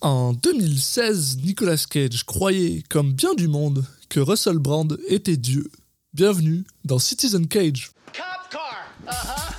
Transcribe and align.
En 0.00 0.32
2016, 0.32 1.38
Nicolas 1.42 1.84
Cage 1.90 2.22
croyait, 2.24 2.84
comme 2.88 3.12
bien 3.12 3.34
du 3.34 3.48
monde, 3.48 3.84
que 4.08 4.20
Russell 4.20 4.58
Brand 4.58 4.96
était 5.08 5.36
Dieu. 5.36 5.68
Bienvenue 6.14 6.64
dans 6.84 7.00
Citizen 7.00 7.48
Cage. 7.48 7.90
Cop 8.12 8.48
car. 8.48 8.86
Uh-huh. 9.08 9.54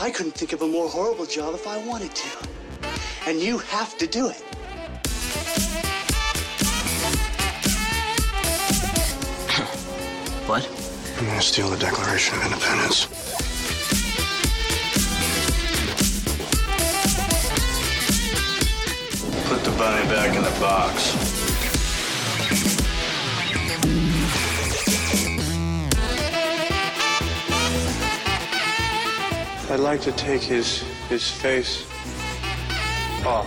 I 0.00 0.10
couldn't 0.10 0.32
think 0.32 0.54
of 0.54 0.62
a 0.62 0.66
more 0.66 0.88
horrible 0.88 1.26
job 1.26 1.54
if 1.54 1.66
I 1.66 1.76
wanted 1.86 2.14
to. 2.14 2.28
And 3.28 3.38
you 3.38 3.58
have 3.58 3.98
to 3.98 4.06
do 4.06 4.30
it. 4.30 4.42
What? 10.46 10.66
I'm 11.18 11.26
gonna 11.26 11.42
steal 11.42 11.68
the 11.68 11.76
Declaration 11.76 12.38
of 12.38 12.44
Independence? 12.46 13.13
Put 19.76 20.08
back 20.08 20.36
in 20.36 20.42
the 20.42 20.60
box. 20.60 21.16
I'd 29.68 29.80
like 29.80 30.00
to 30.02 30.12
take 30.12 30.42
his 30.42 30.84
his 31.10 31.28
face 31.28 31.84
off. 33.26 33.46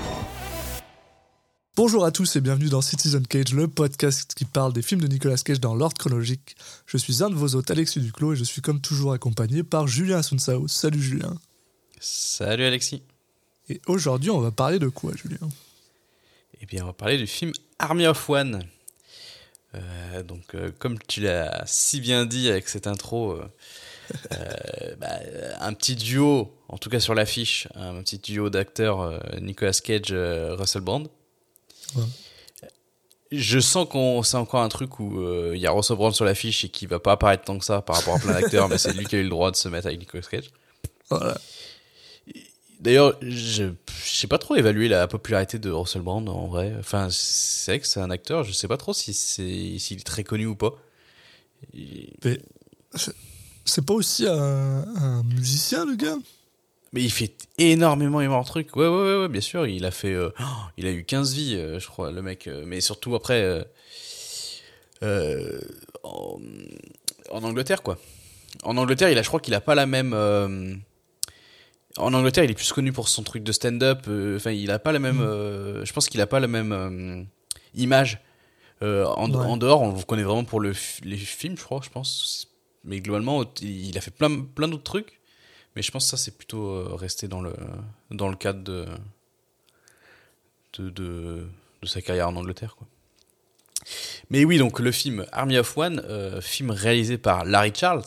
Bonjour 1.77 2.03
à 2.03 2.11
tous 2.11 2.35
et 2.35 2.41
bienvenue 2.41 2.67
dans 2.67 2.81
Citizen 2.81 3.25
Cage, 3.25 3.53
le 3.53 3.69
podcast 3.69 4.33
qui 4.35 4.43
parle 4.43 4.73
des 4.73 4.81
films 4.81 4.99
de 4.99 5.07
Nicolas 5.07 5.37
Cage 5.37 5.61
dans 5.61 5.75
l'ordre 5.75 5.97
chronologique. 5.97 6.57
Je 6.87 6.97
suis 6.97 7.23
un 7.23 7.29
de 7.29 7.35
vos 7.35 7.55
hôtes, 7.55 7.71
Alexis 7.71 8.01
Duclos, 8.01 8.33
et 8.33 8.35
je 8.35 8.43
suis 8.43 8.61
comme 8.61 8.81
toujours 8.81 9.13
accompagné 9.13 9.63
par 9.63 9.87
Julien 9.87 10.17
Asunsao. 10.17 10.67
Salut 10.67 11.01
Julien. 11.01 11.37
Salut 12.01 12.65
Alexis. 12.65 13.01
Et 13.69 13.79
aujourd'hui, 13.87 14.29
on 14.29 14.41
va 14.41 14.51
parler 14.51 14.79
de 14.79 14.89
quoi, 14.89 15.13
Julien? 15.15 15.47
Eh 16.61 16.65
bien, 16.65 16.83
on 16.83 16.87
va 16.87 16.93
parler 16.93 17.17
du 17.17 17.27
film 17.27 17.51
Army 17.79 18.07
of 18.07 18.29
One. 18.29 18.63
Euh, 19.75 20.23
donc, 20.23 20.55
euh, 20.55 20.71
comme 20.79 20.97
tu 21.07 21.21
l'as 21.21 21.63
si 21.65 22.01
bien 22.01 22.25
dit 22.25 22.49
avec 22.49 22.67
cette 22.67 22.87
intro, 22.87 23.33
euh, 23.33 24.95
bah, 24.99 25.07
un 25.59 25.73
petit 25.73 25.95
duo, 25.95 26.53
en 26.69 26.77
tout 26.77 26.89
cas 26.89 26.99
sur 26.99 27.13
l'affiche, 27.13 27.67
un 27.75 28.01
petit 28.01 28.17
duo 28.17 28.49
d'acteurs 28.49 29.21
Nicolas 29.41 29.73
Cage, 29.73 30.13
Russell 30.13 30.81
Brand. 30.81 31.07
Ouais. 31.95 32.03
Je 33.31 33.59
sens 33.59 33.87
qu'on 33.89 34.23
c'est 34.23 34.37
encore 34.37 34.61
un 34.61 34.69
truc 34.69 34.99
où 34.99 35.21
il 35.53 35.59
y 35.59 35.67
a 35.67 35.71
Russell 35.71 35.97
Brand 35.97 36.15
sur 36.15 36.25
l'affiche 36.25 36.63
et 36.63 36.69
qui 36.69 36.85
va 36.85 36.99
pas 36.99 37.11
apparaître 37.11 37.43
tant 37.43 37.59
que 37.59 37.65
ça 37.65 37.81
par 37.81 37.97
rapport 37.97 38.15
à 38.15 38.19
plein 38.19 38.33
d'acteurs, 38.33 38.69
mais 38.69 38.77
c'est 38.77 38.93
lui 38.93 39.05
qui 39.05 39.15
a 39.17 39.19
eu 39.19 39.23
le 39.23 39.29
droit 39.29 39.51
de 39.51 39.57
se 39.57 39.67
mettre 39.67 39.87
avec 39.87 39.99
Nicolas 39.99 40.23
Cage. 40.23 40.49
Voilà. 41.09 41.37
D'ailleurs, 42.79 43.17
je 43.21 43.71
je 44.05 44.13
sais 44.21 44.27
pas 44.27 44.37
trop 44.37 44.55
évaluer 44.55 44.87
la 44.87 45.07
popularité 45.07 45.59
de 45.59 45.69
Russell 45.69 46.01
Brand 46.03 46.27
en 46.29 46.47
vrai. 46.47 46.73
Enfin, 46.79 47.07
c'est 47.11 47.71
vrai 47.71 47.79
que 47.79 47.87
c'est 47.87 47.99
un 47.99 48.09
acteur, 48.11 48.43
je 48.43 48.51
sais 48.51 48.67
pas 48.67 48.77
trop 48.77 48.93
si 48.93 49.13
s'il 49.13 49.97
est 49.97 50.05
très 50.05 50.23
connu 50.23 50.45
ou 50.45 50.55
pas. 50.55 50.73
Il- 51.73 52.13
Mais 52.23 52.39
c'est- 53.65 53.85
pas 53.85 53.93
aussi 53.93 54.27
un, 54.27 54.85
un 54.95 55.23
musicien, 55.23 55.85
le 55.85 55.95
gars? 55.95 56.17
Mais 56.93 57.03
il 57.03 57.11
fait 57.11 57.33
énormément, 57.57 58.21
énormément 58.21 58.41
de 58.43 58.47
trucs. 58.47 58.75
Ouais, 58.75 58.87
ouais, 58.87 59.03
ouais, 59.03 59.17
ouais, 59.21 59.27
bien 59.29 59.41
sûr. 59.41 59.67
Il 59.67 59.85
a 59.85 59.91
fait, 59.91 60.13
euh, 60.13 60.29
oh, 60.39 60.43
il 60.77 60.85
a 60.87 60.91
eu 60.91 61.03
15 61.03 61.33
vies, 61.33 61.55
euh, 61.55 61.79
je 61.79 61.87
crois, 61.87 62.11
le 62.11 62.21
mec. 62.21 62.47
euh, 62.47 62.63
mais 62.65 62.79
surtout 62.81 63.13
après, 63.15 63.63
euh, 65.03 65.59
en, 66.03 66.39
en 67.31 67.43
Angleterre, 67.43 67.83
quoi. 67.83 67.97
En 68.63 68.77
Angleterre, 68.77 69.09
il 69.09 69.17
a, 69.17 69.21
je 69.21 69.27
crois 69.27 69.39
qu'il 69.39 69.53
a 69.53 69.61
pas 69.61 69.75
la 69.75 69.85
même. 69.85 70.13
En 71.97 72.13
Angleterre, 72.13 72.43
il 72.43 72.51
est 72.51 72.55
plus 72.55 72.71
connu 72.71 72.91
pour 72.91 73.07
son 73.09 73.23
truc 73.23 73.43
de 73.43 73.51
stand-up. 73.51 74.05
euh, 74.07 74.37
Enfin, 74.37 74.51
il 74.51 74.71
a 74.71 74.79
pas 74.79 74.91
la 74.91 74.99
même. 74.99 75.19
euh, 75.21 75.83
je 75.85 75.93
pense 75.93 76.07
qu'il 76.09 76.21
a 76.21 76.27
pas 76.27 76.39
la 76.39 76.47
même 76.47 76.71
euh, 76.71 77.23
image. 77.75 78.19
En, 78.81 78.85
Ouais. 79.31 79.35
en 79.37 79.57
dehors, 79.57 79.81
on 79.81 79.95
le 79.95 80.03
connaît 80.03 80.23
vraiment 80.23 80.43
pour 80.43 80.59
le, 80.59 80.73
les 81.03 81.17
films, 81.17 81.57
je 81.57 81.63
crois, 81.63 81.81
je 81.83 81.89
pense. 81.89 82.47
Mais 82.83 82.99
globalement, 83.01 83.43
il 83.61 83.97
a 83.97 84.01
fait 84.01 84.11
plein, 84.11 84.41
plein 84.41 84.67
d'autres 84.67 84.83
trucs. 84.83 85.19
Mais 85.75 85.81
je 85.81 85.91
pense 85.91 86.05
que 86.05 86.11
ça, 86.11 86.17
c'est 86.17 86.37
plutôt 86.37 86.95
resté 86.95 87.27
dans 87.27 87.41
le, 87.41 87.53
dans 88.11 88.29
le 88.29 88.35
cadre 88.35 88.63
de, 88.63 88.85
de, 90.77 90.89
de, 90.89 91.47
de 91.81 91.87
sa 91.87 92.01
carrière 92.01 92.29
en 92.29 92.35
Angleterre. 92.35 92.75
Quoi. 92.75 92.87
Mais 94.29 94.43
oui, 94.45 94.57
donc 94.57 94.79
le 94.79 94.91
film 94.91 95.25
Army 95.31 95.57
of 95.57 95.77
One, 95.77 96.01
euh, 96.05 96.41
film 96.41 96.71
réalisé 96.71 97.17
par 97.17 97.45
Larry 97.45 97.71
Charles, 97.75 98.03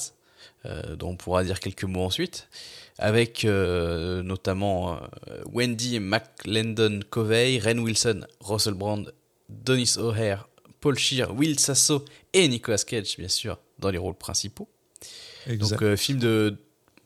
dont 0.64 1.10
on 1.10 1.16
pourra 1.16 1.42
dire 1.44 1.58
quelques 1.60 1.84
mots 1.84 2.04
ensuite, 2.04 2.48
avec 3.00 3.46
euh, 3.46 4.22
notamment 4.22 4.94
euh, 4.94 4.98
Wendy 5.46 5.98
McLendon 5.98 7.00
Covey, 7.08 7.58
Ren 7.58 7.78
Wilson, 7.78 8.26
Russell 8.40 8.74
Brand, 8.74 9.12
Donis 9.48 9.94
O'Hare, 9.96 10.48
Paul 10.80 10.98
Shear, 10.98 11.34
Will 11.34 11.58
Sasso 11.58 12.04
et 12.34 12.46
Nicolas 12.46 12.78
Cage, 12.78 13.16
bien 13.18 13.28
sûr, 13.28 13.58
dans 13.78 13.90
les 13.90 13.98
rôles 13.98 14.14
principaux. 14.14 14.68
Donc, 15.48 15.82
euh, 15.82 15.96
film 15.96 16.18
de 16.18 16.56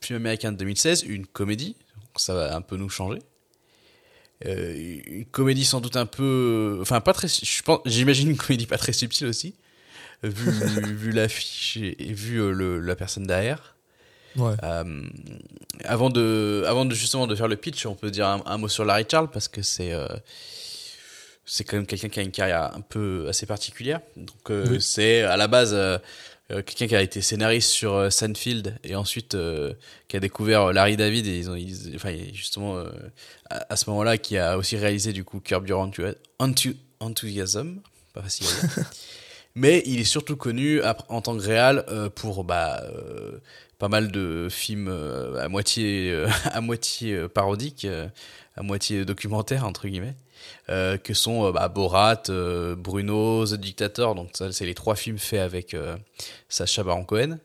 film 0.01 0.17
américain 0.17 0.51
de 0.51 0.57
2016, 0.57 1.03
une 1.03 1.25
comédie, 1.25 1.75
donc 1.95 2.17
ça 2.17 2.33
va 2.33 2.55
un 2.55 2.61
peu 2.61 2.75
nous 2.75 2.89
changer. 2.89 3.19
Euh, 4.45 4.99
une 5.07 5.25
comédie 5.25 5.63
sans 5.63 5.79
doute 5.79 5.95
un 5.95 6.05
peu, 6.05 6.77
enfin 6.81 6.99
pas 6.99 7.13
très, 7.13 7.29
j'imagine 7.85 8.29
une 8.29 8.37
comédie 8.37 8.67
pas 8.67 8.77
très 8.77 8.91
subtile 8.91 9.27
aussi, 9.27 9.55
vu, 10.23 10.51
vu 10.95 11.11
l'affiche 11.11 11.77
et, 11.77 12.09
et 12.09 12.13
vu 12.13 12.37
euh, 12.41 12.51
le, 12.51 12.79
la 12.79 12.95
personne 12.95 13.25
derrière. 13.27 13.75
Ouais. 14.35 14.53
Euh, 14.63 15.03
avant 15.85 16.09
de, 16.09 16.63
avant 16.67 16.83
de 16.85 16.93
justement 16.93 17.25
de 17.27 17.35
faire 17.35 17.47
le 17.47 17.55
pitch, 17.55 17.85
on 17.85 17.95
peut 17.95 18.11
dire 18.11 18.27
un, 18.27 18.41
un 18.45 18.57
mot 18.57 18.67
sur 18.67 18.83
Larry 18.85 19.05
Charles 19.09 19.29
parce 19.31 19.47
que 19.47 19.61
c'est, 19.61 19.93
euh, 19.93 20.07
c'est 21.45 21.63
quand 21.63 21.77
même 21.77 21.85
quelqu'un 21.85 22.09
qui 22.09 22.19
a 22.19 22.23
une 22.23 22.31
carrière 22.31 22.75
un 22.75 22.81
peu 22.81 23.27
assez 23.29 23.45
particulière. 23.45 24.01
Donc 24.17 24.49
euh, 24.49 24.65
Oui. 24.71 24.81
c'est 24.81 25.21
à 25.21 25.37
la 25.37 25.47
base 25.47 25.75
quelqu'un 26.49 26.87
qui 26.87 26.95
a 26.95 27.01
été 27.01 27.21
scénariste 27.21 27.69
sur 27.71 28.11
Seinfeld 28.11 28.77
et 28.83 28.95
ensuite 28.95 29.37
qui 30.07 30.17
a 30.17 30.19
découvert 30.19 30.73
Larry 30.73 30.97
David 30.97 31.25
et 31.27 31.37
ils 31.39 31.49
ont, 31.49 31.55
ils- 31.55 31.93
enfin 31.95 32.13
justement 32.33 32.77
à, 33.49 33.65
à 33.73 33.75
ce 33.75 33.89
moment-là 33.89 34.17
qui 34.17 34.37
a 34.37 34.57
aussi 34.57 34.75
réalisé 34.77 35.11
du 35.13 35.23
coup 35.23 35.39
Curb 35.39 35.67
Your 35.67 35.81
Enthu- 35.87 36.13
Enthu- 36.39 36.75
Enthusiasm, 36.99 37.79
pas 38.13 38.21
facile 38.21 38.47
à 38.47 38.67
dire. 38.67 38.91
Mais 39.55 39.81
il 39.85 40.01
est 40.01 40.05
surtout 40.05 40.35
connu 40.35 40.81
en 41.07 41.21
tant 41.21 41.37
que 41.37 41.41
réal 41.41 41.85
euh, 41.87 42.09
pour 42.09 42.43
bah, 42.43 42.81
euh, 42.83 43.39
pas 43.79 43.87
mal 43.87 44.11
de 44.11 44.49
films 44.49 44.89
euh, 44.89 45.41
à 45.41 45.47
moitié, 45.47 46.25
à 46.51 46.59
moitié 46.59 47.27
parodiques, 47.29 47.87
à 48.57 48.61
moitié 48.63 49.05
documentaires, 49.05 49.65
entre 49.65 49.87
guillemets, 49.87 50.15
que 50.67 51.13
sont 51.13 51.51
bah, 51.51 51.69
Borat, 51.69 52.23
Bruno, 52.77 53.45
The 53.45 53.53
Dictator. 53.53 54.13
Donc, 54.15 54.31
ça, 54.33 54.51
c'est 54.51 54.65
les 54.65 54.75
trois 54.75 54.95
films 54.95 55.19
faits 55.19 55.39
avec 55.39 55.75
Sacha 56.49 56.83
Baron 56.83 57.05
Cohen. 57.05 57.37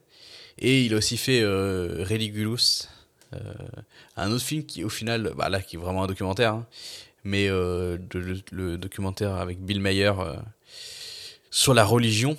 Et 0.59 0.85
il 0.85 0.95
a 0.95 0.99
aussi 0.99 1.17
fait 1.17 1.45
Religulous, 1.45 2.89
euh, 3.33 3.39
un 4.17 4.33
autre 4.33 4.45
film 4.45 4.65
qui, 4.65 4.83
au 4.83 4.89
final, 4.89 5.33
bah, 5.37 5.49
là, 5.49 5.61
qui 5.63 5.77
est 5.77 5.79
vraiment 5.79 6.03
un 6.03 6.07
documentaire, 6.09 6.55
hein, 6.55 6.67
mais 7.23 7.49
le, 7.49 8.77
documentaire 8.77 9.35
avec 9.35 9.61
Bill 9.61 9.81
Mayer 9.81 10.13
sur 11.51 11.75
la 11.75 11.85
religion, 11.85 12.37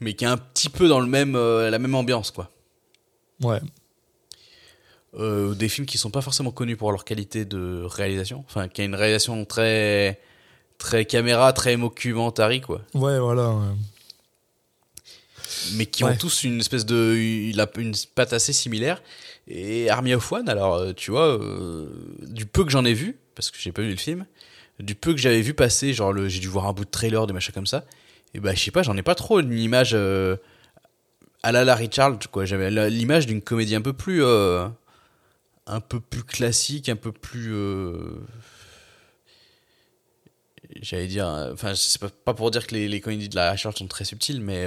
mais 0.00 0.14
qui 0.14 0.24
est 0.24 0.28
un 0.28 0.36
petit 0.36 0.68
peu 0.68 0.88
dans 0.88 1.00
le 1.00 1.06
même, 1.06 1.34
euh, 1.36 1.70
la 1.70 1.78
même 1.78 1.94
ambiance, 1.94 2.30
quoi. 2.30 2.50
Ouais. 3.42 3.60
Euh, 5.14 5.54
des 5.54 5.68
films 5.68 5.86
qui 5.86 5.98
sont 5.98 6.10
pas 6.10 6.22
forcément 6.22 6.52
connus 6.52 6.76
pour 6.76 6.90
leur 6.90 7.04
qualité 7.04 7.44
de 7.44 7.82
réalisation, 7.84 8.44
enfin, 8.48 8.68
qui 8.68 8.80
a 8.80 8.84
une 8.84 8.94
réalisation 8.94 9.44
très, 9.44 10.20
très 10.78 11.04
caméra, 11.04 11.52
très 11.52 11.76
mockumentary, 11.76 12.60
quoi. 12.62 12.80
Ouais, 12.94 13.18
voilà. 13.18 13.50
ouais. 13.50 13.66
mais 15.74 15.86
qui 15.86 16.02
Ouais. 16.04 16.12
ont 16.12 16.16
tous 16.16 16.44
une 16.44 16.60
espèce 16.60 16.86
de 16.86 17.14
il 17.16 17.60
a 17.60 17.68
une 17.76 17.94
patte 18.14 18.32
assez 18.32 18.52
similaire 18.52 19.02
et 19.46 19.90
Army 19.90 20.14
of 20.14 20.32
One 20.32 20.48
alors 20.48 20.74
euh, 20.76 20.92
tu 20.92 21.10
vois 21.12 21.28
euh, 21.38 21.88
du 22.22 22.46
peu 22.46 22.64
que 22.64 22.70
j'en 22.70 22.84
ai 22.84 22.94
vu 22.94 23.16
parce 23.36 23.50
que 23.50 23.58
j'ai 23.60 23.70
pas 23.70 23.82
vu 23.82 23.90
le 23.90 23.96
film 23.96 24.26
du 24.80 24.94
peu 24.96 25.12
que 25.12 25.20
j'avais 25.20 25.40
vu 25.42 25.54
passer 25.54 25.92
genre 25.94 26.14
j'ai 26.26 26.40
dû 26.40 26.48
voir 26.48 26.66
un 26.66 26.72
bout 26.72 26.84
de 26.84 26.90
trailer 26.90 27.26
des 27.28 27.32
machins 27.32 27.52
comme 27.54 27.66
ça 27.66 27.84
et 28.34 28.40
bah 28.40 28.54
je 28.54 28.60
sais 28.62 28.70
pas 28.70 28.82
j'en 28.82 28.96
ai 28.96 29.02
pas 29.02 29.14
trop 29.14 29.40
une 29.40 29.58
image 29.58 29.92
euh, 29.94 30.36
à 31.42 31.52
la 31.52 31.64
Larry 31.64 31.88
Charles 31.90 32.18
quoi 32.30 32.44
j'avais 32.44 32.70
la- 32.70 32.88
l'image 32.88 33.26
d'une 33.26 33.42
comédie 33.42 33.74
un 33.74 33.82
peu 33.82 33.92
plus 33.92 34.22
euh, 34.24 34.66
un 35.66 35.80
peu 35.80 36.00
plus 36.00 36.24
classique 36.24 36.88
un 36.88 36.96
peu 36.96 37.12
plus 37.12 37.52
euh, 37.52 38.20
j'allais 40.80 41.08
dire 41.08 41.26
enfin 41.52 41.74
c'est 41.74 42.00
pas, 42.00 42.08
pas 42.08 42.34
pour 42.34 42.50
dire 42.50 42.66
que 42.66 42.74
les, 42.74 43.00
comédies 43.00 43.28
de 43.28 43.36
Larry 43.36 43.58
Charles 43.58 43.76
sont 43.76 43.86
très 43.86 44.04
subtiles 44.04 44.40
mais 44.40 44.66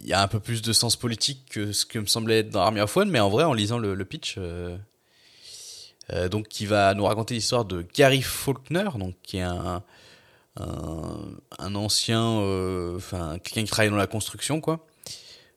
il 0.00 0.06
y 0.06 0.12
a 0.12 0.22
un 0.22 0.28
peu 0.28 0.40
plus 0.40 0.62
de 0.62 0.72
sens 0.72 0.96
politique 0.96 1.46
que 1.50 1.72
ce 1.72 1.86
que 1.86 1.98
me 1.98 2.06
semblait 2.06 2.40
être 2.40 2.50
dans 2.50 2.60
Army 2.60 2.80
of 2.80 2.96
One, 2.96 3.10
mais 3.10 3.20
en 3.20 3.28
vrai, 3.28 3.44
en 3.44 3.52
lisant 3.52 3.78
le, 3.78 3.94
le 3.94 4.04
pitch, 4.06 4.38
donc 6.30 6.48
qui 6.48 6.64
va 6.64 6.94
nous 6.94 7.04
raconter 7.04 7.34
l'histoire 7.34 7.66
de 7.66 7.84
Gary 7.94 8.22
Faulkner, 8.22 8.88
donc 8.98 9.14
qui 9.22 9.36
est 9.36 9.42
un, 9.42 9.84
un, 10.60 11.18
un 11.58 11.74
ancien, 11.74 12.22
euh, 12.40 12.96
enfin 12.96 13.38
quelqu'un 13.42 13.64
qui 13.64 13.70
travaille 13.70 13.90
dans 13.90 13.96
la 13.96 14.06
construction, 14.06 14.60
quoi, 14.60 14.86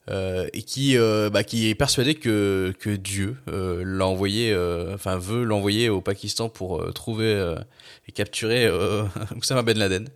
euh, 0.09 0.47
et 0.53 0.63
qui, 0.63 0.97
euh, 0.97 1.29
bah, 1.29 1.43
qui 1.43 1.69
est 1.69 1.75
persuadé 1.75 2.15
que, 2.15 2.73
que 2.79 2.89
Dieu 2.91 3.35
euh, 3.49 3.83
l'a 3.85 4.07
envoyé, 4.07 4.51
euh, 4.53 4.95
enfin 4.95 5.17
veut 5.17 5.43
l'envoyer 5.43 5.89
au 5.89 6.01
Pakistan 6.01 6.49
pour 6.49 6.81
euh, 6.81 6.91
trouver 6.91 7.25
euh, 7.33 7.55
et 8.07 8.11
capturer 8.11 8.65
euh, 8.65 9.03
Oussama 9.35 9.63
Ben 9.63 9.77
Laden. 9.77 10.07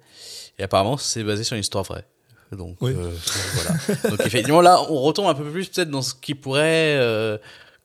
Et 0.59 0.63
apparemment, 0.63 0.97
c'est 0.97 1.23
basé 1.23 1.43
sur 1.43 1.55
une 1.55 1.61
histoire 1.61 1.83
vraie. 1.83 2.05
Donc 2.51 2.77
Oui. 2.81 2.93
euh, 2.95 3.11
voilà. 3.53 4.09
Donc 4.09 4.25
effectivement, 4.25 4.61
là, 4.61 4.81
on 4.89 5.01
retombe 5.01 5.27
un 5.27 5.33
peu 5.33 5.43
plus 5.49 5.67
peut-être 5.69 5.89
dans 5.89 6.01
ce 6.01 6.13
qui 6.13 6.35
pourrait 6.35 6.97
euh, 6.97 7.37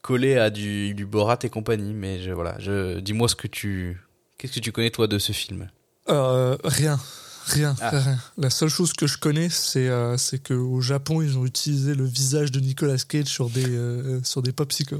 coller 0.03 0.37
à 0.37 0.51
du, 0.51 0.95
du 0.95 1.07
Borat 1.07 1.39
et 1.43 1.49
compagnie. 1.51 1.93
Mais 1.95 2.21
je, 2.21 2.33
voilà, 2.33 2.57
je, 2.59 2.99
dis-moi 3.01 3.29
ce 3.29 3.37
que 3.37 3.47
tu, 3.47 4.01
qu'est-ce 4.39 4.55
que 4.55 4.61
tu 4.61 4.73
connais 4.73 4.91
toi 4.91 5.07
de 5.07 5.19
ce 5.19 5.33
film? 5.33 5.69
Euh, 6.09 6.57
rien. 6.65 6.99
Rien, 7.47 7.77
Ah. 7.81 7.91
rien. 7.91 8.19
La 8.39 8.51
seule 8.51 8.69
chose 8.69 8.93
que 8.93 9.07
je 9.07 9.19
connais, 9.19 9.49
c'est 9.51 9.89
euh, 9.89 10.17
qu'au 10.45 10.81
Japon, 10.81 11.23
ils 11.23 11.39
ont 11.39 11.47
utilisé 11.47 11.95
le 11.95 12.05
visage 12.05 12.51
de 12.51 12.59
Nicolas 12.59 12.97
Cage 12.99 13.27
sur 13.27 13.51
des, 13.51 13.65
euh, 13.69 14.21
sur 14.25 14.43
des 14.43 14.51
popsicles 14.53 14.99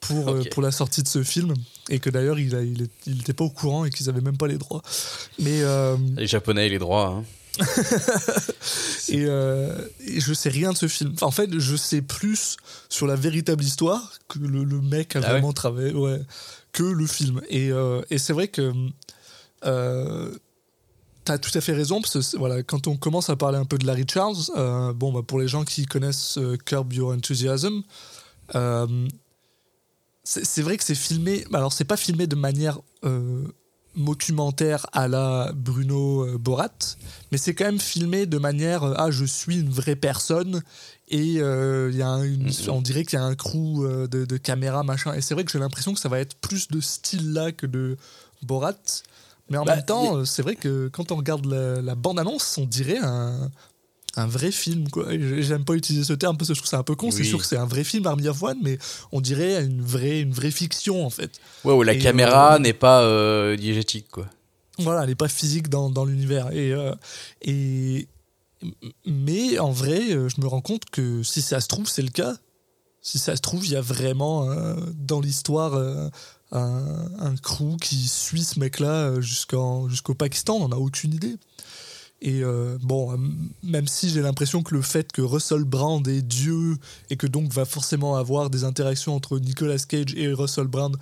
pour, 0.00 0.30
euh, 0.30 0.42
pour 0.50 0.62
la 0.62 0.70
sortie 0.72 1.02
de 1.02 1.08
ce 1.08 1.22
film. 1.22 1.52
Et 1.90 1.98
que 1.98 2.08
d'ailleurs, 2.08 2.38
il 2.38 2.54
n'était 2.54 2.88
il, 3.06 3.22
il 3.28 3.34
pas 3.34 3.44
au 3.44 3.50
courant 3.50 3.84
et 3.84 3.90
qu'ils 3.90 4.08
avaient 4.08 4.22
même 4.22 4.38
pas 4.38 4.46
les 4.46 4.56
droits. 4.56 4.82
Mais 5.38 5.60
Les 6.16 6.26
Japonais 6.26 6.66
et 6.68 6.70
les 6.70 6.78
droits. 6.78 7.08
Hein. 7.18 7.24
et, 9.10 9.24
et 9.24 10.20
je 10.20 10.32
sais 10.32 10.48
rien 10.48 10.72
de 10.72 10.76
ce 10.78 10.88
film. 10.88 11.12
Enfin, 11.14 11.26
en 11.26 11.30
fait, 11.30 11.50
je 11.58 11.76
sais 11.76 12.00
plus 12.00 12.56
sur 12.88 13.06
la 13.06 13.14
véritable 13.14 13.62
histoire 13.62 14.12
que 14.28 14.38
le, 14.38 14.64
le 14.64 14.80
mec 14.80 15.16
a 15.16 15.18
Ah 15.18 15.22
ouais 15.26 15.28
vraiment 15.32 15.52
travaillé, 15.52 15.92
ouais, 15.92 16.20
que 16.72 16.82
le 16.82 17.06
film. 17.06 17.42
Et, 17.50 17.70
et 18.08 18.16
c'est 18.18 18.32
vrai 18.32 18.48
que 18.48 18.72
euh, 19.64 20.34
t'as 21.24 21.38
tout 21.38 21.50
à 21.56 21.60
fait 21.60 21.72
raison 21.72 22.00
parce 22.02 22.32
que 22.32 22.36
voilà, 22.36 22.62
quand 22.62 22.86
on 22.88 22.96
commence 22.96 23.30
à 23.30 23.36
parler 23.36 23.58
un 23.58 23.64
peu 23.64 23.78
de 23.78 23.86
Larry 23.86 24.04
Charles, 24.12 24.36
euh, 24.56 24.92
bon, 24.92 25.12
bah, 25.12 25.22
pour 25.26 25.38
les 25.38 25.48
gens 25.48 25.64
qui 25.64 25.86
connaissent 25.86 26.38
euh, 26.38 26.56
Curb 26.56 26.92
Your 26.92 27.12
Enthusiasm. 27.12 27.82
euh, 28.54 29.08
c'est 30.24 30.62
vrai 30.62 30.76
que 30.76 30.84
c'est 30.84 30.94
filmé. 30.94 31.44
Alors, 31.52 31.72
c'est 31.72 31.84
pas 31.84 31.96
filmé 31.96 32.28
de 32.28 32.36
manière 32.36 32.78
euh, 33.04 33.44
documentaire 33.96 34.86
à 34.92 35.08
la 35.08 35.50
Bruno 35.52 36.24
euh, 36.24 36.38
Borat, 36.38 36.70
mais 37.32 37.38
c'est 37.38 37.54
quand 37.54 37.64
même 37.64 37.80
filmé 37.80 38.24
de 38.26 38.38
manière 38.38 38.84
euh, 38.84 38.94
ah 38.96 39.10
je 39.10 39.24
suis 39.24 39.58
une 39.60 39.68
vraie 39.70 39.96
personne 39.96 40.62
et 41.08 41.40
euh, 41.42 41.90
y 41.92 42.00
a 42.02 42.08
un- 42.08 42.22
une- 42.22 42.50
on 42.68 42.80
dirait 42.80 43.04
qu'il 43.04 43.18
y 43.18 43.22
a 43.22 43.24
un 43.24 43.34
crew 43.34 43.84
euh, 43.84 44.06
de, 44.06 44.24
de 44.24 44.36
caméra 44.38 44.82
machin 44.82 45.12
et 45.12 45.20
c'est 45.20 45.34
vrai 45.34 45.44
que 45.44 45.50
j'ai 45.50 45.58
l'impression 45.58 45.92
que 45.92 46.00
ça 46.00 46.08
va 46.08 46.20
être 46.20 46.36
plus 46.36 46.68
de 46.68 46.80
style 46.80 47.32
là 47.34 47.52
que 47.52 47.66
de 47.66 47.98
Borat 48.42 48.72
mais 49.50 49.58
en 49.58 49.64
Bah, 49.64 49.74
même 49.76 49.84
temps 49.84 50.16
y- 50.16 50.20
euh, 50.20 50.24
c'est 50.24 50.42
vrai 50.42 50.56
que 50.56 50.88
quand 50.88 51.12
on 51.12 51.16
regarde 51.16 51.44
la, 51.46 51.80
la 51.82 51.94
bande 51.94 52.18
annonce 52.18 52.58
on 52.58 52.66
dirait 52.66 52.98
un 52.98 53.50
un 54.16 54.26
vrai 54.26 54.52
film 54.52 54.90
quoi 54.90 55.06
j'aime 55.40 55.64
pas 55.64 55.72
utiliser 55.74 56.04
ce 56.04 56.12
terme 56.12 56.36
parce 56.36 56.48
que 56.48 56.54
je 56.54 56.60
trouve 56.60 56.68
ça 56.68 56.78
un 56.78 56.82
peu 56.82 56.94
con 56.94 57.10
c'est 57.10 57.24
sûr 57.24 57.38
que 57.40 57.46
c'est 57.46 57.56
un 57.56 57.64
vrai 57.66 57.82
film 57.82 58.06
Army 58.06 58.28
of 58.28 58.42
One 58.42 58.58
mais 58.62 58.76
on 59.10 59.22
dirait 59.22 59.64
une 59.64 59.80
vraie 59.80 60.20
une 60.20 60.32
vraie 60.32 60.50
fiction 60.50 61.06
en 61.06 61.10
fait 61.10 61.30
Ouais, 61.64 61.72
où 61.72 61.82
la 61.82 61.94
Et, 61.94 61.98
caméra 61.98 62.56
euh, 62.56 62.58
n'est 62.58 62.74
pas 62.74 63.02
euh, 63.04 63.56
diégétique, 63.56 64.08
quoi. 64.10 64.26
voilà, 64.78 65.02
elle 65.04 65.08
n'est 65.08 65.14
pas 65.14 65.28
physique 65.28 65.68
dans, 65.68 65.88
dans 65.90 66.04
l'univers. 66.04 66.50
Et, 66.52 66.72
euh, 66.72 66.94
et, 67.40 68.06
mais 69.06 69.58
en 69.58 69.70
vrai, 69.70 70.12
euh, 70.12 70.28
je 70.28 70.40
me 70.40 70.46
rends 70.46 70.60
compte 70.60 70.84
que 70.90 71.22
si 71.22 71.40
ça 71.42 71.60
se 71.60 71.68
trouve, 71.68 71.88
c'est 71.88 72.02
le 72.02 72.10
cas. 72.10 72.34
Si 73.00 73.18
ça 73.18 73.34
se 73.34 73.40
trouve, 73.40 73.64
il 73.66 73.72
y 73.72 73.76
a 73.76 73.80
vraiment 73.80 74.50
euh, 74.50 74.74
dans 74.94 75.20
l'histoire 75.20 75.74
euh, 75.74 76.08
un, 76.52 77.34
crew 77.42 77.76
qui 77.80 78.08
suit 78.08 78.44
ce 78.44 78.60
mec-là 78.60 79.08
euh, 79.10 79.20
jusqu'en- 79.20 79.88
jusqu'au 79.88 80.14
Pakistan. 80.14 80.56
On 80.56 80.68
n'en 80.68 80.76
a 80.76 80.78
aucune 80.78 81.14
idée. 81.14 81.36
Et 82.24 82.44
euh, 82.44 82.78
bon, 82.82 83.12
euh, 83.12 83.16
même 83.64 83.88
si 83.88 84.08
j'ai 84.08 84.22
l'impression 84.22 84.62
que 84.62 84.74
le 84.74 84.82
fait 84.82 85.10
que 85.10 85.22
Russell 85.22 85.64
Brand 85.64 86.06
est 86.06 86.22
Dieu 86.22 86.76
et 87.10 87.16
que 87.16 87.26
donc 87.26 87.52
va 87.52 87.64
forcément 87.64 88.14
avoir 88.14 88.48
des 88.48 88.62
interactions 88.62 89.16
entre 89.16 89.40
Nicolas 89.40 89.78
Cage 89.78 90.14
et 90.14 90.32
Russell 90.32 90.68
Brand, 90.68 90.96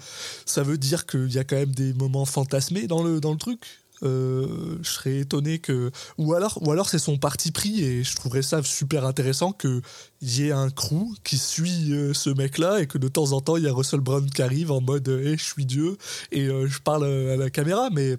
ça 0.47 0.63
veut 0.63 0.79
dire 0.79 1.05
qu'il 1.05 1.31
y 1.31 1.39
a 1.39 1.45
quand 1.45 1.57
même 1.57 1.75
des 1.75 1.93
moments 1.93 2.25
fantasmés 2.25 2.87
dans 2.87 3.03
le, 3.03 3.21
dans 3.21 3.33
le 3.33 3.39
truc? 3.39 3.61
Euh, 4.03 4.79
je 4.83 4.91
serais 4.91 5.19
étonné 5.19 5.59
que. 5.59 5.91
Ou 6.17 6.33
alors, 6.35 6.59
ou 6.63 6.73
alors 6.73 6.89
c'est 6.89 6.99
son 6.99 7.19
parti 7.19 7.51
pris 7.53 7.85
et 7.85 8.03
je 8.03 8.17
trouverais 8.17 8.43
ça 8.43 8.63
super 8.63 9.05
intéressant 9.05 9.53
qu'il 9.53 9.83
y 10.23 10.45
ait 10.45 10.53
un 10.53 10.71
crew 10.71 11.05
qui 11.23 11.37
suit 11.37 11.93
euh, 11.93 12.15
ce 12.15 12.31
mec-là 12.31 12.81
et 12.81 12.87
que 12.87 12.97
de 12.97 13.09
temps 13.09 13.33
en 13.33 13.41
temps 13.43 13.57
il 13.59 13.65
y 13.65 13.69
a 13.69 13.73
Russell 13.73 14.01
Brand 14.01 14.29
qui 14.31 14.41
arrive 14.41 14.71
en 14.73 14.81
mode 14.81 15.09
Eh, 15.09 15.37
je 15.37 15.45
suis 15.45 15.67
Dieu 15.67 15.99
et 16.33 16.47
euh, 16.47 16.67
je 16.67 16.81
parle 16.81 17.05
à 17.05 17.37
la 17.37 17.51
caméra, 17.51 17.91
mais 17.91 18.17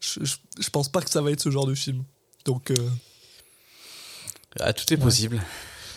je, 0.00 0.24
je, 0.24 0.36
je 0.60 0.70
pense 0.70 0.88
pas 0.88 1.00
que 1.02 1.10
ça 1.10 1.22
va 1.22 1.30
être 1.32 1.40
ce 1.40 1.50
genre 1.50 1.66
de 1.66 1.74
film. 1.74 2.04
Donc. 2.44 2.70
euh, 2.70 2.76
Ah, 4.60 4.72
tout 4.72 4.92
est 4.92 4.96
possible. 4.96 5.42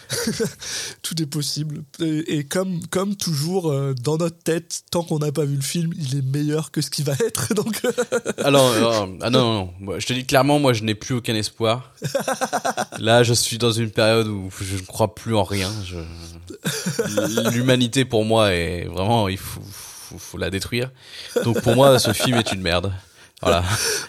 tout 1.01 1.21
est 1.21 1.25
possible. 1.25 1.83
Et, 1.99 2.37
et 2.37 2.43
comme, 2.43 2.85
comme 2.87 3.15
toujours, 3.15 3.71
euh, 3.71 3.93
dans 3.93 4.17
notre 4.17 4.37
tête, 4.37 4.83
tant 4.91 5.03
qu'on 5.03 5.19
n'a 5.19 5.31
pas 5.31 5.45
vu 5.45 5.55
le 5.55 5.61
film, 5.61 5.93
il 5.97 6.17
est 6.17 6.21
meilleur 6.21 6.71
que 6.71 6.81
ce 6.81 6.89
qui 6.89 7.03
va 7.03 7.13
être. 7.13 7.53
Donc, 7.55 7.81
euh, 7.85 7.91
Alors, 8.43 8.69
euh, 8.69 9.05
ah 9.21 9.29
non, 9.29 9.39
non, 9.39 9.53
non. 9.53 9.73
Moi, 9.79 9.99
je 9.99 10.07
te 10.07 10.13
dis 10.13 10.25
clairement, 10.25 10.59
moi, 10.59 10.73
je 10.73 10.83
n'ai 10.83 10.95
plus 10.95 11.15
aucun 11.15 11.35
espoir. 11.35 11.93
Là, 12.99 13.23
je 13.23 13.33
suis 13.33 13.57
dans 13.57 13.71
une 13.71 13.91
période 13.91 14.27
où 14.27 14.49
je 14.61 14.75
ne 14.75 14.81
crois 14.81 15.13
plus 15.15 15.35
en 15.35 15.43
rien. 15.43 15.71
Je... 15.85 15.97
L'humanité, 17.51 18.05
pour 18.05 18.25
moi, 18.25 18.53
est 18.53 18.85
vraiment, 18.85 19.27
il 19.27 19.37
faut, 19.37 19.61
faut, 19.71 20.17
faut 20.17 20.37
la 20.37 20.49
détruire. 20.49 20.91
Donc, 21.43 21.61
pour 21.61 21.75
moi, 21.75 21.99
ce 21.99 22.13
film 22.13 22.37
est 22.37 22.51
une 22.51 22.61
merde. 22.61 22.93
Voilà. 23.41 23.63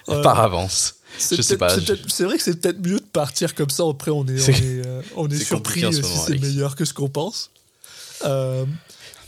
Ouais. 0.06 0.22
Par 0.22 0.40
avance. 0.40 0.96
C'est 1.18 2.24
vrai 2.24 2.36
que 2.36 2.42
c'est 2.42 2.60
peut-être 2.60 2.80
mieux 2.86 2.98
de 2.98 3.04
partir 3.12 3.54
comme 3.54 3.70
ça. 3.70 3.84
Après, 3.88 4.10
on 4.10 4.26
est, 4.26 4.34
on 4.34 4.38
C'est- 4.38 4.52
est, 4.52 4.86
euh, 4.86 5.02
on 5.16 5.28
est 5.28 5.36
c'est 5.36 5.44
surpris 5.44 5.80
si 5.92 6.02
c'est 6.26 6.38
meilleur 6.40 6.76
que 6.76 6.84
ce 6.84 6.92
qu'on 6.94 7.08
pense. 7.08 7.50
Euh, 8.24 8.64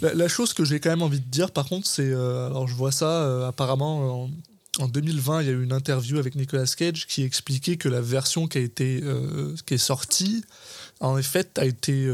la, 0.02 0.14
la 0.14 0.28
chose 0.28 0.52
que 0.52 0.64
j'ai 0.64 0.80
quand 0.80 0.90
même 0.90 1.02
envie 1.02 1.20
de 1.20 1.30
dire, 1.30 1.50
par 1.50 1.66
contre, 1.68 1.86
c'est. 1.86 2.10
euh, 2.10 2.46
alors, 2.48 2.66
je 2.68 2.74
vois 2.74 2.92
ça, 2.92 3.46
apparemment, 3.48 4.24
en, 4.24 4.30
en 4.78 4.88
2020, 4.88 5.42
il 5.42 5.46
y 5.46 5.50
a 5.50 5.52
eu 5.52 5.62
une 5.64 5.72
interview 5.72 6.18
avec 6.18 6.34
Nicolas 6.34 6.66
Cage 6.76 7.06
qui 7.06 7.22
expliquait 7.22 7.76
que 7.76 7.88
la 7.88 8.00
version 8.00 8.46
qui, 8.46 8.58
a 8.58 8.60
été, 8.60 9.02
qui 9.66 9.74
est 9.74 9.78
sortie, 9.78 10.44
en 11.00 11.16
fait, 11.22 11.58
a 11.58 11.64
été. 11.64 12.08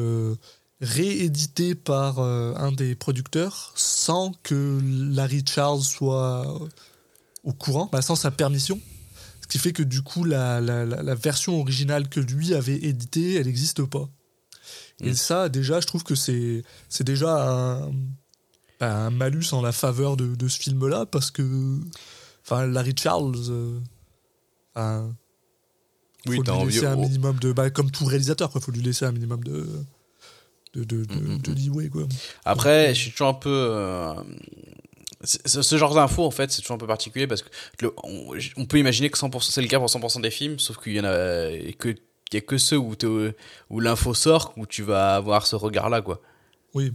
rééditée 0.80 1.74
par 1.76 2.18
euh, 2.18 2.54
un 2.56 2.72
des 2.72 2.96
producteurs 2.96 3.72
sans 3.76 4.32
que 4.42 4.80
Larry 5.14 5.44
Charles 5.48 5.82
soit 5.82 6.44
au 7.44 7.52
courant, 7.52 7.88
bah, 7.92 8.02
sans 8.02 8.16
sa 8.16 8.32
permission. 8.32 8.80
Qui 9.52 9.58
fait 9.58 9.72
que 9.74 9.82
du 9.82 10.00
coup, 10.02 10.24
la, 10.24 10.60
la, 10.62 11.14
version 11.14 11.60
originale 11.60 12.08
que 12.08 12.20
lui 12.20 12.54
avait 12.54 12.76
éditée, 12.76 13.34
elle 13.34 13.46
n'existe 13.46 13.84
pas. 13.84 14.08
Et 15.00 15.10
Mm. 15.10 15.14
ça, 15.14 15.48
déjà, 15.50 15.78
je 15.80 15.86
trouve 15.86 16.04
que 16.04 16.14
c'est 16.14 16.62
c'est 16.88 17.04
déjà 17.04 17.50
un, 17.50 17.90
bah, 18.80 18.96
un 19.06 19.10
malus 19.10 19.52
en 19.52 19.60
la 19.60 19.72
faveur 19.72 20.16
de, 20.16 20.34
de 20.34 20.48
ce 20.48 20.58
film-là, 20.58 21.04
parce 21.04 21.30
que 21.30 21.78
enfin, 22.44 22.66
Larry 22.66 22.94
Charles, 22.98 23.34
euh, 23.50 23.78
enfin, 24.74 25.14
Oui, 26.26 26.36
faut 26.36 26.42
lui 26.44 26.50
envie. 26.50 26.72
laisser 26.74 26.86
un 26.86 26.96
minimum 26.96 27.38
de... 27.38 27.52
Bah, 27.52 27.68
comme 27.68 27.90
tout 27.90 28.06
réalisateur, 28.06 28.50
il 28.54 28.60
faut 28.62 28.72
lui 28.72 28.80
laisser 28.82 29.04
un 29.04 29.12
minimum 29.12 29.44
de... 29.44 29.66
de, 30.74 30.84
de, 30.84 31.04
de, 31.04 31.14
Mm, 31.14 31.34
mm, 31.34 31.38
de 31.42 31.52
leeway, 31.52 31.88
quoi. 31.90 32.04
Après, 32.46 32.94
je 32.94 33.00
suis 33.00 33.10
toujours 33.10 33.28
un 33.28 33.34
peu. 33.34 33.50
euh, 33.52 34.14
Ce 35.24 35.76
genre 35.76 35.94
d'infos, 35.94 36.24
en 36.24 36.30
fait, 36.30 36.50
c'est 36.50 36.62
toujours 36.62 36.74
un 36.74 36.78
peu 36.78 36.86
particulier 36.86 37.26
parce 37.26 37.42
que 37.42 37.48
le- 37.80 37.94
on, 38.02 38.32
on 38.56 38.66
peut 38.66 38.78
imaginer 38.78 39.08
que 39.10 39.18
100%, 39.18 39.50
c'est 39.50 39.62
le 39.62 39.68
cas 39.68 39.78
pour 39.78 39.88
100% 39.88 40.20
des 40.20 40.30
films, 40.30 40.58
sauf 40.58 40.78
qu'il 40.82 40.94
y 40.94 41.00
en 41.00 41.04
a 41.04 41.50
et 41.50 41.74
que 41.78 41.94
y 42.32 42.36
a 42.38 42.40
que 42.40 42.56
ceux 42.58 42.78
où, 42.78 42.94
où 43.70 43.80
l'info 43.80 44.14
sort 44.14 44.52
où 44.56 44.66
tu 44.66 44.82
vas 44.82 45.16
avoir 45.16 45.46
ce 45.46 45.54
regard-là, 45.54 46.00
quoi. 46.02 46.20
Oui. 46.74 46.92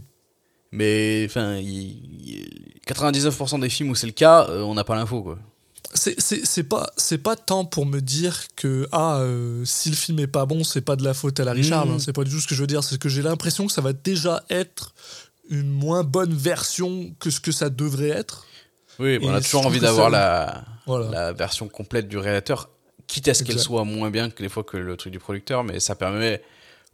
Mais 0.72 1.24
enfin, 1.28 1.56
il- 1.56 2.28
il- 2.28 2.80
99% 2.86 3.58
des 3.60 3.68
films 3.70 3.90
où 3.90 3.94
c'est 3.94 4.06
le 4.06 4.12
cas, 4.12 4.46
euh, 4.48 4.62
on 4.62 4.74
n'a 4.74 4.84
pas 4.84 4.94
l'info, 4.96 5.22
quoi. 5.22 5.38
C'est- 5.94 6.64
pas, 6.64 6.90
pas 7.24 7.36
tant 7.36 7.64
pour 7.64 7.86
me 7.86 8.00
dire 8.00 8.42
que 8.56 8.86
ah, 8.92 9.20
euh, 9.20 9.64
si 9.64 9.88
le 9.88 9.96
film 9.96 10.18
est 10.18 10.26
pas 10.26 10.44
bon, 10.44 10.62
c'est 10.62 10.82
pas 10.82 10.96
de 10.96 11.04
la 11.04 11.14
faute 11.14 11.40
à 11.40 11.44
Larry 11.44 11.60
Mhm. 11.60 11.64
Charles. 11.66 11.90
hein, 11.92 11.98
c'est 11.98 12.12
pas 12.12 12.24
du 12.24 12.30
tout 12.30 12.40
ce 12.40 12.46
que 12.46 12.54
je 12.54 12.60
veux 12.60 12.66
dire. 12.66 12.84
C'est 12.84 12.98
que 12.98 13.08
j'ai 13.08 13.22
l'impression 13.22 13.66
que 13.66 13.72
ça 13.72 13.80
va 13.80 13.94
déjà 13.94 14.44
être 14.50 14.92
une 15.50 15.68
moins 15.70 16.04
bonne 16.04 16.34
version 16.34 17.14
que 17.20 17.30
ce 17.30 17.40
que 17.40 17.52
ça 17.52 17.70
devrait 17.70 18.08
être. 18.08 18.46
Oui, 18.98 19.18
on 19.22 19.32
a 19.32 19.40
toujours 19.40 19.64
envie 19.66 19.80
d'avoir 19.80 20.10
la, 20.10 20.64
Voilà. 20.86 21.10
la 21.10 21.32
version 21.32 21.68
complète 21.68 22.08
du 22.08 22.18
réalisateur, 22.18 22.68
quitte 23.06 23.28
à 23.28 23.34
ce 23.34 23.44
qu'elle 23.44 23.58
soit 23.60 23.84
moins 23.84 24.10
bien 24.10 24.28
que 24.30 24.42
des 24.42 24.48
fois 24.48 24.64
que 24.64 24.76
le 24.76 24.96
truc 24.96 25.12
du 25.12 25.18
producteur, 25.18 25.64
mais 25.64 25.78
ça 25.80 25.94
permet 25.94 26.42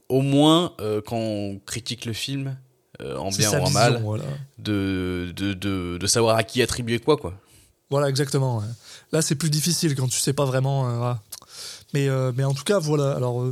au 0.08 0.20
moins, 0.20 0.75
euh, 0.80 1.00
quand 1.04 1.16
on 1.16 1.58
critique 1.64 2.04
le 2.04 2.12
film, 2.12 2.56
euh, 3.00 3.16
en 3.16 3.30
bien 3.30 3.50
ou 3.50 3.54
en 3.54 3.64
vision, 3.64 3.70
mal, 3.70 4.00
Voilà. 4.02 4.25
de, 4.58 5.32
de, 5.34 5.54
de, 5.54 5.96
de 5.99 6.06
savoir 6.06 6.37
à 6.37 6.44
qui 6.44 6.62
attribuer 6.62 6.99
quoi, 6.99 7.16
quoi. 7.16 7.34
Voilà, 7.90 8.08
exactement. 8.08 8.58
ouais. 8.58 8.64
Là, 9.12 9.23
c'est 9.23 9.34
plus 9.34 9.50
difficile 9.50 9.94
quand 9.96 10.08
tu 10.08 10.18
sais 10.18 10.32
pas 10.34 10.44
vraiment. 10.44 10.88
euh, 10.88 10.96
voilà. 10.99 11.20
mais, 11.94 12.08
mais 12.37 12.44
en 12.44 12.52
tout 12.54 12.64
cas, 12.64 12.78
voilà. 12.78 13.12
Alors, 13.16 13.50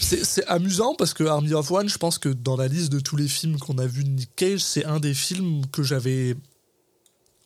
c'est 0.00 0.24
c'est 0.24 0.46
amusant 0.46 0.94
parce 0.94 1.14
que 1.14 1.24
Army 1.24 1.54
of 1.54 1.70
One, 1.70 1.88
je 1.88 1.98
pense 1.98 2.18
que 2.18 2.28
dans 2.28 2.56
la 2.56 2.68
liste 2.68 2.90
de 2.90 3.00
tous 3.00 3.16
les 3.16 3.28
films 3.28 3.58
qu'on 3.58 3.78
a 3.78 3.86
vus 3.86 4.04
de 4.04 4.10
Nick 4.10 4.34
Cage, 4.36 4.60
c'est 4.60 4.84
un 4.84 5.00
des 5.00 5.14
films 5.14 5.66
que 5.72 5.82
j'avais 5.82 6.36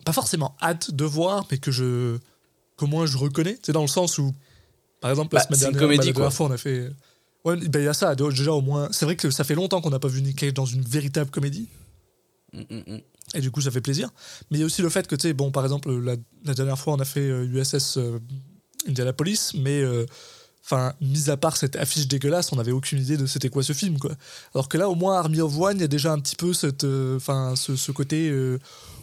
pas 0.04 0.12
forcément 0.12 0.56
hâte 0.61 0.90
de 0.90 1.04
voir, 1.04 1.47
mais 1.50 1.59
que 1.59 1.71
je. 1.71 2.18
qu'au 2.76 2.87
moins 2.87 3.06
je 3.06 3.16
reconnais. 3.16 3.59
C'est 3.62 3.73
dans 3.73 3.82
le 3.82 3.88
sens 3.88 4.18
où, 4.18 4.32
par 5.00 5.11
exemple, 5.11 5.35
la 5.35 5.40
Bah, 5.40 5.47
semaine 5.47 5.61
dernière, 5.61 5.80
comédie, 5.80 5.99
bah, 5.99 6.06
la 6.06 6.12
dernière 6.12 6.32
fois, 6.32 6.47
on 6.47 6.50
a 6.52 6.56
fait. 6.59 6.90
Ouais, 7.44 7.56
ben, 7.56 7.80
il 7.80 7.85
y 7.85 7.88
a 7.88 7.94
ça, 7.94 8.14
déjà 8.14 8.52
au 8.52 8.61
moins. 8.61 8.88
C'est 8.92 9.04
vrai 9.04 9.16
que 9.16 9.30
ça 9.30 9.44
fait 9.44 9.54
longtemps 9.54 9.80
qu'on 9.80 9.90
n'a 9.90 9.99
pas 9.99 10.09
vu 10.09 10.23
Nick 10.23 10.38
Cage 10.38 10.54
dans 10.54 10.66
une 10.66 10.82
véritable 10.82 11.30
comédie. 11.30 11.68
Mm, 12.52 12.61
mm, 12.61 12.94
mm. 12.94 13.00
Et 13.35 13.40
du 13.40 13.50
coup, 13.50 13.61
ça 13.61 13.71
fait 13.71 13.80
plaisir. 13.80 14.11
Mais 14.50 14.59
il 14.59 14.61
y 14.61 14.62
a 14.62 14.66
aussi 14.66 14.82
le 14.82 14.90
fait 14.90 15.06
que, 15.06 15.14
tu 15.16 15.23
sais, 15.23 15.32
bon, 15.32 15.50
par 15.50 15.64
exemple, 15.64 15.90
la, 15.90 16.16
la 16.44 16.54
dernière 16.54 16.78
fois, 16.78 16.94
on 16.94 16.99
a 17.00 17.04
fait 17.04 17.21
euh, 17.21 17.47
USS 17.47 17.97
euh, 17.97 18.18
Indianapolis, 18.87 19.52
mais, 19.54 19.80
euh, 19.80 20.06
enfin, 20.64 20.92
mis 21.00 21.31
à 21.31 21.37
part 21.37 21.57
cette 21.57 21.76
affiche 21.76 22.07
dégueulasse, 22.09 22.52
on 22.52 22.57
n'avait 22.57 22.73
aucune 22.73 23.00
idée 23.00 23.16
de 23.16 23.26
c'était 23.26 23.49
quoi 23.49 23.62
ce 23.62 23.73
film, 23.73 23.99
quoi. 23.99 24.12
Alors 24.54 24.69
que 24.69 24.78
là, 24.78 24.88
au 24.88 24.95
moins, 24.95 25.19
Army 25.19 25.40
of 25.40 25.59
One, 25.59 25.76
il 25.78 25.81
y 25.81 25.85
a 25.85 25.88
déjà 25.88 26.12
un 26.12 26.19
petit 26.21 26.37
peu 26.37 26.52
cette, 26.52 26.85
euh, 26.85 27.19
ce, 27.57 27.76
ce 27.76 27.92
côté, 27.92 28.28
euh, 28.31 28.59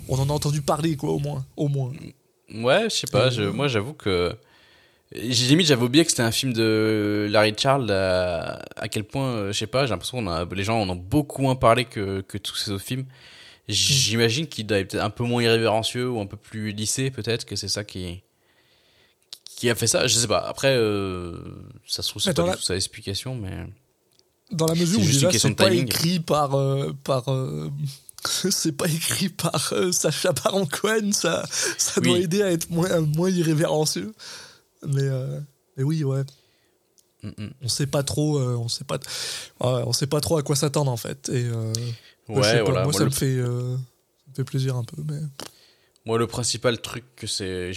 on 0.07 0.17
en 0.19 0.29
a 0.29 0.33
entendu 0.33 0.61
parler, 0.61 0.95
quoi, 0.95 1.11
au 1.11 1.19
moins. 1.19 1.45
Au 1.57 1.67
moins. 1.67 1.91
Ouais, 2.53 2.85
je 2.89 2.95
sais 2.95 3.07
pas. 3.07 3.27
Euh, 3.27 3.31
je- 3.31 3.41
moi, 3.43 3.67
j'avoue 3.67 3.93
que. 3.93 4.33
J'ai 5.11 5.47
limite, 5.47 5.65
j'avais 5.65 5.83
oublié 5.83 6.05
que 6.05 6.11
c'était 6.11 6.21
un 6.21 6.31
film 6.31 6.53
de 6.53 7.27
Larry 7.31 7.55
Charles. 7.57 7.89
À, 7.89 8.61
à 8.75 8.87
quel 8.87 9.03
point, 9.03 9.47
je 9.47 9.57
sais 9.57 9.65
pas, 9.65 9.85
j'ai 9.85 9.89
l'impression 9.89 10.25
a, 10.27 10.45
les 10.53 10.63
gens 10.63 10.79
en 10.79 10.87
ont 10.87 10.95
beaucoup 10.95 11.41
moins 11.41 11.55
parlé 11.55 11.85
que, 11.85 12.21
que 12.21 12.37
tous 12.37 12.55
ces 12.55 12.69
autres 12.71 12.83
films. 12.83 13.05
J'imagine 13.67 14.47
qu'il 14.47 14.65
doit 14.67 14.77
être 14.79 14.95
un 14.95 15.09
peu 15.09 15.23
moins 15.23 15.41
irrévérencieux 15.43 16.09
ou 16.09 16.19
un 16.21 16.25
peu 16.27 16.37
plus 16.37 16.71
lissé, 16.71 17.09
peut-être, 17.11 17.45
que 17.45 17.55
c'est 17.55 17.67
ça 17.67 17.83
qui, 17.83 18.21
qui 19.59 19.69
a 19.69 19.75
fait 19.75 19.87
ça. 19.87 20.07
Je 20.07 20.15
sais 20.15 20.27
pas. 20.27 20.39
Après, 20.39 20.75
euh, 20.75 21.37
ça 21.85 22.01
se 22.01 22.09
trouve, 22.09 22.21
c'est 22.21 22.33
pas 22.33 22.51
du 22.51 22.55
tout 22.55 22.61
sa 22.63 22.75
explication, 22.75 23.35
mais. 23.35 23.67
Dans 24.51 24.65
la 24.65 24.73
mesure 24.73 24.99
où 24.99 25.03
c'est 25.03 25.53
pas 25.53 25.69
timing. 25.69 25.83
écrit 25.85 26.19
par. 26.19 26.55
euh, 26.55 26.93
par 27.03 27.29
euh, 27.29 27.69
c'est 28.23 28.71
pas 28.71 28.87
écrit 28.87 29.29
par 29.29 29.69
euh, 29.73 29.91
Sacha 29.91 30.31
Baron 30.31 30.65
Cohen, 30.65 31.11
ça, 31.11 31.45
ça 31.77 32.01
doit 32.01 32.17
aider 32.17 32.41
à 32.41 32.51
être 32.51 32.69
moins, 32.69 32.99
moins 33.01 33.29
irrévérencieux. 33.29 34.13
Mais, 34.87 35.03
euh, 35.03 35.39
mais 35.77 35.83
oui, 35.83 36.03
ouais. 36.03 36.23
Mm, 37.23 37.27
mm. 37.37 37.49
On 37.61 37.67
sait 37.67 37.85
pas 37.87 38.03
trop, 38.03 38.37
euh, 38.39 38.55
on 38.55 38.69
sait 38.69 38.85
pas, 38.85 38.95
ouais, 38.95 39.83
on 39.85 39.91
sait 39.93 40.07
pas 40.07 40.21
trop 40.21 40.37
à 40.37 40.41
quoi 40.43 40.55
s'attendre 40.55 40.91
en 40.91 40.97
fait. 40.97 41.29
Et 41.29 41.43
euh, 41.45 41.73
Ouais, 42.29 42.41
pas, 42.41 42.63
voilà. 42.63 42.71
moi, 42.71 42.83
Moi, 42.83 42.93
ça 42.93 42.99
le, 42.99 43.05
me 43.05 43.09
fait, 43.11 43.25
euh, 43.35 43.75
ça 43.75 44.29
me 44.29 44.35
fait 44.35 44.43
plaisir 44.43 44.75
un 44.77 44.83
peu. 44.83 45.01
Mais 45.05 45.19
moi, 46.05 46.17
le 46.17 46.27
principal 46.27 46.79
truc 46.81 47.03
que 47.15 47.27
c'est, 47.27 47.71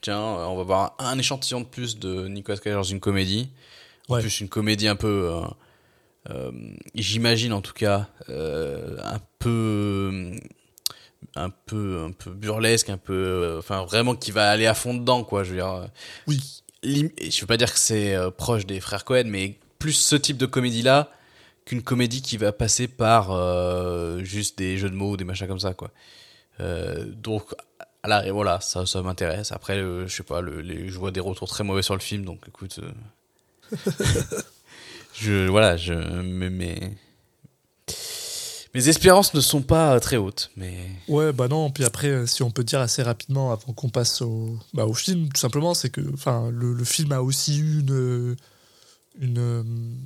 tiens, 0.00 0.20
on 0.20 0.56
va 0.56 0.62
voir 0.62 0.94
un 0.98 1.18
échantillon 1.18 1.60
de 1.60 1.66
plus 1.66 1.98
de 1.98 2.26
Nicolas 2.28 2.58
Cage 2.58 2.74
dans 2.74 2.82
une 2.82 3.00
comédie. 3.00 3.50
En 4.08 4.14
Ouais. 4.14 4.20
plus, 4.22 4.40
une 4.40 4.48
comédie 4.48 4.88
un 4.88 4.96
peu, 4.96 5.30
euh, 5.30 5.42
euh, 6.30 6.50
j'imagine 6.94 7.52
en 7.52 7.60
tout 7.60 7.74
cas, 7.74 8.08
euh, 8.30 8.96
un 9.04 9.20
peu, 9.38 10.32
un 11.36 11.50
peu, 11.50 12.04
un 12.06 12.12
peu 12.12 12.30
burlesque, 12.30 12.88
un 12.88 12.96
peu, 12.96 13.56
enfin 13.58 13.84
vraiment 13.84 14.14
qui 14.16 14.30
va 14.30 14.48
aller 14.50 14.66
à 14.66 14.74
fond 14.74 14.94
dedans, 14.94 15.24
quoi. 15.24 15.44
Je 15.44 15.50
veux 15.50 15.56
dire, 15.56 15.88
oui, 16.26 16.40
je 16.82 17.40
veux 17.40 17.46
pas 17.46 17.56
dire 17.58 17.72
que 17.72 17.78
c'est 17.78 18.16
proche 18.38 18.64
des 18.66 18.80
frères 18.80 19.04
Cohen, 19.04 19.24
mais 19.26 19.58
plus 19.78 19.92
ce 19.92 20.16
type 20.16 20.38
de 20.38 20.46
comédie-là 20.46 21.10
qu'une 21.66 21.82
comédie 21.82 22.22
qui 22.22 22.38
va 22.38 22.50
passer 22.52 22.88
par 22.88 23.28
juste 24.24 24.56
des 24.58 24.78
jeux 24.78 24.88
de 24.90 24.94
mots, 24.96 25.16
des 25.18 25.24
machins 25.24 25.46
comme 25.46 25.60
ça, 25.60 25.74
quoi. 25.74 25.90
Euh, 26.60 27.04
donc, 27.06 27.54
là, 28.04 28.26
et 28.26 28.30
voilà, 28.30 28.60
ça, 28.60 28.86
ça 28.86 29.02
m'intéresse. 29.02 29.52
Après, 29.52 29.78
euh, 29.78 30.06
je 30.06 30.14
sais 30.16 30.22
pas, 30.22 30.40
le, 30.40 30.60
les, 30.60 30.88
je 30.88 30.98
vois 30.98 31.10
des 31.10 31.20
retours 31.20 31.48
très 31.48 31.64
mauvais 31.64 31.82
sur 31.82 31.94
le 31.94 32.00
film, 32.00 32.24
donc 32.24 32.40
écoute. 32.48 32.80
euh, 32.82 33.76
je, 35.14 35.46
voilà, 35.48 35.76
je, 35.76 35.92
mes, 35.92 36.50
mes, 36.50 36.96
mes 38.74 38.88
espérances 38.88 39.34
ne 39.34 39.40
sont 39.40 39.62
pas 39.62 39.98
très 40.00 40.16
hautes, 40.16 40.50
mais. 40.56 40.74
ouais, 41.08 41.32
bah 41.32 41.48
non. 41.48 41.70
Puis 41.70 41.84
après, 41.84 42.26
si 42.26 42.42
on 42.42 42.50
peut 42.50 42.64
dire 42.64 42.80
assez 42.80 43.02
rapidement 43.02 43.52
avant 43.52 43.72
qu'on 43.72 43.88
passe 43.88 44.22
au, 44.22 44.58
bah, 44.74 44.84
au 44.86 44.94
film, 44.94 45.28
tout 45.28 45.40
simplement, 45.40 45.74
c'est 45.74 45.90
que, 45.90 46.00
enfin, 46.12 46.50
le, 46.50 46.72
le 46.74 46.84
film 46.84 47.12
a 47.12 47.22
aussi 47.22 47.58
eu 47.58 47.80
une, 47.80 48.36
une, 49.20 49.96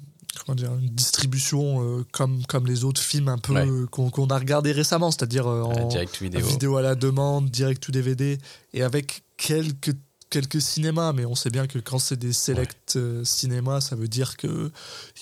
comment 0.45 0.57
dire, 0.57 0.73
une 0.75 0.89
distribution 0.89 1.83
euh, 1.99 2.05
comme 2.12 2.45
comme 2.47 2.67
les 2.67 2.85
autres 2.85 3.01
films 3.03 3.29
un 3.29 3.39
peu 3.39 3.53
Ouais. 3.55 3.67
euh, 3.69 3.87
qu'on 3.87 4.27
a 4.29 4.39
regardé 4.39 4.73
récemment, 4.73 5.11
c'est-à-dire 5.11 5.47
euh, 5.47 5.62
en 5.62 5.89
direct 5.89 6.21
vidéo. 6.21 6.47
vidéo. 6.47 6.77
à 6.77 6.83
la 6.83 6.95
demande, 6.95 7.51
direct 7.51 7.83
to 7.83 7.93
DVD, 7.93 8.39
et 8.73 8.83
avec 8.83 9.23
quelques 9.37 9.95
quelques 10.31 10.62
cinémas, 10.62 11.12
mais 11.12 11.27
on 11.27 11.35
sait 11.35 11.51
bien 11.51 11.67
que 11.67 11.79
quand 11.79 11.99
c'est 11.99 12.17
des 12.17 12.33
select 12.33 12.97
euh, 12.97 13.23
cinémas, 13.25 13.81
ça 13.83 13.97
veut 13.97 14.09
dire 14.09 14.37
que 14.39 14.71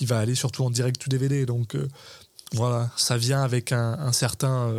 il 0.01 0.07
va 0.07 0.19
aller 0.21 0.37
surtout 0.37 0.63
en 0.65 0.71
direct 0.71 1.01
to 1.03 1.09
DVD. 1.09 1.45
Donc 1.47 1.77
voilà, 2.53 2.91
ça 2.97 3.17
vient 3.17 3.43
avec 3.43 3.73
un, 3.73 3.95
un 3.99 4.13
certain 4.13 4.73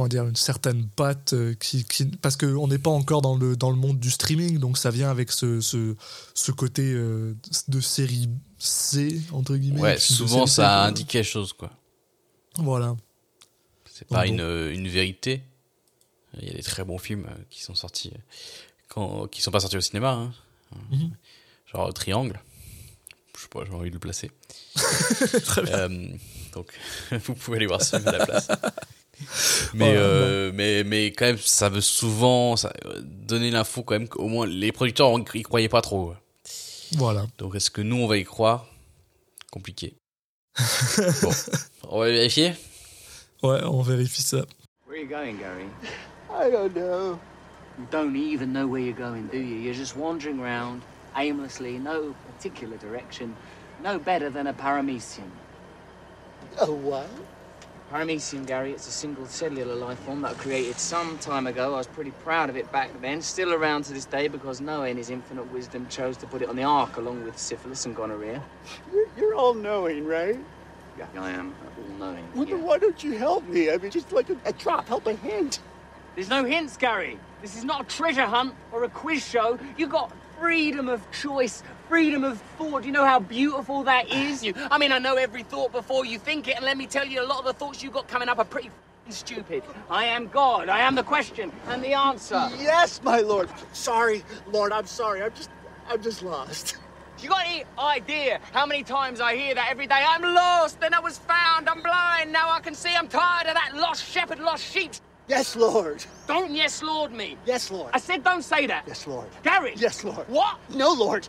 comment 0.00 0.08
dire, 0.08 0.26
une 0.26 0.36
certaine 0.36 0.88
patte 0.88 1.34
euh, 1.34 1.52
qui, 1.54 1.84
qui 1.84 2.06
parce 2.06 2.36
qu'on 2.36 2.68
n'est 2.68 2.78
pas 2.78 2.90
encore 2.90 3.20
dans 3.20 3.36
le 3.36 3.54
dans 3.54 3.70
le 3.70 3.76
monde 3.76 4.00
du 4.00 4.10
streaming, 4.10 4.58
donc 4.58 4.78
ça 4.78 4.90
vient 4.90 5.10
avec 5.10 5.30
ce 5.30 5.60
ce, 5.60 5.94
ce 6.32 6.52
côté 6.52 6.90
euh, 6.94 7.34
de 7.68 7.80
série 7.80 8.30
C 8.58 9.20
entre 9.32 9.56
guillemets. 9.56 9.80
Ouais, 9.80 9.98
souvent 9.98 10.46
ça 10.46 10.84
indique 10.84 11.08
quelque 11.08 11.26
chose, 11.26 11.52
quoi. 11.52 11.70
Voilà. 12.56 12.96
C'est 13.92 14.08
pas 14.08 14.24
Donc 14.26 14.32
une, 14.38 14.70
une 14.72 14.88
vérité. 14.88 15.42
Il 16.40 16.48
y 16.48 16.50
a 16.50 16.54
des 16.54 16.62
très 16.62 16.84
bons 16.84 16.96
films 16.98 17.26
euh, 17.28 17.34
qui 17.50 17.62
sont 17.62 17.74
sortis, 17.74 18.12
quand, 18.88 19.26
qui 19.26 19.42
sont 19.42 19.50
pas 19.50 19.60
sortis 19.60 19.76
au 19.76 19.80
cinéma. 19.82 20.12
hein. 20.12 20.32
Mhm. 20.90 21.10
Genre 21.72 21.92
Triangle. 21.92 22.40
Je 23.36 23.42
sais 23.42 23.48
pas, 23.48 23.64
j'ai 23.66 23.72
envie 23.72 23.90
de 23.90 23.94
le 23.94 24.00
placer. 24.00 24.30
Très 25.44 25.62
bien. 25.62 25.74
Euh, 25.78 26.08
donc, 26.54 26.72
vous 27.24 27.34
pouvez 27.34 27.56
aller 27.58 27.66
voir 27.66 27.82
ce 27.82 27.96
film 27.96 28.08
à 28.08 28.12
la 28.18 28.26
place. 28.26 28.48
Mais, 29.74 29.92
Oh, 29.96 30.00
euh, 30.00 30.52
mais, 30.54 30.82
mais 30.84 31.06
quand 31.12 31.26
même, 31.26 31.38
ça 31.38 31.68
veut 31.68 31.80
souvent 31.80 32.56
ça, 32.56 32.72
euh, 32.86 33.00
donner 33.02 33.50
l'info 33.50 33.82
quand 33.82 33.94
même 33.94 34.08
qu'au 34.08 34.26
moins 34.26 34.46
les 34.46 34.72
producteurs 34.72 35.12
ils 35.34 35.42
croyaient 35.42 35.68
pas 35.68 35.82
trop. 35.82 36.14
Voilà. 36.96 37.26
Donc 37.38 37.54
est-ce 37.54 37.70
que 37.70 37.82
nous 37.82 37.96
on 37.96 38.06
va 38.06 38.16
y 38.16 38.24
croire? 38.24 38.66
Compliqué. 39.52 39.94
bon, 41.22 41.30
on 41.88 42.00
va 42.00 42.10
vérifier? 42.10 42.54
Ouais, 43.42 43.62
on 43.64 43.82
vérifie 43.82 44.22
ça. 44.22 44.44
Where 44.86 44.96
are 44.96 45.02
you 45.02 45.08
going, 45.08 45.38
Gary? 45.38 45.68
I 46.30 46.50
don't 46.50 46.74
know. 46.74 47.18
You 47.78 47.86
don't 47.90 48.16
even 48.16 48.52
know 48.52 48.66
where 48.66 48.80
you're 48.82 48.92
going, 48.92 49.28
do 49.30 49.38
you? 49.38 49.56
You're 49.56 49.74
just 49.74 49.96
wandering 49.96 50.40
around 50.40 50.82
aimlessly, 51.16 51.78
no 51.78 52.14
particular 52.26 52.76
direction. 52.78 53.34
No 53.82 53.98
better 53.98 54.30
than 54.30 54.46
a 54.48 54.52
paramecium. 54.52 55.30
Oh, 56.60 56.72
what? 56.72 57.08
Paramecium, 57.90 58.46
Gary, 58.46 58.70
it's 58.70 58.86
a 58.86 58.92
single 58.92 59.26
cellular 59.26 59.74
life 59.74 59.98
form 60.00 60.22
that 60.22 60.30
I 60.30 60.34
created 60.34 60.78
some 60.78 61.18
time 61.18 61.48
ago. 61.48 61.74
I 61.74 61.78
was 61.78 61.88
pretty 61.88 62.12
proud 62.12 62.48
of 62.48 62.56
it 62.56 62.70
back 62.70 62.88
then. 63.00 63.20
Still 63.20 63.52
around 63.52 63.82
to 63.86 63.92
this 63.92 64.04
day 64.04 64.28
because 64.28 64.60
Noah, 64.60 64.86
in 64.86 64.96
his 64.96 65.10
infinite 65.10 65.50
wisdom, 65.52 65.88
chose 65.88 66.16
to 66.18 66.26
put 66.28 66.40
it 66.40 66.48
on 66.48 66.54
the 66.54 66.62
ark 66.62 66.98
along 66.98 67.24
with 67.24 67.36
syphilis 67.36 67.86
and 67.86 67.96
gonorrhea. 67.96 68.40
You're, 68.92 69.06
you're 69.16 69.34
all 69.34 69.54
knowing, 69.54 70.06
right? 70.06 70.38
Yeah, 70.96 71.06
I 71.18 71.30
am 71.30 71.52
all 71.76 71.98
knowing. 71.98 72.28
Well, 72.36 72.46
yeah. 72.46 72.54
then 72.54 72.64
why 72.64 72.78
don't 72.78 73.02
you 73.02 73.18
help 73.18 73.48
me? 73.48 73.72
I 73.72 73.76
mean, 73.78 73.90
just 73.90 74.12
like 74.12 74.30
a, 74.30 74.36
a 74.44 74.52
drop, 74.52 74.86
help 74.86 75.08
a 75.08 75.14
hint. 75.14 75.58
There's 76.14 76.30
no 76.30 76.44
hints, 76.44 76.76
Gary. 76.76 77.18
This 77.42 77.56
is 77.56 77.64
not 77.64 77.80
a 77.80 77.84
treasure 77.84 78.26
hunt 78.26 78.54
or 78.70 78.84
a 78.84 78.88
quiz 78.88 79.26
show. 79.26 79.58
You've 79.76 79.90
got 79.90 80.12
freedom 80.38 80.88
of 80.88 81.02
choice, 81.10 81.64
freedom 81.90 82.22
of 82.22 82.40
thought. 82.56 82.82
Do 82.82 82.86
you 82.86 82.92
know 82.92 83.04
how 83.04 83.18
beautiful 83.18 83.82
that 83.82 84.08
is? 84.12 84.44
You, 84.44 84.54
I 84.70 84.78
mean, 84.78 84.92
I 84.92 84.98
know 84.98 85.16
every 85.16 85.42
thought 85.42 85.72
before 85.72 86.06
you 86.06 86.20
think 86.20 86.46
it, 86.46 86.54
and 86.54 86.64
let 86.64 86.76
me 86.76 86.86
tell 86.86 87.04
you, 87.04 87.20
a 87.20 87.26
lot 87.26 87.40
of 87.40 87.46
the 87.46 87.52
thoughts 87.52 87.82
you 87.82 87.90
got 87.90 88.06
coming 88.06 88.28
up 88.28 88.38
are 88.38 88.44
pretty 88.44 88.68
f***ing 88.68 89.12
stupid. 89.12 89.64
I 89.90 90.04
am 90.04 90.28
God. 90.28 90.68
I 90.68 90.78
am 90.78 90.94
the 90.94 91.02
question 91.02 91.50
and 91.66 91.82
the 91.82 91.94
answer. 91.94 92.48
Yes, 92.60 93.02
my 93.02 93.18
lord. 93.18 93.48
Sorry, 93.72 94.22
Lord, 94.52 94.70
I'm 94.70 94.86
sorry. 94.86 95.20
I'm 95.20 95.34
just, 95.34 95.50
I'm 95.88 96.00
just 96.00 96.22
lost. 96.22 96.76
You 97.18 97.28
got 97.28 97.44
any 97.44 97.64
idea 97.76 98.38
how 98.52 98.66
many 98.66 98.84
times 98.84 99.20
I 99.20 99.34
hear 99.34 99.56
that 99.56 99.68
every 99.68 99.88
day? 99.88 100.04
I'm 100.08 100.22
lost, 100.22 100.78
then 100.78 100.94
I 100.94 101.00
was 101.00 101.18
found. 101.18 101.68
I'm 101.68 101.82
blind, 101.82 102.32
now 102.32 102.50
I 102.50 102.60
can 102.60 102.74
see. 102.76 102.94
I'm 102.94 103.08
tired 103.08 103.48
of 103.48 103.54
that 103.54 103.72
lost 103.74 104.08
shepherd, 104.08 104.38
lost 104.38 104.64
sheep. 104.64 104.92
Yes, 105.26 105.56
Lord. 105.56 106.04
Don't 106.28 106.54
yes, 106.54 106.84
Lord 106.84 107.10
me. 107.10 107.36
Yes, 107.46 107.70
Lord. 107.70 107.90
I 107.92 107.98
said 107.98 108.22
don't 108.22 108.42
say 108.42 108.66
that. 108.68 108.84
Yes, 108.86 109.08
Lord. 109.08 109.26
Gary. 109.42 109.74
Yes, 109.76 110.04
Lord. 110.04 110.28
What? 110.28 110.56
No, 110.70 110.92
Lord. 110.92 111.28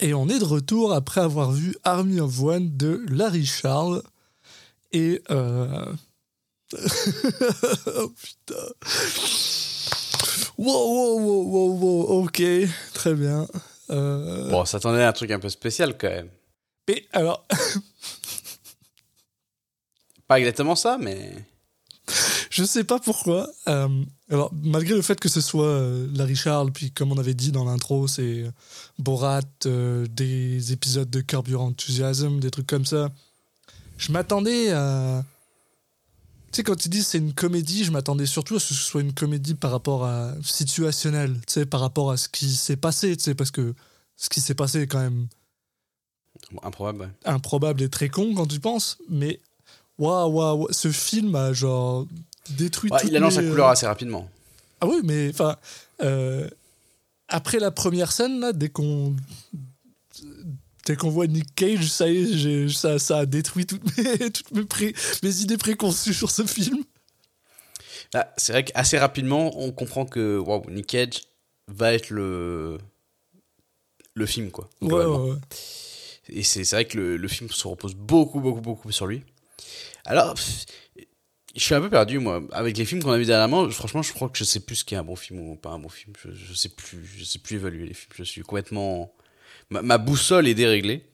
Et 0.00 0.14
on 0.14 0.28
est 0.28 0.38
de 0.38 0.44
retour 0.44 0.92
après 0.92 1.20
avoir 1.20 1.52
vu 1.52 1.76
Army 1.84 2.20
of 2.20 2.42
One 2.42 2.76
de 2.76 3.04
Larry 3.08 3.46
Charles. 3.46 4.02
Et. 4.92 5.22
Euh... 5.30 5.92
oh 6.76 8.08
putain. 8.08 8.54
Wow, 10.56 10.66
wow, 10.66 11.20
wow, 11.20 11.42
wow, 11.44 11.78
wow, 11.78 12.24
ok, 12.24 12.42
très 12.94 13.14
bien. 13.14 13.46
Euh... 13.90 14.50
Bon, 14.50 14.64
ça 14.64 14.72
s'attendait 14.72 15.02
à 15.02 15.08
un 15.08 15.12
truc 15.12 15.30
un 15.30 15.38
peu 15.38 15.48
spécial 15.48 15.96
quand 15.98 16.08
même. 16.08 16.30
Mais 16.88 17.06
alors, 17.12 17.46
Pas 20.26 20.38
exactement 20.38 20.74
ça, 20.74 20.96
mais. 20.98 21.32
je 22.50 22.64
sais 22.64 22.84
pas 22.84 22.98
pourquoi. 22.98 23.48
euh, 23.68 24.04
alors, 24.30 24.50
malgré 24.62 24.94
le 24.94 25.02
fait 25.02 25.20
que 25.20 25.28
ce 25.28 25.40
soit 25.40 25.66
euh, 25.66 26.06
Larry 26.14 26.34
Charles, 26.36 26.72
puis 26.72 26.90
comme 26.90 27.12
on 27.12 27.18
avait 27.18 27.34
dit 27.34 27.52
dans 27.52 27.64
l'intro, 27.64 28.08
c'est 28.08 28.44
Borat, 28.98 29.42
euh, 29.66 30.06
des 30.06 30.72
épisodes 30.72 31.10
de 31.10 31.22
Your 31.48 31.60
Enthusiasm, 31.60 32.40
des 32.40 32.50
trucs 32.50 32.66
comme 32.66 32.86
ça. 32.86 33.10
Je 33.98 34.12
m'attendais 34.12 34.70
à. 34.70 35.24
Tu 36.52 36.58
sais, 36.58 36.62
quand 36.62 36.76
tu 36.76 36.88
dis 36.88 37.02
c'est 37.02 37.18
une 37.18 37.34
comédie, 37.34 37.84
je 37.84 37.90
m'attendais 37.90 38.26
surtout 38.26 38.56
à 38.56 38.60
ce 38.60 38.68
que 38.68 38.74
ce 38.74 38.82
soit 38.82 39.02
une 39.02 39.12
comédie 39.12 39.54
par 39.54 39.70
rapport 39.70 40.04
à 40.04 40.32
situationnelle, 40.42 41.34
tu 41.46 41.52
sais, 41.52 41.66
par 41.66 41.80
rapport 41.80 42.10
à 42.10 42.16
ce 42.16 42.28
qui 42.28 42.48
s'est 42.48 42.76
passé, 42.76 43.16
tu 43.16 43.24
sais, 43.24 43.34
parce 43.34 43.50
que 43.50 43.74
ce 44.16 44.28
qui 44.30 44.40
s'est 44.40 44.54
passé 44.54 44.82
est 44.82 44.86
quand 44.86 45.00
même 45.00 45.26
Improbable, 46.62 47.00
ouais. 47.00 47.08
improbable 47.24 47.82
et 47.82 47.88
très 47.88 48.08
con 48.08 48.34
quand 48.34 48.46
tu 48.46 48.60
penses, 48.60 48.98
mais 49.08 49.40
waouh, 49.98 50.30
waouh, 50.30 50.58
waouh, 50.58 50.72
ce 50.72 50.90
film 50.90 51.34
a 51.34 51.52
genre 51.52 52.06
détruit 52.50 52.90
Ouais, 52.90 53.00
il 53.06 53.16
annonce 53.16 53.36
mes, 53.36 53.42
la 53.42 53.48
euh, 53.48 53.50
couleur 53.50 53.68
assez 53.68 53.86
rapidement. 53.86 54.28
Ah 54.80 54.86
oui, 54.86 55.00
mais 55.04 55.30
enfin, 55.30 55.56
euh, 56.02 56.48
après 57.28 57.58
la 57.58 57.70
première 57.70 58.12
scène, 58.12 58.40
là, 58.40 58.52
dès 58.52 58.68
qu'on 58.68 59.16
dès 60.86 60.96
qu'on 60.96 61.08
voit 61.10 61.26
Nick 61.26 61.54
Cage, 61.54 61.90
ça 61.90 62.08
y 62.08 62.18
est, 62.18 62.36
j'ai- 62.36 62.68
ça, 62.68 62.98
ça 62.98 63.18
a 63.18 63.26
détruit 63.26 63.66
toutes 63.66 63.84
mes, 63.96 64.30
toutes 64.32 64.50
mes, 64.52 64.64
pré- 64.64 64.94
mes 65.22 65.40
idées 65.40 65.56
préconçues 65.56 66.12
sur 66.14 66.30
ce 66.30 66.44
film. 66.46 66.84
Bah, 68.12 68.32
c'est 68.36 68.52
vrai 68.52 68.64
qu'assez 68.64 68.98
rapidement, 68.98 69.58
on 69.58 69.72
comprend 69.72 70.04
que 70.04 70.36
wow, 70.38 70.62
Nick 70.68 70.86
Cage 70.88 71.22
va 71.68 71.94
être 71.94 72.10
le 72.10 72.78
le 74.14 74.26
film 74.26 74.50
quoi. 74.50 74.68
Ouais, 74.82 74.92
ouais. 75.04 75.34
Et 76.28 76.42
c'est 76.42 76.64
c'est 76.64 76.76
vrai 76.76 76.84
que 76.84 76.96
le, 76.98 77.16
le 77.16 77.28
film 77.28 77.50
se 77.50 77.66
repose 77.66 77.94
beaucoup, 77.94 78.40
beaucoup, 78.40 78.60
beaucoup 78.60 78.92
sur 78.92 79.06
lui. 79.06 79.22
Alors, 80.04 80.34
je 81.56 81.62
suis 81.62 81.74
un 81.74 81.80
peu 81.80 81.90
perdu, 81.90 82.18
moi. 82.18 82.42
Avec 82.52 82.76
les 82.76 82.84
films 82.84 83.02
qu'on 83.02 83.12
a 83.12 83.18
vus 83.18 83.26
dernièrement, 83.26 83.68
franchement, 83.70 84.02
je 84.02 84.12
crois 84.12 84.28
que 84.28 84.38
je 84.38 84.44
sais 84.44 84.60
plus 84.60 84.76
ce 84.76 84.84
qu'est 84.84 84.96
un 84.96 85.04
bon 85.04 85.16
film 85.16 85.40
ou 85.40 85.56
pas 85.56 85.70
un 85.70 85.78
bon 85.78 85.88
film. 85.88 86.12
Je, 86.22 86.30
je 86.32 86.54
sais 86.54 86.68
plus, 86.68 86.98
je 87.16 87.24
sais 87.24 87.38
plus 87.38 87.56
évaluer 87.56 87.86
les 87.86 87.94
films. 87.94 88.12
Je 88.16 88.24
suis 88.24 88.42
complètement. 88.42 89.14
Ma, 89.70 89.82
ma 89.82 89.98
boussole 89.98 90.48
est 90.48 90.54
déréglée. 90.54 91.04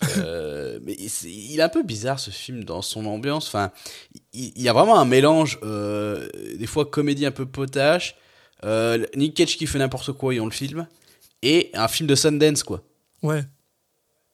Euh, 0.18 0.78
mais 0.84 0.92
il 0.94 1.58
est 1.58 1.62
un 1.62 1.68
peu 1.68 1.82
bizarre 1.82 2.20
ce 2.20 2.30
film 2.30 2.62
dans 2.62 2.82
son 2.82 3.04
ambiance. 3.06 3.48
Enfin, 3.48 3.72
il, 4.32 4.52
il 4.54 4.62
y 4.62 4.68
a 4.68 4.72
vraiment 4.72 4.96
un 5.00 5.04
mélange, 5.04 5.58
euh, 5.64 6.28
des 6.54 6.66
fois 6.68 6.86
comédie 6.86 7.26
un 7.26 7.32
peu 7.32 7.46
potache, 7.46 8.14
euh, 8.64 9.04
Nick 9.16 9.34
Cage 9.34 9.56
qui 9.56 9.66
fait 9.66 9.80
n'importe 9.80 10.12
quoi 10.12 10.32
et 10.32 10.38
on 10.38 10.44
le 10.44 10.52
filme, 10.52 10.86
et 11.42 11.70
un 11.74 11.88
film 11.88 12.06
de 12.06 12.14
Sundance 12.14 12.62
quoi. 12.62 12.84
Ouais. 13.22 13.42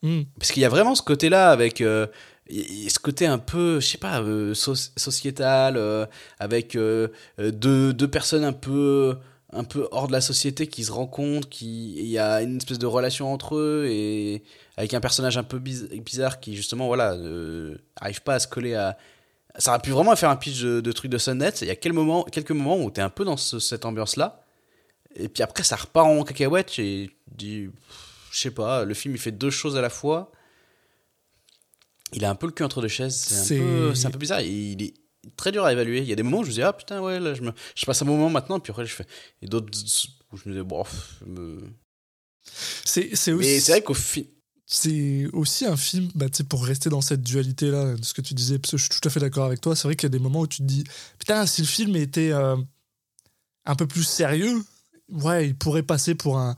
Hmm. 0.03 0.25
Parce 0.39 0.53
qu'il 0.53 0.61
y 0.61 0.67
a 0.67 0.69
vraiment 0.69 0.95
ce 0.95 1.01
côté-là 1.03 1.51
avec 1.51 1.83
ce 2.51 2.99
côté 2.99 3.27
un 3.27 3.39
peu, 3.39 3.81
je 3.81 3.87
sais 3.87 3.99
pas, 3.99 4.21
euh, 4.21 4.53
soci- 4.55 4.91
sociétal, 4.97 5.77
euh, 5.77 6.07
avec 6.39 6.77
euh, 6.77 7.09
deux, 7.39 7.93
deux 7.93 8.09
personnes 8.09 8.45
un 8.45 8.53
peu, 8.53 9.17
un 9.53 9.65
peu 9.65 9.89
hors 9.93 10.09
de 10.09 10.13
la 10.13 10.21
société 10.21 10.67
qui 10.67 10.85
se 10.85 10.93
rencontrent, 10.93 11.49
qui 11.49 11.95
il 11.97 12.07
y 12.09 12.19
a 12.19 12.43
une 12.43 12.57
espèce 12.59 12.79
de 12.79 12.87
relation 12.87 13.33
entre 13.33 13.57
eux 13.57 13.87
et 13.89 14.43
avec 14.77 14.93
un 14.95 15.01
personnage 15.01 15.39
un 15.39 15.43
peu 15.45 15.59
biz- 15.59 15.89
bizarre 16.03 16.41
qui 16.41 16.55
justement 16.57 16.87
voilà 16.89 17.17
arrive 17.97 18.23
pas 18.23 18.35
à 18.35 18.39
se 18.39 18.49
coller 18.49 18.75
à. 18.75 18.99
Ça 19.57 19.71
aurait 19.71 19.81
pu 19.81 19.91
vraiment 19.91 20.17
faire 20.17 20.31
un 20.31 20.37
pitch 20.37 20.63
de, 20.63 20.93
truc 20.93 21.11
de 21.13 21.17
Sundance. 21.19 21.61
Il 21.61 21.69
y 21.69 21.71
a 21.71 21.77
quel 21.77 21.93
moment, 21.93 22.25
quelques 22.25 22.51
moments 22.51 22.77
où 22.83 22.91
t'es 22.91 23.01
un 23.03 23.09
peu 23.09 23.25
dans 23.25 23.37
ce- 23.37 23.61
cette 23.61 23.85
ambiance-là. 23.85 24.45
Et 25.15 25.29
puis 25.29 25.45
après, 25.45 25.63
ça 25.63 25.77
repart 25.77 26.09
en 26.09 26.25
cacahuète 26.25 26.77
et 26.81 27.11
dis, 27.29 27.69
je 28.33 28.39
sais 28.39 28.51
pas, 28.51 28.85
le 28.85 28.95
film 28.95 29.15
il 29.15 29.21
fait 29.21 29.31
deux 29.31 29.51
choses 29.51 29.77
à 29.77 29.81
la 29.81 29.91
fois. 29.91 30.33
Il 32.15 32.25
a 32.25 32.31
un 32.31 32.35
peu 32.35 32.47
le 32.47 32.53
cul 32.53 32.63
entre 32.63 32.81
deux 32.81 32.89
chaises. 32.89 33.17
C'est 33.17 33.61
un, 33.61 33.93
un 33.93 34.11
peu 34.11 34.19
bizarre. 34.19 34.41
Il 34.41 34.83
est 34.83 34.95
très 35.37 35.53
dur 35.53 35.65
à 35.65 35.73
évaluer. 35.73 35.99
Il 35.99 36.05
y 36.09 36.13
a 36.13 36.17
des 36.17 36.23
moments 36.23 36.39
où 36.41 36.45
je 36.45 36.49
me 36.51 36.55
dis, 36.55 36.63
ah 36.63 36.73
putain, 36.73 37.01
ouais, 37.03 37.19
là, 37.21 37.35
je, 37.35 37.43
me, 37.43 37.53
je 37.75 37.85
passe 37.87 38.01
un 38.03 38.05
moment 38.05 38.31
maintenant. 38.31 38.61
Puis 38.61 38.71
après, 38.71 38.87
je 38.87 38.95
fais. 38.95 39.07
Et 39.43 39.47
d'autres 39.47 39.69
où 40.33 40.37
je 40.37 40.49
me 40.49 40.55
dis, 40.55 40.63
bon, 40.63 40.85
pff, 40.85 41.23
me- 41.27 41.61
C'est 42.85 43.11
Mais 43.29 43.33
aussi, 43.33 43.61
c'est 43.61 43.73
vrai 43.73 43.83
qu'au 43.83 43.95
film. 43.95 44.27
c'est 44.67 45.27
aussi 45.33 45.67
un 45.67 45.77
film, 45.77 46.11
bah, 46.15 46.27
pour 46.49 46.65
rester 46.65 46.91
dans 46.91 47.01
cette 47.01 47.23
dualité-là, 47.23 47.95
de 47.95 48.05
ce 48.05 48.15
que 48.15 48.21
tu 48.23 48.35
disais, 48.35 48.59
parce 48.59 48.73
que 48.73 48.77
je 48.77 48.83
suis 48.85 49.01
tout 49.01 49.09
à 49.09 49.11
fait 49.11 49.21
d'accord 49.21 49.45
avec 49.47 49.61
toi, 49.61 49.75
c'est 49.75 49.89
vrai 49.89 49.97
qu'il 49.97 50.07
y 50.07 50.13
a 50.13 50.17
des 50.17 50.19
moments 50.19 50.41
où 50.41 50.47
tu 50.47 50.59
te 50.59 50.63
dis, 50.67 50.85
putain, 51.19 51.47
si 51.47 51.63
le 51.63 51.67
film 51.67 51.97
était 51.97 52.33
euh, 52.33 52.57
un 53.65 53.75
peu 53.75 53.87
plus 53.87 54.05
sérieux, 54.05 54.63
ouais, 55.09 55.49
il 55.49 55.57
pourrait 55.57 55.83
passer 55.83 56.15
pour 56.15 56.39
un, 56.39 56.55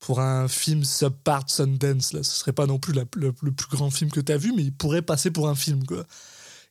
pour 0.00 0.20
un 0.20 0.48
film 0.48 0.84
subpart 0.84 1.50
Sundance, 1.50 2.12
là. 2.12 2.22
Ce 2.22 2.36
serait 2.36 2.52
pas 2.52 2.66
non 2.66 2.78
plus 2.78 2.92
le 2.92 3.32
plus 3.32 3.68
grand 3.70 3.90
film 3.90 4.10
que 4.10 4.20
tu 4.20 4.32
as 4.32 4.36
vu, 4.36 4.52
mais 4.54 4.62
il 4.62 4.72
pourrait 4.72 5.02
passer 5.02 5.30
pour 5.30 5.48
un 5.48 5.54
film, 5.54 5.84
quoi. 5.84 6.06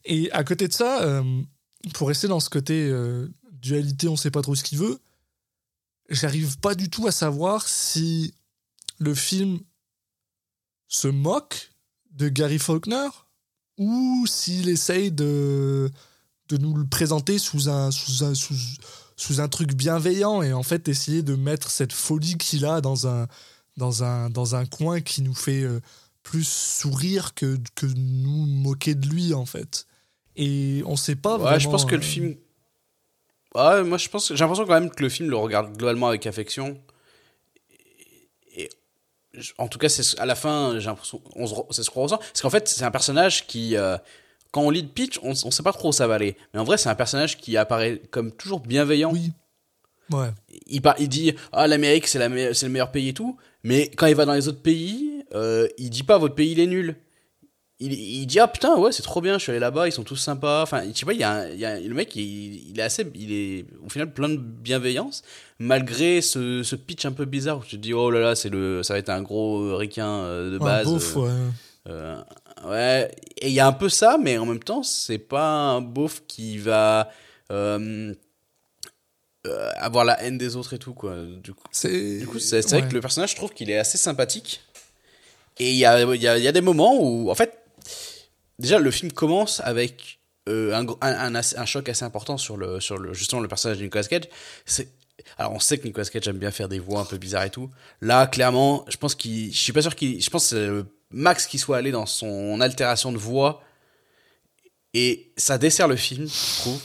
Et 0.05 0.31
à 0.31 0.43
côté 0.43 0.67
de 0.67 0.73
ça, 0.73 1.01
euh, 1.03 1.41
pour 1.93 2.07
rester 2.07 2.27
dans 2.27 2.39
ce 2.39 2.49
côté 2.49 2.87
euh, 2.89 3.27
dualité, 3.51 4.07
on 4.07 4.15
sait 4.15 4.31
pas 4.31 4.41
trop 4.41 4.55
ce 4.55 4.63
qu'il 4.63 4.77
veut, 4.77 4.99
j'arrive 6.09 6.57
pas 6.59 6.75
du 6.75 6.89
tout 6.89 7.07
à 7.07 7.11
savoir 7.11 7.67
si 7.67 8.33
le 8.99 9.13
film 9.13 9.59
se 10.87 11.07
moque 11.07 11.71
de 12.11 12.29
Gary 12.29 12.59
Faulkner 12.59 13.09
ou 13.77 14.25
s'il 14.27 14.69
essaye 14.69 15.11
de, 15.11 15.91
de 16.49 16.57
nous 16.57 16.75
le 16.75 16.87
présenter 16.87 17.37
sous 17.37 17.69
un, 17.69 17.91
sous, 17.91 18.23
un, 18.23 18.33
sous, 18.33 18.55
sous 19.17 19.41
un 19.41 19.47
truc 19.49 19.73
bienveillant 19.73 20.41
et 20.41 20.53
en 20.53 20.63
fait 20.63 20.87
essayer 20.87 21.23
de 21.23 21.35
mettre 21.35 21.69
cette 21.71 21.91
folie 21.91 22.37
qu'il 22.37 22.65
a 22.65 22.79
dans 22.81 23.07
un, 23.07 23.27
dans 23.75 24.03
un, 24.03 24.29
dans 24.29 24.55
un 24.55 24.65
coin 24.65 25.01
qui 25.01 25.21
nous 25.23 25.33
fait 25.35 25.63
euh, 25.63 25.81
plus 26.23 26.47
sourire 26.47 27.33
que, 27.33 27.57
que 27.75 27.87
nous 27.87 28.45
moquer 28.45 28.95
de 28.95 29.07
lui 29.07 29.33
en 29.33 29.45
fait. 29.45 29.85
Et 30.35 30.83
on 30.85 30.95
sait 30.95 31.15
pas 31.15 31.33
Ouais, 31.37 31.41
vraiment. 31.43 31.59
je 31.59 31.69
pense 31.69 31.85
que 31.85 31.95
le 31.95 32.01
euh, 32.01 32.05
film. 32.05 32.35
Ouais, 33.55 33.83
moi 33.83 33.97
je 33.97 34.07
pense, 34.07 34.27
j'ai 34.29 34.35
l'impression 34.39 34.65
quand 34.65 34.79
même 34.79 34.91
que 34.91 35.01
le 35.01 35.09
film 35.09 35.29
le 35.31 35.35
regarde 35.37 35.75
globalement 35.75 36.07
avec 36.09 36.27
affection. 36.27 36.79
Et, 38.55 38.69
en 39.57 39.67
tout 39.67 39.77
cas, 39.79 39.89
c'est 39.89 40.03
ce- 40.03 40.19
à 40.19 40.25
la 40.25 40.35
fin, 40.35 40.79
j'ai 40.79 40.85
l'impression, 40.87 41.21
on 41.35 41.47
se 41.47 41.55
c'est 41.71 41.83
ce 41.83 41.89
qu'on 41.89 42.03
ressent, 42.03 42.17
parce 42.17 42.41
qu'en 42.41 42.49
fait, 42.49 42.67
c'est 42.67 42.83
un 42.83 42.91
personnage 42.91 43.47
qui, 43.47 43.75
euh, 43.77 43.97
quand 44.57 44.63
on 44.65 44.71
lit 44.71 44.81
le 44.81 44.87
pitch, 44.87 45.19
on, 45.21 45.29
on 45.31 45.51
sait 45.51 45.61
pas 45.61 45.71
trop 45.71 45.89
où 45.89 45.91
ça 45.91 46.07
va 46.07 46.15
aller. 46.15 46.35
Mais 46.53 46.59
en 46.59 46.63
vrai, 46.63 46.77
c'est 46.77 46.89
un 46.89 46.95
personnage 46.95 47.37
qui 47.37 47.55
apparaît 47.57 48.01
comme 48.09 48.31
toujours 48.31 48.59
bienveillant. 48.59 49.11
Oui. 49.13 49.31
Ouais. 50.11 50.29
Il, 50.67 50.81
par- 50.81 50.95
il 50.99 51.09
dit 51.09 51.33
ah 51.51 51.67
l'Amérique 51.67 52.07
c'est 52.07 52.17
la 52.17 52.29
me- 52.29 52.51
le 52.63 52.69
meilleur 52.69 52.91
pays 52.91 53.09
et 53.09 53.13
tout, 53.13 53.37
mais 53.63 53.89
quand 53.95 54.07
il 54.07 54.15
va 54.15 54.25
dans 54.25 54.33
les 54.33 54.47
autres 54.47 54.61
pays, 54.61 55.23
euh, 55.35 55.67
il 55.77 55.89
dit 55.91 56.03
pas 56.03 56.17
votre 56.17 56.33
pays 56.33 56.53
il 56.53 56.59
est 56.59 56.65
nul. 56.65 56.95
Il, 57.79 57.93
il 57.93 58.25
dit 58.25 58.39
ah 58.39 58.47
putain 58.47 58.75
ouais 58.79 58.91
c'est 58.91 59.03
trop 59.03 59.21
bien 59.21 59.37
je 59.37 59.43
suis 59.43 59.51
allé 59.51 59.59
là-bas 59.59 59.87
ils 59.87 59.91
sont 59.91 60.03
tous 60.03 60.15
sympas 60.15 60.63
enfin 60.63 60.81
je 60.91 60.97
sais 60.97 61.05
il 61.11 61.19
y 61.19 61.23
a, 61.23 61.31
un- 61.31 61.49
il 61.49 61.59
y 61.59 61.65
a 61.65 61.79
le 61.79 61.93
mec 61.93 62.15
il, 62.15 62.71
il 62.71 62.79
est 62.79 62.81
assez 62.81 63.05
il 63.13 63.31
est 63.31 63.65
au 63.85 63.89
final 63.89 64.11
plein 64.11 64.29
de 64.29 64.37
bienveillance 64.37 65.21
malgré 65.59 66.21
ce, 66.21 66.63
ce 66.63 66.75
pitch 66.75 67.05
un 67.05 67.11
peu 67.11 67.25
bizarre 67.25 67.59
où 67.59 67.63
tu 67.63 67.75
te 67.77 67.81
dis 67.83 67.93
oh 67.93 68.09
là 68.09 68.19
là 68.19 68.33
c'est 68.35 68.49
le 68.49 68.81
ça 68.81 68.93
va 68.95 68.97
être 68.99 69.09
un 69.09 69.21
gros 69.21 69.77
requin 69.77 70.07
euh, 70.09 70.51
de 70.53 70.55
Un 70.55 70.65
base 70.65 70.87
euh, 71.87 72.15
ouais. 72.15 72.23
Ouais, 72.65 73.11
et 73.37 73.47
il 73.47 73.53
y 73.53 73.59
a 73.59 73.67
un 73.67 73.73
peu 73.73 73.89
ça, 73.89 74.17
mais 74.21 74.37
en 74.37 74.45
même 74.45 74.63
temps, 74.63 74.83
c'est 74.83 75.17
pas 75.17 75.47
un 75.47 75.81
beauf 75.81 76.23
qui 76.27 76.57
va 76.57 77.11
euh, 77.51 78.13
euh, 79.45 79.71
avoir 79.77 80.05
la 80.05 80.21
haine 80.23 80.37
des 80.37 80.55
autres 80.55 80.73
et 80.73 80.79
tout, 80.79 80.93
quoi. 80.93 81.15
Du 81.25 81.53
coup, 81.53 81.67
C'est 81.71 81.89
ouais. 81.89 82.61
vrai 82.61 82.87
que 82.87 82.93
le 82.93 83.01
personnage, 83.01 83.31
je 83.31 83.35
trouve 83.35 83.53
qu'il 83.53 83.69
est 83.69 83.77
assez 83.77 83.97
sympathique. 83.97 84.61
Et 85.59 85.71
il 85.71 85.77
y 85.77 85.85
a, 85.85 86.01
y, 86.15 86.27
a, 86.27 86.37
y 86.37 86.47
a 86.47 86.51
des 86.51 86.61
moments 86.61 86.95
où, 87.01 87.31
en 87.31 87.35
fait, 87.35 87.57
déjà, 88.59 88.79
le 88.79 88.91
film 88.91 89.11
commence 89.11 89.59
avec 89.61 90.19
euh, 90.49 90.73
un, 90.75 90.85
un, 90.87 90.95
un 91.01 91.35
assez- 91.35 91.57
un 91.57 91.65
choc 91.65 91.89
assez 91.89 92.05
important 92.05 92.37
sur, 92.37 92.57
le, 92.57 92.79
sur 92.79 92.97
le, 92.97 93.13
justement 93.13 93.41
le 93.41 93.47
personnage 93.47 93.77
de 93.79 93.83
Nicolas 93.83 94.03
Cage. 94.03 94.23
C'est. 94.65 94.89
Alors 95.39 95.51
on 95.53 95.59
sait 95.59 95.77
que 95.77 95.83
Nicolas 95.85 96.05
Cage 96.05 96.27
aime 96.27 96.37
bien 96.37 96.51
faire 96.51 96.69
des 96.69 96.79
voix 96.79 97.01
un 97.01 97.05
peu 97.05 97.17
bizarres 97.17 97.43
et 97.45 97.49
tout. 97.49 97.69
Là, 98.01 98.27
clairement, 98.27 98.85
je 98.87 98.97
pense 98.97 99.13
qu'il, 99.15 99.51
je 99.51 99.57
suis 99.59 99.73
pas 99.73 99.81
sûr 99.81 99.95
qu'il, 99.95 100.21
je 100.21 100.29
pense 100.29 100.43
que 100.43 100.49
c'est 100.49 100.67
le 100.67 100.85
max 101.11 101.47
qui 101.47 101.57
soit 101.59 101.77
allé 101.77 101.91
dans 101.91 102.05
son 102.05 102.61
altération 102.61 103.11
de 103.11 103.17
voix 103.17 103.63
et 104.93 105.31
ça 105.37 105.57
dessert 105.57 105.87
le 105.87 105.95
film, 105.95 106.27
je 106.27 106.61
trouve. 106.61 106.81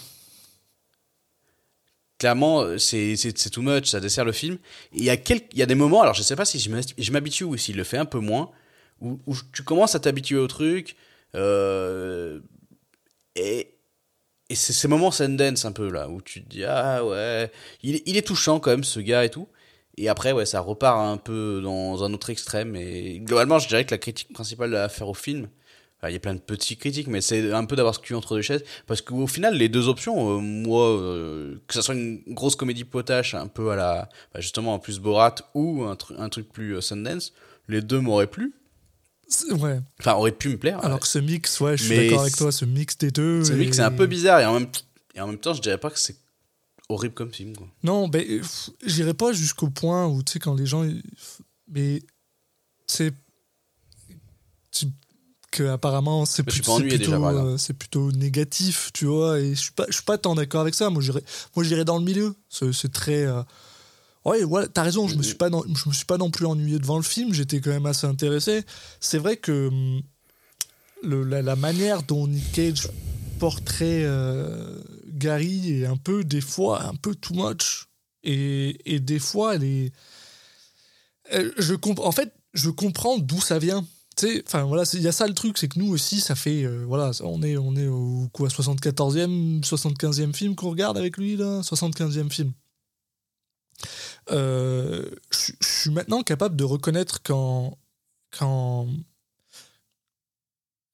Clairement, 2.18 2.62
euh, 2.62 2.78
c'est 2.78 3.50
too 3.50 3.62
much, 3.62 3.86
ça 3.86 4.00
dessert 4.00 4.24
le 4.24 4.32
film. 4.32 4.58
Il 4.92 5.02
y 5.02 5.10
a 5.10 5.16
quelques, 5.16 5.52
il 5.52 5.58
y 5.58 5.62
a 5.62 5.66
des 5.66 5.74
moments, 5.74 6.02
alors 6.02 6.14
je 6.14 6.22
sais 6.22 6.36
pas 6.36 6.44
si 6.44 6.58
je 6.60 7.12
m'habitue 7.12 7.44
ou 7.44 7.56
s'il 7.56 7.76
le 7.76 7.84
fait 7.84 7.98
un 7.98 8.04
peu 8.04 8.18
moins, 8.18 8.50
où, 9.00 9.18
tu 9.52 9.62
commences 9.64 9.94
à 9.94 10.00
t'habituer 10.00 10.36
au 10.36 10.46
truc. 10.46 10.96
euh, 11.34 12.40
et 13.34 14.54
c'est 14.54 14.74
ces 14.74 14.88
moments 14.88 15.10
Sundance 15.10 15.64
un 15.64 15.72
peu 15.72 15.90
là, 15.90 16.08
où 16.10 16.20
tu 16.20 16.44
te 16.44 16.48
dis, 16.48 16.64
ah 16.64 17.04
ouais, 17.04 17.50
il, 17.82 18.02
il 18.04 18.16
est 18.16 18.26
touchant 18.26 18.60
quand 18.60 18.70
même 18.70 18.84
ce 18.84 19.00
gars 19.00 19.24
et 19.24 19.30
tout. 19.30 19.48
Et 19.98 20.08
après, 20.08 20.32
ouais, 20.32 20.46
ça 20.46 20.60
repart 20.60 20.98
un 20.98 21.18
peu 21.18 21.60
dans 21.62 22.02
un 22.02 22.12
autre 22.14 22.30
extrême. 22.30 22.76
Et 22.76 23.20
globalement, 23.20 23.58
je 23.58 23.68
dirais 23.68 23.84
que 23.84 23.90
la 23.90 23.98
critique 23.98 24.32
principale 24.32 24.74
à 24.74 24.88
faire 24.88 25.08
au 25.08 25.14
film, 25.14 25.48
enfin, 25.98 26.08
il 26.08 26.14
y 26.14 26.16
a 26.16 26.20
plein 26.20 26.34
de 26.34 26.40
petites 26.40 26.80
critiques, 26.80 27.08
mais 27.08 27.20
c'est 27.20 27.52
un 27.52 27.66
peu 27.66 27.76
d'avoir 27.76 27.94
ce 27.94 28.00
cul 28.00 28.14
entre 28.14 28.34
deux 28.34 28.42
chaises. 28.42 28.64
Parce 28.86 29.02
qu'au 29.02 29.26
final, 29.26 29.54
les 29.54 29.68
deux 29.68 29.88
options, 29.88 30.36
euh, 30.36 30.40
moi, 30.40 30.88
euh, 30.88 31.56
que 31.66 31.74
ça 31.74 31.82
soit 31.82 31.94
une 31.94 32.22
grosse 32.28 32.56
comédie 32.56 32.84
potache, 32.84 33.34
un 33.34 33.48
peu 33.48 33.70
à 33.70 33.76
la, 33.76 34.08
bah, 34.32 34.40
justement, 34.40 34.72
en 34.72 34.78
plus 34.78 34.98
Borat, 34.98 35.34
ou 35.54 35.84
un, 35.84 35.94
tru- 35.94 36.18
un 36.18 36.28
truc 36.30 36.50
plus 36.50 36.76
euh, 36.76 36.80
Sundance, 36.80 37.34
les 37.68 37.82
deux 37.82 38.00
m'auraient 38.00 38.26
plu. 38.26 38.54
Ouais. 39.50 39.80
Enfin, 40.00 40.14
auraient 40.14 40.32
pu 40.32 40.48
me 40.50 40.58
plaire. 40.58 40.84
Alors 40.84 41.00
que 41.00 41.06
ce 41.06 41.18
mix, 41.18 41.60
ouais, 41.60 41.76
je 41.76 41.84
suis 41.84 41.96
d'accord 41.96 42.22
avec 42.22 42.36
toi, 42.36 42.50
ce 42.52 42.64
mix 42.64 42.98
des 42.98 43.10
deux. 43.10 43.44
C'est 43.44 43.54
vrai 43.54 43.66
que 43.66 43.76
c'est 43.76 43.82
un 43.82 43.90
peu 43.90 44.06
bizarre 44.06 44.40
et 44.40 44.46
en 44.46 44.54
même, 44.54 44.68
et 45.14 45.20
en 45.20 45.26
même 45.26 45.38
temps, 45.38 45.54
je 45.54 45.62
dirais 45.62 45.78
pas 45.78 45.90
que 45.90 45.98
c'est 45.98 46.16
horrible 46.88 47.14
comme 47.14 47.32
film. 47.32 47.56
Quoi. 47.56 47.66
Non, 47.82 48.08
ben, 48.08 48.42
j'irai 48.84 49.14
pas 49.14 49.32
jusqu'au 49.32 49.68
point 49.68 50.06
où, 50.06 50.22
tu 50.22 50.32
sais, 50.34 50.38
quand 50.38 50.54
les 50.54 50.66
gens. 50.66 50.86
Mais. 51.68 52.02
C'est. 52.86 53.12
que 55.50 55.64
apparemment 55.68 56.24
c'est 56.24 56.42
plutôt, 56.42 56.80
euh, 56.80 57.56
plutôt 57.78 58.10
négatif, 58.12 58.90
tu 58.94 59.04
vois. 59.04 59.38
Et 59.38 59.54
je 59.54 59.60
suis 59.60 59.72
pas, 59.72 59.84
je 59.88 59.94
suis 59.94 60.02
pas 60.02 60.16
tant 60.18 60.34
d'accord 60.34 60.62
avec 60.62 60.74
ça. 60.74 60.88
Moi, 60.90 61.02
j'irais, 61.02 61.22
moi, 61.54 61.64
j'irais 61.64 61.84
dans 61.84 61.98
le 61.98 62.04
milieu. 62.04 62.34
C'est, 62.48 62.90
très. 62.92 63.24
euh, 63.26 63.42
Ouais, 64.24 64.44
voilà, 64.44 64.68
t'as 64.68 64.82
raison. 64.82 65.08
Je 65.08 65.16
me 65.16 65.22
suis 65.22 65.34
pas, 65.34 65.50
non- 65.50 65.64
je 65.74 65.88
me 65.88 65.94
suis 65.94 66.04
pas 66.06 66.16
non 66.16 66.30
plus 66.30 66.46
ennuyé 66.46 66.78
devant 66.78 66.96
le 66.96 67.02
film. 67.02 67.34
J'étais 67.34 67.60
quand 67.60 67.70
même 67.70 67.86
assez 67.86 68.06
intéressé. 68.06 68.62
C'est 69.00 69.18
vrai 69.18 69.36
que 69.36 69.68
hum, 69.68 70.00
le, 71.02 71.24
la, 71.24 71.42
la 71.42 71.56
manière 71.56 72.02
dont 72.02 72.26
Nick 72.28 72.52
Cage 72.52 72.88
portrait 73.38 74.04
euh, 74.04 74.80
Gary 75.22 75.82
est 75.82 75.86
un 75.86 75.96
peu, 75.96 76.24
des 76.24 76.40
fois, 76.40 76.82
un 76.84 76.94
peu 76.96 77.14
too 77.14 77.34
much. 77.34 77.86
Et, 78.24 78.94
et 78.94 79.00
des 79.00 79.18
fois, 79.18 79.54
elle 79.54 79.64
est. 79.64 79.92
Je 81.58 81.74
comp- 81.74 82.00
en 82.00 82.12
fait, 82.12 82.34
je 82.52 82.70
comprends 82.70 83.18
d'où 83.18 83.40
ça 83.40 83.58
vient. 83.58 83.84
Enfin 84.46 84.64
voilà, 84.64 84.84
il 84.92 85.00
y 85.00 85.08
a 85.08 85.12
ça 85.12 85.26
le 85.26 85.34
truc, 85.34 85.56
c'est 85.58 85.68
que 85.68 85.78
nous 85.78 85.88
aussi, 85.90 86.20
ça 86.20 86.34
fait. 86.34 86.64
euh, 86.64 86.84
voilà, 86.86 87.10
on 87.22 87.42
est, 87.42 87.56
on 87.56 87.74
est 87.76 87.88
au 87.88 88.28
quoi, 88.32 88.48
74e, 88.48 89.62
75e 89.64 90.34
film 90.34 90.54
qu'on 90.54 90.70
regarde 90.70 90.98
avec 90.98 91.16
lui, 91.16 91.36
là? 91.36 91.60
75e 91.62 92.30
film. 92.30 92.52
Euh, 94.30 95.08
je 95.30 95.52
suis 95.66 95.90
maintenant 95.90 96.22
capable 96.22 96.56
de 96.56 96.64
reconnaître 96.64 97.22
quand. 97.22 97.78
quand 98.38 98.86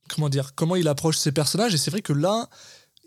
comment 0.09 0.29
dire 0.29 0.55
Comment 0.55 0.77
il 0.77 0.89
approche 0.89 1.19
ses 1.19 1.33
personnages, 1.33 1.75
et 1.75 1.79
c'est 1.79 1.91
vrai 1.91 2.03
que 2.03 2.13
là. 2.13 2.49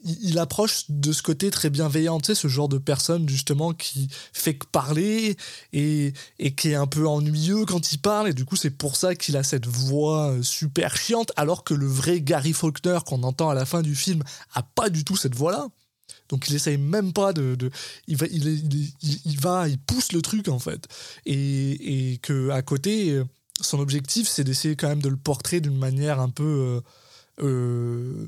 Il 0.03 0.39
approche 0.39 0.85
de 0.89 1.11
ce 1.11 1.21
côté 1.21 1.51
très 1.51 1.69
bienveillant, 1.69 2.19
tu 2.19 2.27
sais, 2.27 2.35
ce 2.35 2.47
genre 2.47 2.69
de 2.69 2.79
personne 2.79 3.29
justement 3.29 3.73
qui 3.73 4.07
fait 4.33 4.55
que 4.55 4.65
parler 4.65 5.37
et, 5.73 6.13
et 6.39 6.55
qui 6.55 6.69
est 6.69 6.75
un 6.75 6.87
peu 6.87 7.07
ennuyeux 7.07 7.65
quand 7.65 7.91
il 7.91 7.99
parle, 7.99 8.29
et 8.29 8.33
du 8.33 8.45
coup 8.45 8.55
c'est 8.55 8.71
pour 8.71 8.95
ça 8.95 9.13
qu'il 9.13 9.37
a 9.37 9.43
cette 9.43 9.67
voix 9.67 10.31
euh, 10.31 10.41
super 10.41 10.95
chiante, 10.97 11.31
alors 11.35 11.63
que 11.63 11.75
le 11.75 11.85
vrai 11.85 12.21
Gary 12.21 12.53
Faulkner 12.53 12.97
qu'on 13.05 13.21
entend 13.23 13.49
à 13.49 13.53
la 13.53 13.65
fin 13.65 13.81
du 13.83 13.95
film 13.95 14.23
a 14.53 14.63
pas 14.63 14.89
du 14.89 15.03
tout 15.03 15.15
cette 15.15 15.35
voix-là. 15.35 15.67
Donc 16.29 16.49
il 16.49 16.55
essaye 16.55 16.77
même 16.77 17.13
pas 17.13 17.33
de, 17.33 17.57
il 18.07 18.17
va, 18.17 18.25
il, 18.31 18.91
il, 19.25 19.39
va, 19.39 19.67
il 19.67 19.77
pousse 19.77 20.13
le 20.13 20.21
truc 20.21 20.47
en 20.47 20.59
fait, 20.59 20.87
et, 21.25 22.13
et 22.13 22.17
que 22.17 22.49
à 22.49 22.61
côté, 22.61 23.21
son 23.59 23.79
objectif 23.79 24.27
c'est 24.27 24.43
d'essayer 24.43 24.75
quand 24.75 24.87
même 24.87 25.01
de 25.01 25.09
le 25.09 25.17
portrer 25.17 25.61
d'une 25.61 25.77
manière 25.77 26.19
un 26.19 26.29
peu 26.29 26.43
euh, 26.43 26.81
euh, 27.43 28.27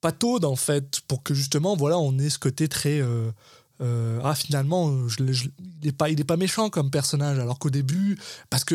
pataude 0.00 0.44
en 0.44 0.56
fait, 0.56 1.00
pour 1.08 1.22
que 1.22 1.34
justement 1.34 1.76
voilà 1.76 1.98
on 1.98 2.18
ait 2.18 2.30
ce 2.30 2.38
côté 2.38 2.68
très 2.68 3.00
euh, 3.00 3.30
euh, 3.80 4.20
ah 4.24 4.34
finalement 4.34 4.90
euh, 4.90 5.08
il 5.20 5.88
est 5.88 5.92
pas 5.92 6.10
il 6.10 6.20
est 6.20 6.24
pas 6.24 6.36
méchant 6.36 6.70
comme 6.70 6.90
personnage 6.90 7.38
alors 7.38 7.58
qu'au 7.58 7.70
début 7.70 8.18
parce 8.50 8.64
que 8.64 8.74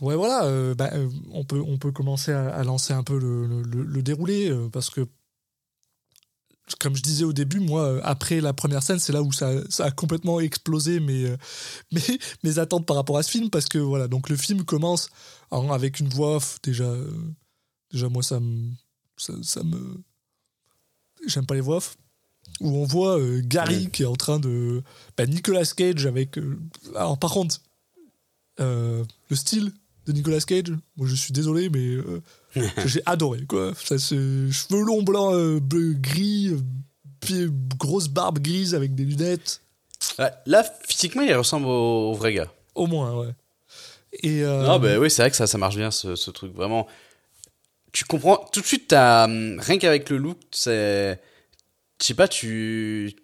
ouais 0.00 0.16
voilà 0.16 0.74
bah, 0.74 0.90
on 1.32 1.44
peut 1.44 1.92
commencer 1.92 2.32
à, 2.32 2.62
lancer 2.62 2.92
un 2.92 3.02
peu 3.02 3.18
le, 3.18 4.02
déroulé 4.02 4.54
parce 4.72 4.90
que 4.90 5.06
comme 6.78 6.94
je 6.94 7.02
disais 7.02 7.24
au 7.24 7.32
début, 7.32 7.60
moi, 7.60 7.98
après 8.04 8.42
la 8.42 8.52
première 8.52 8.82
scène, 8.82 8.98
c'est 8.98 9.14
là 9.14 9.22
où 9.22 9.32
ça, 9.32 9.50
a 9.78 9.90
complètement 9.90 10.38
explosé 10.38 11.00
mes, 12.42 12.58
attentes 12.58 12.84
par 12.84 12.96
rapport 12.96 13.16
à 13.16 13.22
ce 13.22 13.30
film, 13.30 13.48
parce 13.48 13.64
que 13.64 13.78
voilà, 13.78 14.06
donc 14.06 14.28
le 14.28 14.36
film 14.36 14.64
commence 14.64 15.08
en- 15.50 15.72
avec 15.72 15.98
une 15.98 16.10
voix 16.10 16.38
déjà, 16.62 16.94
déjà 17.90 18.10
moi, 18.10 18.22
ça 18.22 18.38
me, 18.38 18.70
ça 19.16 19.62
me, 19.62 20.02
j'aime 21.28 21.46
pas 21.46 21.54
les 21.54 21.60
voix 21.60 21.76
off, 21.76 21.96
où 22.60 22.76
on 22.76 22.84
voit 22.84 23.18
euh, 23.18 23.40
Gary 23.44 23.90
qui 23.90 24.02
est 24.02 24.06
en 24.06 24.16
train 24.16 24.38
de, 24.38 24.82
bah, 25.16 25.26
Nicolas 25.26 25.64
Cage 25.64 26.06
avec, 26.06 26.38
euh, 26.38 26.58
alors 26.94 27.18
par 27.18 27.30
contre, 27.32 27.60
euh, 28.60 29.04
le 29.28 29.36
style 29.36 29.72
de 30.06 30.12
Nicolas 30.12 30.40
Cage, 30.40 30.70
moi 30.96 31.06
je 31.06 31.14
suis 31.14 31.32
désolé, 31.32 31.68
mais 31.68 31.98
j'ai 32.86 33.02
adoré 33.06 33.44
quoi. 33.46 33.72
Ça, 33.74 33.98
c'est 33.98 34.16
cheveux 34.50 34.82
longs 34.82 35.02
blancs, 35.02 35.60
bleu, 35.60 35.94
gris, 35.94 36.52
grosse 37.78 38.08
barbe 38.08 38.38
grise 38.38 38.74
avec 38.74 38.94
des 38.94 39.04
lunettes, 39.04 39.60
Là, 40.46 40.64
physiquement, 40.86 41.22
il 41.22 41.34
ressemble 41.34 41.66
au, 41.66 42.12
au 42.12 42.14
vrai 42.14 42.32
gars. 42.32 42.52
au 42.74 42.86
moins, 42.86 43.18
ouais. 43.18 43.34
Et 44.22 44.42
Non, 44.42 44.78
bah 44.78 44.98
oui, 44.98 45.10
c'est 45.10 45.22
vrai 45.22 45.30
que 45.30 45.36
ça, 45.36 45.46
ça 45.46 45.58
marche 45.58 45.76
bien, 45.76 45.90
ce, 45.90 46.14
ce 46.16 46.30
truc. 46.30 46.54
Vraiment, 46.54 46.86
tu 47.92 48.04
comprends 48.04 48.36
tout 48.52 48.60
de 48.60 48.66
suite, 48.66 48.88
t'as, 48.88 49.24
hum, 49.24 49.58
rien 49.60 49.78
qu'avec 49.78 50.10
le 50.10 50.18
look, 50.18 50.38
c'est. 50.50 51.20
Je 52.00 52.06
sais 52.06 52.14
pas, 52.14 52.28
tu. 52.28 53.14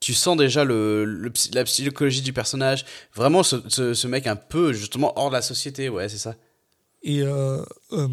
Tu 0.00 0.12
sens 0.12 0.36
déjà 0.36 0.64
le, 0.64 1.32
la 1.54 1.64
psychologie 1.64 2.20
du 2.20 2.32
personnage. 2.34 2.84
Vraiment, 3.14 3.42
ce, 3.42 3.56
ce, 3.68 3.94
ce 3.94 4.06
mec 4.06 4.26
un 4.26 4.36
peu, 4.36 4.72
justement, 4.74 5.18
hors 5.18 5.30
de 5.30 5.34
la 5.34 5.42
société, 5.42 5.88
ouais, 5.88 6.08
c'est 6.10 6.18
ça. 6.18 6.36
et 7.02 7.22
euh, 7.22 7.62
euh, 7.92 8.08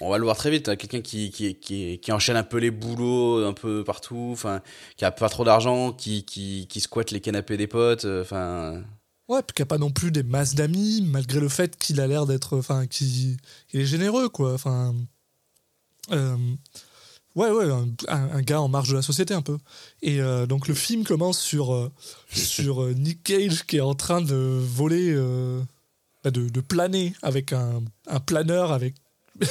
On 0.00 0.10
va 0.10 0.18
le 0.18 0.24
voir 0.24 0.36
très 0.36 0.50
vite, 0.50 0.68
hein, 0.68 0.76
quelqu'un 0.76 1.02
qui, 1.02 1.30
qui, 1.30 1.54
qui, 1.56 1.98
qui 2.00 2.12
enchaîne 2.12 2.36
un 2.36 2.42
peu 2.42 2.58
les 2.58 2.70
boulots 2.70 3.44
un 3.44 3.52
peu 3.52 3.84
partout, 3.84 4.30
enfin, 4.32 4.62
qui 4.96 5.04
a 5.04 5.10
pas 5.10 5.28
trop 5.28 5.44
d'argent, 5.44 5.92
qui, 5.92 6.24
qui, 6.24 6.66
qui 6.68 6.80
squatte 6.80 7.10
les 7.10 7.20
canapés 7.20 7.56
des 7.58 7.66
potes, 7.66 8.04
euh, 8.06 8.22
enfin. 8.22 8.82
Ouais, 9.28 9.42
puis 9.42 9.54
qu'il 9.54 9.62
n'y 9.62 9.68
a 9.68 9.70
pas 9.70 9.78
non 9.78 9.90
plus 9.90 10.10
des 10.10 10.22
masses 10.22 10.54
d'amis, 10.54 11.02
malgré 11.02 11.40
le 11.40 11.48
fait 11.48 11.76
qu'il 11.76 12.00
a 12.00 12.06
l'air 12.06 12.26
d'être, 12.26 12.56
enfin, 12.56 12.86
qu'il 12.86 13.36
est 13.72 13.84
généreux, 13.84 14.28
quoi. 14.28 14.54
Enfin, 14.54 14.94
euh, 16.12 16.36
ouais, 17.34 17.50
ouais, 17.50 17.66
un, 18.08 18.42
gars 18.42 18.60
en 18.60 18.68
marge 18.68 18.90
de 18.90 18.96
la 18.96 19.02
société 19.02 19.34
un 19.34 19.42
peu. 19.42 19.58
Et 20.02 20.20
euh, 20.20 20.46
donc 20.46 20.68
le 20.68 20.74
film 20.74 21.04
commence 21.04 21.38
sur 21.38 21.74
euh, 21.74 21.92
sur 22.30 22.86
Nick 22.94 23.22
Cage 23.22 23.64
qui 23.66 23.76
est 23.76 23.82
en 23.82 23.94
train 23.94 24.20
de 24.20 24.34
voler, 24.34 25.14
bah, 26.24 26.30
de, 26.30 26.60
planer 26.60 27.14
avec 27.22 27.52
un, 27.52 27.82
un 28.06 28.20
planeur 28.20 28.72
avec 28.72 28.94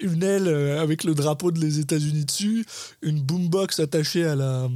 une 0.00 0.22
aile 0.22 0.48
avec 0.48 1.04
le 1.04 1.14
drapeau 1.14 1.52
des 1.52 1.78
États-Unis 1.78 2.24
dessus, 2.24 2.66
une 3.02 3.20
boombox 3.20 3.78
attachée 3.78 4.24
à 4.24 4.34
la 4.34 4.68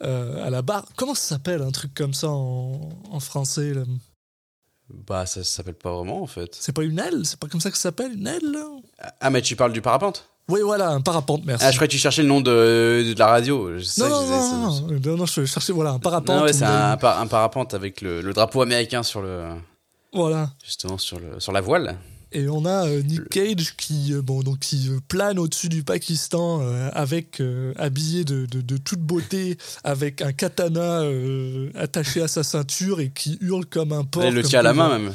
à 0.00 0.50
la 0.50 0.62
barre. 0.62 0.86
Comment 0.96 1.14
ça 1.14 1.34
s'appelle 1.36 1.62
un 1.62 1.70
truc 1.70 1.94
comme 1.94 2.14
ça 2.14 2.28
en, 2.28 2.90
en 3.10 3.20
français 3.20 3.74
là? 3.74 3.82
Bah, 4.88 5.26
ça, 5.26 5.42
ça 5.42 5.50
s'appelle 5.56 5.74
pas 5.74 5.92
vraiment, 5.92 6.22
en 6.22 6.26
fait. 6.28 6.56
C'est 6.60 6.72
pas 6.72 6.84
une 6.84 7.00
aile? 7.00 7.22
C'est 7.24 7.40
pas 7.40 7.48
comme 7.48 7.60
ça 7.60 7.70
que 7.72 7.76
ça 7.76 7.84
s'appelle 7.84 8.12
une 8.12 8.26
aile 8.26 8.52
là? 8.52 8.66
Ah, 9.20 9.30
mais 9.30 9.42
tu 9.42 9.56
parles 9.56 9.72
du 9.72 9.82
parapente? 9.82 10.28
Oui, 10.48 10.60
voilà, 10.62 10.90
un 10.90 11.00
parapente, 11.00 11.42
merci. 11.44 11.64
Ah, 11.66 11.72
je 11.72 11.76
croyais 11.76 11.88
que 11.88 11.92
tu 11.94 11.98
cherchais 11.98 12.22
le 12.22 12.28
nom 12.28 12.40
de, 12.40 13.12
de 13.12 13.18
la 13.18 13.26
radio. 13.26 13.68
Non, 13.68 13.78
je 13.78 14.00
non, 14.00 14.20
disais, 14.92 15.10
non, 15.10 15.16
non, 15.16 15.26
je 15.26 15.44
cherchais 15.44 15.72
voilà, 15.72 15.90
un 15.90 15.98
parapente. 15.98 16.36
Non, 16.36 16.42
ouais, 16.44 16.52
c'est 16.52 16.64
un, 16.64 16.92
un 16.92 17.26
parapente 17.26 17.74
avec 17.74 18.00
le, 18.00 18.20
le 18.20 18.32
drapeau 18.32 18.62
américain 18.62 19.02
sur 19.02 19.22
le, 19.22 19.42
Voilà. 20.12 20.52
justement 20.64 20.98
sur 20.98 21.18
le, 21.18 21.40
sur 21.40 21.50
la 21.50 21.60
voile. 21.60 21.98
Et 22.32 22.48
on 22.48 22.64
a 22.64 22.86
euh, 22.88 23.02
Nick 23.02 23.28
Cage 23.30 23.76
qui, 23.76 24.12
euh, 24.12 24.20
bon, 24.20 24.42
donc, 24.42 24.58
qui 24.58 24.88
euh, 24.90 24.98
plane 25.08 25.38
au-dessus 25.38 25.68
du 25.68 25.84
Pakistan 25.84 26.60
euh, 26.60 26.90
avec 26.92 27.40
habillé 27.78 28.24
de, 28.24 28.46
de, 28.46 28.60
de 28.60 28.76
toute 28.76 28.98
beauté, 29.00 29.56
avec 29.84 30.20
un 30.22 30.32
katana 30.32 31.02
attaché 31.74 32.20
à 32.22 32.28
sa 32.28 32.42
ceinture 32.42 33.00
et 33.00 33.10
qui 33.14 33.38
hurle 33.40 33.64
comme 33.66 33.92
un 33.92 34.04
porc. 34.04 34.24
il 34.26 34.34
le 34.34 34.42
tient 34.42 34.60
à 34.60 34.62
la 34.64 34.74
main 34.74 34.98
même. 34.98 35.14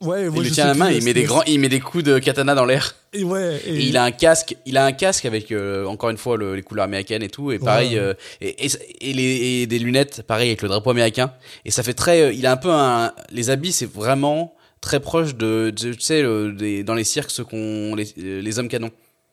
Ouais, 0.00 0.26
Il 0.34 0.42
le 0.42 0.50
tient 0.50 0.64
à 0.64 0.68
la 0.68 0.74
main, 0.74 0.90
il 0.90 1.02
met 1.04 1.14
des 1.14 1.22
grands, 1.22 1.42
il 1.44 1.58
met 1.60 1.68
des 1.68 1.80
coups 1.80 2.04
de 2.04 2.18
katana 2.18 2.54
dans 2.54 2.66
l'air. 2.66 2.94
Et 3.14 3.22
ouais, 3.24 3.60
et, 3.64 3.70
Et 3.76 3.84
il 3.86 3.96
a 3.96 4.02
un 4.04 4.10
casque, 4.10 4.54
il 4.66 4.76
a 4.76 4.84
un 4.84 4.92
casque 4.92 5.24
avec 5.24 5.50
euh, 5.52 5.86
encore 5.86 6.10
une 6.10 6.18
fois 6.18 6.36
le- 6.36 6.56
les 6.56 6.62
couleurs 6.62 6.84
américaines 6.84 7.22
et 7.22 7.28
tout, 7.30 7.52
et 7.52 7.58
pareil, 7.58 7.90
Ouais. 7.94 7.98
euh, 8.00 8.14
et, 8.40 8.66
et, 8.66 8.70
et 9.00 9.12
les, 9.14 9.22
et 9.62 9.66
des 9.66 9.78
lunettes, 9.78 10.22
pareil 10.26 10.48
avec 10.48 10.60
le 10.62 10.68
drapeau 10.68 10.90
américain. 10.90 11.32
Et 11.64 11.70
ça 11.70 11.82
fait 11.82 11.94
très, 11.94 12.20
euh, 12.22 12.32
il 12.32 12.44
a 12.44 12.52
un 12.52 12.56
peu 12.58 12.70
un, 12.70 13.12
les 13.30 13.48
habits, 13.50 13.72
c'est 13.72 13.90
vraiment 13.90 14.54
très 14.84 15.00
proche 15.00 15.34
de, 15.34 15.72
de- 15.74 15.94
tu 15.94 16.00
sais, 16.00 16.22
le- 16.22 16.52
des- 16.52 16.84
dans 16.84 16.94
les 16.94 17.04
cirques, 17.04 17.30
ceux 17.30 17.44
qu'on, 17.44 17.94
les, 17.94 18.12
les 18.16 18.58
hommes 18.58 18.68
canons. 18.68 18.90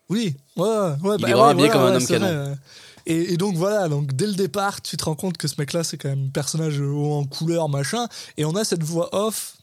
Oui, 0.10 0.36
ouais, 0.58 0.68
ouais. 0.68 0.94
Il 0.96 1.02
bah 1.04 1.16
est 1.18 1.24
ouais, 1.24 1.32
vraiment 1.32 1.44
habillé 1.48 1.68
voilà, 1.68 1.74
comme 1.74 1.82
un 1.92 1.96
homme 1.96 2.08
canon. 2.08 2.46
vrai. 2.46 2.56
Et, 3.06 3.34
et 3.34 3.38
donc 3.38 3.56
voilà, 3.56 3.88
donc 3.90 4.14
dès 4.14 4.28
le 4.28 4.34
départ, 4.34 4.82
tu 4.82 4.96
te 4.98 5.04
rends 5.06 5.16
compte 5.16 5.38
que 5.38 5.48
ce 5.48 5.56
mec-là, 5.58 5.84
c'est 5.84 5.98
quand 5.98 6.10
même 6.10 6.28
un 6.28 6.30
personnage 6.30 6.80
haut 6.80 7.14
en 7.14 7.26
couleur, 7.26 7.68
machin. 7.70 8.08
Et 8.38 8.46
on 8.46 8.56
a 8.56 8.64
cette 8.64 8.84
voix 8.84 9.10
off 9.14 9.58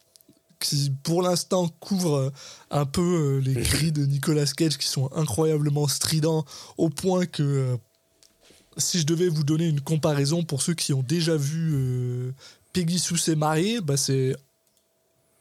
qui, 0.60 0.92
pour 1.04 1.22
l'instant, 1.22 1.68
couvre 1.80 2.16
euh, 2.16 2.30
un 2.70 2.84
peu 2.84 3.00
euh, 3.00 3.40
les 3.40 3.54
cris 3.62 3.92
de 3.92 4.04
Nicolas 4.04 4.44
Cage 4.46 4.76
qui 4.76 4.88
sont 4.88 5.08
incroyablement 5.14 5.86
stridents, 5.88 6.44
au 6.76 6.88
point 6.90 7.26
que 7.26 7.42
euh, 7.42 7.76
si 8.76 8.98
je 8.98 9.06
devais 9.06 9.28
vous 9.28 9.44
donner 9.44 9.66
une 9.68 9.80
comparaison 9.80 10.42
pour 10.42 10.60
ceux 10.62 10.74
qui 10.74 10.92
ont 10.92 11.04
déjà 11.06 11.36
vu 11.36 11.72
euh, 11.74 12.32
Peggy 12.72 12.98
Sue 12.98 13.18
s'est 13.18 13.36
mariée, 13.36 13.80
bah 13.80 13.96
c'est 13.96 14.34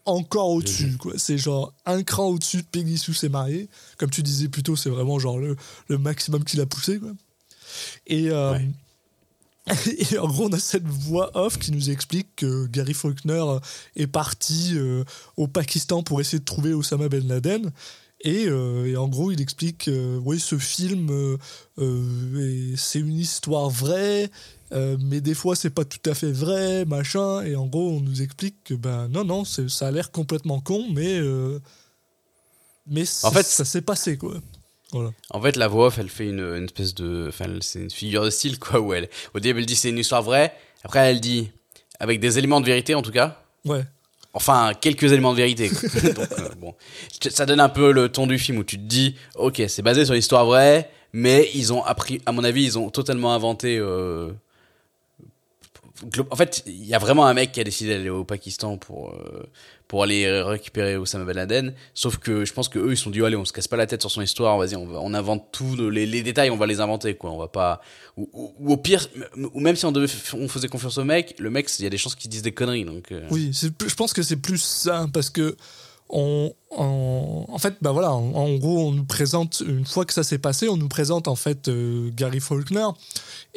encore 0.08 0.50
au-dessus, 0.50 0.98
quoi. 0.98 1.14
C'est 1.18 1.38
genre 1.38 1.74
un 1.86 2.04
cran 2.04 2.28
au-dessus 2.28 2.58
de 2.58 2.68
Peggy 2.72 2.98
Sue 2.98 3.14
s'est 3.14 3.30
mariée. 3.30 3.70
Comme 3.98 4.10
tu 4.10 4.24
disais 4.24 4.48
plus 4.48 4.64
tôt, 4.64 4.76
c'est 4.76 4.90
vraiment 4.90 5.20
genre 5.20 5.38
le, 5.38 5.56
le 5.90 5.98
maximum 5.98 6.44
qu'il 6.44 6.60
a 6.62 6.66
poussé, 6.66 7.00
quoi. 7.00 7.12
Et, 8.08 8.30
euh, 8.30 8.54
Ouais. 8.54 8.68
et 10.12 10.18
en 10.18 10.28
gros, 10.30 10.46
on 10.48 10.54
a 10.54 10.60
cette 10.60 10.88
voix 10.88 11.30
off 11.38 11.60
qui 11.60 11.74
nous 11.74 11.90
explique 11.90 12.30
que 12.38 12.68
Gary 12.68 12.94
Faulkner 12.94 13.44
est 13.98 14.08
parti 14.08 14.72
euh, 14.76 15.04
au 15.36 15.48
Pakistan 15.48 16.04
pour 16.04 16.22
essayer 16.22 16.40
de 16.40 16.46
trouver 16.46 16.74
Osama 16.74 17.10
Ben 17.10 17.28
Laden. 17.28 17.72
Et, 18.22 18.46
euh, 18.48 18.86
et 18.86 18.96
en 18.96 19.08
gros, 19.10 19.32
il 19.32 19.42
explique, 19.42 19.90
euh, 19.90 20.20
oui, 20.24 20.40
ce 20.40 20.58
film, 20.58 21.10
euh, 21.12 21.38
euh, 21.80 22.72
est- 22.74 22.78
c'est 22.78 23.00
une 23.00 23.18
histoire 23.20 23.70
vraie, 23.70 24.32
euh, 24.74 24.98
mais 25.00 25.22
des 25.22 25.34
fois, 25.34 25.56
c'est 25.56 25.70
pas 25.70 25.86
tout 25.86 26.10
à 26.10 26.14
fait 26.14 26.32
vrai, 26.32 26.86
machin. 26.86 27.42
Et 27.44 27.56
en 27.56 27.66
gros, 27.68 27.92
on 27.92 28.02
nous 28.02 28.22
explique 28.22 28.64
que, 28.66 28.74
ben 28.74 29.08
non, 29.08 29.24
non, 29.24 29.46
ça 29.46 29.88
a 29.88 29.92
l'air 29.92 30.12
complètement 30.12 30.60
con, 30.60 30.86
mais, 30.92 31.20
euh, 31.20 31.60
mais 32.88 33.04
En 33.24 33.32
fait, 33.32 33.44
ça 33.46 33.66
s'est 33.66 33.82
passé, 33.82 34.18
quoi. 34.18 34.36
Voilà. 34.92 35.12
En 35.32 35.42
fait, 35.42 35.56
la 35.58 35.68
voix 35.68 35.88
off, 35.88 35.98
elle 36.00 36.10
fait 36.10 36.28
une, 36.30 36.40
une 36.40 36.66
espèce 36.66 36.94
de. 36.96 37.26
Enfin, 37.30 37.46
c'est 37.62 37.80
une 37.82 37.92
figure 37.92 38.24
de 38.24 38.30
style, 38.30 38.58
quoi, 38.60 38.80
où 38.80 38.94
elle. 38.94 39.10
Au 39.34 39.40
début, 39.40 39.60
elle 39.60 39.66
dit 39.66 39.76
c'est 39.76 39.90
une 39.90 40.00
histoire 40.00 40.24
vraie. 40.24 40.54
Après, 40.84 41.00
elle 41.12 41.20
dit. 41.22 41.52
Avec 42.00 42.20
des 42.20 42.38
éléments 42.38 42.62
de 42.62 42.66
vérité, 42.68 42.94
en 42.94 43.02
tout 43.02 43.12
cas. 43.12 43.42
Ouais. 43.66 43.84
Enfin, 44.34 44.74
quelques 44.80 45.12
éléments 45.12 45.32
de 45.32 45.38
vérité. 45.38 45.68
quoi. 45.70 45.90
Donc, 46.14 46.32
euh, 46.40 46.50
bon. 46.60 46.76
Ça 47.32 47.48
donne 47.48 47.60
un 47.60 47.70
peu 47.70 47.92
le 47.92 48.10
ton 48.10 48.28
du 48.28 48.38
film 48.38 48.60
où 48.60 48.64
tu 48.64 48.78
te 48.78 48.84
dis, 48.84 49.16
ok, 49.36 49.64
c'est 49.68 49.82
basé 49.82 50.06
sur 50.06 50.14
l'histoire 50.14 50.46
vraie, 50.46 50.92
mais 51.12 51.50
ils 51.56 51.74
ont 51.74 51.84
appris, 51.84 52.22
à 52.28 52.32
mon 52.32 52.44
avis, 52.44 52.64
ils 52.64 52.78
ont 52.78 52.92
totalement 52.92 53.34
inventé. 53.34 53.78
euh, 53.80 54.32
En 56.30 56.36
fait, 56.36 56.64
il 56.68 56.86
y 56.86 56.94
a 56.94 57.00
vraiment 57.00 57.26
un 57.26 57.34
mec 57.34 57.52
qui 57.52 57.60
a 57.60 57.64
décidé 57.64 57.92
d'aller 57.92 58.10
au 58.10 58.24
Pakistan 58.24 58.78
pour 58.78 59.12
euh, 59.12 59.44
pour 59.88 60.04
aller 60.04 60.30
récupérer 60.42 60.98
Osama 60.98 61.26
Ben 61.26 61.36
Laden. 61.36 61.74
Sauf 61.94 62.18
que 62.18 62.46
je 62.46 62.54
pense 62.54 62.70
que 62.70 62.78
eux, 62.78 62.92
ils 62.92 62.98
se 62.98 63.04
sont 63.04 63.10
dit, 63.10 63.24
allez, 63.24 63.36
on 63.36 63.46
se 63.46 63.54
casse 63.54 63.68
pas 63.68 63.78
la 63.78 63.88
tête 63.88 64.02
sur 64.02 64.12
son 64.12 64.22
histoire. 64.22 64.58
Vas-y, 64.58 64.76
on, 64.76 65.14
invente 65.14 65.48
tout, 65.52 65.76
les, 65.90 66.24
détails, 66.24 66.50
on 66.50 66.58
va 66.58 66.68
les 66.68 66.82
inventer, 66.82 67.16
quoi. 67.16 67.32
On 67.32 67.38
va 67.38 67.48
pas. 67.48 67.82
Ou, 68.18 68.54
au 68.66 68.78
pire, 68.78 69.08
ou 69.54 69.60
même 69.60 69.76
si 69.76 69.86
on 69.86 70.48
faisait 70.48 70.68
confiance 70.68 70.98
au 70.98 71.04
mec, 71.04 71.36
le 71.40 71.50
mec, 71.50 71.70
il 71.80 71.84
y 71.84 71.88
a 71.88 71.90
des 71.90 71.98
chances 71.98 72.16
qu'il 72.16 72.30
dise 72.30 72.42
des 72.42 72.52
conneries. 72.52 72.86
Donc. 72.86 73.12
euh, 73.12 73.26
Oui, 73.32 73.52
je 73.54 73.96
pense 73.96 74.14
que 74.14 74.22
c'est 74.22 74.36
plus 74.36 74.62
ça, 74.62 75.08
parce 75.14 75.30
que 75.30 75.56
on, 76.10 76.54
on- 76.72 77.46
en 77.50 77.58
fait, 77.58 77.76
bah 77.82 77.92
voilà, 77.92 78.14
en, 78.14 78.34
en 78.34 78.54
gros, 78.56 78.88
on 78.88 78.92
nous 78.92 79.04
présente, 79.06 79.64
une 79.68 79.86
fois 79.86 80.06
que 80.06 80.14
ça 80.14 80.24
s'est 80.24 80.38
passé, 80.38 80.70
on 80.70 80.78
nous 80.78 80.88
présente 80.88 81.28
en 81.28 81.36
fait 81.36 81.68
euh, 81.68 82.10
Gary 82.16 82.40
Faulkner 82.40 82.86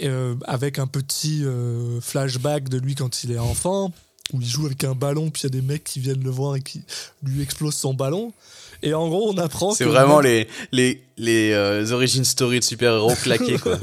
euh, 0.02 0.34
avec 0.46 0.78
un 0.78 0.86
petit 0.86 1.44
euh, 1.44 2.00
flashback 2.00 2.68
de 2.68 2.78
lui 2.78 2.94
quand 2.94 3.22
il 3.24 3.32
est 3.32 3.38
enfant, 3.38 3.92
où 4.32 4.40
il 4.40 4.46
joue 4.46 4.66
avec 4.66 4.84
un 4.84 4.94
ballon, 4.94 5.30
puis 5.30 5.42
il 5.42 5.44
y 5.44 5.46
a 5.46 5.60
des 5.60 5.66
mecs 5.66 5.84
qui 5.84 6.00
viennent 6.00 6.22
le 6.24 6.30
voir 6.30 6.56
et 6.56 6.60
qui 6.62 6.82
lui 7.22 7.42
explosent 7.42 7.74
son 7.76 7.94
ballon. 7.94 8.32
Et 8.82 8.94
en 8.94 9.08
gros, 9.08 9.30
on 9.30 9.36
apprend 9.38 9.72
C'est 9.74 9.84
vraiment 9.84 10.20
les, 10.20 10.48
les, 10.72 11.02
les 11.18 11.52
euh, 11.52 11.90
origin 11.92 12.24
story 12.24 12.60
de 12.60 12.64
super-héros 12.64 13.14
claqués, 13.22 13.58
quoi. 13.62 13.78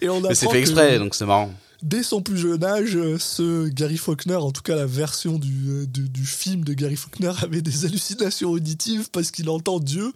et 0.00 0.08
on 0.08 0.20
Mais 0.20 0.34
c'est 0.34 0.44
apprend 0.46 0.52
fait 0.52 0.56
que- 0.58 0.68
exprès, 0.68 0.98
donc 0.98 1.14
c'est 1.14 1.26
marrant. 1.26 1.50
Dès 1.82 2.02
son 2.02 2.22
plus 2.22 2.38
jeune 2.38 2.64
âge, 2.64 2.96
euh, 2.96 3.18
ce 3.18 3.68
Gary 3.68 3.96
Faulkner, 3.96 4.36
en 4.36 4.52
tout 4.52 4.62
cas 4.62 4.74
la 4.74 4.86
version 4.86 5.38
du, 5.38 5.68
euh, 5.68 5.86
du, 5.86 6.24
film 6.24 6.64
de 6.64 6.74
Gary 6.74 6.96
Faulkner, 6.96 7.32
avait 7.42 7.62
des 7.62 7.84
hallucinations 7.84 8.50
auditives 8.50 9.10
parce 9.10 9.30
qu'il 9.30 9.48
entend 9.50 9.80
Dieu, 9.80 10.12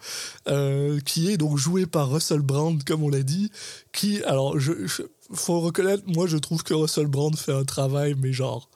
euh, 0.48 1.00
qui 1.00 1.30
est 1.30 1.36
donc 1.36 1.56
joué 1.56 1.86
par 1.86 2.10
Russell 2.10 2.40
Brand, 2.40 2.82
comme 2.84 3.02
on 3.02 3.08
l'a 3.08 3.22
dit, 3.22 3.50
qui, 3.92 4.22
alors, 4.24 4.58
je, 4.58 4.72
faut 5.32 5.60
reconnaître, 5.60 6.02
moi 6.06 6.26
je 6.26 6.36
trouve 6.36 6.62
que 6.62 6.74
Russell 6.74 7.06
Brand 7.06 7.36
fait 7.36 7.52
un 7.52 7.64
travail, 7.64 8.14
mais 8.18 8.32
genre, 8.32 8.68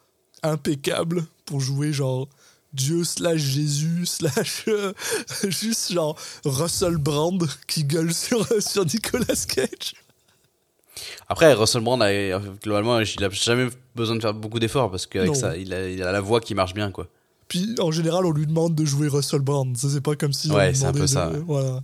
impeccable 0.43 1.25
pour 1.47 1.61
jouer 1.61 1.93
genre 1.93 2.29
Dieu 2.75 3.05
slash 3.05 3.41
Jésus 3.41 4.05
slash 4.05 4.69
juste 5.49 5.93
genre 5.93 6.17
Russell 6.45 6.97
Brand 6.97 7.49
qui 7.67 7.85
gueule 7.85 8.13
sur, 8.13 8.47
sur 8.63 8.85
Nicolas 8.85 9.47
Cage. 9.49 9.95
Après, 11.29 11.53
Russell 11.55 11.83
Brand, 11.83 12.03
a- 12.03 12.39
globalement, 12.63 13.01
il 13.01 13.25
a 13.25 13.31
jamais 13.31 13.69
besoin 13.97 14.17
de 14.17 14.21
faire 14.21 14.35
beaucoup 14.35 14.59
d'efforts 14.61 14.91
parce 14.91 15.07
qu'avec 15.07 15.35
ça, 15.37 15.57
il 15.57 15.73
a, 15.73 15.89
il 15.89 16.03
a 16.03 16.13
la 16.13 16.21
voix 16.21 16.41
qui 16.41 16.55
marche 16.55 16.75
bien, 16.75 16.91
quoi. 16.91 17.09
Puis 17.49 17.75
en 17.81 17.91
général, 17.91 18.25
on 18.27 18.31
lui 18.33 18.47
demande 18.47 18.75
de 18.75 18.85
jouer 18.85 19.09
Russell 19.09 19.41
Brand. 19.41 19.77
Ça, 19.77 19.89
c'est 19.91 20.01
pas 20.01 20.17
comme 20.17 20.33
si. 20.33 20.51
Ouais, 20.51 20.73
c'est 20.75 20.87
un 20.87 20.93
peu 20.93 21.07
ça, 21.07 21.31
ouais. 21.31 21.41
Voilà. 21.47 21.81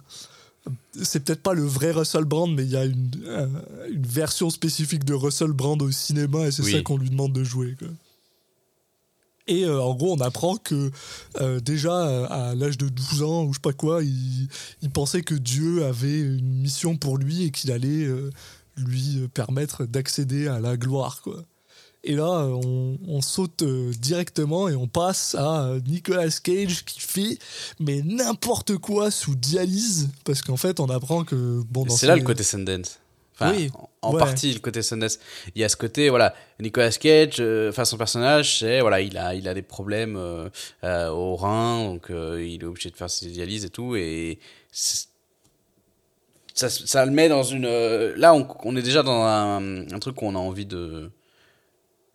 C'est 1.03 1.25
peut-être 1.25 1.43
pas 1.43 1.55
le 1.55 1.63
vrai 1.65 1.91
Russell 1.91 2.25
Brand, 2.25 2.53
mais 2.55 2.65
il 2.65 2.71
y 2.71 2.77
a 2.77 2.85
une, 2.85 3.11
euh, 3.27 3.47
une 3.91 4.07
version 4.07 4.51
spécifique 4.51 5.05
de 5.05 5.15
Russell 5.15 5.53
Brand 5.53 5.81
au 5.83 5.91
cinéma 5.91 6.47
et 6.47 6.51
c'est 6.51 6.63
Oui. 6.63 6.73
ça 6.73 6.83
qu'on 6.83 6.99
lui 6.99 7.11
demande 7.11 7.33
de 7.33 7.45
jouer. 7.45 7.77
quoi. 7.79 7.89
Et 9.47 9.65
euh, 9.65 9.81
en 9.83 9.95
gros, 9.95 10.13
on 10.15 10.21
apprend 10.21 10.57
que 10.57 10.91
euh, 11.41 11.61
déjà 11.61 12.27
à 12.27 12.55
l'âge 12.55 12.79
de 12.79 12.89
12 12.89 13.23
ans 13.23 13.45
ou 13.45 13.49
je 13.53 13.55
sais 13.55 13.61
pas 13.63 13.73
quoi, 13.73 14.03
il, 14.03 14.49
il 14.83 14.91
pensait 14.91 15.23
que 15.23 15.35
Dieu 15.35 15.85
avait 15.85 16.21
une 16.21 16.61
mission 16.61 16.97
pour 16.97 17.17
lui 17.19 17.45
et 17.45 17.51
qu'il 17.51 17.73
allait 17.73 18.05
euh, 18.05 18.31
lui 18.81 19.19
euh, 19.23 19.29
permettre 19.29 19.85
d'accéder 19.85 20.49
à 20.49 20.61
la 20.61 20.77
gloire. 20.77 21.21
Quoi. 21.23 21.45
Et 22.03 22.15
là, 22.15 22.45
euh, 22.45 22.59
on, 22.65 22.99
on 23.07 23.21
saute 23.21 23.63
euh, 23.63 23.93
directement 23.99 24.69
et 24.69 24.75
on 24.75 24.89
passe 24.89 25.35
à 25.35 25.75
Nicolas 25.87 26.31
Cage 26.43 26.85
qui 26.87 26.99
fait 27.01 27.39
mais 27.79 28.01
n'importe 28.03 28.77
quoi 28.79 29.11
sous 29.11 29.35
dialyse 29.35 30.09
parce 30.25 30.41
qu'en 30.41 30.57
fait, 30.57 30.81
on 30.81 30.89
apprend 30.89 31.25
que 31.25 31.63
bon, 31.69 31.87
C'est 31.91 32.07
là 32.07 32.17
le 32.17 32.23
côté 32.23 32.43
Sundance. 32.43 32.99
Enfin, 33.35 33.55
Oui, 33.55 33.71
en, 34.03 34.13
ouais. 34.13 34.19
partie 34.19 34.53
le 34.53 34.61
côté 34.61 34.81
Sundance. 34.83 35.19
Il 35.55 35.61
y 35.61 35.65
a 35.65 35.69
ce 35.69 35.77
côté, 35.77 36.09
voilà, 36.11 36.35
Nicolas 36.59 36.91
Cage, 36.91 37.37
euh, 37.41 37.69
enfin 37.71 37.85
son 37.85 37.97
personnage, 37.99 38.59
c'est 38.61 38.81
voilà, 38.81 39.01
il 39.03 39.17
a, 39.19 39.35
il 39.35 39.47
a 39.49 39.53
des 39.55 39.63
problèmes 39.63 40.17
euh, 40.17 40.49
euh, 40.85 41.09
au 41.11 41.37
rein, 41.37 41.85
donc 41.85 42.07
il 42.11 42.59
est 42.63 42.65
obligé 42.65 42.91
de 42.91 42.97
faire 42.97 43.09
ses 43.11 43.27
dialyses 43.31 43.65
et 43.67 43.71
tout, 43.71 43.95
et 43.97 44.39
c'est- 44.73 45.09
ça, 46.55 46.69
ça 46.69 47.05
le 47.05 47.13
met 47.13 47.29
dans 47.29 47.43
une. 47.43 47.67
euh, 47.67 48.15
là, 48.17 48.35
on, 48.35 48.77
est 48.77 48.83
déjà 48.83 49.03
dans 49.03 49.23
un, 49.23 49.99
truc 50.01 50.21
où 50.23 50.27
on 50.27 50.35
a 50.35 50.39
envie 50.39 50.67
de, 50.67 51.11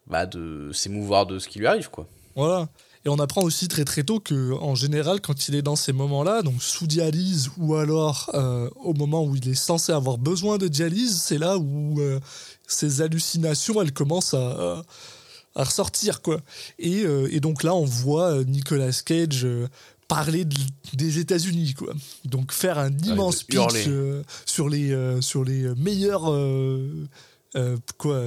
bah, 0.08 0.26
de 0.26 0.72
s'émouvoir 0.74 1.26
de 1.26 1.40
ce 1.40 1.48
qui 1.48 1.60
lui 1.60 1.68
arrive, 1.68 1.90
quoi. 1.90 2.08
Voilà. 2.36 2.68
Et 3.06 3.10
on 3.10 3.20
apprend 3.20 3.44
aussi 3.44 3.68
très 3.68 3.86
très 3.86 4.04
tôt 4.04 4.20
que, 4.20 4.54
en 4.54 4.74
général, 4.74 5.22
quand 5.22 5.48
il 5.48 5.54
est 5.56 5.62
dans 5.62 5.76
ces 5.76 5.94
moments-là, 5.94 6.42
donc 6.42 6.62
sous 6.62 6.88
dialyse 6.88 7.52
ou 7.58 7.76
alors 7.76 8.32
euh, 8.34 8.68
au 8.78 8.94
moment 8.94 9.24
où 9.24 9.36
il 9.36 9.48
est 9.48 9.54
censé 9.54 9.92
avoir 9.92 10.18
besoin 10.18 10.58
de 10.58 10.68
dialyse, 10.68 11.22
c'est 11.22 11.38
là 11.38 11.58
où 11.60 12.00
euh, 12.00 12.20
ces 12.68 13.02
hallucinations, 13.02 13.80
elles 13.80 13.94
commencent 13.94 14.34
à, 14.34 14.84
à- 15.56 15.64
ressortir, 15.64 16.22
quoi. 16.22 16.42
Et, 16.80 17.04
euh, 17.04 17.30
et 17.32 17.40
donc 17.40 17.64
là, 17.64 17.76
on 17.76 17.86
voit 17.86 18.32
euh, 18.40 18.44
Nicolas 18.44 18.92
Cage 19.06 19.46
euh, 19.46 19.68
parler 20.08 20.46
de- 20.46 20.56
des 20.94 21.20
États-Unis, 21.20 21.74
quoi. 21.74 21.94
Donc 22.26 22.52
faire 22.52 22.78
un 22.80 22.92
immense 23.06 23.44
hurler. 23.50 23.80
pitch 23.80 23.88
euh, 23.90 24.24
sur 24.46 24.70
les 24.70 24.92
euh, 24.92 25.22
sur 25.22 25.44
les 25.44 25.74
meilleurs 25.76 26.32
euh, 26.32 27.08
euh, 27.56 27.78
quoi 27.98 28.22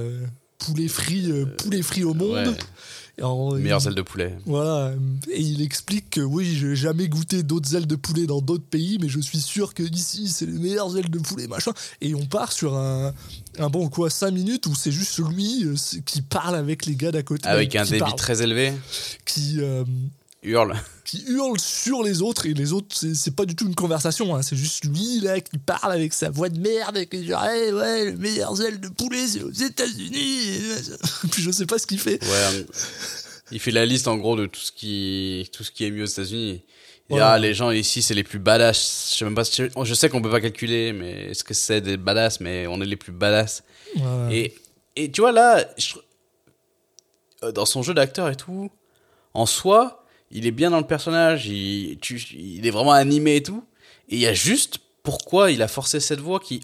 poulets 0.57 0.87
frits 0.89 1.31
poulets 1.57 1.81
frits 1.81 2.03
au 2.03 2.13
monde. 2.13 2.47
Ouais. 2.49 3.23
En- 3.23 3.53
Meilleures 3.55 3.81
il- 3.83 3.87
ailes 3.89 3.95
de 3.95 4.01
poulet. 4.01 4.37
voilà, 4.45 4.93
et 5.29 5.41
il 5.41 5.61
explique 5.61 6.09
que 6.09 6.21
oui, 6.21 6.55
j'ai 6.55 6.73
jamais 6.77 7.09
goûté 7.09 7.43
d'autres 7.43 7.75
ailes 7.75 7.85
de 7.87 7.97
poulet 7.97 8.25
dans 8.25 8.39
d'autres 8.41 8.63
pays, 8.63 8.97
mais 9.01 9.09
je 9.09 9.19
suis 9.19 9.41
sûr 9.41 9.73
que 9.73 9.83
ici, 9.83 10.29
c'est 10.29 10.45
les 10.45 10.53
meilleures 10.57 10.95
ailes 10.97 11.09
de 11.09 11.19
poulet, 11.19 11.45
machin. 11.47 11.73
Et 11.99 12.15
on 12.15 12.25
part 12.25 12.53
sur 12.53 12.75
un, 12.77 13.13
un 13.57 13.69
bon 13.69 13.89
quoi, 13.89 14.09
5 14.09 14.31
minutes 14.31 14.67
où 14.67 14.73
c'est 14.75 14.91
juste 14.93 15.19
lui 15.19 15.65
qui 16.05 16.21
parle 16.21 16.55
avec 16.55 16.85
les 16.85 16.95
gars 16.95 17.11
d'à 17.11 17.21
côté. 17.21 17.45
Avec 17.49 17.75
un 17.75 17.83
débit 17.83 17.99
parle, 17.99 18.15
très 18.15 18.41
élevé, 18.41 18.71
Qui, 19.25 19.57
euh, 19.59 19.83
hurle. 20.43 20.75
qui 21.05 21.23
hurle 21.27 21.59
sur 21.59 22.03
les 22.03 22.21
autres, 22.21 22.45
et 22.45 22.53
les 22.53 22.73
autres, 22.73 22.95
c'est 22.95 23.35
pas 23.35 23.45
du 23.45 23.55
tout 23.55 23.65
une 23.67 23.75
conversation, 23.75 24.35
hein, 24.35 24.41
c'est 24.41 24.55
juste 24.55 24.85
lui 24.85 25.19
là 25.21 25.39
qui 25.39 25.57
parle 25.57 25.91
avec 25.91 26.13
sa 26.13 26.29
voix 26.29 26.49
de 26.49 26.59
merde, 26.59 26.97
et 26.97 27.07
qui 27.07 27.19
dit 27.19 27.33
ouais, 27.33 27.71
ouais, 27.71 28.05
les 28.05 28.15
meilleures 28.17 28.61
ailes 28.61 28.79
de 28.79 28.89
poulet, 28.89 29.27
c'est 29.27 29.43
aux 29.43 29.51
États-Unis. 29.51 30.41
et 30.47 31.27
Puis 31.31 31.41
je 31.41 31.51
sais 31.51 31.65
pas 31.65 31.77
ce 31.77 31.87
qu'il 31.87 31.99
fait. 31.99 32.23
Ouais, 32.23 32.65
il 33.51 33.59
fait 33.59 33.71
la 33.71 33.85
liste 33.85 34.07
en 34.07 34.17
gros 34.17 34.35
de 34.35 34.45
tout 34.45 34.59
ce 34.59 34.71
qui, 34.71 35.49
tout 35.51 35.63
ce 35.63 35.71
qui 35.71 35.85
est 35.85 35.91
mieux 35.91 36.03
aux 36.03 36.07
États-Unis. 36.07 36.63
Ouais. 37.09 37.19
ah, 37.21 37.39
les 37.39 37.55
gens 37.55 37.71
ici, 37.71 38.03
c'est 38.03 38.13
les 38.13 38.23
plus 38.23 38.37
badass. 38.37 39.09
Je 39.13 39.17
sais 39.17 39.25
même 39.25 39.33
pas 39.33 39.43
si, 39.43 39.63
je 39.83 39.93
sais 39.95 40.09
qu'on 40.09 40.21
peut 40.21 40.29
pas 40.29 40.41
calculer, 40.41 40.93
mais 40.93 41.31
est-ce 41.31 41.43
que 41.43 41.55
c'est 41.55 41.81
des 41.81 41.97
badass, 41.97 42.39
mais 42.39 42.67
on 42.67 42.79
est 42.81 42.85
les 42.85 42.97
plus 42.97 43.11
badass. 43.11 43.63
Ouais. 43.95 44.03
Et, 44.35 44.55
et 44.95 45.11
tu 45.11 45.21
vois, 45.21 45.31
là, 45.31 45.65
je 45.77 45.95
euh, 47.43 47.51
dans 47.51 47.65
son 47.65 47.83
jeu 47.83 47.93
d'acteur 47.93 48.29
et 48.29 48.35
tout, 48.35 48.69
en 49.33 49.45
soi, 49.45 49.98
il 50.31 50.47
est 50.47 50.51
bien 50.51 50.69
dans 50.69 50.79
le 50.79 50.87
personnage, 50.87 51.47
il, 51.47 51.97
il 52.33 52.65
est 52.65 52.71
vraiment 52.71 52.91
animé 52.91 53.37
et 53.37 53.43
tout. 53.43 53.63
Et 54.09 54.15
il 54.15 54.21
y 54.21 54.27
a 54.27 54.33
juste 54.33 54.79
pourquoi 55.03 55.51
il 55.51 55.61
a 55.61 55.67
forcé 55.67 55.99
cette 55.99 56.19
voix 56.19 56.39
qui. 56.39 56.61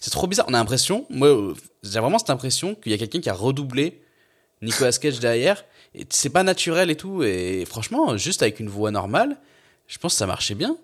C'est 0.00 0.10
trop 0.10 0.26
bizarre. 0.26 0.46
On 0.48 0.54
a 0.54 0.58
l'impression, 0.58 1.06
moi, 1.10 1.54
j'ai 1.82 2.00
vraiment 2.00 2.18
cette 2.18 2.30
impression 2.30 2.74
qu'il 2.74 2.92
y 2.92 2.94
a 2.94 2.98
quelqu'un 2.98 3.20
qui 3.20 3.30
a 3.30 3.34
redoublé 3.34 4.02
Nicolas 4.62 4.92
Cage 4.92 5.20
derrière. 5.20 5.64
Et 5.94 6.06
c'est 6.10 6.30
pas 6.30 6.42
naturel 6.42 6.90
et 6.90 6.96
tout. 6.96 7.22
Et 7.22 7.64
franchement, 7.66 8.16
juste 8.16 8.42
avec 8.42 8.58
une 8.58 8.68
voix 8.68 8.90
normale, 8.90 9.36
je 9.86 9.98
pense 9.98 10.14
que 10.14 10.18
ça 10.18 10.26
marchait 10.26 10.54
bien. 10.54 10.76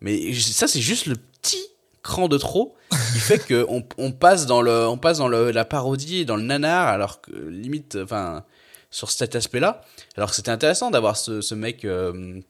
Mais 0.00 0.34
ça, 0.34 0.66
c'est 0.66 0.80
juste 0.80 1.06
le 1.06 1.16
petit 1.16 1.62
cran 2.02 2.28
de 2.28 2.38
trop 2.38 2.74
qui 3.12 3.18
fait 3.18 3.38
que 3.38 3.66
on, 3.68 4.12
passe 4.12 4.46
dans 4.46 4.62
le, 4.62 4.86
on 4.88 4.96
passe 4.96 5.18
dans 5.18 5.28
le, 5.28 5.50
la 5.50 5.64
parodie 5.64 6.24
dans 6.24 6.36
le 6.36 6.42
nanar, 6.42 6.88
alors 6.88 7.20
que 7.20 7.32
limite, 7.32 7.98
enfin, 8.02 8.44
sur 8.90 9.10
cet 9.10 9.36
aspect-là. 9.36 9.82
Alors 10.16 10.30
que 10.30 10.36
c'était 10.36 10.50
intéressant 10.50 10.90
d'avoir 10.90 11.16
ce, 11.16 11.40
ce 11.40 11.54
mec. 11.54 11.84
euh, 11.84 12.40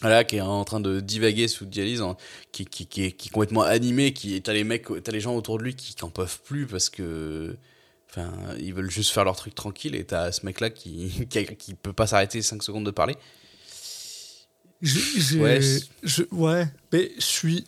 voilà, 0.00 0.24
qui 0.24 0.36
est 0.36 0.40
en 0.40 0.64
train 0.64 0.80
de 0.80 1.00
divaguer 1.00 1.48
sous 1.48 1.64
dialyse, 1.64 2.02
en- 2.02 2.16
qui, 2.52 2.66
qui, 2.66 2.86
qui, 2.86 3.04
est, 3.04 3.12
qui 3.12 3.28
est 3.28 3.30
complètement 3.30 3.62
animé, 3.62 4.12
qui 4.12 4.42
t'as 4.42 4.52
les 4.52 4.64
mecs, 4.64 4.86
t'as 5.02 5.12
les 5.12 5.20
gens 5.20 5.34
autour 5.34 5.56
de 5.58 5.62
lui 5.62 5.76
qui 5.76 5.94
n'en 6.02 6.10
peuvent 6.10 6.40
plus 6.44 6.66
parce 6.66 6.90
que, 6.90 7.56
enfin, 8.10 8.30
ils 8.58 8.74
veulent 8.74 8.90
juste 8.90 9.12
faire 9.12 9.24
leur 9.24 9.36
truc 9.36 9.54
tranquille 9.54 9.94
et 9.94 10.04
t'as 10.04 10.30
ce 10.32 10.44
mec-là 10.44 10.68
qui, 10.70 11.26
qui, 11.58 11.74
peut 11.74 11.92
pas 11.94 12.06
s'arrêter 12.08 12.42
5 12.42 12.62
secondes 12.62 12.84
de 12.84 12.90
parler. 12.90 13.14
Je, 16.02 16.22
ouais, 16.32 16.68
mais 16.92 17.10
je 17.16 17.24
suis, 17.24 17.64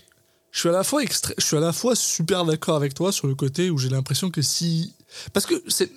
je 0.51 0.61
suis 0.61 0.69
à 0.69 0.73
la 0.73 0.85
fois 0.85 1.03
extra- 1.03 1.33
je 1.39 1.45
suis 1.45 1.57
à 1.57 1.61
la 1.61 1.73
fois 1.73 1.97
super 1.97 2.45
d'accord 2.45 2.77
avec 2.77 2.93
toi 2.93 3.13
sur 3.13 3.27
le 3.29 3.35
côté 3.35 3.71
où 3.71 3.79
j'ai 3.79 3.89
l'impression 3.89 4.31
que 4.31 4.43
si, 4.43 4.95
parce 5.33 5.47
que 5.47 5.55
c'est, 5.69 5.91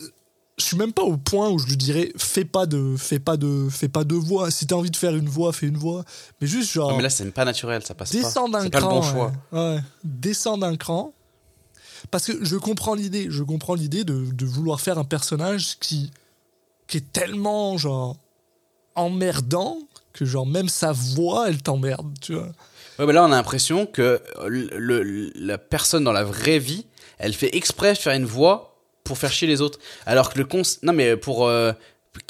je 0.59 0.65
suis 0.65 0.77
même 0.77 0.93
pas 0.93 1.03
au 1.03 1.17
point 1.17 1.49
où 1.49 1.57
je 1.57 1.65
lui 1.67 1.77
dirais 1.77 2.11
fais 2.17 2.45
pas 2.45 2.65
de, 2.65 2.95
fais 2.97 3.19
pas 3.19 3.37
de, 3.37 3.67
fais 3.69 3.87
pas 3.89 4.03
de 4.03 4.15
voix. 4.15 4.51
Si 4.51 4.67
t'as 4.67 4.75
envie 4.75 4.91
de 4.91 4.95
faire 4.97 5.15
une 5.15 5.29
voix, 5.29 5.53
fais 5.53 5.67
une 5.67 5.77
voix. 5.77 6.03
Mais 6.41 6.47
juste 6.47 6.71
genre 6.71 6.91
Non, 6.91 6.97
mais 6.97 7.03
là, 7.03 7.09
c'est 7.09 7.29
pas 7.31 7.45
naturel, 7.45 7.83
ça 7.85 7.95
passe 7.95 8.11
descends 8.11 8.49
pas. 8.51 8.59
d'un 8.59 8.63
C'est 8.65 8.69
pas 8.69 8.79
le 8.79 8.85
cran. 8.85 8.95
bon 8.95 9.01
choix. 9.01 9.31
ouais. 9.53 9.59
Ouais. 9.75 9.79
Descends 10.03 10.57
d'un 10.57 10.75
cran. 10.75 11.13
Parce 12.11 12.25
que 12.25 12.43
je 12.45 12.55
comprends 12.55 12.93
l'idée, 12.95 13.27
je 13.29 13.43
comprends 13.43 13.75
l'idée 13.75 14.03
de, 14.03 14.31
de 14.31 14.45
vouloir 14.45 14.79
faire 14.81 14.97
un 14.97 15.03
personnage 15.03 15.77
qui, 15.79 16.11
qui 16.87 16.97
est 16.97 17.11
tellement 17.11 17.77
genre 17.77 18.15
emmerdant 18.95 19.77
que 20.13 20.25
genre 20.25 20.45
même 20.45 20.69
sa 20.69 20.91
voix 20.91 21.49
elle 21.49 21.61
t'emmerde, 21.61 22.13
tu 22.21 22.33
vois. 22.33 22.49
Ouais, 22.97 23.05
mais 23.05 23.13
là, 23.13 23.23
on 23.23 23.27
a 23.31 23.35
l'impression 23.35 23.85
que 23.85 24.21
le, 24.47 24.69
le- 24.77 25.31
la 25.35 25.57
personne 25.57 26.03
dans 26.03 26.11
la 26.11 26.23
vraie 26.25 26.59
vie, 26.59 26.85
elle 27.17 27.33
fait 27.33 27.55
exprès 27.55 27.93
de 27.93 27.97
faire 27.97 28.13
une 28.13 28.25
voix 28.25 28.68
pour 29.03 29.17
faire 29.17 29.31
chier 29.31 29.47
les 29.47 29.61
autres. 29.61 29.79
Alors 30.05 30.31
que 30.33 30.37
le 30.37 30.45
cons... 30.45 30.61
Non, 30.83 30.93
mais 30.93 31.17
pour... 31.17 31.47
euh, 31.47 31.73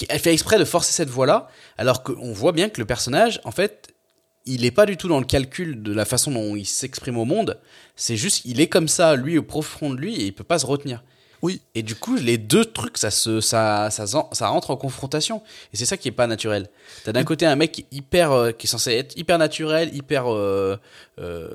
elle 0.08 0.20
fait 0.20 0.34
exprès 0.34 0.60
de 0.60 0.66
forcer 0.66 0.92
cette 0.92 1.10
voix-là, 1.10 1.50
alors 1.78 2.04
qu'on 2.04 2.34
voit 2.34 2.52
bien 2.52 2.70
que 2.70 2.80
le 2.80 2.86
personnage, 2.86 3.42
en 3.44 3.52
fait, 3.52 3.94
il 4.46 4.66
est 4.66 4.72
pas 4.72 4.86
du 4.86 4.98
tout 4.98 5.08
dans 5.08 5.20
le 5.20 5.26
calcul 5.26 5.82
de 5.82 5.94
la 5.94 6.06
façon 6.06 6.32
dont 6.32 6.56
il 6.56 6.66
s'exprime 6.66 7.18
au 7.18 7.26
monde. 7.26 7.60
C'est 7.96 8.18
juste, 8.18 8.42
il 8.46 8.62
est 8.62 8.68
comme 8.68 8.88
ça, 8.88 9.16
lui, 9.16 9.38
au 9.38 9.44
profond 9.44 9.90
de 9.90 9.96
lui, 9.96 10.16
et 10.16 10.26
il 10.26 10.34
peut 10.34 10.44
pas 10.44 10.60
se 10.60 10.66
retenir. 10.66 11.04
Oui, 11.42 11.62
Et 11.74 11.84
du 11.84 11.96
coup, 11.96 12.16
les 12.16 12.38
deux 12.38 12.66
trucs, 12.66 12.98
ça 12.98 13.12
se, 13.12 13.40
ça, 13.40 13.90
ça, 13.92 14.48
rentre 14.48 14.72
en 14.72 14.76
confrontation. 14.76 15.42
Et 15.72 15.78
c'est 15.78 15.86
ça 15.86 15.96
qui 15.96 16.10
est 16.10 16.14
pas 16.14 16.28
naturel. 16.28 16.70
T'as 17.06 17.14
d'un 17.14 17.24
côté 17.24 17.46
un 17.46 17.56
mec 17.56 17.72
qui 17.72 17.82
est 17.82 17.96
hyper, 17.96 18.32
euh, 18.34 18.52
qui 18.52 18.68
est 18.68 18.70
censé 18.70 18.92
être 18.92 19.18
hyper 19.18 19.38
naturel, 19.38 19.96
hyper, 19.96 20.34
euh, 20.34 20.78
euh, 21.20 21.50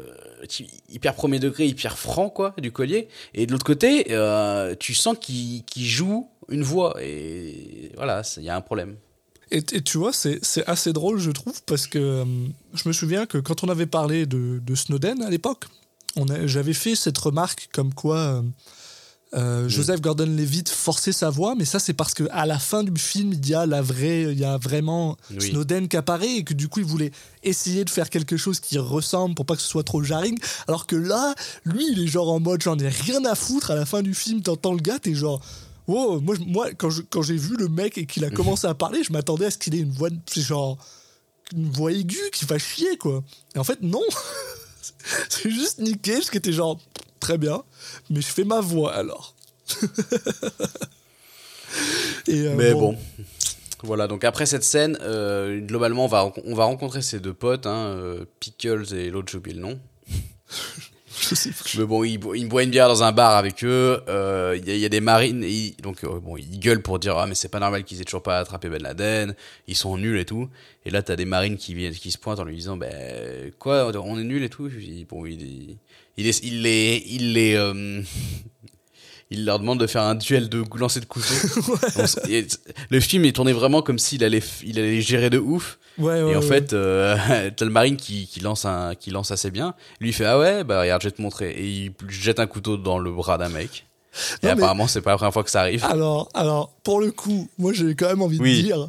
hyper 0.88 1.14
premier 1.14 1.38
degré, 1.38 1.66
hyper 1.66 1.98
franc, 1.98 2.30
quoi, 2.30 2.54
du 2.58 2.72
collier. 2.72 3.08
Et 3.34 3.46
de 3.46 3.52
l'autre 3.52 3.64
côté, 3.64 4.06
euh, 4.10 4.74
tu 4.78 4.94
sens 4.94 5.16
qu'il 5.18 5.64
joue 5.76 6.28
une 6.48 6.62
voix. 6.62 6.96
Et 7.02 7.90
voilà, 7.96 8.22
il 8.36 8.44
y 8.44 8.50
a 8.50 8.56
un 8.56 8.60
problème. 8.60 8.96
Et, 9.50 9.62
tu 9.62 9.98
vois, 9.98 10.12
c'est 10.12 10.40
assez 10.66 10.92
drôle, 10.92 11.18
je 11.18 11.30
trouve, 11.30 11.62
parce 11.64 11.86
que 11.86 11.98
euh, 11.98 12.24
je 12.74 12.88
me 12.88 12.92
souviens 12.92 13.26
que 13.26 13.38
quand 13.38 13.62
on 13.62 13.68
avait 13.68 13.86
parlé 13.86 14.26
de, 14.26 14.58
de 14.58 14.74
Snowden 14.74 15.22
à 15.22 15.30
l'époque, 15.30 15.66
j'avais 16.44 16.72
fait 16.72 16.94
cette 16.94 17.18
remarque 17.18 17.68
comme 17.72 17.92
quoi 17.92 18.42
euh, 19.34 19.64
euh, 19.64 19.68
Joseph 19.68 20.00
Gordon-Levitt 20.00 20.68
forçait 20.68 21.12
sa 21.12 21.30
voix, 21.30 21.54
mais 21.54 21.64
ça 21.64 21.78
c'est 21.78 21.92
parce 21.92 22.14
que 22.14 22.24
à 22.30 22.46
la 22.46 22.58
fin 22.58 22.84
du 22.84 23.00
film, 23.00 23.32
il 23.32 23.48
y 23.48 23.54
a 23.54 23.66
la 23.66 23.82
vraie, 23.82 24.22
il 24.32 24.38
y 24.38 24.44
a 24.44 24.58
vraiment 24.58 25.16
Oui. 25.30 25.50
Snowden 25.50 25.88
qui 25.88 25.96
apparaît 25.96 26.36
et 26.36 26.44
que 26.44 26.54
du 26.54 26.68
coup 26.68 26.80
il 26.80 26.86
voulait 26.86 27.10
essayer 27.42 27.84
de 27.84 27.90
faire 27.90 28.10
quelque 28.10 28.36
chose 28.36 28.60
qui 28.60 28.78
ressemble 28.78 29.34
pour 29.34 29.46
pas 29.46 29.56
que 29.56 29.62
ce 29.62 29.68
soit 29.68 29.84
trop 29.84 30.02
jarring, 30.02 30.38
alors 30.68 30.86
que 30.86 30.96
là, 30.96 31.34
lui, 31.64 31.86
il 31.92 32.02
est 32.02 32.06
genre 32.06 32.30
en 32.30 32.40
mode 32.40 32.62
j'en 32.62 32.78
ai 32.78 32.88
rien 32.88 33.24
à 33.24 33.34
foutre. 33.34 33.70
À 33.70 33.74
la 33.74 33.86
fin 33.86 34.02
du 34.02 34.14
film, 34.14 34.42
t'entends 34.42 34.72
le 34.72 34.80
gars, 34.80 34.98
t'es 34.98 35.14
genre 35.14 35.40
Wow, 35.86 36.20
moi, 36.20 36.34
moi 36.46 36.68
quand 36.72 37.22
j'ai 37.22 37.36
vu 37.36 37.56
le 37.56 37.68
mec 37.68 37.98
et 37.98 38.06
qu'il 38.06 38.24
a 38.24 38.30
commencé 38.30 38.66
à 38.66 38.74
parler, 38.74 39.02
je 39.02 39.12
m'attendais 39.12 39.46
à 39.46 39.50
ce 39.50 39.58
qu'il 39.58 39.74
ait 39.74 39.80
une 39.80 39.92
voix, 39.92 40.08
c'est 40.26 40.40
genre 40.40 40.78
une 41.54 41.70
voix 41.70 41.92
aiguë 41.92 42.30
qui 42.32 42.44
va 42.46 42.58
chier 42.58 42.96
quoi. 42.96 43.22
Et 43.54 43.58
en 43.58 43.64
fait 43.64 43.82
non, 43.82 44.02
c'est 45.28 45.50
juste 45.50 45.78
Nick 45.78 46.02
Cage 46.02 46.30
qui 46.30 46.38
était 46.38 46.52
genre 46.52 46.78
très 47.20 47.38
bien, 47.38 47.62
mais 48.10 48.20
je 48.20 48.26
fais 48.26 48.44
ma 48.44 48.60
voix 48.60 48.94
alors. 48.94 49.34
Et, 52.28 52.46
euh, 52.46 52.54
Mais 52.56 52.72
bon. 52.72 52.96
Voilà, 53.82 54.06
donc 54.06 54.24
après 54.24 54.46
cette 54.46 54.64
scène, 54.64 54.96
euh, 55.02 55.60
globalement, 55.60 56.04
on 56.06 56.08
va, 56.08 56.32
on 56.44 56.54
va 56.54 56.64
rencontrer 56.64 57.02
ces 57.02 57.20
deux 57.20 57.34
potes, 57.34 57.66
hein, 57.66 57.88
euh, 57.88 58.24
Pickles 58.40 58.94
et 58.94 59.10
l'autre, 59.10 59.30
j'ai 59.30 59.38
oublié 59.38 59.56
le 59.56 59.62
nom. 59.62 59.78
Mais 61.78 61.84
bon, 61.84 62.04
il, 62.04 62.18
bo- 62.18 62.34
il 62.34 62.48
boit 62.48 62.62
une 62.62 62.70
bière 62.70 62.88
dans 62.88 63.02
un 63.02 63.12
bar 63.12 63.36
avec 63.36 63.64
eux. 63.64 64.00
euh, 64.08 64.58
Il 64.60 64.68
y, 64.68 64.78
y 64.78 64.84
a 64.84 64.88
des 64.88 65.00
marines. 65.00 65.42
Et 65.44 65.50
ils- 65.50 65.76
donc, 65.82 66.04
euh, 66.04 66.18
bon, 66.20 66.36
ils 66.36 66.58
gueulent 66.58 66.82
pour 66.82 66.98
dire 66.98 67.16
Ah, 67.18 67.26
mais 67.26 67.34
c'est 67.34 67.48
pas 67.48 67.60
normal 67.60 67.84
qu'ils 67.84 68.00
aient 68.00 68.04
toujours 68.04 68.22
pas 68.22 68.38
attrapé 68.38 68.68
Ben 68.68 68.82
Laden. 68.82 69.34
Ils 69.68 69.76
sont 69.76 69.96
nuls 69.96 70.18
et 70.18 70.24
tout. 70.24 70.48
Et 70.84 70.90
là, 70.90 71.02
t'as 71.02 71.16
des 71.16 71.24
marines 71.24 71.56
qui, 71.56 71.74
viennent, 71.74 71.94
qui 71.94 72.10
se 72.10 72.18
pointent 72.18 72.40
en 72.40 72.44
lui 72.44 72.56
disant 72.56 72.76
Ben, 72.76 73.50
quoi, 73.58 73.90
on 74.02 74.18
est 74.18 74.24
nuls 74.24 74.42
et 74.44 74.48
tout. 74.48 74.68
Bon, 75.08 75.24
il, 75.26 75.40
il, 75.42 75.78
il 76.16 76.62
les. 76.62 77.02
Il 77.06 77.32
les 77.34 77.54
euh, 77.54 78.02
il 79.30 79.44
leur 79.44 79.58
demande 79.58 79.80
de 79.80 79.86
faire 79.86 80.02
un 80.02 80.14
duel 80.14 80.48
de 80.48 80.62
lancer 80.76 81.00
de 81.00 81.04
couteau. 81.06 81.34
On 81.96 82.04
s- 82.04 82.18
et 82.28 82.46
le 82.90 83.00
film 83.00 83.24
est 83.24 83.32
tourné 83.32 83.52
vraiment 83.52 83.82
comme 83.82 83.98
s'il 83.98 84.22
allait, 84.24 84.42
il 84.64 84.78
allait 84.78 85.00
gérer 85.00 85.30
de 85.30 85.38
ouf. 85.38 85.78
Ouais, 85.98 86.22
ouais, 86.22 86.32
Et 86.32 86.36
en 86.36 86.42
fait, 86.42 86.72
euh, 86.72 87.16
t'as 87.56 87.64
le 87.64 87.70
marine 87.70 87.96
qui, 87.96 88.26
qui, 88.26 88.40
lance 88.40 88.64
un, 88.64 88.94
qui 88.94 89.10
lance 89.10 89.30
assez 89.30 89.50
bien. 89.50 89.74
Lui, 90.00 90.08
il 90.10 90.12
fait 90.12 90.24
Ah 90.26 90.38
ouais, 90.38 90.64
bah 90.64 90.80
regarde, 90.80 91.02
je 91.02 91.08
vais 91.08 91.12
te 91.12 91.22
montrer. 91.22 91.50
Et 91.52 91.66
il 91.68 91.92
jette 92.08 92.40
un 92.40 92.46
couteau 92.46 92.76
dans 92.76 92.98
le 92.98 93.10
bras 93.12 93.38
d'un 93.38 93.48
mec. 93.48 93.86
Et 94.42 94.46
mais- 94.46 94.50
apparemment, 94.50 94.86
c'est 94.86 95.00
pas 95.00 95.10
la 95.10 95.16
première 95.16 95.32
fois 95.32 95.42
que 95.44 95.50
ça 95.50 95.60
arrive. 95.60 95.84
Alors, 95.84 96.28
alors, 96.34 96.72
pour 96.84 97.00
le 97.00 97.10
coup, 97.10 97.48
moi 97.58 97.72
j'ai 97.72 97.94
quand 97.96 98.08
même 98.08 98.22
envie 98.22 98.38
Oui. 98.40 98.58
de 98.58 98.62
dire, 98.66 98.88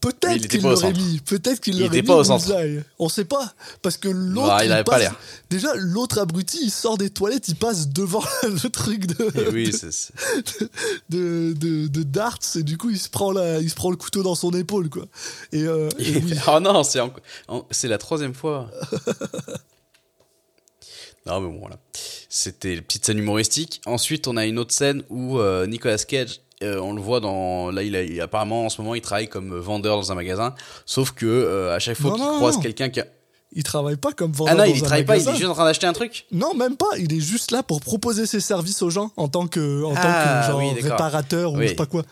peut-être 0.00 0.48
qu'il 0.48 0.60
pas 0.62 0.68
au 0.68 0.70
l'aurait 0.72 0.92
mis, 0.92 1.20
peut-être 1.20 1.60
qu'il 1.60 1.74
Il 1.76 1.80
l'aurait 1.82 2.00
mis 2.02 2.06
pas 2.06 2.16
au 2.16 2.24
centre. 2.24 2.46
On 2.98 3.08
sait 3.08 3.24
pas, 3.24 3.52
parce 3.82 3.96
que 3.96 4.08
l'autre, 4.08 4.56
Ouais, 4.56 4.66
il 4.66 4.72
avait 4.72 4.84
pas 4.84 4.92
passe- 4.92 5.00
l'air. 5.02 5.18
Déjà, 5.50 5.74
l'autre 5.76 6.18
abruti, 6.18 6.58
il 6.62 6.70
sort 6.70 6.98
des 6.98 7.10
toilettes, 7.10 7.48
il 7.48 7.56
passe 7.56 7.88
devant 7.88 8.22
le 8.42 8.68
truc 8.70 9.06
de, 9.06 9.40
Et 9.40 9.48
oui, 9.50 9.72
c'est- 9.72 9.92
c'est- 9.92 10.12
de, 11.10 11.54
de, 11.56 11.86
de 11.86 12.02
darts, 12.02 12.38
et 12.56 12.62
du 12.62 12.76
coup, 12.78 12.90
il 12.90 12.98
se 12.98 13.08
prend 13.08 13.32
la, 13.32 13.60
il 13.60 13.70
se 13.70 13.74
prend 13.74 13.90
le 13.90 13.96
couteau 13.96 14.22
dans 14.22 14.34
son 14.34 14.50
épaule, 14.52 14.88
quoi. 14.90 15.06
Et, 15.52 15.62
euh, 15.64 15.88
et 15.98 16.10
il 16.10 16.24
oui. 16.24 16.34
Oh 16.48 16.60
non, 16.60 16.82
c'est 16.82 17.00
enco- 17.00 17.20
en- 17.48 17.66
c'est 17.70 17.88
la 17.88 17.98
troisième 17.98 18.34
fois. 18.34 18.70
non, 21.26 21.40
mais 21.40 21.48
bon, 21.48 21.58
voilà. 21.58 21.78
C'était 22.28 22.74
une 22.74 22.82
petite 22.82 23.06
scène 23.06 23.18
humoristique. 23.18 23.80
Ensuite, 23.86 24.28
on 24.28 24.36
a 24.36 24.46
une 24.46 24.58
autre 24.58 24.74
scène 24.74 25.02
où 25.08 25.38
euh, 25.38 25.66
Nicolas 25.66 25.98
Cage, 25.98 26.40
euh, 26.62 26.78
on 26.80 26.92
le 26.94 27.00
voit 27.02 27.20
dans. 27.20 27.70
Là, 27.70 27.82
il 27.82 27.94
a, 27.96 28.02
il- 28.02 28.20
apparemment, 28.20 28.64
en 28.66 28.68
ce 28.68 28.80
moment, 28.80 28.94
il 28.94 29.00
travaille 29.02 29.28
comme 29.28 29.54
vendeur 29.58 29.96
dans 29.96 30.10
un 30.12 30.14
magasin. 30.14 30.54
Sauf 30.86 31.12
que 31.12 31.26
euh, 31.26 31.74
à 31.74 31.78
chaque 31.78 31.98
fois 31.98 32.12
qu'il 32.14 32.22
croise 32.24 32.58
quelqu'un 32.58 32.88
qui 32.88 33.00
a. 33.00 33.06
il 33.52 33.62
travaille 33.62 33.96
pas 33.96 34.12
comme 34.12 34.32
vendeur 34.32 34.54
Ah 34.54 34.58
non, 34.58 34.64
dans 34.70 34.74
il 34.74 34.82
un 34.82 34.86
travaille 34.86 35.04
pas, 35.04 35.16
il 35.16 35.20
magasin. 35.20 35.32
est 35.34 35.38
juste 35.38 35.50
en 35.50 35.54
train 35.54 35.64
d'acheter 35.66 35.86
un 35.86 35.92
truc. 35.92 36.26
Non, 36.32 36.54
même 36.54 36.76
pas. 36.76 36.86
Il 36.98 37.12
est 37.12 37.20
juste 37.20 37.50
là 37.50 37.62
pour 37.62 37.80
proposer 37.80 38.26
ses 38.26 38.40
services 38.40 38.80
aux 38.82 38.90
gens 38.90 39.10
en 39.16 39.28
tant 39.28 39.46
que, 39.48 39.84
en 39.84 39.92
Ah, 39.96 40.00
tant 40.02 40.40
que 40.40 40.52
genre, 40.52 40.60
oui, 40.60 40.74
d'accord. 40.74 40.90
réparateur 40.98 41.52
ou 41.52 41.56
Oui. 41.58 41.64
je 41.64 41.68
sais 41.68 41.74
pas 41.74 41.86
quoi. 41.86 42.02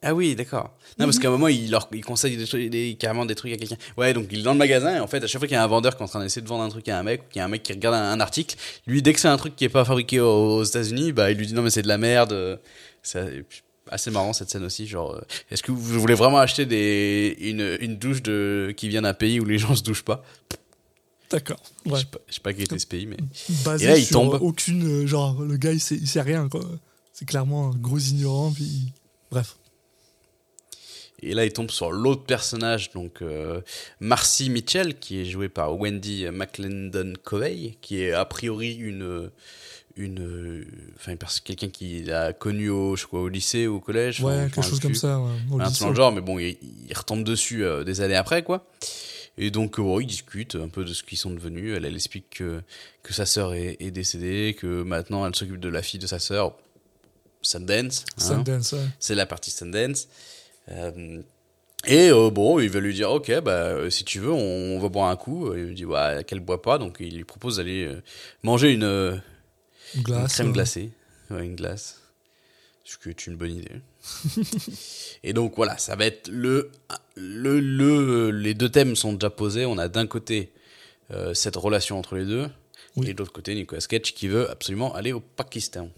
Ah 0.00 0.14
oui, 0.14 0.36
d'accord. 0.36 0.70
Non, 1.00 1.06
parce 1.06 1.18
qu'à 1.18 1.26
un 1.26 1.32
moment, 1.32 1.48
il 1.48 1.72
leur 1.72 1.88
il 1.92 2.04
conseille 2.04 2.36
des 2.36 2.46
trucs, 2.46 2.70
des- 2.70 2.96
carrément 2.98 3.26
des 3.26 3.34
trucs 3.34 3.52
à 3.52 3.56
quelqu'un. 3.56 3.76
Ouais, 3.96 4.12
donc 4.14 4.26
il 4.30 4.38
est 4.40 4.42
dans 4.42 4.52
le 4.52 4.58
magasin, 4.58 4.94
et 4.96 5.00
en 5.00 5.08
fait, 5.08 5.22
à 5.24 5.26
chaque 5.26 5.40
fois 5.40 5.48
qu'il 5.48 5.56
y 5.56 5.58
a 5.58 5.62
un 5.64 5.66
vendeur 5.66 5.96
qui 5.96 6.02
est 6.02 6.04
en 6.04 6.08
train 6.08 6.20
d'essayer 6.20 6.40
de 6.40 6.46
vendre 6.46 6.62
un 6.62 6.68
truc 6.68 6.88
à 6.88 6.96
un 7.00 7.02
mec, 7.02 7.22
ou 7.22 7.24
qu'il 7.32 7.40
y 7.40 7.42
a 7.42 7.44
un 7.44 7.48
mec 7.48 7.64
qui 7.64 7.72
regarde 7.72 7.96
un, 7.96 8.12
un 8.12 8.20
article, 8.20 8.54
lui, 8.86 9.02
dès 9.02 9.12
que 9.12 9.18
c'est 9.18 9.26
un 9.26 9.36
truc 9.36 9.56
qui 9.56 9.64
est 9.64 9.68
pas 9.68 9.84
fabriqué 9.84 10.20
aux, 10.20 10.58
aux 10.58 10.62
États-Unis, 10.62 11.10
bah, 11.10 11.32
il 11.32 11.36
lui 11.36 11.48
dit 11.48 11.52
non, 11.54 11.62
mais 11.62 11.70
c'est 11.70 11.82
de 11.82 11.88
la 11.88 11.98
merde. 11.98 12.60
C'est 13.02 13.44
assez 13.90 14.10
marrant 14.10 14.32
cette 14.32 14.50
scène 14.50 14.64
aussi. 14.64 14.86
Genre, 14.86 15.14
euh, 15.14 15.20
est-ce 15.50 15.62
que 15.62 15.72
vous 15.72 16.00
voulez 16.00 16.14
vraiment 16.14 16.38
acheter 16.38 16.66
des, 16.66 17.36
une, 17.40 17.78
une 17.80 17.96
douche 17.96 18.22
de, 18.22 18.72
qui 18.76 18.88
vient 18.88 19.02
d'un 19.02 19.14
pays 19.14 19.40
où 19.40 19.44
les 19.44 19.58
gens 19.58 19.74
se 19.74 19.82
douchent 19.82 20.04
pas? 20.04 20.22
D'accord. 21.30 21.60
Je 21.86 21.90
Ouais. 21.92 21.98
sais 22.00 22.06
pas, 22.06 22.18
je 22.28 22.34
sais 22.34 22.40
pas 22.40 22.52
quel 22.52 22.62
était 22.64 22.78
ce 22.78 22.86
pays, 22.86 23.06
mais. 23.06 23.16
basé 23.64 23.84
Et 23.84 23.88
là, 23.88 23.96
il 23.98 24.04
sur 24.06 24.12
tombe. 24.20 24.38
aucune 24.40 24.86
euh, 25.02 25.06
genre 25.06 25.42
le 25.42 25.56
gars 25.58 25.72
il 25.72 25.80
sait, 25.80 25.96
il 25.96 26.08
sait 26.08 26.22
rien 26.22 26.48
quoi 26.48 26.62
c'est 27.12 27.26
clairement 27.26 27.68
un 27.68 27.74
gros 27.76 27.98
ignorant 27.98 28.50
puis 28.52 28.92
bref 29.30 29.56
Et 31.22 31.34
là, 31.34 31.44
il 31.44 31.52
tombe 31.52 31.70
sur 31.70 31.90
l'autre 31.90 32.24
personnage, 32.24 32.92
donc 32.92 33.22
euh, 33.22 33.60
Marcy 34.00 34.48
Mitchell, 34.50 34.98
qui 34.98 35.20
est 35.20 35.24
jouée 35.24 35.48
par 35.48 35.76
Wendy 35.76 36.26
McClendon 36.30 37.14
Covey, 37.24 37.76
qui 37.80 38.00
est 38.02 38.12
a 38.12 38.24
priori 38.24 38.72
une, 38.74 39.30
une, 39.98 40.64
enfin 40.96 41.12
une 41.12 41.18
personne, 41.18 41.42
quelqu'un 41.44 41.68
qui 41.68 42.02
l'a 42.04 42.32
connu 42.32 42.70
au, 42.70 42.96
je 42.96 43.06
crois, 43.06 43.20
au 43.20 43.28
lycée 43.28 43.66
ou 43.66 43.76
au 43.76 43.80
collège. 43.80 44.20
ouais 44.22 44.32
enfin, 44.32 44.48
quelque 44.48 44.64
chose 44.64 44.80
comme 44.80 44.94
ça 44.94 45.20
ouais, 45.20 45.30
au 45.50 45.60
Un 45.60 45.70
dans 45.80 45.88
le 45.90 45.94
genre, 45.94 46.12
mais 46.12 46.20
bon, 46.20 46.38
il, 46.38 46.56
il 46.88 46.96
retombe 46.96 47.24
dessus 47.24 47.64
euh, 47.64 47.84
des 47.84 48.00
années 48.00 48.16
après, 48.16 48.42
quoi. 48.42 48.64
Et 49.36 49.50
donc, 49.50 49.78
euh, 49.78 49.82
bon, 49.82 50.00
ils 50.00 50.06
discutent 50.06 50.56
un 50.56 50.68
peu 50.68 50.84
de 50.84 50.92
ce 50.92 51.02
qu'ils 51.02 51.18
sont 51.18 51.30
devenus. 51.30 51.74
Elle, 51.76 51.84
elle 51.84 51.94
explique 51.94 52.30
que, 52.30 52.60
que 53.02 53.12
sa 53.12 53.26
sœur 53.26 53.54
est, 53.54 53.76
est 53.80 53.90
décédée, 53.90 54.56
que 54.58 54.82
maintenant 54.82 55.26
elle 55.26 55.34
s'occupe 55.34 55.60
de 55.60 55.68
la 55.68 55.82
fille 55.82 56.00
de 56.00 56.06
sa 56.06 56.18
sœur, 56.18 56.54
Sundance. 57.42 58.04
hein. 58.16 58.20
Sundance, 58.20 58.72
ouais. 58.72 58.86
C'est 58.98 59.14
la 59.14 59.26
partie 59.26 59.50
Sundance. 59.50 60.08
Euh, 60.70 61.22
et 61.86 62.10
euh, 62.10 62.30
bon, 62.30 62.58
il 62.58 62.68
va 62.68 62.80
lui 62.80 62.92
dire, 62.92 63.10
ok, 63.12 63.40
bah, 63.40 63.52
euh, 63.52 63.90
si 63.90 64.02
tu 64.04 64.18
veux, 64.18 64.32
on, 64.32 64.36
on 64.76 64.78
va 64.80 64.88
boire 64.88 65.08
un 65.08 65.16
coup. 65.16 65.54
Il 65.54 65.66
lui 65.66 65.74
dit, 65.76 65.84
ouais, 65.84 66.24
qu'elle 66.26 66.40
boit 66.40 66.60
pas, 66.60 66.76
donc 66.78 66.96
il 66.98 67.16
lui 67.16 67.24
propose 67.24 67.58
d'aller 67.58 67.84
euh, 67.84 68.02
manger 68.42 68.72
une, 68.72 69.22
euh, 69.94 69.94
Une 69.94 70.00
une 70.00 70.04
glace 70.04 70.32
crème 70.34 70.46
ouais. 70.48 70.52
glacée. 70.52 70.90
Ouais, 71.30 71.44
une 71.44 71.56
glace. 71.56 72.00
Ce 72.84 72.96
qui 72.96 73.10
est 73.10 73.26
une 73.26 73.36
bonne 73.36 73.52
idée. 73.52 73.80
et 75.22 75.32
donc 75.34 75.54
voilà, 75.56 75.76
ça 75.76 75.94
va 75.94 76.06
être 76.06 76.28
le, 76.28 76.70
le, 77.16 77.60
le, 77.60 78.30
les 78.30 78.54
deux 78.54 78.70
thèmes 78.70 78.96
sont 78.96 79.12
déjà 79.12 79.28
posés. 79.28 79.66
On 79.66 79.76
a 79.76 79.88
d'un 79.88 80.06
côté 80.06 80.52
euh, 81.10 81.34
cette 81.34 81.56
relation 81.56 81.98
entre 81.98 82.16
les 82.16 82.24
deux. 82.24 82.48
Oui. 82.96 83.08
Et 83.10 83.14
de 83.14 83.18
l'autre 83.18 83.32
côté, 83.32 83.54
Nicolas 83.54 83.82
Cage 83.86 84.14
qui 84.14 84.26
veut 84.28 84.50
absolument 84.50 84.94
aller 84.94 85.12
au 85.12 85.20
Pakistan. 85.20 85.90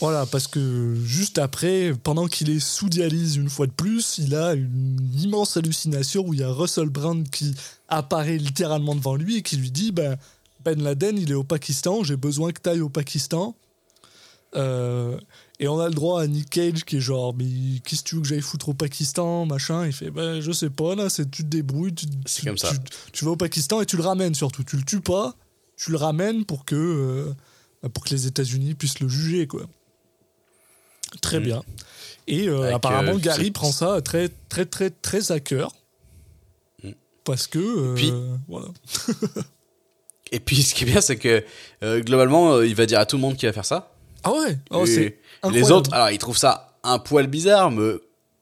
Voilà, 0.00 0.24
parce 0.26 0.46
que 0.46 0.94
juste 1.04 1.38
après, 1.38 1.92
pendant 2.02 2.28
qu'il 2.28 2.48
est 2.50 2.60
sous 2.60 2.88
dialyse 2.88 3.36
une 3.36 3.50
fois 3.50 3.66
de 3.66 3.72
plus, 3.72 4.18
il 4.18 4.34
a 4.34 4.54
une 4.54 5.10
immense 5.20 5.56
hallucination 5.56 6.24
où 6.26 6.32
il 6.32 6.40
y 6.40 6.44
a 6.44 6.50
Russell 6.50 6.88
Brand 6.88 7.28
qui 7.28 7.54
apparaît 7.88 8.38
littéralement 8.38 8.94
devant 8.94 9.16
lui 9.16 9.36
et 9.38 9.42
qui 9.42 9.56
lui 9.56 9.70
dit 9.70 9.92
ben, 9.92 10.16
Ben 10.66 10.82
Laden, 10.82 11.16
il 11.16 11.30
est 11.30 11.34
au 11.34 11.44
Pakistan, 11.44 12.02
j'ai 12.02 12.16
besoin 12.16 12.50
que 12.50 12.60
tu 12.60 12.68
ailles 12.68 12.80
au 12.80 12.88
Pakistan. 12.88 13.54
Euh, 14.56 15.16
et 15.60 15.68
on 15.68 15.78
a 15.78 15.88
le 15.88 15.94
droit 15.94 16.20
à 16.22 16.26
Nick 16.26 16.50
Cage 16.50 16.84
qui 16.84 16.96
est 16.96 17.00
genre 17.00 17.34
Mais 17.36 17.44
qu'est-ce 17.84 18.02
que 18.02 18.08
tu 18.08 18.14
veux 18.16 18.22
que 18.22 18.26
j'aille 18.26 18.40
foutre 18.40 18.70
au 18.70 18.74
Pakistan 18.74 19.46
Machin. 19.46 19.86
Il 19.86 19.92
fait 19.92 20.10
Ben, 20.10 20.40
je 20.40 20.50
sais 20.50 20.70
pas, 20.70 20.96
là, 20.96 21.08
c'est 21.08 21.30
tu 21.30 21.44
te 21.44 21.48
débrouilles. 21.48 21.94
Tu, 21.94 22.06
comme 22.44 22.58
ça. 22.58 22.72
Tu, 22.72 22.78
tu 23.12 23.24
vas 23.24 23.30
au 23.32 23.36
Pakistan 23.36 23.80
et 23.80 23.86
tu 23.86 23.96
le 23.96 24.02
ramènes 24.02 24.34
surtout. 24.34 24.64
Tu 24.64 24.76
le 24.76 24.82
tues 24.82 25.00
pas, 25.00 25.36
tu 25.76 25.92
le 25.92 25.98
ramènes 25.98 26.44
pour 26.44 26.64
que, 26.64 26.74
euh, 26.74 27.32
bah, 27.82 27.88
pour 27.88 28.02
que 28.04 28.10
les 28.10 28.26
États-Unis 28.26 28.74
puissent 28.74 28.98
le 28.98 29.08
juger, 29.08 29.46
quoi. 29.46 29.62
Très 31.22 31.38
Mhm. 31.38 31.44
bien. 31.44 31.62
Et 32.26 32.48
euh, 32.48 32.74
apparemment, 32.74 33.16
Gary 33.18 33.52
prend 33.52 33.70
ça 33.70 34.00
très, 34.02 34.30
très, 34.48 34.66
très, 34.66 34.90
très 34.90 35.30
à 35.30 35.38
cœur. 35.38 35.70
Mhm. 36.82 36.94
Parce 37.24 37.46
que. 37.46 37.94
Puis- 37.94 38.12
voilà. 38.48 38.66
Et 40.32 40.40
puis 40.40 40.62
ce 40.62 40.74
qui 40.74 40.84
est 40.84 40.86
bien, 40.86 41.00
c'est 41.00 41.16
que 41.16 41.44
euh, 41.82 42.00
globalement, 42.00 42.54
euh, 42.54 42.66
il 42.66 42.74
va 42.74 42.86
dire 42.86 42.98
à 42.98 43.06
tout 43.06 43.16
le 43.16 43.22
monde 43.22 43.36
qu'il 43.36 43.48
va 43.48 43.52
faire 43.52 43.64
ça. 43.64 43.92
Ah 44.24 44.32
ouais? 44.32 44.58
Oh, 44.70 44.84
Et 44.84 44.86
c'est 44.86 45.18
les 45.52 45.70
autres, 45.70 45.92
alors 45.94 46.10
ils 46.10 46.18
trouvent 46.18 46.36
ça 46.38 46.76
un 46.82 46.98
poil 46.98 47.26
bizarre, 47.28 47.70
mais 47.70 47.92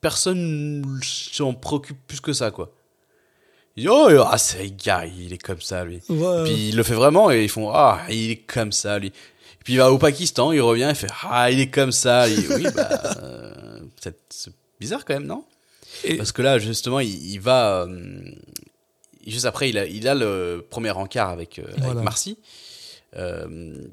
personne 0.00 1.00
s'en 1.02 1.52
préoccupe 1.54 1.98
plus 2.06 2.20
que 2.20 2.32
ça, 2.32 2.50
quoi. 2.50 2.72
Ils 3.76 3.82
disent, 3.82 3.90
oh, 3.92 4.22
ah, 4.26 4.38
c'est 4.38 4.70
Gary, 4.76 5.12
il 5.26 5.32
est 5.32 5.38
comme 5.42 5.60
ça, 5.60 5.84
lui. 5.84 6.00
Ouais. 6.08 6.44
Puis 6.44 6.68
il 6.68 6.76
le 6.76 6.82
fait 6.84 6.94
vraiment 6.94 7.30
et 7.30 7.42
ils 7.44 7.48
font 7.48 7.70
ah 7.70 8.00
il 8.08 8.30
est 8.30 8.36
comme 8.36 8.70
ça 8.72 8.98
lui. 8.98 9.08
Et 9.08 9.64
puis 9.64 9.72
il 9.74 9.76
va 9.78 9.90
au 9.90 9.98
Pakistan, 9.98 10.52
il 10.52 10.60
revient, 10.60 10.86
il 10.90 10.94
fait 10.94 11.08
ah 11.28 11.50
il 11.50 11.58
est 11.60 11.70
comme 11.70 11.90
ça. 11.92 12.26
lui. 12.28 12.46
oui 12.50 12.66
bah 12.74 12.88
euh, 13.22 13.80
c'est 14.00 14.16
c'est 14.30 14.52
bizarre 14.78 15.04
quand 15.04 15.14
même 15.14 15.26
non? 15.26 15.44
Et- 16.04 16.16
Parce 16.16 16.32
que 16.32 16.42
là 16.42 16.58
justement 16.58 17.00
il, 17.00 17.32
il 17.32 17.40
va 17.40 17.82
euh, 17.82 18.22
juste 19.30 19.44
après 19.46 19.68
il 19.70 19.78
a 19.78 19.86
il 19.86 20.06
a 20.08 20.14
le 20.14 20.64
premier 20.68 20.90
encart 20.90 21.30
avec, 21.30 21.58
euh, 21.58 21.64
Voilà. 21.76 21.92
avec 21.92 22.04
Marcy. 22.04 22.38
Euh, 23.16 23.86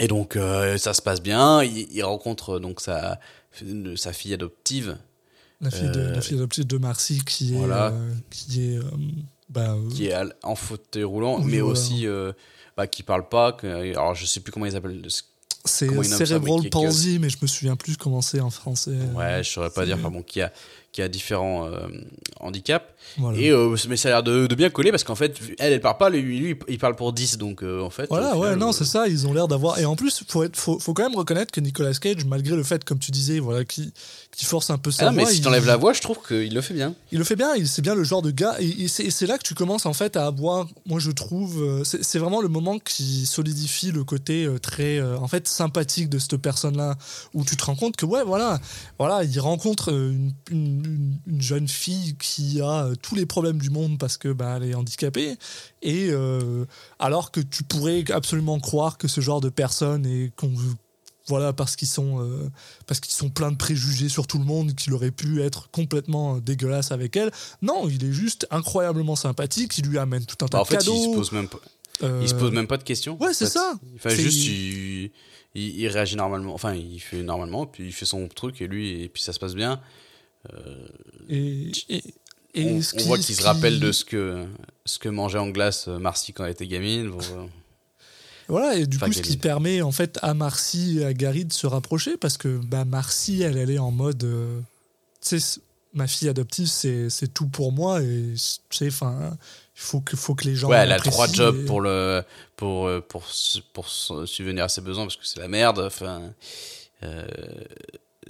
et 0.00 0.08
donc 0.08 0.36
euh, 0.36 0.76
ça 0.78 0.94
se 0.94 1.02
passe 1.02 1.20
bien. 1.22 1.62
Il, 1.62 1.88
il 1.92 2.02
rencontre 2.02 2.58
donc 2.58 2.80
sa 2.80 3.20
sa 3.96 4.12
fille 4.12 4.34
adoptive 4.34 4.98
La 5.60 5.70
fille, 5.70 5.90
de, 5.90 6.00
la 6.00 6.20
fille 6.20 6.36
adoptive 6.36 6.66
de 6.66 6.78
Marcy 6.78 7.22
qui 7.24 7.54
est. 7.54 7.58
voilà. 7.58 7.92
qui 8.30 8.74
est. 8.74 8.78
bah, 9.48 9.74
euh, 9.74 9.88
qui 9.90 10.06
est 10.08 10.16
en 10.42 10.56
fauteuil 10.56 11.04
roulant, 11.04 11.38
Oui, 11.38 11.44
mais 11.52 11.60
voilà. 11.60 11.66
aussi 11.72 12.06
euh, 12.06 12.32
bah, 12.76 12.86
qui 12.88 13.02
parle 13.04 13.28
pas. 13.28 13.52
Que, 13.52 13.66
alors 13.92 14.14
je 14.14 14.26
sais 14.26 14.40
plus 14.40 14.50
comment 14.50 14.66
ils 14.66 14.74
appellent. 14.74 15.00
c'est 15.64 15.86
est- 15.86 16.70
Palsy, 16.70 17.18
mais 17.20 17.30
je 17.30 17.38
me 17.40 17.46
souviens 17.46 17.76
plus 17.76 17.96
comment 17.96 18.20
c'est 18.22 18.40
en 18.40 18.50
français. 18.50 18.96
Ouais, 19.14 19.44
je 19.44 19.50
saurais 19.50 19.70
pas 19.70 19.86
dire. 19.86 19.96
Enfin 20.00 20.10
bon, 20.10 20.22
qui 20.22 20.40
a 20.42 20.52
qui 20.90 21.00
a 21.02 21.08
différents 21.08 21.66
euh, 21.68 21.86
handicaps. 22.40 22.84
Voilà. 23.18 23.38
Et 23.38 23.50
euh, 23.50 23.76
mais 23.88 23.96
ça 23.96 24.08
a 24.08 24.12
l'air 24.12 24.22
de, 24.22 24.46
de 24.46 24.54
bien 24.54 24.70
coller 24.70 24.90
parce 24.90 25.04
qu'en 25.04 25.14
fait, 25.14 25.38
elle, 25.58 25.72
elle 25.72 25.80
parle 25.80 25.98
pas, 25.98 26.10
lui, 26.10 26.38
lui 26.38 26.56
il 26.68 26.78
parle 26.78 26.96
pour 26.96 27.12
10 27.12 27.38
donc 27.38 27.62
euh, 27.62 27.80
en 27.82 27.90
fait. 27.90 28.06
Voilà, 28.08 28.36
ouais, 28.36 28.56
non, 28.56 28.70
euh, 28.70 28.72
c'est 28.72 28.84
ça, 28.84 29.06
ils 29.08 29.26
ont 29.26 29.32
l'air 29.32 29.48
d'avoir. 29.48 29.78
Et 29.78 29.84
en 29.84 29.96
plus, 29.96 30.24
faut, 30.28 30.42
être, 30.42 30.56
faut, 30.56 30.78
faut 30.78 30.94
quand 30.94 31.04
même 31.04 31.16
reconnaître 31.16 31.52
que 31.52 31.60
Nicolas 31.60 31.92
Cage, 31.94 32.24
malgré 32.24 32.56
le 32.56 32.62
fait, 32.62 32.84
comme 32.84 32.98
tu 32.98 33.10
disais, 33.10 33.38
voilà, 33.38 33.64
qu'il 33.64 33.92
force 34.42 34.70
un 34.70 34.78
peu 34.78 34.90
sa 34.90 35.04
Ah 35.06 35.10
non, 35.10 35.16
mais 35.16 35.22
voix, 35.22 35.30
si 35.32 35.38
il- 35.38 35.42
t'enlèves 35.42 35.66
la 35.66 35.76
voix, 35.76 35.92
je 35.92 36.00
trouve 36.00 36.18
qu'il 36.26 36.52
le 36.54 36.60
fait 36.60 36.74
bien. 36.74 36.94
Il 37.12 37.18
le 37.18 37.24
fait 37.24 37.36
bien, 37.36 37.50
c'est 37.64 37.82
bien 37.82 37.94
le 37.94 38.04
genre 38.04 38.22
de 38.22 38.30
gars, 38.30 38.56
et, 38.58 38.68
et 38.84 38.88
c'est 38.88 39.26
là 39.26 39.38
que 39.38 39.44
tu 39.44 39.54
commences 39.54 39.86
en 39.86 39.92
fait 39.92 40.16
à 40.16 40.26
avoir, 40.26 40.66
moi 40.86 40.98
je 41.00 41.10
trouve, 41.10 41.82
c'est 41.84 42.18
vraiment 42.18 42.40
le 42.40 42.48
moment 42.48 42.78
qui 42.78 43.26
solidifie 43.26 43.92
le 43.92 44.04
côté 44.04 44.48
très, 44.62 45.00
en 45.00 45.28
fait, 45.28 45.46
sympathique 45.46 46.08
de 46.08 46.18
cette 46.18 46.36
personne-là, 46.38 46.96
où 47.32 47.44
tu 47.44 47.56
te 47.56 47.64
rends 47.64 47.76
compte 47.76 47.96
que, 47.96 48.06
ouais, 48.06 48.24
voilà, 48.24 48.60
voilà 48.98 49.22
il 49.24 49.38
rencontre 49.40 49.90
une, 49.92 50.32
une- 50.50 50.64
une- 50.84 50.84
une 50.84 51.13
jeune 51.44 51.68
fille 51.68 52.16
qui 52.16 52.60
a 52.60 52.86
euh, 52.86 52.94
tous 53.00 53.14
les 53.14 53.26
problèmes 53.26 53.58
du 53.58 53.70
monde 53.70 53.98
parce 53.98 54.16
que 54.18 54.32
bah, 54.32 54.54
elle 54.56 54.68
est 54.70 54.74
handicapée, 54.74 55.36
et 55.82 56.08
euh, 56.10 56.64
alors 56.98 57.30
que 57.30 57.40
tu 57.40 57.62
pourrais 57.62 58.04
absolument 58.10 58.58
croire 58.58 58.98
que 58.98 59.06
ce 59.06 59.20
genre 59.20 59.40
de 59.40 59.48
personne 59.50 60.04
est 60.06 60.32
qu'on 60.36 60.52
voilà 61.26 61.52
parce 61.54 61.74
qu'ils 61.76 61.88
sont 61.88 62.20
euh, 62.20 62.50
parce 62.86 63.00
qu'ils 63.00 63.14
sont 63.14 63.30
pleins 63.30 63.50
de 63.50 63.56
préjugés 63.56 64.08
sur 64.10 64.26
tout 64.26 64.38
le 64.38 64.44
monde 64.44 64.74
qu'il 64.74 64.92
aurait 64.92 65.10
pu 65.10 65.40
être 65.40 65.70
complètement 65.70 66.36
euh, 66.36 66.40
dégueulasse 66.40 66.92
avec 66.92 67.16
elle 67.16 67.30
non 67.62 67.88
il 67.88 68.04
est 68.04 68.12
juste 68.12 68.46
incroyablement 68.50 69.16
sympathique 69.16 69.78
il 69.78 69.86
lui 69.86 69.96
amène 69.98 70.26
tout 70.26 70.36
un 70.44 70.48
tas 70.48 70.58
Bah, 70.58 70.60
en 70.60 70.64
de 70.64 70.68
fait, 70.68 70.76
cadeaux 70.78 70.94
il 70.94 71.02
se 71.10 71.14
pose 71.16 71.32
même 71.32 71.48
pas, 71.48 71.60
euh, 72.02 72.20
il 72.22 72.28
se 72.28 72.34
pose 72.34 72.52
même 72.52 72.66
pas 72.66 72.76
de 72.76 72.82
questions. 72.82 73.16
ouais, 73.22 73.32
c'est 73.32 73.46
ça. 73.46 73.72
Enfin, 73.94 74.10
C'est- 74.10 74.16
juste, 74.20 74.44
il, 74.44 75.04
il, 75.54 75.80
il 75.80 75.88
réagit 75.88 76.16
normalement. 76.16 76.52
Enfin, 76.52 76.74
il 76.74 76.98
fait 76.98 77.22
normalement, 77.22 77.64
puis 77.66 77.86
il 77.86 77.92
fait 77.92 78.04
son 78.04 78.26
truc 78.28 78.60
et 78.60 78.66
lui, 78.66 79.00
et 79.02 79.08
puis 79.08 79.22
ça 79.22 79.32
se 79.32 79.38
passe 79.38 79.54
bien. 79.54 79.80
Et, 81.28 81.72
et, 81.88 82.02
et 82.54 82.64
on, 82.66 82.80
voit 83.06 83.18
qu'il 83.18 83.34
se 83.34 83.42
rappelle 83.42 83.80
de 83.80 83.92
ce 83.92 84.04
que 84.04 84.44
ce 84.84 84.98
que 84.98 85.08
mangeait 85.08 85.38
en 85.38 85.48
glace 85.48 85.88
euh, 85.88 85.98
Marcy 85.98 86.32
quand 86.32 86.44
elle 86.44 86.52
était 86.52 86.66
gamine. 86.66 87.10
Bon, 87.10 87.18
euh, 87.18 87.46
Voilà, 88.48 88.76
et 88.76 88.86
du 88.86 88.96
Enfin, 88.98 89.06
coup, 89.06 89.12
ce 89.12 89.22
qui 89.22 89.36
permet 89.38 89.80
en 89.82 89.92
fait 89.92 90.18
à 90.22 90.34
Marcy 90.34 90.98
et 91.00 91.04
à 91.06 91.14
Gary 91.14 91.44
de 91.46 91.52
se 91.52 91.66
rapprocher 91.66 92.16
parce 92.16 92.36
que 92.36 92.58
bah, 92.58 92.84
Marcy, 92.84 93.42
elle, 93.42 93.56
elle 93.56 93.70
est 93.70 93.78
en 93.78 93.90
mode. 93.90 94.22
euh, 94.24 94.60
tu 95.22 95.28
sais, 95.28 95.40
c- 95.40 95.60
ma 95.94 96.06
fille 96.06 96.28
adoptive, 96.28 96.66
c'est 96.68 97.32
tout 97.32 97.46
pour 97.48 97.72
moi 97.72 98.02
et 98.02 98.34
tu 98.68 98.76
sais, 98.76 98.88
enfin, 98.88 99.36
il 99.76 99.80
faut 99.80 100.00
que, 100.00 100.16
faut 100.16 100.34
que 100.34 100.44
les 100.44 100.54
gens. 100.56 100.68
ouais, 100.68 100.76
elle 100.76 100.92
a 100.92 100.98
trois 101.00 101.26
jobs 101.28 101.60
et- 101.62 101.64
pour 101.64 101.80
le 101.80 102.22
pour 102.56 102.86
euh, 102.86 103.00
pour 103.00 103.24
pour 103.72 103.88
su- 103.88 104.26
subvenir 104.26 104.64
à 104.64 104.68
ses 104.68 104.80
besoins 104.82 105.04
parce 105.04 105.16
que 105.16 105.26
c'est 105.26 105.40
la 105.40 105.48
merde. 105.48 105.78
Enfin, 105.80 106.20
euh, 107.04 107.26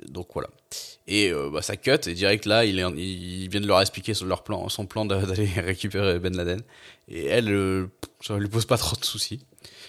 donc 0.08 0.28
voilà. 0.34 0.48
Et 1.06 1.30
euh, 1.30 1.50
bah, 1.50 1.62
ça 1.62 1.76
cut 1.76 1.90
et 2.06 2.14
direct 2.14 2.46
là, 2.46 2.64
il 2.64 2.78
est 2.78 2.82
il 2.96 3.48
vient 3.48 3.60
de 3.60 3.66
leur 3.66 3.80
expliquer 3.80 4.12
leur 4.24 4.42
plan, 4.44 4.68
son 4.68 4.86
plan 4.86 5.04
d'a- 5.04 5.22
d'aller 5.26 5.46
récupérer 5.56 6.18
Ben 6.18 6.36
Laden. 6.36 6.62
Et 7.08 7.26
elle, 7.26 7.50
euh, 7.52 7.86
ça 8.20 8.36
lui 8.38 8.48
pose 8.48 8.64
pas 8.66 8.78
trop 8.78 8.96
de 8.96 9.04
soucis. 9.04 9.40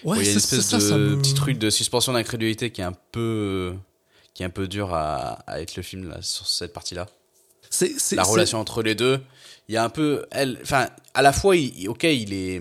Ouais, 0.04 0.16
Bon, 0.16 0.20
il 0.20 0.24
y 0.26 0.28
a 0.28 0.32
une 0.32 0.36
espèce 0.38 0.60
ça, 0.66 0.76
de 0.76 0.82
ça 0.82 0.98
me- 0.98 1.16
petit 1.18 1.34
truc 1.34 1.58
de 1.58 1.70
suspension 1.70 2.12
d'incrédulité 2.12 2.70
qui 2.70 2.80
est 2.80 2.84
un 2.84 2.94
peu 3.12 3.74
qui 4.34 4.42
est 4.42 4.46
un 4.46 4.50
peu 4.50 4.68
dur 4.68 4.92
à, 4.92 5.38
à 5.50 5.60
être 5.62 5.76
le 5.76 5.82
film 5.82 6.08
là 6.10 6.20
sur 6.20 6.46
cette 6.46 6.72
partie 6.74 6.94
là 6.94 7.06
c'est- 7.70 7.98
c'est- 7.98 8.16
la 8.16 8.22
relation 8.22 8.58
entre 8.60 8.82
les 8.82 8.94
deux 8.94 9.18
il 9.68 9.74
y 9.74 9.78
a 9.78 9.84
un 9.84 9.88
peu 9.88 10.26
elle 10.30 10.58
enfin 10.62 10.88
à 11.14 11.22
la 11.22 11.32
fois 11.32 11.56
il- 11.56 11.88
ok 11.88 12.04
il 12.04 12.34
est 12.34 12.60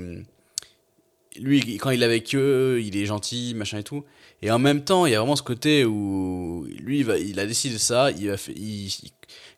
lui 1.37 1.77
quand 1.77 1.89
il 1.89 2.01
est 2.01 2.05
avec 2.05 2.33
eux 2.35 2.81
il 2.81 2.95
est 2.95 3.05
gentil 3.05 3.53
machin 3.55 3.79
et 3.79 3.83
tout 3.83 4.05
et 4.41 4.51
en 4.51 4.59
même 4.59 4.83
temps 4.83 5.05
il 5.05 5.11
y 5.11 5.15
a 5.15 5.19
vraiment 5.19 5.35
ce 5.35 5.43
côté 5.43 5.85
où 5.85 6.65
lui 6.79 6.99
il, 6.99 7.05
va, 7.05 7.17
il 7.17 7.39
a 7.39 7.45
décidé 7.45 7.77
ça 7.77 8.11
il 8.11 8.27
va 8.29 8.37
fa- 8.37 8.51
il, 8.55 8.87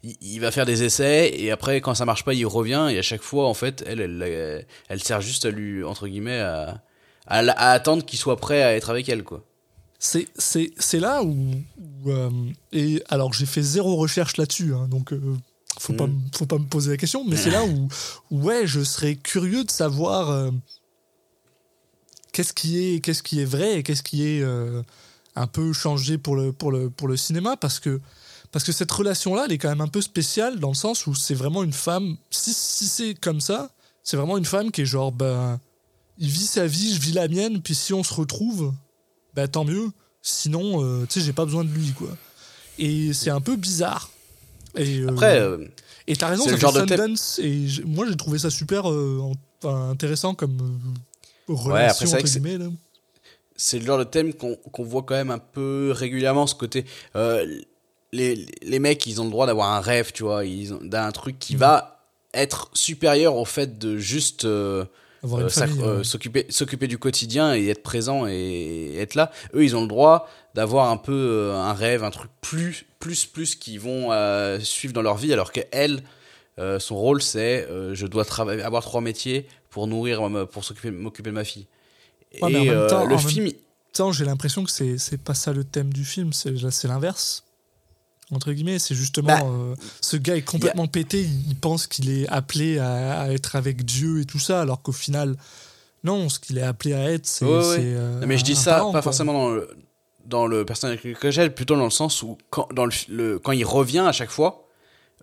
il, 0.04 0.16
il 0.22 0.40
va 0.40 0.52
faire 0.52 0.66
des 0.66 0.84
essais 0.84 1.32
et 1.38 1.52
après 1.52 1.82
quand 1.82 1.94
ça 1.96 2.06
marche 2.06 2.24
pas 2.24 2.34
il 2.34 2.46
revient 2.46 2.88
et 2.92 2.98
à 2.98 3.02
chaque 3.02 3.22
fois 3.24 3.48
en 3.48 3.54
fait 3.54 3.84
elle 3.88 4.00
elle, 4.02 4.66
elle, 4.90 5.04
sert 5.04 5.22
juste 5.22 5.46
à 5.46 5.50
lui 5.52 5.84
entre 5.84 6.08
guillemets 6.08 6.40
à, 6.40 6.84
à, 7.26 7.42
la- 7.42 7.54
à 7.54 7.72
attendre 7.72 8.06
qu'il 8.06 8.20
soit 8.20 8.38
prêt 8.38 8.62
à 8.64 8.76
être 8.76 8.90
avec 8.90 9.10
elle 9.10 9.24
quoi 9.24 9.44
C'est, 10.00 10.28
c'est, 10.38 10.72
c'est 10.78 11.00
là 11.00 11.24
où. 11.24 11.36
où, 12.06 12.12
euh, 12.12 12.30
et 12.72 13.02
alors, 13.10 13.34
j'ai 13.34 13.48
fait 13.48 13.64
zéro 13.64 13.96
recherche 13.96 14.38
là-dessus, 14.38 14.74
hein, 14.76 14.88
donc 14.88 15.12
euh, 15.12 15.20
faut, 15.80 15.94
pas, 15.94 16.06
Mm. 16.06 16.22
faut 16.38 16.46
pas 16.46 16.60
me 16.60 16.66
poser 16.66 16.92
la 16.92 16.98
question, 16.98 17.26
mais 17.28 17.36
c'est 17.36 17.50
là 17.50 17.64
où, 17.66 17.88
où, 18.30 18.44
ouais, 18.44 18.68
je 18.68 18.84
serais 18.84 19.16
curieux 19.16 19.64
de 19.64 19.72
savoir 19.72 20.30
euh, 20.30 20.52
qu'est-ce 22.38 22.54
qui 22.54 22.78
est, 22.78 23.00
qu'est-ce 23.00 23.24
qui 23.24 23.42
est 23.42 23.46
vrai 23.46 23.80
et 23.80 23.84
qu'est-ce 23.84 24.04
qui 24.04 24.24
est 24.28 24.42
euh, 24.44 24.84
un 25.36 25.48
peu 25.48 25.74
changé 25.74 26.20
pour 26.20 26.36
le, 26.36 26.54
pour 26.54 26.72
le, 26.72 26.92
pour 26.92 27.08
le 27.08 27.18
cinéma, 27.18 27.58
parce 27.58 27.80
que, 27.80 28.00
parce 28.52 28.64
que 28.64 28.72
cette 28.72 28.92
relation-là, 28.92 29.46
elle 29.48 29.54
est 29.54 29.58
quand 29.58 29.70
même 29.70 29.82
un 29.82 29.88
peu 29.88 30.02
spéciale 30.02 30.60
dans 30.60 30.68
le 30.70 30.76
sens 30.76 31.08
où 31.08 31.16
c'est 31.16 31.34
vraiment 31.34 31.64
une 31.64 31.74
femme. 31.74 32.16
Si, 32.30 32.54
si 32.54 32.86
c'est 32.86 33.16
comme 33.16 33.42
ça, 33.42 33.72
c'est 34.04 34.18
vraiment 34.18 34.38
une 34.38 34.46
femme 34.46 34.70
qui 34.72 34.82
est 34.82 34.86
genre, 34.86 35.12
ben, 35.12 35.60
il 36.20 36.30
vit 36.30 36.46
sa 36.46 36.68
vie, 36.68 36.94
je 36.94 37.02
vis 37.02 37.14
la 37.14 37.28
mienne, 37.28 37.60
puis 37.64 37.74
si 37.74 37.92
on 37.92 38.04
se 38.04 38.14
retrouve, 38.14 38.72
bah 39.34 39.48
tant 39.48 39.66
mieux. 39.66 39.90
Sinon, 40.22 40.84
euh, 40.84 41.08
tu 41.10 41.20
sais, 41.20 41.26
j'ai 41.26 41.34
pas 41.34 41.46
besoin 41.46 41.64
de 41.64 41.72
lui, 41.72 41.92
quoi. 41.94 42.10
Et 42.78 43.14
c'est 43.14 43.32
un 43.32 43.42
peu 43.42 43.56
bizarre. 43.56 44.12
Et, 44.76 45.00
euh, 45.00 45.10
après 45.10 45.40
euh, 45.40 45.66
et 46.06 46.16
t'as 46.16 46.28
raison, 46.28 46.44
c'est 46.44 46.52
ça 46.52 46.56
fait 46.58 46.62
genre 46.62 46.74
de 46.74 46.82
thème- 46.86 47.16
Sundance, 47.18 47.40
et 47.40 47.66
moi 47.84 48.06
j'ai 48.08 48.16
trouvé 48.16 48.38
ça 48.38 48.52
super 48.52 48.92
euh, 48.92 49.20
enfin, 49.64 49.90
intéressant 49.90 50.36
comme 50.36 50.80
relation, 51.56 52.08
entre 52.08 52.22
que 52.22 52.28
c'est- 52.28 52.40
guillemets. 52.40 52.58
là. 52.66 52.70
c'est 53.56 53.80
le 53.80 53.86
genre 53.86 53.98
de 54.00 54.04
thème 54.04 54.34
qu'on 54.34 54.84
voit 54.84 55.04
quand 55.04 55.16
même 55.16 55.32
un 55.32 55.40
peu 55.40 55.92
régulièrement 55.96 56.46
ce 56.48 56.56
côté 56.56 56.86
euh, 57.16 57.46
les, 58.14 58.46
les 58.62 58.80
mecs 58.80 59.06
ils 59.08 59.20
ont 59.22 59.26
le 59.26 59.32
droit 59.32 59.48
d'avoir 59.48 59.72
un 59.72 59.80
rêve 59.82 60.12
tu 60.14 60.24
vois 60.24 60.44
d'un 60.82 61.12
truc 61.12 61.40
qui 61.40 61.54
Mhm. 61.54 61.60
va 61.60 62.06
être 62.34 62.70
supérieur 62.74 63.36
au 63.36 63.46
fait 63.46 63.78
de 63.80 63.98
juste 63.98 64.46
euh, 64.46 64.86
euh, 65.24 65.50
ouais. 65.50 66.04
s'occuper 66.52 66.88
du 66.88 66.98
quotidien 67.00 67.56
et 67.56 67.68
être 67.70 67.82
présent 67.84 68.28
et 68.28 68.96
être 68.98 69.16
là 69.16 69.32
eux 69.56 69.64
ils 69.64 69.76
ont 69.76 69.82
le 69.82 69.88
droit 69.88 70.30
d'avoir 70.54 70.90
un 70.92 70.98
peu 70.98 71.52
un 71.54 71.74
rêve 71.74 72.04
un 72.04 72.12
truc 72.12 72.30
plus 72.42 72.86
plus 73.00 73.26
plus 73.26 73.56
qu'ils 73.56 73.80
vont 73.80 74.10
suivre 74.62 74.94
dans 74.94 75.02
leur 75.02 75.18
vie 75.18 75.34
alors 75.34 75.52
que 75.52 75.62
elle 75.72 76.04
euh, 76.60 76.80
son 76.80 76.96
rôle 76.96 77.22
c'est 77.22 77.68
je 77.94 78.06
dois 78.08 78.26
travailler 78.26 78.62
avoir 78.62 78.84
trois 78.84 79.02
métiers 79.02 79.48
pour 79.78 79.86
nourrir 79.86 80.20
pour 80.50 80.64
s'occuper 80.64 80.90
m'occuper 80.90 81.30
de 81.30 81.36
ma 81.36 81.44
fille 81.44 81.68
Ouais, 82.42 82.50
mais 82.50 82.58
en 82.58 82.64
et 82.64 82.66
même 82.70 82.78
euh, 82.78 82.90
temps- 82.90 83.06
le 83.06 83.14
en 83.14 83.18
même 83.20 83.28
film, 83.28 83.46
il- 83.46 83.56
Putain, 83.94 84.12
j'ai 84.12 84.26
l'impression 84.26 84.64
que 84.64 84.72
c'est 84.72 84.98
c'est 84.98 85.18
pas 85.22 85.36
ça 85.36 85.54
le 85.54 85.64
thème 85.64 85.94
du 85.94 86.04
film, 86.04 86.34
c'est 86.34 86.52
l'inverse. 86.88 87.44
Entre 88.32 88.52
guillemets, 88.54 88.80
c'est 88.80 88.96
justement 88.96 89.28
Bah, 89.28 89.42
euh, 89.46 89.76
ce 90.02 90.18
gars 90.18 90.36
est 90.36 90.42
complètement 90.42 90.88
pété, 90.88 91.22
il, 91.22 91.56
pense 91.56 91.86
qu'il 91.88 92.10
est 92.10 92.28
appelé 92.28 92.80
à, 92.80 93.22
à 93.22 93.30
être 93.30 93.56
avec 93.56 93.86
Dieu 93.86 94.20
et 94.22 94.26
tout 94.26 94.40
ça, 94.40 94.62
alors 94.62 94.82
qu'au 94.82 94.92
final, 94.92 95.36
non, 96.04 96.28
ce 96.30 96.40
qu'il 96.40 96.58
est 96.58 96.64
appelé 96.64 96.94
à 96.94 97.12
être, 97.12 97.26
c'est. 97.28 97.46
Ouais, 97.46 97.52
ouais. 97.52 97.76
c'est, 97.76 97.94
euh, 97.96 98.20
Non, 98.22 98.28
mais 98.28 98.38
je 98.40 98.44
dis 98.44 98.56
ça 98.56 98.78
parent, 98.78 98.88
pas 98.92 98.94
quoi. 98.94 99.02
forcément 99.04 99.34
dans 99.34 99.50
le, 99.52 99.70
dans 100.26 100.48
le 100.48 100.66
personnage 100.66 101.00
que 101.20 101.32
j'ai, 101.32 101.50
plutôt 101.52 101.76
dans 101.76 101.86
le 101.86 101.90
sens 101.92 102.22
où 102.24 102.38
quand, 102.50 102.68
dans 102.74 102.86
le, 102.86 102.92
le- 103.10 103.38
quand 103.40 103.52
il 103.54 103.64
revient 103.66 104.00
à 104.08 104.12
chaque 104.12 104.32
fois, 104.32 104.68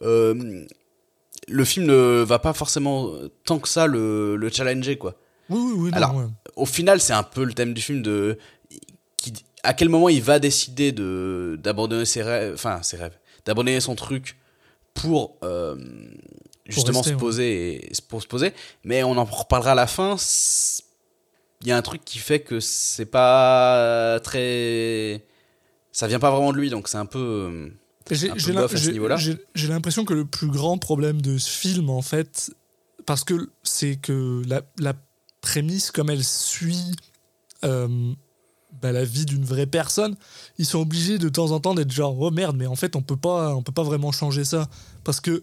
euh, 0.02 0.64
le 1.48 1.64
film 1.64 1.86
ne 1.86 2.22
va 2.22 2.38
pas 2.38 2.52
forcément 2.52 3.10
tant 3.44 3.58
que 3.58 3.68
ça 3.68 3.86
le, 3.86 4.36
le 4.36 4.48
challenger 4.50 4.96
quoi. 4.96 5.14
Oui, 5.50 5.58
oui, 5.60 5.72
oui. 5.76 5.90
non, 5.90 5.96
Alors, 5.96 6.16
ouais. 6.16 6.24
Au 6.56 6.66
final, 6.66 7.00
c'est 7.00 7.12
un 7.12 7.22
peu 7.22 7.44
le 7.44 7.52
thème 7.52 7.74
du 7.74 7.82
film 7.82 8.02
de 8.02 8.38
qui, 9.16 9.32
à 9.62 9.74
quel 9.74 9.88
moment 9.88 10.08
il 10.08 10.22
va 10.22 10.38
décider 10.38 10.92
de 10.92 11.58
d'abandonner 11.62 12.04
ses 12.04 12.22
rêves, 12.22 12.54
enfin 12.54 12.82
ses 12.82 12.96
rêves, 12.96 13.18
d'abandonner 13.44 13.80
son 13.80 13.94
truc 13.94 14.36
pour 14.94 15.36
euh, 15.42 15.76
justement 16.66 17.00
rester, 17.00 17.10
se 17.10 17.14
ouais. 17.14 17.20
poser 17.20 17.74
et 17.86 17.92
pour 18.08 18.22
se 18.22 18.26
poser. 18.26 18.52
Mais 18.84 19.02
on 19.02 19.16
en 19.16 19.24
reparlera 19.24 19.72
à 19.72 19.74
la 19.74 19.86
fin. 19.86 20.16
Il 21.62 21.68
y 21.68 21.72
a 21.72 21.76
un 21.76 21.82
truc 21.82 22.04
qui 22.04 22.18
fait 22.18 22.40
que 22.40 22.60
c'est 22.60 23.06
pas 23.06 24.20
très, 24.22 25.24
ça 25.92 26.06
vient 26.06 26.18
pas 26.18 26.30
vraiment 26.30 26.52
de 26.52 26.58
lui, 26.58 26.70
donc 26.70 26.88
c'est 26.88 26.98
un 26.98 27.06
peu. 27.06 27.72
J'ai 29.54 29.68
l'impression 29.68 30.04
que 30.04 30.14
le 30.14 30.24
plus 30.24 30.48
grand 30.48 30.78
problème 30.78 31.22
de 31.22 31.38
ce 31.38 31.48
film, 31.50 31.88
en 31.90 32.02
fait, 32.02 32.52
parce 33.06 33.24
que 33.24 33.50
c'est 33.62 33.96
que 33.96 34.42
la, 34.46 34.62
la 34.78 34.94
prémisse, 35.40 35.90
comme 35.90 36.10
elle 36.10 36.24
suit 36.24 36.92
euh, 37.64 38.12
bah, 38.82 38.92
la 38.92 39.04
vie 39.04 39.24
d'une 39.24 39.44
vraie 39.44 39.66
personne, 39.66 40.16
ils 40.58 40.66
sont 40.66 40.80
obligés 40.80 41.18
de 41.18 41.28
temps 41.28 41.50
en 41.52 41.60
temps 41.60 41.74
d'être 41.74 41.92
genre 41.92 42.18
oh 42.20 42.30
merde, 42.30 42.56
mais 42.56 42.66
en 42.66 42.76
fait 42.76 42.96
on 42.96 43.02
peut 43.02 43.16
pas, 43.16 43.54
on 43.54 43.62
peut 43.62 43.72
pas 43.72 43.82
vraiment 43.84 44.12
changer 44.12 44.44
ça 44.44 44.68
parce 45.04 45.20
que 45.20 45.42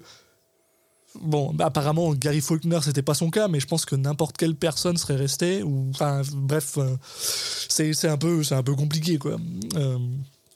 Bon, 1.21 1.53
bah, 1.53 1.65
apparemment, 1.65 2.13
Gary 2.13 2.39
Faulkner, 2.39 2.79
c'était 2.83 3.01
pas 3.01 3.13
son 3.13 3.29
cas, 3.29 3.49
mais 3.49 3.59
je 3.59 3.67
pense 3.67 3.83
que 3.83 3.97
n'importe 3.97 4.37
quelle 4.37 4.55
personne 4.55 4.95
serait 4.95 5.17
restée. 5.17 5.61
Ou, 5.61 5.89
enfin, 5.93 6.21
bref, 6.33 6.77
euh, 6.77 6.95
c'est 7.17 7.91
c'est 7.93 8.07
un, 8.07 8.17
peu- 8.17 8.43
c'est 8.45 8.55
un 8.55 8.63
peu 8.63 8.75
compliqué, 8.75 9.17
quoi. 9.17 9.35
Euh, 9.75 9.97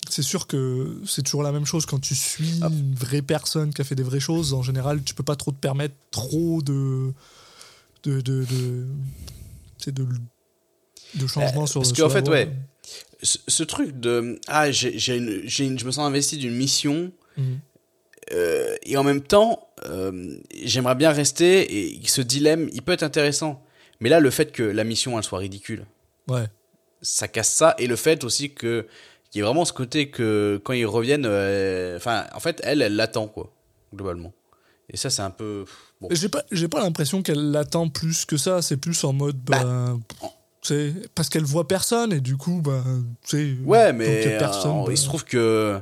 c'est 0.09 0.21
sûr 0.23 0.47
que 0.47 1.01
c'est 1.05 1.23
toujours 1.23 1.43
la 1.43 1.51
même 1.51 1.65
chose 1.65 1.85
quand 1.85 1.99
tu 1.99 2.15
suis 2.15 2.59
Ah. 2.61 2.67
une 2.71 2.93
vraie 2.95 3.21
personne 3.21 3.73
qui 3.73 3.81
a 3.81 3.83
fait 3.83 3.95
des 3.95 4.03
vraies 4.03 4.19
choses. 4.19 4.53
En 4.53 4.61
général, 4.63 5.03
tu 5.03 5.13
peux 5.13 5.23
pas 5.23 5.35
trop 5.35 5.51
te 5.51 5.57
permettre 5.59 5.95
trop 6.11 6.61
de. 6.61 7.13
de. 8.03 8.21
de. 8.21 8.45
de, 8.45 9.91
de, 9.91 10.07
de 11.15 11.27
changements 11.27 11.63
Euh, 11.63 11.67
sur 11.67 11.81
parce 11.81 11.93
qu'en 11.93 12.09
fait, 12.09 12.25
voie. 12.25 12.35
ouais. 12.35 12.49
ce, 13.21 13.37
ce 13.47 13.63
truc 13.63 13.99
de 13.99 14.39
ah 14.47 14.71
j'ai 14.71 14.97
je 14.99 15.63
me 15.85 15.91
sens 15.91 15.99
investi 15.99 16.37
d'une 16.37 16.55
mission 16.55 17.11
Mhm. 17.37 17.59
euh, 18.33 18.75
et 18.83 18.95
en 18.97 19.03
même 19.03 19.21
temps 19.21 19.67
euh, 19.85 20.37
j'aimerais 20.63 20.95
bien 20.95 21.11
rester 21.11 21.95
et 21.95 21.99
ce 22.07 22.21
dilemme 22.21 22.69
il 22.73 22.81
peut 22.81 22.93
être 22.93 23.03
intéressant 23.03 23.61
mais 23.99 24.09
là 24.09 24.19
le 24.21 24.29
fait 24.29 24.51
que 24.53 24.63
la 24.63 24.83
mission 24.85 25.17
elle 25.17 25.23
soit 25.23 25.39
ridicule 25.39 25.85
Ouais. 26.29 26.45
ça 27.01 27.27
casse 27.27 27.49
ça 27.53 27.75
et 27.77 27.87
le 27.87 27.95
fait 27.97 28.23
aussi 28.23 28.51
que 28.51 28.87
qu'il 29.29 29.39
y 29.39 29.43
ait 29.43 29.45
vraiment 29.45 29.65
ce 29.65 29.73
côté 29.73 30.09
que 30.09 30.61
quand 30.63 30.73
ils 30.73 30.85
reviennent 30.85 31.25
euh, 31.25 31.97
enfin 31.97 32.25
en 32.33 32.39
fait 32.39 32.61
elle 32.63 32.81
elle 32.81 32.95
l'attend 32.95 33.27
quoi 33.27 33.51
globalement 33.93 34.33
et 34.89 34.97
ça 34.97 35.09
c'est 35.09 35.21
un 35.21 35.31
peu 35.31 35.65
bon 35.99 36.07
J'ai 36.11 36.29
pas, 36.29 36.43
j'ai 36.51 36.67
pas 36.67 36.81
l'impression 36.81 37.21
qu'elle 37.21 37.51
l'attend 37.51 37.89
plus 37.89 38.25
que 38.25 38.37
ça. 38.37 38.61
C'est 38.61 38.77
plus 38.77 39.03
en 39.03 39.13
mode. 39.13 39.37
Bah, 39.37 39.95
c'est 40.61 40.93
parce 41.13 41.29
qu'elle 41.29 41.43
voit 41.43 41.67
personne 41.67 42.11
et 42.11 42.19
du 42.19 42.37
coup, 42.37 42.61
bah, 42.63 42.83
tu 43.27 43.37
sais. 43.37 43.63
Ouais, 43.63 43.93
mais 43.93 44.37
personne, 44.37 44.81
euh, 44.81 44.85
bah, 44.85 44.91
il 44.91 44.97
se 44.97 45.05
trouve 45.05 45.23
que 45.23 45.79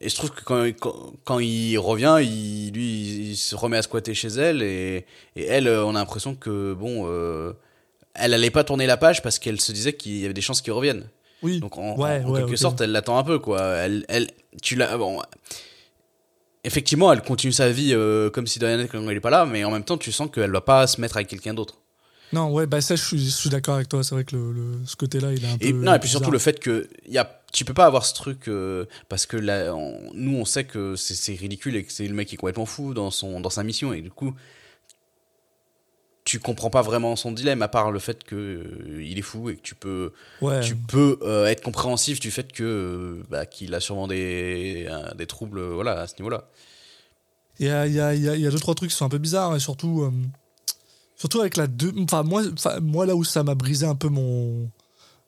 il 0.00 0.10
se 0.10 0.16
trouve 0.16 0.30
que 0.30 0.42
quand, 0.42 0.64
quand, 0.80 1.12
quand 1.24 1.38
il 1.38 1.76
revient, 1.78 2.18
il, 2.20 2.72
lui, 2.72 3.30
il 3.30 3.36
se 3.36 3.54
remet 3.54 3.76
à 3.76 3.82
squatter 3.82 4.14
chez 4.14 4.28
elle 4.28 4.62
et, 4.62 5.06
et 5.36 5.44
elle, 5.44 5.68
euh, 5.68 5.84
on 5.84 5.90
a 5.90 6.00
l'impression 6.00 6.34
que 6.34 6.74
bon, 6.74 7.04
euh, 7.06 7.52
elle 8.14 8.34
allait 8.34 8.50
pas 8.50 8.64
tourner 8.64 8.86
la 8.86 8.96
page 8.96 9.22
parce 9.22 9.38
qu'elle 9.38 9.60
se 9.60 9.70
disait 9.70 9.92
qu'il 9.92 10.18
y 10.18 10.24
avait 10.24 10.34
des 10.34 10.40
chances 10.40 10.60
qu'il 10.60 10.72
revienne. 10.72 11.08
Oui. 11.42 11.60
Donc 11.60 11.76
en, 11.78 11.96
Ouais, 11.96 12.22
en- 12.24 12.28
en 12.28 12.30
ouais, 12.32 12.40
quelque 12.40 12.56
sorte, 12.56 12.80
elle 12.80 12.92
l'attend 12.92 13.18
un 13.18 13.24
peu 13.24 13.38
quoi. 13.38 13.60
Elle, 13.62 14.04
elle, 14.08 14.28
tu 14.62 14.76
l'as 14.76 14.96
bon. 14.96 15.20
Effectivement, 16.64 17.12
elle 17.12 17.22
continue 17.22 17.52
sa 17.52 17.70
vie 17.70 17.92
euh, 17.92 18.30
comme 18.30 18.46
si 18.46 18.60
n'était 18.60 18.86
quand 18.86 19.02
il 19.02 19.16
est 19.16 19.20
pas 19.20 19.30
là, 19.30 19.44
mais 19.46 19.64
en 19.64 19.70
même 19.72 19.82
temps, 19.84 19.98
tu 19.98 20.12
sens 20.12 20.30
qu'elle 20.32 20.52
va 20.52 20.60
pas 20.60 20.86
se 20.86 21.00
mettre 21.00 21.16
avec 21.16 21.26
quelqu'un 21.28 21.54
d'autre. 21.54 21.78
Non, 22.32 22.50
ouais, 22.50 22.66
bah 22.66 22.80
ça, 22.80 22.94
je 22.96 23.02
suis, 23.04 23.18
je 23.18 23.30
suis 23.30 23.50
d'accord 23.50 23.74
avec 23.74 23.88
toi. 23.88 24.02
C'est 24.04 24.14
vrai 24.14 24.24
que 24.24 24.36
le, 24.36 24.52
le- 24.52 24.78
ce 24.86 24.94
côté-là, 24.96 25.32
il 25.32 25.44
est 25.44 25.48
un 25.48 25.58
peu. 25.58 25.66
Et, 25.66 25.72
non, 25.72 25.92
et 25.92 25.98
puis 25.98 26.08
surtout 26.08 26.30
le 26.30 26.38
fait 26.38 26.60
que 26.60 26.88
y 27.08 27.18
a, 27.18 27.42
tu 27.52 27.64
peux 27.64 27.74
pas 27.74 27.84
avoir 27.84 28.06
ce 28.06 28.14
truc 28.14 28.46
euh, 28.48 28.86
parce 29.08 29.26
que 29.26 29.36
là, 29.36 29.74
on- 29.74 30.10
nous 30.14 30.36
on 30.38 30.44
sait 30.44 30.64
que 30.64 30.94
c'est 30.96 31.14
c'est 31.14 31.34
ridicule 31.34 31.74
et 31.76 31.84
que 31.84 31.92
c'est 31.92 32.06
le 32.06 32.14
mec 32.14 32.28
qui 32.28 32.36
est 32.36 32.38
complètement 32.38 32.64
fou 32.64 32.94
dans 32.94 33.10
son 33.10 33.40
dans 33.40 33.50
sa 33.50 33.64
mission 33.64 33.92
et 33.92 34.00
du 34.00 34.10
coup 34.10 34.32
tu 36.32 36.40
comprends 36.40 36.70
pas 36.70 36.80
vraiment 36.80 37.14
son 37.14 37.30
dilemme 37.30 37.60
à 37.60 37.68
part 37.68 37.90
le 37.90 37.98
fait 37.98 38.24
que 38.24 38.34
euh, 38.34 39.04
il 39.04 39.18
est 39.18 39.22
fou 39.22 39.50
et 39.50 39.56
que 39.56 39.60
tu 39.60 39.74
peux 39.74 40.12
Ouais. 40.40 40.60
tu 40.60 40.74
peux 40.74 41.18
euh, 41.20 41.44
être 41.44 41.62
compréhensif 41.62 42.20
du 42.20 42.30
fait 42.30 42.50
que 42.52 42.64
euh, 42.64 43.22
bah, 43.28 43.44
qu'il 43.44 43.74
a 43.74 43.80
sûrement 43.80 44.08
des 44.08 44.88
des 45.14 45.26
troubles 45.26 45.60
voilà 45.60 46.00
à 46.00 46.06
ce. 46.06 46.14
Il 47.58 47.66
y 47.66 47.68
a, 47.68 47.86
il 47.86 47.92
y, 47.92 48.00
a, 48.00 48.14
y, 48.14 48.28
a, 48.30 48.34
il 48.34 48.40
y 48.40 48.46
a 48.46 48.50
deux, 48.50 48.58
trois 48.58 48.74
trucs 48.74 48.88
qui 48.88 48.96
sont 48.96 49.04
un 49.04 49.10
peu 49.10 49.18
bizarres, 49.18 49.54
et 49.54 49.60
surtout, 49.60 50.10
surtout 51.16 51.40
avec 51.40 51.58
la 51.58 51.66
deux. 51.66 51.92
Enfin, 51.98 52.22
moi, 52.22 52.42
moi, 52.80 53.04
là 53.04 53.14
où 53.14 53.24
ça 53.24 53.42
m'a 53.42 53.54
brisé 53.54 53.84
un 53.84 53.94
peu 53.94 54.08
mon, 54.08 54.70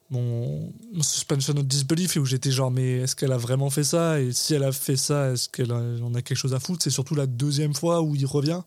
mon, 0.09 0.73
mon 0.95 1.03
suspension 1.03 1.53
of 1.55 1.67
disbelief, 1.67 2.17
et 2.17 2.21
où 2.21 2.25
j'étais 2.25 2.51
genre, 2.51 2.71
mais 2.71 3.03
est-ce 3.03 3.15
qu'elle 3.15 3.33
a 3.33 3.37
vraiment 3.37 3.69
fait 3.69 3.85
ça? 3.85 4.21
Et 4.21 4.33
si 4.33 4.55
elle 4.55 4.65
a 4.65 4.73
fait 4.73 4.97
ça, 4.97 5.33
est-ce 5.33 5.51
qu'elle 5.51 5.71
en 5.73 6.15
a 6.15 6.23
quelque 6.23 6.39
chose 6.39 6.55
à 6.55 6.61
foutre? 6.61 6.83
C'est 6.83 6.91
surtout 6.91 7.15
la 7.15 7.27
deuxième 7.27 7.75
fois 7.75 8.01
où 8.01 8.15
il 8.15 8.25
revient. 8.25 8.63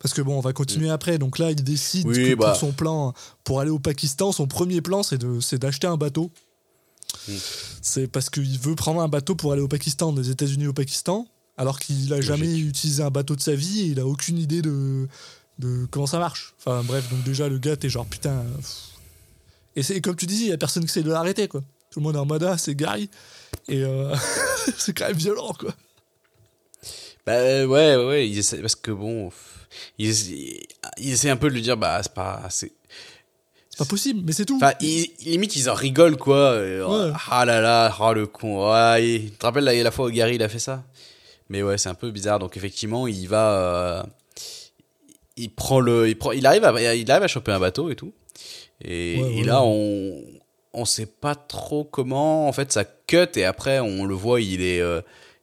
Parce 0.00 0.14
que 0.14 0.22
bon, 0.22 0.36
on 0.36 0.40
va 0.40 0.52
continuer 0.52 0.90
après. 0.90 1.18
Donc 1.18 1.38
là, 1.38 1.50
il 1.50 1.62
décide 1.62 2.06
Oui, 2.06 2.30
que 2.30 2.34
bah. 2.34 2.50
pour 2.50 2.56
son 2.56 2.72
plan, 2.72 3.14
pour 3.44 3.60
aller 3.60 3.70
au 3.70 3.78
Pakistan, 3.78 4.32
son 4.32 4.46
premier 4.46 4.80
plan, 4.80 5.02
c'est 5.02 5.54
d'acheter 5.56 5.86
un 5.86 5.96
bateau. 5.96 6.30
Mm. 7.28 7.32
C'est 7.82 8.06
parce 8.06 8.30
qu'il 8.30 8.58
veut 8.58 8.74
prendre 8.74 9.00
un 9.00 9.08
bateau 9.08 9.34
pour 9.34 9.52
aller 9.52 9.62
au 9.62 9.68
Pakistan, 9.68 10.12
des 10.12 10.30
États-Unis 10.30 10.66
au 10.66 10.72
Pakistan, 10.72 11.26
alors 11.56 11.78
qu'il 11.78 12.12
a 12.12 12.20
jamais 12.20 12.58
utilisé 12.58 13.02
un 13.02 13.10
bateau 13.10 13.36
de 13.36 13.40
sa 13.40 13.54
vie 13.54 13.82
et 13.82 13.86
il 13.86 14.00
a 14.00 14.06
aucune 14.06 14.38
idée 14.38 14.62
de, 14.62 15.08
de 15.58 15.86
comment 15.90 16.06
ça 16.06 16.18
marche. 16.18 16.54
Enfin 16.58 16.82
bref, 16.82 17.08
donc 17.10 17.22
déjà 17.24 17.48
le 17.48 17.58
gars, 17.58 17.76
t'es 17.76 17.88
genre 17.88 18.06
putain. 18.06 18.44
Et 19.74 19.82
c'est 19.82 20.00
comme 20.00 20.16
tu 20.16 20.26
dis, 20.26 20.42
il 20.42 20.48
y 20.48 20.52
a 20.52 20.58
personne 20.58 20.84
qui 20.84 20.90
essaie 20.90 21.02
de 21.02 21.10
l'arrêter 21.10 21.48
quoi. 21.48 21.62
Tout 21.90 22.00
le 22.00 22.04
monde 22.04 22.16
est 22.16 22.20
en 22.20 22.26
mode 22.26 22.42
ah, 22.42 22.58
c'est 22.58 22.74
Gary. 22.74 23.08
Et 23.68 23.82
euh, 23.82 24.14
c'est 24.78 24.92
quand 24.92 25.06
même 25.06 25.16
violent 25.16 25.54
quoi. 25.58 25.74
Bah 27.26 27.66
ouais 27.66 27.96
ouais, 27.96 28.28
ils 28.28 28.38
essaient- 28.38 28.58
parce 28.60 28.76
que 28.76 28.90
bon 28.92 29.30
ils, 29.98 30.10
ils 30.98 31.12
essaient 31.12 31.30
un 31.30 31.36
peu 31.36 31.48
de 31.48 31.54
lui 31.54 31.62
dire 31.62 31.76
bah 31.76 31.98
c'est 32.02 32.14
pas 32.14 32.42
c'est 32.50 32.72
C'est 33.70 33.78
pas 33.78 33.84
possible, 33.84 34.22
mais 34.24 34.32
c'est 34.32 34.44
tout. 34.46 34.56
Enfin, 34.56 34.72
ils- 34.80 35.10
limite, 35.24 35.54
ils 35.56 35.68
en 35.68 35.74
rigolent, 35.74 36.16
quoi. 36.16 36.36
Euh, 36.52 36.86
Ouais. 37.10 37.12
Ah 37.30 37.44
là 37.44 37.60
là, 37.60 37.94
ah 38.00 38.12
le 38.14 38.26
con. 38.26 38.72
Il- 38.98 39.30
tu 39.32 39.36
te 39.36 39.44
rappelles 39.44 39.64
la, 39.64 39.74
la 39.74 39.90
fois 39.90 40.06
où 40.06 40.10
Gary, 40.10 40.36
il 40.36 40.42
a 40.42 40.48
fait 40.48 40.58
ça? 40.60 40.84
Mais 41.50 41.62
ouais, 41.62 41.76
c'est 41.76 41.90
un 41.90 41.94
peu 41.94 42.10
bizarre. 42.10 42.38
Donc, 42.38 42.56
effectivement, 42.56 43.06
il 43.06 43.28
va... 43.28 43.52
euh, 43.52 44.02
il 45.36 45.50
prend 45.50 45.80
le... 45.80 46.08
Il, 46.08 46.16
prend, 46.16 46.32
il, 46.32 46.46
arrive 46.46 46.64
à, 46.64 46.94
il 46.94 47.10
arrive 47.10 47.24
à 47.24 47.28
choper 47.28 47.52
un 47.52 47.60
bateau 47.60 47.90
et 47.90 47.96
tout. 47.96 48.12
Et, 48.82 49.20
Ouais, 49.20 49.32
et 49.34 49.40
ouais, 49.40 49.44
là, 49.46 49.62
on... 49.62 50.22
On 50.72 50.84
sait 50.86 51.06
pas 51.06 51.34
trop 51.34 51.84
comment. 51.84 52.48
En 52.48 52.52
fait, 52.52 52.72
ça 52.72 52.84
cut 52.84 53.28
et 53.36 53.44
après, 53.44 53.80
on 53.80 54.04
le 54.06 54.14
voit, 54.14 54.40
il 54.40 54.62
est... 54.62 54.80
euh, 54.80 55.00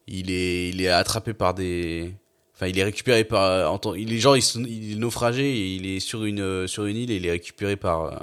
il 0.07 0.31
est, 0.31 0.69
il 0.69 0.81
est 0.81 0.89
attrapé 0.89 1.33
par 1.33 1.53
des... 1.53 2.13
Enfin, 2.55 2.67
il 2.67 2.77
est 2.77 2.83
récupéré 2.83 3.23
par... 3.23 3.79
il 3.97 4.13
est 4.13 4.17
genre, 4.19 4.37
il, 4.37 4.43
il 4.67 4.91
est 4.93 4.95
naufragé 4.95 5.43
et 5.49 5.75
il 5.75 5.85
est 5.87 5.99
sur 5.99 6.23
une, 6.25 6.39
euh, 6.41 6.67
sur 6.67 6.85
une 6.85 6.97
île 6.97 7.11
et 7.11 7.15
il 7.15 7.25
est 7.25 7.31
récupéré 7.31 7.75
par... 7.75 8.03
euh, 8.05 8.15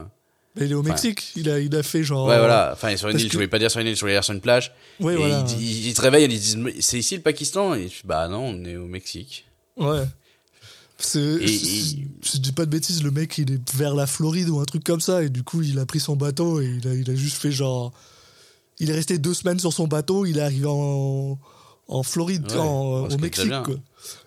Mais 0.57 0.67
il 0.67 0.71
est 0.73 0.75
au 0.75 0.81
Enfin, 0.81 0.91
Mexique, 0.91 1.33
il 1.37 1.51
a, 1.51 1.59
il 1.59 1.75
a 1.75 1.83
fait 1.83 2.05
genre. 2.05 2.29
Ouais, 2.29 2.39
voilà. 2.39 2.71
Enfin, 2.73 2.97
sur 2.97 3.09
une 3.09 3.15
parce 3.15 3.23
île, 3.25 3.29
que- 3.29 3.33
je 3.33 3.37
voulais 3.39 3.49
pas 3.49 3.59
dire 3.59 3.71
sur 3.71 3.81
une 3.81 3.89
île, 3.89 3.97
je 3.97 4.01
voulais 4.01 4.13
dire 4.15 4.23
sur 4.25 4.35
une 4.35 4.41
plage. 4.41 4.73
Ouais, 5.01 5.15
et 5.15 5.17
voilà. 5.17 5.45
ils 5.59 5.95
se 5.95 6.01
réveillent 6.01 6.25
et 6.25 6.27
ils 6.33 6.39
disent 6.39 6.59
C'est 6.81 6.99
ici 6.99 7.17
le 7.17 7.23
Pakistan 7.23 7.75
Et 7.75 7.85
je 7.85 7.89
dis 7.89 8.01
Bah 8.05 8.29
non, 8.29 8.47
on 8.55 8.65
est 8.65 8.77
au 8.77 8.87
Mexique. 8.87 9.47
Ouais. 9.77 10.05
C'est, 10.99 11.19
et- 11.19 12.07
je 12.23 12.39
dis 12.39 12.53
pas 12.53 12.67
de 12.67 12.71
bêtises, 12.71 13.03
le 13.03 13.11
mec 13.11 13.37
il 13.39 13.51
est 13.53 13.75
vers 13.75 13.95
la 13.95 14.07
Floride 14.07 14.51
ou 14.51 14.61
un 14.61 14.65
truc 14.65 14.85
comme 14.85 15.01
ça, 15.01 15.23
et 15.23 15.31
du 15.31 15.43
coup 15.43 15.63
il 15.63 15.79
a 15.79 15.87
pris 15.87 15.99
son 15.99 16.15
bateau 16.15 16.61
et 16.61 16.67
il 16.67 16.87
a, 16.89 16.95
il 16.95 17.11
a 17.11 17.15
juste 17.15 17.39
fait 17.39 17.51
genre. 17.51 17.93
Il 18.79 18.91
est 18.91 18.95
resté 18.95 19.19
deux 19.19 19.35
semaines 19.35 19.59
sur 19.59 19.73
son 19.73 19.87
bateau, 19.89 20.25
il 20.27 20.39
est 20.39 20.43
arrivé 20.43 20.67
en, 20.69 21.39
en 21.91 22.03
Floride, 22.03 22.47
Ouais, 22.51 22.57
en- 22.59 23.03
parce 23.03 23.15
au 23.15 23.17
que 23.19 23.23
Mexique. 23.23 23.53
Quoi. 23.65 23.75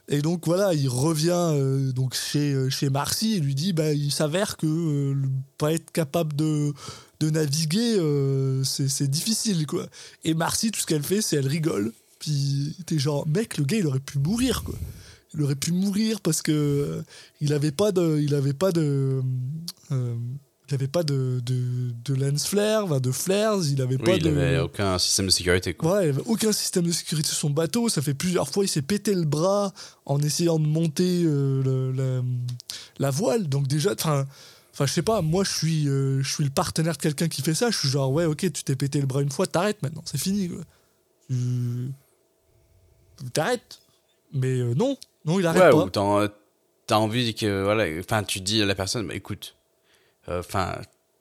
Et 0.09 0.22
donc 0.22 0.45
voilà, 0.45 0.74
il 0.74 0.88
revient 0.89 1.32
euh, 1.34 1.91
donc 1.93 2.14
chez, 2.14 2.53
euh, 2.53 2.70
chez 2.70 2.89
Marcy 2.89 3.34
et 3.36 3.39
lui 3.39 3.55
dit 3.55 3.74
bah, 3.74 3.93
il 3.93 4.11
s'avère 4.11 4.57
que 4.57 4.68
euh, 4.68 5.14
le- 5.14 5.30
pas 5.57 5.74
être 5.74 5.91
capable 5.91 6.36
de, 6.36 6.74
de 7.22 7.30
naviguer, 7.30 7.95
euh, 7.97 8.64
c'est, 8.64 8.89
c'est 8.89 9.07
difficile. 9.07 9.66
quoi. 9.66 9.88
Et 10.26 10.34
Marcy, 10.34 10.72
tout 10.72 10.80
ce 10.82 10.86
qu'elle 10.86 11.03
fait, 11.03 11.22
c'est 11.22 11.38
elle 11.38 11.47
rigole. 11.47 11.93
Puis 12.20 12.76
t'es 12.86 12.99
genre, 12.99 13.28
mec, 13.28 13.57
le 13.57 13.64
gars 13.66 13.78
il 13.78 13.88
aurait 13.88 13.99
pu 13.99 14.20
mourir 14.20 14.64
quoi. 14.64 14.76
Il 15.34 15.41
aurait 15.41 15.55
pu 15.55 15.72
mourir 15.72 16.22
parce 16.22 16.41
que 16.43 16.51
euh, 16.51 17.01
il 17.41 17.53
avait 17.53 17.72
pas 17.72 17.91
de, 17.91 18.20
il 18.22 18.36
avait 18.36 18.53
pas 18.53 18.72
de, 18.72 19.22
euh, 19.91 20.16
il 20.74 20.76
avait 20.76 20.88
pas 20.88 21.04
de, 21.04 21.40
de, 21.46 21.92
de 22.04 22.14
lens 22.16 22.48
flare, 22.48 23.00
de 23.00 23.12
flares, 23.12 23.60
il 23.70 23.80
avait 23.82 23.96
Oui, 23.98 24.04
pas 24.04 24.16
il 24.16 24.24
de. 24.24 24.30
avait 24.30 24.60
aucun 24.60 24.98
système 24.98 25.28
de 25.28 25.32
sécurité. 25.32 25.74
Quoi. 25.76 25.98
Ouais, 25.98 26.06
il 26.08 26.10
avait 26.10 26.24
aucun 26.26 26.52
système 26.52 26.84
de 26.86 26.92
sécurité 26.92 27.28
sur 27.30 27.38
son 27.38 27.50
bateau. 27.52 27.90
Ça 27.90 28.02
fait 28.02 28.14
plusieurs 28.16 28.50
fois, 28.50 28.64
il 28.66 28.68
s'est 28.68 28.82
pété 28.82 29.14
le 29.14 29.26
bras 29.26 29.72
en 30.06 30.20
essayant 30.20 30.58
de 30.60 30.66
monter 30.66 31.24
euh, 31.26 31.62
le- 31.64 31.92
la, 31.92 32.24
la 32.98 33.10
voile. 33.12 33.48
Donc 33.48 33.68
déjà, 33.68 33.94
enfin, 33.94 34.26
je 34.80 34.86
sais 34.86 35.02
pas. 35.04 35.22
Moi, 35.22 35.44
je 35.44 35.52
suis, 35.52 35.88
euh, 35.88 36.22
je 36.24 36.34
suis 36.34 36.44
le 36.44 36.50
partenaire 36.50 36.94
de 36.98 37.02
quelqu'un 37.02 37.28
qui 37.28 37.42
fait 37.44 37.54
ça. 37.54 37.70
Je 37.70 37.78
suis 37.78 37.90
genre, 37.90 38.12
ouais, 38.12 38.26
ok, 38.26 38.40
tu 38.52 38.64
t'es 38.64 38.76
pété 38.76 39.00
le 39.00 39.06
bras 39.06 39.22
une 39.22 39.32
fois, 39.32 39.46
t'arrêtes 39.48 39.82
maintenant, 39.84 40.02
c'est 40.06 40.18
fini. 40.20 40.50
Quoi. 40.50 40.62
Tu- 41.30 41.92
T'arrêtes. 43.34 43.80
Mais 44.34 44.60
euh, 44.60 44.74
non, 44.74 44.98
non, 45.26 45.40
il 45.40 45.46
arrête 45.46 45.62
Ouais, 45.62 45.70
pas. 45.92 46.24
ou 46.26 46.28
t'as 46.88 46.96
envie 46.98 47.34
que. 47.36 47.64
Voilà, 47.64 47.86
enfin, 48.00 48.24
tu 48.24 48.42
dis 48.42 48.62
à 48.62 48.66
la 48.66 48.76
personne, 48.76 49.08
bah, 49.08 49.16
écoute, 49.16 49.56
enfin, 50.28 50.76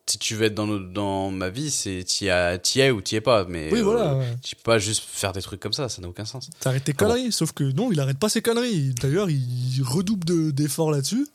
si 0.06 0.18
tu 0.18 0.34
veux 0.34 0.46
être 0.46 0.54
dans, 0.54 0.66
dans 0.66 1.30
ma 1.30 1.48
vie, 1.48 1.70
c'est 1.70 2.04
t'y 2.04 2.26
es 2.28 2.90
ou 2.90 3.00
t'y 3.00 3.16
es 3.16 3.20
pas. 3.20 3.44
Mais 3.48 3.70
Oui, 3.72 3.78
euh, 3.80 3.82
voilà, 3.82 4.20
tu 4.42 4.56
peux 4.56 4.62
pas 4.62 4.78
juste 4.78 5.04
faire 5.06 5.32
des 5.32 5.42
trucs 5.42 5.60
comme 5.60 5.72
ça, 5.72 5.88
ça 5.88 6.02
n'a 6.02 6.08
aucun 6.08 6.24
sens. 6.24 6.50
T'arrêtes 6.60 6.84
tes 6.84 6.92
conneries. 6.92 7.32
Sauf 7.32 7.52
que 7.52 7.64
non, 7.64 7.90
il 7.92 8.00
arrête 8.00 8.18
pas 8.18 8.28
ses 8.28 8.42
conneries. 8.42 8.94
D'ailleurs, 9.00 9.30
il 9.30 9.82
redouble 9.84 10.24
de- 10.24 10.50
d'efforts 10.50 10.90
là-dessus. 10.90 11.26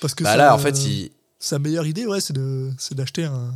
Parce 0.00 0.14
que 0.14 0.24
Bah 0.24 0.30
ça- 0.32 0.36
là, 0.36 0.54
en 0.54 0.58
fait, 0.58 0.78
il. 0.84 1.10
sa 1.38 1.58
meilleure 1.58 1.86
idée, 1.86 2.06
ouais, 2.06 2.20
c'est 2.20 2.32
de- 2.32 2.70
c'est 2.78 2.94
d'acheter 2.94 3.24
un. 3.24 3.52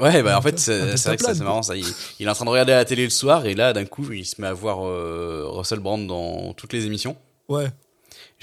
Ouais, 0.00 0.22
bah 0.24 0.34
Un 0.34 0.38
en 0.38 0.42
fait, 0.42 0.58
c'est 0.58 0.78
vrai 1.04 1.16
que 1.16 1.22
c'est 1.24 1.38
marrant 1.44 1.62
ça. 1.62 1.76
Il, 1.76 1.84
il 2.18 2.26
est 2.26 2.28
en 2.30 2.34
train 2.34 2.44
de 2.44 2.50
regarder 2.50 2.72
la 2.72 2.84
télé 2.84 3.04
le 3.04 3.10
soir 3.10 3.46
et 3.46 3.54
là, 3.54 3.72
d'un 3.72 3.84
coup, 3.84 4.10
il 4.12 4.26
se 4.26 4.40
met 4.40 4.48
à 4.48 4.52
voir 4.52 4.84
euh, 4.84 5.44
Russell 5.48 5.78
Brand 5.78 6.04
dans 6.06 6.52
toutes 6.54 6.72
les 6.72 6.84
émissions. 6.86 7.16
Ouais. 7.48 7.70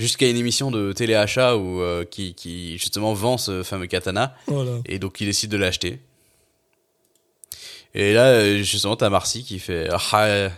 Jusqu'à 0.02 0.28
une 0.30 0.38
émission 0.38 0.72
de 0.72 0.93
téléachat 0.93 1.56
où, 1.58 1.80
euh, 1.82 2.04
qui, 2.06 2.34
qui 2.34 2.78
justement 2.78 3.14
vend 3.14 3.38
ce 3.38 3.62
fameux 3.64 3.86
katana 3.88 4.36
Voilà. 4.47 4.80
et 4.86 4.97
donc 4.99 5.22
il 5.22 5.28
décide 5.28 5.52
de 5.52 5.58
l'acheter. 5.58 5.99
Et 7.93 8.14
là, 8.14 8.58
justement, 8.64 8.95
t'as 8.95 9.10
Marcy 9.10 9.43
qui 9.43 9.60
fait 9.60 9.89
Ah, 9.91 10.26
euh, 10.26 10.49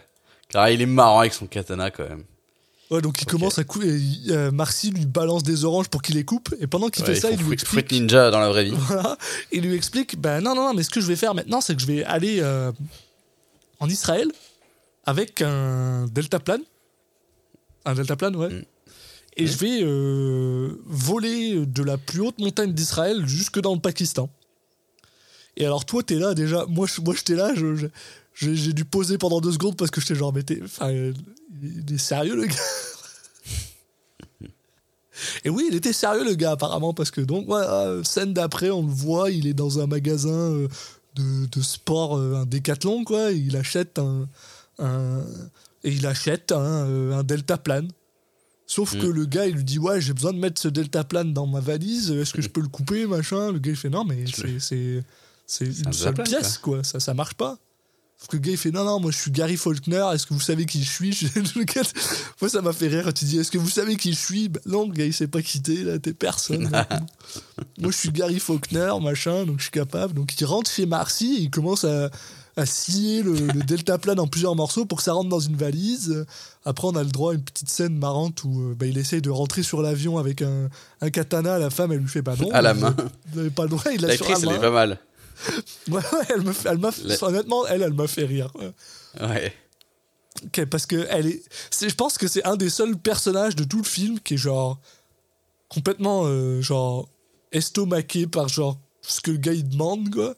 Clara, 0.49 0.71
il 0.71 0.81
est 0.81 0.85
marrant 0.85 1.19
avec 1.21 1.33
son 1.33 1.47
katana 1.47 1.89
quand 1.91 2.07
même. 2.07 2.23
Ouais, 2.91 3.01
donc 3.01 3.21
il 3.21 3.25
commence 3.25 3.57
à 3.57 3.63
couper. 3.63 3.87
Euh, 4.29 4.51
Marcy 4.51 4.91
lui 4.91 5.05
balance 5.07 5.41
des 5.41 5.65
oranges 5.65 5.87
pour 5.89 6.01
qu'il 6.03 6.15
les 6.15 6.25
coupe. 6.25 6.53
Et 6.59 6.67
pendant 6.67 6.89
qu'il 6.89 7.03
Ouais, 7.05 7.15
fait 7.15 7.19
ça, 7.21 7.31
il 7.31 7.37
lui 7.37 7.43
fruit, 7.45 7.53
explique. 7.55 7.87
fruit 7.87 7.99
ninja 8.01 8.29
dans 8.29 8.39
la 8.39 8.49
vraie 8.49 8.65
vie. 8.65 8.73
Voilà. 8.77 9.17
Il 9.51 9.63
lui 9.63 9.75
explique 9.75 10.19
ben 10.19 10.41
non, 10.41 10.53
non, 10.53 10.67
non, 10.67 10.73
mais 10.75 10.83
ce 10.83 10.91
que 10.91 11.01
je 11.01 11.07
vais 11.07 11.15
faire 11.15 11.33
maintenant, 11.33 11.59
c'est 11.59 11.75
que 11.75 11.81
je 11.81 11.87
vais 11.87 12.03
aller 12.03 12.37
euh, 12.41 12.71
en 13.79 13.89
Israël 13.89 14.27
avec 15.05 15.41
un 15.41 16.05
deltaplane. 16.05 16.61
Un 17.85 17.95
deltaplane, 17.95 18.35
ouais. 18.35 18.49
Mm. 18.49 18.63
Et 19.37 19.47
je 19.47 19.57
vais 19.57 19.79
euh, 19.81 20.79
voler 20.85 21.65
de 21.65 21.83
la 21.83 21.97
plus 21.97 22.21
haute 22.21 22.37
montagne 22.39 22.71
d'Israël 22.73 23.25
jusque 23.27 23.59
dans 23.59 23.73
le 23.73 23.79
Pakistan. 23.81 24.29
Et 25.57 25.65
alors, 25.65 25.85
toi, 25.85 26.03
t'es 26.03 26.15
là 26.15 26.33
déjà. 26.33 26.65
Moi, 26.67 26.87
moi 27.03 27.13
j'étais 27.15 27.35
là. 27.35 27.53
je- 27.55 27.87
j'ai 28.35 28.73
dû 28.73 28.85
poser 28.85 29.17
pendant 29.17 29.41
deux 29.41 29.51
secondes 29.51 29.75
parce 29.77 29.91
que 29.91 30.01
j'étais 30.01 30.15
genre, 30.15 30.33
mais 30.33 30.43
t'es. 30.43 30.59
Enfin, 30.63 30.89
euh, 30.89 31.13
il 31.61 31.93
est 31.93 31.97
sérieux, 31.99 32.35
le 32.35 32.45
gars 32.47 32.55
Et 35.45 35.49
oui, 35.49 35.67
il 35.69 35.75
était 35.75 35.93
sérieux, 35.93 36.25
le 36.25 36.33
gars, 36.33 36.51
apparemment, 36.51 36.93
parce 36.93 37.11
que 37.11 37.21
donc, 37.21 37.45
voilà, 37.45 38.03
scène 38.03 38.33
d'après, 38.33 38.71
on 38.71 38.81
le 38.81 38.91
voit, 38.91 39.29
il 39.29 39.45
est 39.47 39.53
dans 39.53 39.79
un 39.79 39.85
magasin 39.85 40.29
euh, 40.29 40.67
de, 41.15 41.45
de 41.45 41.61
sport, 41.61 42.17
euh, 42.17 42.35
un 42.35 42.45
décathlon, 42.45 43.03
quoi. 43.03 43.31
il 43.31 43.55
achète 43.55 43.99
un. 43.99 44.27
un- 44.79 45.23
et 45.83 45.91
il 45.91 46.05
achète 46.07 46.51
un, 46.51 46.87
euh, 46.87 47.13
un 47.19 47.23
deltaplane. 47.23 47.89
Sauf 48.73 48.93
Mm. 48.95 48.99
que 49.01 49.05
le 49.05 49.25
gars, 49.25 49.45
il 49.45 49.55
lui 49.55 49.63
dit 49.63 49.77
Ouais, 49.77 50.01
j'ai 50.01 50.13
besoin 50.13 50.33
de 50.33 50.39
mettre 50.39 50.59
ce 50.59 50.67
deltaplane 50.67 51.31
dans 51.31 51.45
ma 51.45 51.59
valise, 51.59 52.09
est-ce 52.11 52.33
que 52.33 52.41
je 52.41 52.49
peux 52.49 52.61
le 52.61 52.67
couper, 52.69 53.05
machin? 53.05 53.51
Le 53.51 53.59
gars, 53.59 53.69
il 53.71 53.77
fait 53.77 53.89
Non, 53.91 54.03
mais 54.03 54.25
c'est- 54.25 54.59
c'est 54.59 55.03
c'est 55.45 55.65
un 55.65 55.87
une 55.89 55.93
seule 55.93 56.13
pièce, 56.15 56.57
quoi. 56.57 56.83
Ça, 56.83 56.99
ça 56.99 57.13
marche 57.13 57.35
pas. 57.35 57.59
Sauf 58.17 58.29
que 58.29 58.37
le 58.37 58.41
gars, 58.41 58.51
il 58.51 58.57
fait 58.57 58.71
Non, 58.71 58.83
non, 58.83 58.99
moi, 58.99 59.11
je 59.11 59.17
suis 59.17 59.29
Gary 59.31 59.57
Faulkner, 59.57 60.03
est-ce 60.13 60.25
que 60.25 60.33
vous 60.33 60.39
savez 60.39 60.65
qui 60.65 60.81
je 60.83 60.89
suis? 60.89 61.29
Moi, 62.41 62.49
ça 62.49 62.61
m'a 62.61 62.73
fait 62.73 62.87
rire 62.87 63.07
il 63.21 63.27
dit 63.27 63.37
Est-ce 63.39 63.51
que 63.51 63.57
vous 63.59 63.69
savez 63.69 63.95
qui 63.95 64.13
je 64.13 64.17
suis? 64.19 64.49
Ben 64.49 64.61
Non, 64.65 64.87
le 64.87 64.93
gars, 64.93 65.05
il 65.05 65.13
s'est 65.13 65.27
pas 65.27 65.41
quitté, 65.43 65.83
là, 65.83 65.99
t'es 65.99 66.13
personne. 66.13 66.63
moi, 67.79 67.91
je 67.91 67.97
suis 67.97 68.11
Gary 68.11 68.39
Faulkner, 68.39 68.91
machin, 69.01 69.45
donc 69.45 69.57
je 69.59 69.63
suis 69.63 69.71
capable. 69.71 70.13
Donc, 70.15 70.33
il 70.39 70.45
rentre 70.45 70.71
chez 70.71 70.85
Marcy, 70.85 71.35
et 71.37 71.41
il 71.43 71.49
commence 71.51 71.83
à 71.83 72.09
à 72.55 72.65
scier 72.65 73.23
le, 73.23 73.33
le 73.33 73.61
deltaplane 73.63 74.19
en 74.19 74.27
plusieurs 74.27 74.55
morceaux 74.55 74.85
pour 74.85 74.99
que 74.99 75.03
ça 75.03 75.13
rentre 75.13 75.29
dans 75.29 75.39
une 75.39 75.55
valise. 75.55 76.25
Après, 76.65 76.87
on 76.87 76.95
a 76.95 77.03
le 77.03 77.09
droit 77.09 77.31
à 77.31 77.35
une 77.35 77.43
petite 77.43 77.69
scène 77.69 77.97
marrante 77.97 78.43
où 78.43 78.61
euh, 78.71 78.75
bah, 78.75 78.85
il 78.85 78.97
essaye 78.97 79.21
de 79.21 79.29
rentrer 79.31 79.63
sur 79.63 79.81
l'avion 79.81 80.17
avec 80.19 80.41
un, 80.41 80.69
un 81.01 81.09
katana. 81.09 81.57
La 81.57 81.69
femme, 81.71 81.91
elle 81.91 81.99
lui 81.99 82.07
fait 82.07 82.21
bah 82.21 82.35
non. 82.39 82.51
À 82.51 82.61
la 82.61 82.73
main. 82.73 82.95
Vous 83.31 83.37
n'avez 83.37 83.49
pas 83.49 83.63
le 83.63 83.69
droit, 83.69 83.83
il 83.91 84.01
l'a 84.01 84.09
L'actrice, 84.09 84.39
elle 84.43 84.51
est 84.51 84.59
pas 84.59 84.69
mal. 84.71 84.99
Ouais, 85.89 85.95
ouais, 85.97 86.25
elle 86.29 86.41
me 86.41 86.53
fait- 86.53 86.69
elle 86.69 86.77
m'a 86.77 86.91
La- 87.03 87.23
honnêtement, 87.23 87.65
elle, 87.67 87.81
elle 87.81 87.93
m'a 87.93 88.07
fait 88.07 88.23
rire. 88.23 88.49
ouais. 88.55 88.71
Ouais. 89.19 89.53
Ok, 90.45 90.65
parce 90.65 90.85
que 90.85 91.05
elle 91.09 91.27
est, 91.27 91.43
c'est- 91.71 91.89
je 91.89 91.95
pense 91.95 92.17
que 92.17 92.27
c'est 92.27 92.43
un 92.45 92.55
des 92.55 92.69
seuls 92.69 92.95
personnages 92.97 93.55
de 93.55 93.63
tout 93.63 93.77
le 93.79 93.83
film 93.83 94.19
qui 94.19 94.35
est 94.35 94.37
genre 94.37 94.79
complètement 95.69 96.23
euh, 96.25 96.61
genre 96.61 97.07
estomaqué 97.51 98.27
par 98.27 98.47
genre 98.47 98.77
ce 99.01 99.21
que 99.21 99.31
le 99.31 99.37
gars 99.37 99.53
il 99.53 99.67
demande 99.67 100.09
quoi. 100.13 100.35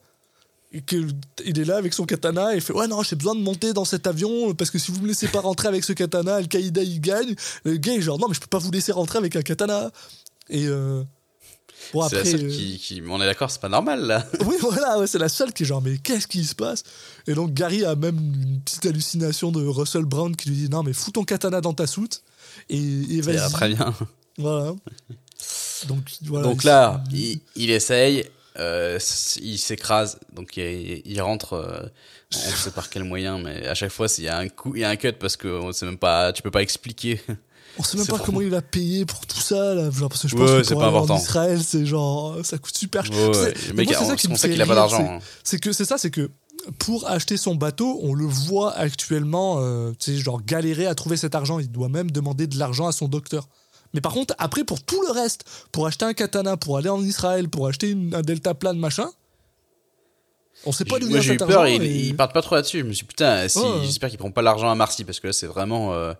Il 1.45 1.59
est 1.59 1.63
là 1.65 1.77
avec 1.77 1.93
son 1.93 2.05
katana 2.05 2.53
et 2.53 2.57
il 2.57 2.61
fait 2.61 2.73
ouais 2.73 2.87
non 2.87 3.01
j'ai 3.03 3.15
besoin 3.15 3.33
de 3.35 3.39
monter 3.41 3.71
dans 3.73 3.85
cet 3.85 4.07
avion 4.07 4.53
parce 4.55 4.69
que 4.71 4.77
si 4.79 4.91
vous 4.91 5.01
me 5.01 5.07
laissez 5.07 5.27
pas 5.27 5.39
rentrer 5.39 5.67
avec 5.69 5.83
ce 5.83 5.93
katana 5.93 6.35
Al 6.35 6.47
Qaïda 6.47 6.83
il 6.83 6.99
gagne 6.99 7.33
le 7.63 7.77
gars 7.77 7.93
est 7.93 8.01
genre 8.01 8.19
non 8.19 8.27
mais 8.27 8.33
je 8.35 8.41
peux 8.41 8.47
pas 8.47 8.57
vous 8.59 8.71
laisser 8.71 8.91
rentrer 8.91 9.17
avec 9.19 9.35
un 9.37 9.41
katana 9.41 9.91
et 10.49 10.65
euh, 10.67 11.01
bon 11.93 12.07
c'est 12.09 12.15
la 12.15 12.19
après 12.21 12.31
seule 12.31 12.45
euh, 12.45 12.49
qui, 12.49 12.77
qui. 12.79 13.01
On 13.07 13.21
est 13.21 13.25
d'accord, 13.25 13.49
c'est 13.51 13.61
pas 13.61 13.69
normal 13.69 14.01
là. 14.05 14.27
oui, 14.45 14.55
voilà, 14.59 14.99
ouais, 14.99 15.07
c'est 15.07 15.17
la 15.19 15.29
seule 15.29 15.53
qui 15.53 15.63
est 15.63 15.65
genre, 15.65 15.81
mais 15.81 15.97
qu'est-ce 15.97 16.27
qui 16.27 16.43
se 16.43 16.55
passe? 16.55 16.83
Et 17.27 17.33
donc 17.35 17.53
Gary 17.53 17.85
a 17.85 17.95
même 17.95 18.17
une 18.17 18.59
petite 18.61 18.85
hallucination 18.85 19.51
de 19.51 19.65
Russell 19.65 20.03
Brown 20.05 20.35
qui 20.35 20.49
lui 20.49 20.55
dit 20.57 20.69
non, 20.69 20.83
mais 20.83 20.93
fous 20.93 21.11
ton 21.11 21.23
katana 21.23 21.61
dans 21.61 21.73
ta 21.73 21.87
soute 21.87 22.21
et, 22.69 22.77
et 22.77 23.21
vas-y. 23.21 23.51
très 23.51 23.69
bien. 23.69 23.93
Voilà. 24.37 24.73
Donc, 25.87 25.99
voilà, 26.23 26.47
Donc 26.47 26.63
il- 26.63 26.67
là, 26.67 27.03
il, 27.11 27.39
il 27.55 27.69
essaye, 27.69 28.25
euh, 28.59 28.99
il 29.41 29.57
s'écrase, 29.57 30.19
donc 30.33 30.57
il, 30.57 31.01
il 31.05 31.21
rentre, 31.21 31.53
euh, 31.53 31.81
on 32.33 32.55
sait 32.55 32.71
par 32.71 32.89
quel 32.89 33.03
moyen, 33.03 33.37
mais 33.37 33.67
à 33.67 33.73
chaque 33.75 33.91
fois, 33.91 34.07
il 34.17 34.23
y 34.23 34.27
a 34.29 34.37
un 34.37 34.47
coup, 34.49 34.73
il 34.75 34.81
y 34.81 34.83
a 34.83 34.89
un 34.89 34.95
cut 34.95 35.13
parce 35.13 35.37
que 35.37 35.47
on 35.47 35.71
sait 35.71 35.85
même 35.85 35.97
pas, 35.97 36.31
tu 36.33 36.41
peux 36.41 36.51
pas 36.51 36.61
expliquer. 36.61 37.21
on 37.77 37.83
sait 37.83 37.97
même 37.97 38.05
pas 38.07 38.13
vraiment- 38.13 38.25
comment 38.25 38.41
il 38.41 38.49
va 38.49 38.61
payer 38.61 39.05
pour 39.05 39.25
tout 39.25 39.39
ça, 39.39 39.73
là. 39.75 39.89
Genre, 39.91 40.09
parce 40.09 40.21
que 40.21 40.27
je 40.27 40.35
Ouais, 40.35 40.41
pense 40.41 40.51
que 40.51 40.63
c'est 40.63 40.73
pour 40.73 40.81
pas 40.81 40.87
aller 40.87 40.95
en 40.97 41.03
important. 41.03 41.21
Israël, 41.23 41.61
c'est 41.63 41.85
genre, 41.85 42.37
ça 42.43 42.57
coûte 42.57 42.77
super 42.77 43.05
cher. 43.05 43.15
Ouais, 43.15 43.33
C'est- 43.33 43.73
ouais, 43.73 43.93
ça 43.93 44.15
qui 44.15 44.27
me 44.29 44.35
fait 44.35 44.49
qu'il 44.49 44.61
a 44.61 44.65
pas 44.65 44.75
d'argent. 44.75 44.97
c'est- 44.97 45.03
hein. 45.09 45.19
C'est 45.43 45.59
que 45.59 45.71
c'est 45.73 45.85
ça, 45.85 45.97
c'est 45.97 46.11
que 46.11 46.29
pour 46.79 47.07
acheter 47.07 47.37
son 47.37 47.53
bateau, 47.55 47.99
on 48.01 48.13
le 48.15 48.25
voit 48.25 48.73
actuellement, 48.75 49.57
euh, 49.59 49.91
tu 49.99 50.13
sais, 50.13 50.17
genre 50.17 50.41
galérer 50.43 50.87
à 50.87 50.95
trouver 50.95 51.17
cet 51.17 51.35
argent. 51.35 51.59
Il 51.59 51.69
doit 51.71 51.89
même 51.89 52.09
demander 52.09 52.47
de 52.47 52.57
l'argent 52.57 52.87
à 52.87 52.91
son 52.91 53.07
docteur. 53.07 53.47
Mais 53.95 54.01
par 54.01 54.13
contre, 54.13 54.35
après, 54.37 54.63
pour 54.63 54.81
tout 54.83 55.01
le 55.01 55.11
reste, 55.11 55.45
pour 55.71 55.87
acheter 55.87 56.05
un 56.05 56.13
katana, 56.13 56.55
pour 56.57 56.77
aller 56.77 56.89
en 56.89 57.01
Israël, 57.01 57.49
pour 57.49 57.67
acheter 57.67 57.89
une- 57.89 58.13
un 58.13 58.21
deltaplane, 58.21 58.77
machin, 58.77 59.09
on 60.65 60.71
sait 60.71 60.85
pas 60.85 60.99
d'où 60.99 61.07
Moi 61.09 61.19
vient 61.19 61.21
j'ai 61.21 61.33
eu 61.33 61.37
peur, 61.37 61.61
argent. 61.61 61.73
il, 61.73 61.83
et- 61.83 62.07
il 62.07 62.15
partent 62.15 62.33
pas 62.33 62.41
trop 62.43 62.55
là-dessus. 62.55 62.79
Je 62.79 62.83
me 62.83 62.93
suis 62.93 63.03
dit, 63.05 63.07
putain, 63.07 63.47
si, 63.47 63.59
j'espère 63.83 64.09
qu'il 64.09 64.19
prend 64.19 64.31
pas 64.31 64.41
l'argent 64.43 64.69
à 64.69 64.75
Marcy 64.75 65.03
parce 65.03 65.19
que 65.19 65.27
là 65.27 65.33
c'est 65.33 65.47
vraiment 65.47 65.93
euh, 65.93 66.13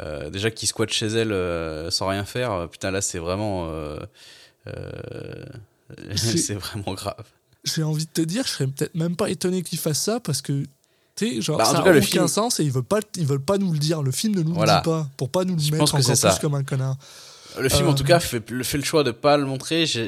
euh, 0.00 0.30
déjà 0.30 0.50
qu'il 0.50 0.66
squatte 0.68 0.90
chez 0.92 1.06
elle 1.06 1.32
euh, 1.32 1.90
sans 1.90 2.08
rien 2.08 2.24
faire. 2.24 2.68
Putain 2.70 2.90
là 2.90 3.00
c'est 3.00 3.18
vraiment 3.18 3.70
C'est- 6.16 6.54
vraiment 6.54 6.94
grave. 6.94 7.24
J'ai 7.64 7.82
envie 7.82 8.06
de 8.06 8.10
te 8.10 8.22
dire, 8.22 8.44
je 8.44 8.50
serais 8.50 8.66
peut-être 8.66 8.94
même 8.94 9.14
pas 9.16 9.30
étonné 9.30 9.62
qu'il 9.62 9.78
fasse 9.78 10.00
ça 10.00 10.18
parce 10.20 10.42
que. 10.42 10.64
Tu 11.30 11.34
sais, 11.36 11.40
genre, 11.42 11.58
Bah, 11.58 11.64
en 11.64 11.66
ça 11.66 11.74
tout 11.76 11.80
a 11.80 11.84
cas, 11.84 11.92
le 11.92 11.98
aucun 11.98 12.06
film- 12.06 12.28
sens 12.28 12.60
et 12.60 12.64
ils 12.64 12.70
veulent 12.72 12.82
pas, 12.84 13.00
ils 13.16 13.26
veulent 13.26 13.40
pas 13.40 13.58
nous 13.58 13.72
le 13.72 13.78
dire. 13.78 14.02
Le 14.02 14.10
film 14.10 14.34
ne 14.34 14.42
nous 14.42 14.54
Voilà. 14.54 14.76
le 14.76 14.80
dit 14.80 14.84
pas 14.90 15.08
pour 15.16 15.28
pas 15.30 15.44
nous 15.44 15.54
le 15.56 15.60
Je 15.60 15.66
mettre 15.70 15.78
pense 15.78 15.90
encore 15.94 16.04
plus 16.06 16.16
ça. 16.16 16.38
comme 16.40 16.54
un 16.54 16.64
connard. 16.64 16.96
Le 17.60 17.68
film, 17.68 17.86
en 17.88 17.92
Euh, 17.92 17.94
tout 17.94 18.04
cas, 18.04 18.18
fait, 18.18 18.50
le- 18.50 18.64
fait 18.64 18.78
le 18.78 18.84
choix 18.84 19.04
de 19.04 19.10
pas 19.10 19.36
le 19.36 19.44
montrer. 19.44 19.86
Ça 19.86 20.00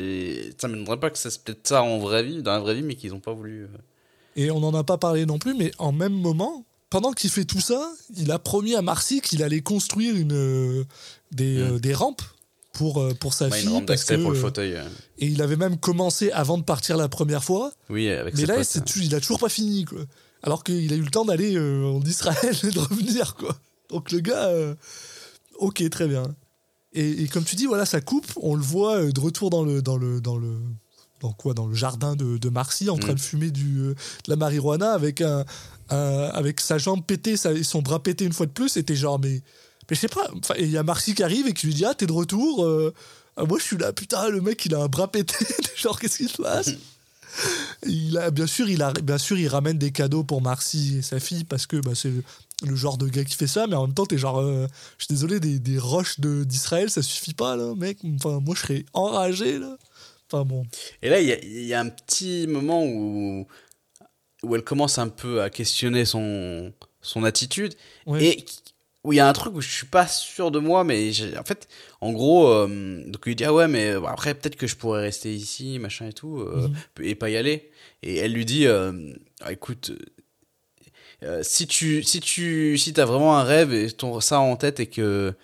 m'étonnerait 0.69 0.99
pas 0.99 1.11
que 1.11 1.19
ça 1.19 1.31
c'est 1.31 1.43
peut-être 1.43 1.69
ça 1.69 1.83
en 1.83 1.99
vraie 1.99 2.23
vie, 2.25 2.43
dans 2.43 2.53
la 2.53 2.59
vraie 2.61 2.75
vie, 2.75 2.83
mais 2.83 2.95
qu'ils 2.95 3.12
ont 3.12 3.21
pas 3.21 3.33
voulu. 3.33 3.65
euh. 3.65 3.67
Et 4.37 4.51
on 4.51 4.61
n'en 4.61 4.75
a 4.75 4.83
pas 4.83 4.97
parlé 4.99 5.27
non 5.27 5.39
plus, 5.39 5.55
mais 5.55 5.71
en 5.79 5.93
même 5.93 6.15
moment, 6.15 6.65
pendant 6.91 7.12
qu'il 7.12 7.31
fait 7.31 7.45
tout 7.45 7.61
ça, 7.61 7.93
il 8.17 8.31
a 8.33 8.39
promis 8.39 8.75
à 8.75 8.83
Marcy 8.83 9.21
qu'il 9.21 9.43
allait 9.43 9.61
construire 9.61 10.17
une, 10.17 10.33
euh, 10.33 10.85
des, 11.33 11.59
euh, 11.59 11.79
des 11.79 11.93
rampes 11.95 12.23
pour, 12.73 13.07
pour 13.21 13.35
sa 13.35 13.47
Ouais, 13.49 13.59
fille. 13.59 13.67
une 13.69 13.73
rampe 13.75 13.87
parce 13.87 14.01
d'accès 14.01 14.17
que, 14.17 14.23
pour 14.23 14.33
le 14.33 14.39
fauteuil. 14.39 14.77
Et 15.19 15.27
il 15.27 15.41
avait 15.43 15.57
même 15.57 15.77
commencé 15.77 16.33
avant 16.33 16.57
de 16.59 16.65
partir 16.65 16.97
la 16.97 17.09
première 17.09 17.45
fois. 17.45 17.73
Oui, 17.91 18.09
avec 18.09 18.35
mais 18.35 18.41
ses 18.41 18.47
là, 18.47 18.55
potes, 18.57 18.97
il 18.97 19.15
a 19.15 19.21
toujours 19.21 19.39
pas 19.39 19.49
fini, 19.51 19.85
quoi. 19.85 19.99
Alors 20.45 20.62
qu'il 20.62 20.92
a 20.92 20.97
eu 20.97 21.01
le 21.03 21.11
temps 21.11 21.24
d'aller 21.24 21.57
euh, 21.57 21.86
en 21.86 22.01
Israël 22.03 22.55
et 22.62 22.70
de 22.70 22.78
revenir, 22.78 23.34
quoi. 23.34 23.59
Donc 23.90 24.12
le 24.12 24.20
gars, 24.20 24.47
euh, 24.49 24.74
ok, 25.59 25.88
très 25.90 26.07
bien. 26.07 26.22
Et, 26.92 27.22
et 27.24 27.28
comme 27.28 27.45
tu 27.45 27.57
dis, 27.57 27.66
voilà, 27.66 27.86
ça 27.86 28.01
coupe. 28.01 28.30
On 28.40 28.55
le 28.55 28.62
voit 28.62 28.97
euh, 28.99 29.11
de 29.11 29.18
retour 29.20 29.51
dans 29.51 29.64
le, 29.64 29.82
dans 29.82 29.97
le, 29.97 30.20
dans 30.20 30.36
le, 30.36 30.57
dans 31.20 31.32
quoi, 31.32 31.55
dans 31.55 31.66
le 31.66 31.74
jardin 31.74 32.14
de, 32.14 32.36
de 32.38 32.49
Marcy, 32.51 32.88
en 32.90 32.97
train 32.99 33.12
Mm. 33.12 33.16
de 33.16 33.20
fumer 33.20 33.51
du, 33.51 33.78
de 33.78 33.95
la 34.28 34.36
marijuana 34.36 34.92
avec 34.92 35.20
un, 35.22 35.45
un- 35.90 36.30
avec 36.32 36.61
sa 36.61 36.78
jambe 36.78 37.03
pétée, 37.05 37.36
sa- 37.36 37.53
et 37.53 37.62
son 37.64 37.82
bras 37.82 38.03
pété 38.03 38.24
une 38.24 38.32
fois 38.32 38.47
de 38.47 38.53
plus. 38.53 38.76
Et 38.76 38.84
t'es 38.84 38.95
genre, 38.95 39.18
mais, 39.18 39.42
mais 39.90 39.97
je 39.97 40.01
sais 40.01 40.09
pas. 40.09 40.28
Enfin, 40.38 40.55
et 40.57 40.64
il 40.64 40.70
y 40.70 40.76
a 40.78 40.82
Marcy 40.82 41.14
qui 41.14 41.22
arrive 41.22 41.47
et 41.49 41.53
qui 41.55 41.66
lui 41.66 41.74
dit, 41.74 41.84
ah, 41.84 41.95
t'es 41.95 42.07
de 42.07 42.12
retour. 42.12 42.64
euh, 42.64 42.92
ah, 43.36 43.45
moi, 43.45 43.59
je 43.59 43.64
suis 43.64 43.76
là, 43.78 43.92
putain, 43.92 44.28
le 44.28 44.40
mec, 44.40 44.64
il 44.66 44.74
a 44.74 44.82
un 44.82 44.86
bras 44.88 45.11
pété. 45.11 45.34
Genre, 45.76 45.99
qu'est-ce 45.99 46.18
qui 46.18 46.28
se 46.28 46.40
passe? 46.40 46.70
Il 47.87 48.16
a, 48.18 48.30
bien, 48.30 48.47
sûr, 48.47 48.68
il 48.68 48.82
a, 48.82 48.93
bien 48.93 49.18
sûr, 49.18 49.39
il 49.39 49.49
ramène 49.49 49.78
des 49.78 49.93
cadeaux 49.93 50.24
pour 50.24 50.41
Marcy 50.43 50.99
et 50.99 51.03
sa 51.03 51.20
fille 51.20 51.45
parce 51.45 51.66
que 51.66 51.76
bah, 51.76 51.93
c'est 51.95 52.12
le 52.66 52.76
genre 52.76 52.97
de 52.99 53.09
gars 53.09 53.24
qui 53.24 53.35
fait 53.35 53.47
ça, 53.47 53.66
mais 53.66 53.74
en 53.76 53.87
même 53.87 53.95
temps, 53.95 54.07
t'es 54.07 54.18
genre, 54.18 54.41
euh, 54.41 54.66
je 54.99 55.05
suis 55.05 55.14
désolé, 55.14 55.41
des, 55.41 55.59
des 55.59 55.78
roches 55.78 56.20
de- 56.20 56.45
d'Israël, 56.45 56.91
ça 56.91 57.03
suffit 57.03 57.35
pas, 57.35 57.57
là, 57.57 57.74
mec. 57.74 57.99
Enfin, 58.16 58.41
moi, 58.41 58.55
je 58.55 58.61
serais 58.61 58.85
enragé, 58.93 59.59
là. 59.59 59.76
Enfin, 60.30 60.45
bon. 60.45 60.64
Et 61.03 61.11
là, 61.11 61.20
il 61.20 61.28
y 61.28 61.32
a, 61.32 61.39
il 61.43 61.66
y 61.66 61.74
a 61.74 61.80
un 61.80 61.89
petit 61.89 62.47
moment 62.47 62.85
où, 62.85 63.47
où 64.43 64.55
elle 64.57 64.62
commence 64.64 64.99
un 64.99 65.09
peu 65.09 65.43
à 65.43 65.51
questionner 65.51 66.05
son, 66.05 66.72
son 67.03 67.24
attitude. 67.24 67.74
Ouais. 68.07 68.24
Et 68.24 68.45
où 69.05 69.12
il 69.12 69.16
y 69.16 69.20
a 69.20 69.28
un 69.28 69.32
truc 69.34 69.55
où 69.55 69.61
je 69.61 69.70
suis 69.70 69.86
pas 69.86 70.07
sûr 70.07 70.50
de 70.50 70.59
moi, 70.59 70.82
mais 70.82 71.11
en 71.38 71.44
fait, 71.44 71.68
en 72.00 72.12
gros, 72.12 72.48
euh, 72.48 73.02
donc 73.07 73.22
il 73.26 73.36
dit 73.36 73.44
Ah 73.44 73.52
ouais, 73.52 73.68
mais 73.68 73.90
après, 74.09 74.34
peut-être 74.34 74.57
que 74.57 74.66
je 74.66 74.76
pourrais 74.76 75.02
rester 75.02 75.32
ici, 75.34 75.78
machin 75.78 76.09
et 76.09 76.12
tout, 76.12 76.40
euh, 76.40 76.68
et 77.00 77.14
pas 77.14 77.28
y 77.30 77.36
aller. 77.36 77.70
Et 78.02 78.16
elle 78.16 78.32
lui 78.32 78.44
dit 78.44 78.66
euh, 78.66 79.12
Ah, 79.42 79.52
Écoute. 79.52 79.92
si 81.42 81.66
tu 81.66 82.02
si 82.02 82.20
tu 82.20 82.76
si 82.76 82.92
as 83.00 83.05
vraiment 83.05 83.38
un 83.38 83.44
rêve 83.44 83.72
et 83.72 83.90
ton 83.90 84.20
ça 84.20 84.40
en 84.40 84.57
tête 84.57 84.78
et 84.80 84.86
que 84.86 85.34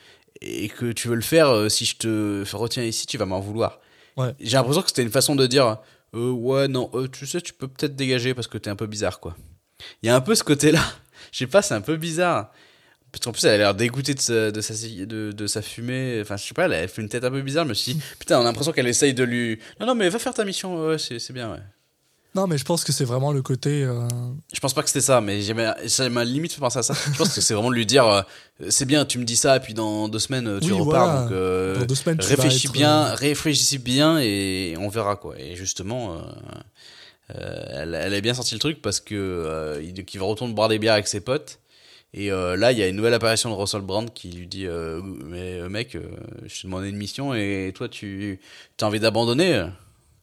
et 0.42 0.68
que 0.68 0.92
tu 0.92 1.08
veux 1.08 1.14
le 1.14 1.20
faire 1.22 1.70
si 1.70 1.84
je 1.86 1.96
te 1.96 2.44
retiens 2.56 2.82
ici 2.84 3.06
tu 3.06 3.16
vas 3.18 3.24
m'en 3.26 3.40
vouloir 3.40 3.80
Ouais. 4.16 4.34
j'ai 4.40 4.56
l'impression 4.58 4.82
que 4.82 4.88
c'était 4.88 5.02
une 5.04 5.10
façon 5.10 5.34
de 5.36 5.46
dire 5.46 5.78
ouais 6.12 6.68
non 6.68 6.90
tu 7.12 7.26
sais 7.26 7.40
tu 7.40 7.54
peux 7.54 7.68
peut-être 7.68 7.96
dégager 7.96 8.34
parce 8.34 8.46
que 8.48 8.58
t'es 8.58 8.68
un 8.68 8.76
peu 8.76 8.86
bizarre 8.86 9.20
quoi 9.20 9.36
il 10.02 10.06
y 10.06 10.10
a 10.10 10.16
un 10.16 10.20
peu 10.20 10.34
ce 10.34 10.44
côté 10.44 10.70
là 10.72 10.82
je 11.32 11.38
sais 11.38 11.46
pas 11.46 11.62
c'est 11.62 11.74
un 11.74 11.80
peu 11.80 11.96
bizarre 11.96 12.52
parce 13.12 13.24
qu'en 13.24 13.32
plus 13.32 13.44
elle 13.44 13.52
a 13.54 13.56
l'air 13.58 13.74
dégoûtée 13.74 14.14
de 14.14 14.20
sa, 14.20 14.50
de 14.50 14.60
sa 14.60 14.74
de, 15.06 15.32
de 15.32 15.46
sa 15.46 15.62
fumée 15.62 16.18
enfin 16.22 16.36
je 16.36 16.44
sais 16.46 16.54
pas 16.54 16.66
elle, 16.66 16.88
fait 16.88 17.02
une 17.02 17.08
tête 17.08 17.24
un 17.24 17.30
peu 17.30 17.42
bizarre 17.42 17.64
suis 17.74 17.94
dit 17.94 18.00
putain 18.18 18.38
on 18.38 18.42
a 18.42 18.44
l'impression 18.44 18.72
qu'elle 18.72 18.86
essaye 18.88 19.14
de 19.14 19.24
lui 19.24 19.58
non 19.80 19.86
non 19.86 19.94
mais 19.94 20.08
va 20.08 20.18
faire 20.18 20.34
ta 20.34 20.44
mission 20.44 20.86
ouais 20.86 20.98
c'est 20.98 21.18
c'est 21.18 21.32
bien 21.32 21.50
ouais 21.52 21.60
Non, 22.34 22.46
mais 22.46 22.58
je 22.58 22.64
pense 22.64 22.84
que 22.84 22.92
c'est 22.92 23.04
vraiment 23.04 23.32
le 23.32 23.42
côté. 23.42 23.82
euh, 23.82 24.06
Je 24.54 24.60
pense 24.60 24.72
pas 24.72 24.82
que 24.84 24.88
c'était 24.88 25.00
ça, 25.12 25.20
mais 25.20 25.42
j'ai 25.42 25.52
ma- 25.52 25.74
limite 26.24 26.52
fait 26.52 26.60
penser 26.60 26.78
à 26.78 26.84
ça. 26.84 26.94
Je 26.94 27.18
pense 27.18 27.34
que 27.34 27.40
c'est 27.40 27.54
vraiment 27.54 27.70
de 27.70 27.74
lui 27.74 27.86
dire 27.86 28.06
euh, 28.06 28.22
c'est 28.68 28.84
bien, 28.86 29.04
tu 29.04 29.18
me 29.18 29.24
dis 29.24 29.34
ça, 29.34 29.56
et 29.56 29.60
puis 29.60 29.74
dans 29.74 30.06
deux 30.08 30.20
semaines, 30.20 30.46
euh, 30.46 30.60
tu 30.60 30.66
Oui, 30.72 30.78
repars. 30.78 30.84
voilà. 31.08 31.22
Donc, 31.22 31.32
euh, 31.32 31.80
Dans 31.80 31.86
deux 31.86 31.96
semaines, 31.96 32.18
tu 32.18 32.26
réfléchis 32.28 32.68
être, 32.68 32.72
bien, 32.72 33.02
réfléchis 33.16 33.78
bien, 33.78 34.20
et 34.20 34.76
on 34.78 34.88
verra 34.88 35.16
quoi. 35.16 35.34
Et 35.40 35.56
justement, 35.56 36.18
elle, 37.28 37.94
elle 37.94 38.14
a 38.14 38.20
bien 38.20 38.34
senti 38.34 38.54
le 38.54 38.60
truc 38.60 38.80
parce 38.80 39.00
que 39.00 39.80
il, 39.82 40.04
qu'il 40.04 40.20
va 40.20 40.26
retourner 40.26 40.54
boire 40.54 40.68
des 40.68 40.78
bières 40.78 40.94
avec 40.94 41.08
ses 41.08 41.20
potes. 41.20 41.58
Et 42.12 42.32
euh, 42.32 42.56
là, 42.56 42.72
il 42.72 42.78
y 42.78 42.82
a 42.82 42.88
une 42.88 42.96
nouvelle 42.96 43.14
apparition 43.14 43.50
de 43.50 43.54
Russell 43.54 43.82
Brand 43.82 44.12
qui 44.12 44.30
lui 44.30 44.46
dit 44.48 44.66
euh, 44.66 45.00
Mais 45.02 45.60
euh, 45.60 45.68
mec, 45.68 45.94
euh, 45.94 46.10
je 46.44 46.60
t'ai 46.62 46.66
demandé 46.68 46.88
une 46.88 46.96
mission 46.96 47.34
et 47.34 47.72
toi, 47.74 47.88
tu 47.88 48.40
as 48.80 48.84
envie 48.84 49.00
d'abandonner? 49.00 49.66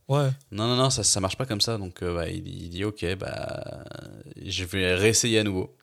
Ouais. 0.09 0.29
non, 0.51 0.67
non, 0.67 0.75
non, 0.75 0.89
ça, 0.89 1.03
ça 1.03 1.19
marche 1.19 1.37
pas 1.37 1.45
comme 1.45 1.61
ça. 1.61 1.77
Donc, 1.77 2.03
bah, 2.03 2.29
il, 2.29 2.47
il 2.47 2.69
dit, 2.69 2.83
ok, 2.85 3.05
bah, 3.17 3.83
je 4.41 4.63
vais 4.65 4.95
réessayer 4.95 5.39
à 5.39 5.43
nouveau. 5.43 5.75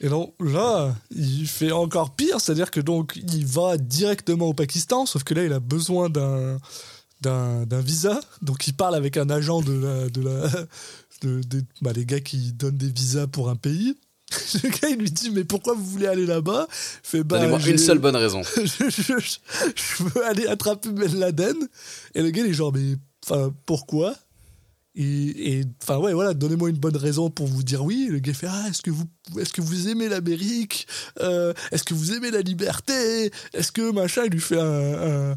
Et 0.00 0.08
donc 0.08 0.34
là, 0.40 0.94
il 1.10 1.46
fait 1.48 1.72
encore 1.72 2.14
pire, 2.14 2.40
c'est-à-dire 2.40 2.70
que 2.70 2.80
donc 2.80 3.16
il 3.16 3.46
va 3.46 3.78
directement 3.78 4.48
au 4.48 4.54
Pakistan, 4.54 5.06
sauf 5.06 5.24
que 5.24 5.32
là 5.32 5.44
il 5.44 5.52
a 5.54 5.60
besoin 5.60 6.10
d'un 6.10 6.58
d'un 7.22 7.64
d'un 7.64 7.80
visa, 7.80 8.20
donc 8.42 8.66
il 8.68 8.74
parle 8.74 8.94
avec 8.94 9.16
un 9.16 9.30
agent 9.30 9.62
de 9.62 9.72
la 9.72 10.08
de 10.10 10.20
la 10.20 10.50
de, 11.22 11.40
de- 11.42 11.64
bah, 11.80 11.92
les 11.94 12.04
gars 12.04 12.20
qui 12.20 12.52
donnent 12.52 12.76
des 12.76 12.90
visas 12.90 13.26
pour 13.26 13.48
un 13.48 13.56
pays. 13.56 13.96
Le 14.62 14.68
gars 14.70 14.88
il 14.88 14.96
lui 14.98 15.10
dit 15.10 15.30
mais 15.30 15.44
pourquoi 15.44 15.74
vous 15.74 15.84
voulez 15.84 16.06
aller 16.08 16.26
là-bas? 16.26 16.66
Fait 16.70 17.22
bah 17.22 17.38
Donnez-moi 17.38 17.60
une 17.66 17.78
seule 17.78 17.98
bonne 17.98 18.16
raison. 18.16 18.42
je- 18.56 19.12
je 19.76 20.02
veux 20.02 20.24
aller 20.24 20.46
attraper 20.46 20.88
Ben 20.90 21.14
Laden. 21.18 21.56
Et 22.14 22.22
le 22.22 22.30
gars, 22.30 22.42
il 22.44 22.50
est 22.50 22.54
genre, 22.54 22.72
mais 22.72 22.96
enfin, 23.24 23.52
pourquoi? 23.66 24.14
Et 24.98 25.62
enfin, 25.82 25.98
ouais, 25.98 26.14
voilà, 26.14 26.32
donnez-moi 26.32 26.70
une 26.70 26.78
bonne 26.78 26.96
raison 26.96 27.28
pour 27.28 27.46
vous 27.46 27.62
dire 27.62 27.84
oui. 27.84 28.08
Le 28.10 28.18
gars 28.18 28.32
fait, 28.32 28.46
ah, 28.48 28.64
est-ce 28.70 28.80
que 28.80 28.90
vous, 28.90 29.04
est-ce 29.38 29.52
que 29.52 29.60
vous 29.60 29.88
aimez 29.88 30.08
l'Amérique? 30.08 30.86
Euh, 31.20 31.52
Est-ce 31.70 31.84
que 31.84 31.92
vous 31.92 32.14
aimez 32.14 32.30
la 32.30 32.40
liberté? 32.40 33.30
Est-ce 33.52 33.72
que 33.72 33.90
machin, 33.92 34.22
il 34.24 34.32
lui 34.32 34.40
fait 34.40 34.58
un. 34.58 35.32
un 35.32 35.36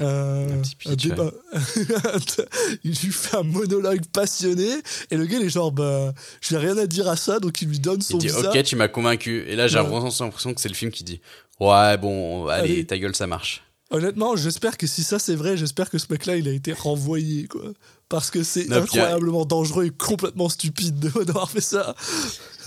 un, 0.00 0.46
petit 0.62 0.74
pitch, 0.74 1.04
débat. 1.04 1.30
il 2.84 2.90
lui 2.90 3.12
fait 3.12 3.36
un 3.36 3.44
monologue 3.44 4.04
passionné 4.12 4.68
et 5.12 5.16
le 5.16 5.26
gars 5.26 5.38
il 5.38 5.46
est 5.46 5.48
genre 5.48 5.70
bah 5.70 6.12
j'ai 6.40 6.56
rien 6.56 6.76
à 6.76 6.86
dire 6.86 7.08
à 7.08 7.14
ça 7.16 7.38
donc 7.38 7.62
il 7.62 7.68
lui 7.68 7.78
donne 7.78 8.02
son 8.02 8.14
Il 8.18 8.22
dit, 8.22 8.26
visa 8.26 8.50
ok, 8.50 8.62
tu 8.64 8.74
m'as 8.74 8.88
convaincu. 8.88 9.44
Et 9.46 9.54
là, 9.54 9.68
j'ai 9.68 9.78
Ouais. 9.78 9.86
vraiment 9.86 10.10
l'impression 10.18 10.54
que 10.54 10.60
c'est 10.60 10.68
le 10.68 10.74
film 10.74 10.90
qui 10.90 11.04
dit, 11.04 11.20
ouais, 11.60 11.96
bon, 11.98 12.48
allez, 12.48 12.72
Allez. 12.72 12.86
ta 12.86 12.98
gueule, 12.98 13.14
ça 13.14 13.28
marche. 13.28 13.62
Honnêtement, 13.90 14.34
j'espère 14.34 14.76
que 14.76 14.88
si 14.88 15.04
ça 15.04 15.20
c'est 15.20 15.36
vrai, 15.36 15.56
j'espère 15.56 15.88
que 15.88 15.98
ce 15.98 16.06
mec-là 16.10 16.36
il 16.36 16.48
a 16.48 16.52
été 16.52 16.72
renvoyé 16.72 17.46
quoi. 17.46 17.70
Parce 18.08 18.30
que 18.30 18.44
c'est 18.44 18.70
incroyablement 18.72 19.44
dangereux 19.44 19.86
et 19.86 19.90
complètement 19.90 20.48
stupide 20.48 21.00
de- 21.00 21.24
d'avoir 21.24 21.50
fait 21.50 21.60
ça. 21.60 21.96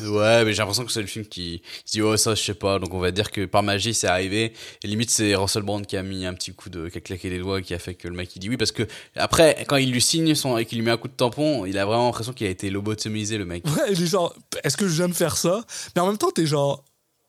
Ouais, 0.01 0.43
mais 0.43 0.51
j'ai 0.51 0.57
l'impression 0.57 0.83
que 0.83 0.91
c'est 0.91 0.99
le 1.01 1.07
film 1.07 1.25
qui 1.25 1.61
se 1.85 1.93
dit, 1.93 2.01
oh, 2.01 2.17
ça, 2.17 2.35
je 2.35 2.41
sais 2.43 2.53
pas. 2.53 2.77
Donc, 2.77 2.93
on 2.93 2.99
va 2.99 3.11
dire 3.11 3.31
que 3.31 3.45
par 3.45 3.63
magie, 3.63 3.93
c'est 3.93 4.07
arrivé. 4.07 4.51
Et 4.83 4.87
limite, 4.87 5.09
c'est 5.09 5.35
Russell 5.35 5.63
Brand 5.63 5.85
qui 5.85 5.95
a 5.95 6.03
mis 6.03 6.25
un 6.25 6.33
petit 6.33 6.53
coup 6.53 6.69
de, 6.69 6.89
qui 6.89 6.97
a 6.97 7.01
claqué 7.01 7.29
les 7.29 7.39
doigts, 7.39 7.61
qui 7.61 7.73
a 7.73 7.79
fait 7.79 7.95
que 7.95 8.09
le 8.09 8.15
mec, 8.15 8.35
il 8.35 8.39
dit 8.39 8.49
oui. 8.49 8.57
Parce 8.57 8.73
que, 8.73 8.83
après, 9.15 9.65
quand 9.67 9.77
il 9.77 9.91
lui 9.91 10.01
signe 10.01 10.35
son, 10.35 10.57
et 10.57 10.65
qu'il 10.65 10.77
lui 10.79 10.85
met 10.85 10.91
un 10.91 10.97
coup 10.97 11.07
de 11.07 11.13
tampon, 11.13 11.65
il 11.65 11.77
a 11.77 11.85
vraiment 11.85 12.07
l'impression 12.07 12.33
qu'il 12.33 12.47
a 12.47 12.49
été 12.49 12.69
lobotomisé, 12.69 13.37
le 13.37 13.45
mec. 13.45 13.65
Ouais, 13.65 13.93
il 13.93 14.01
est 14.03 14.07
genre, 14.07 14.35
est-ce 14.65 14.75
que 14.75 14.85
de 15.07 15.13
faire 15.13 15.37
ça? 15.37 15.63
Mais 15.95 16.01
en 16.01 16.07
même 16.07 16.17
temps, 16.17 16.31
t'es 16.31 16.45
genre, 16.45 16.83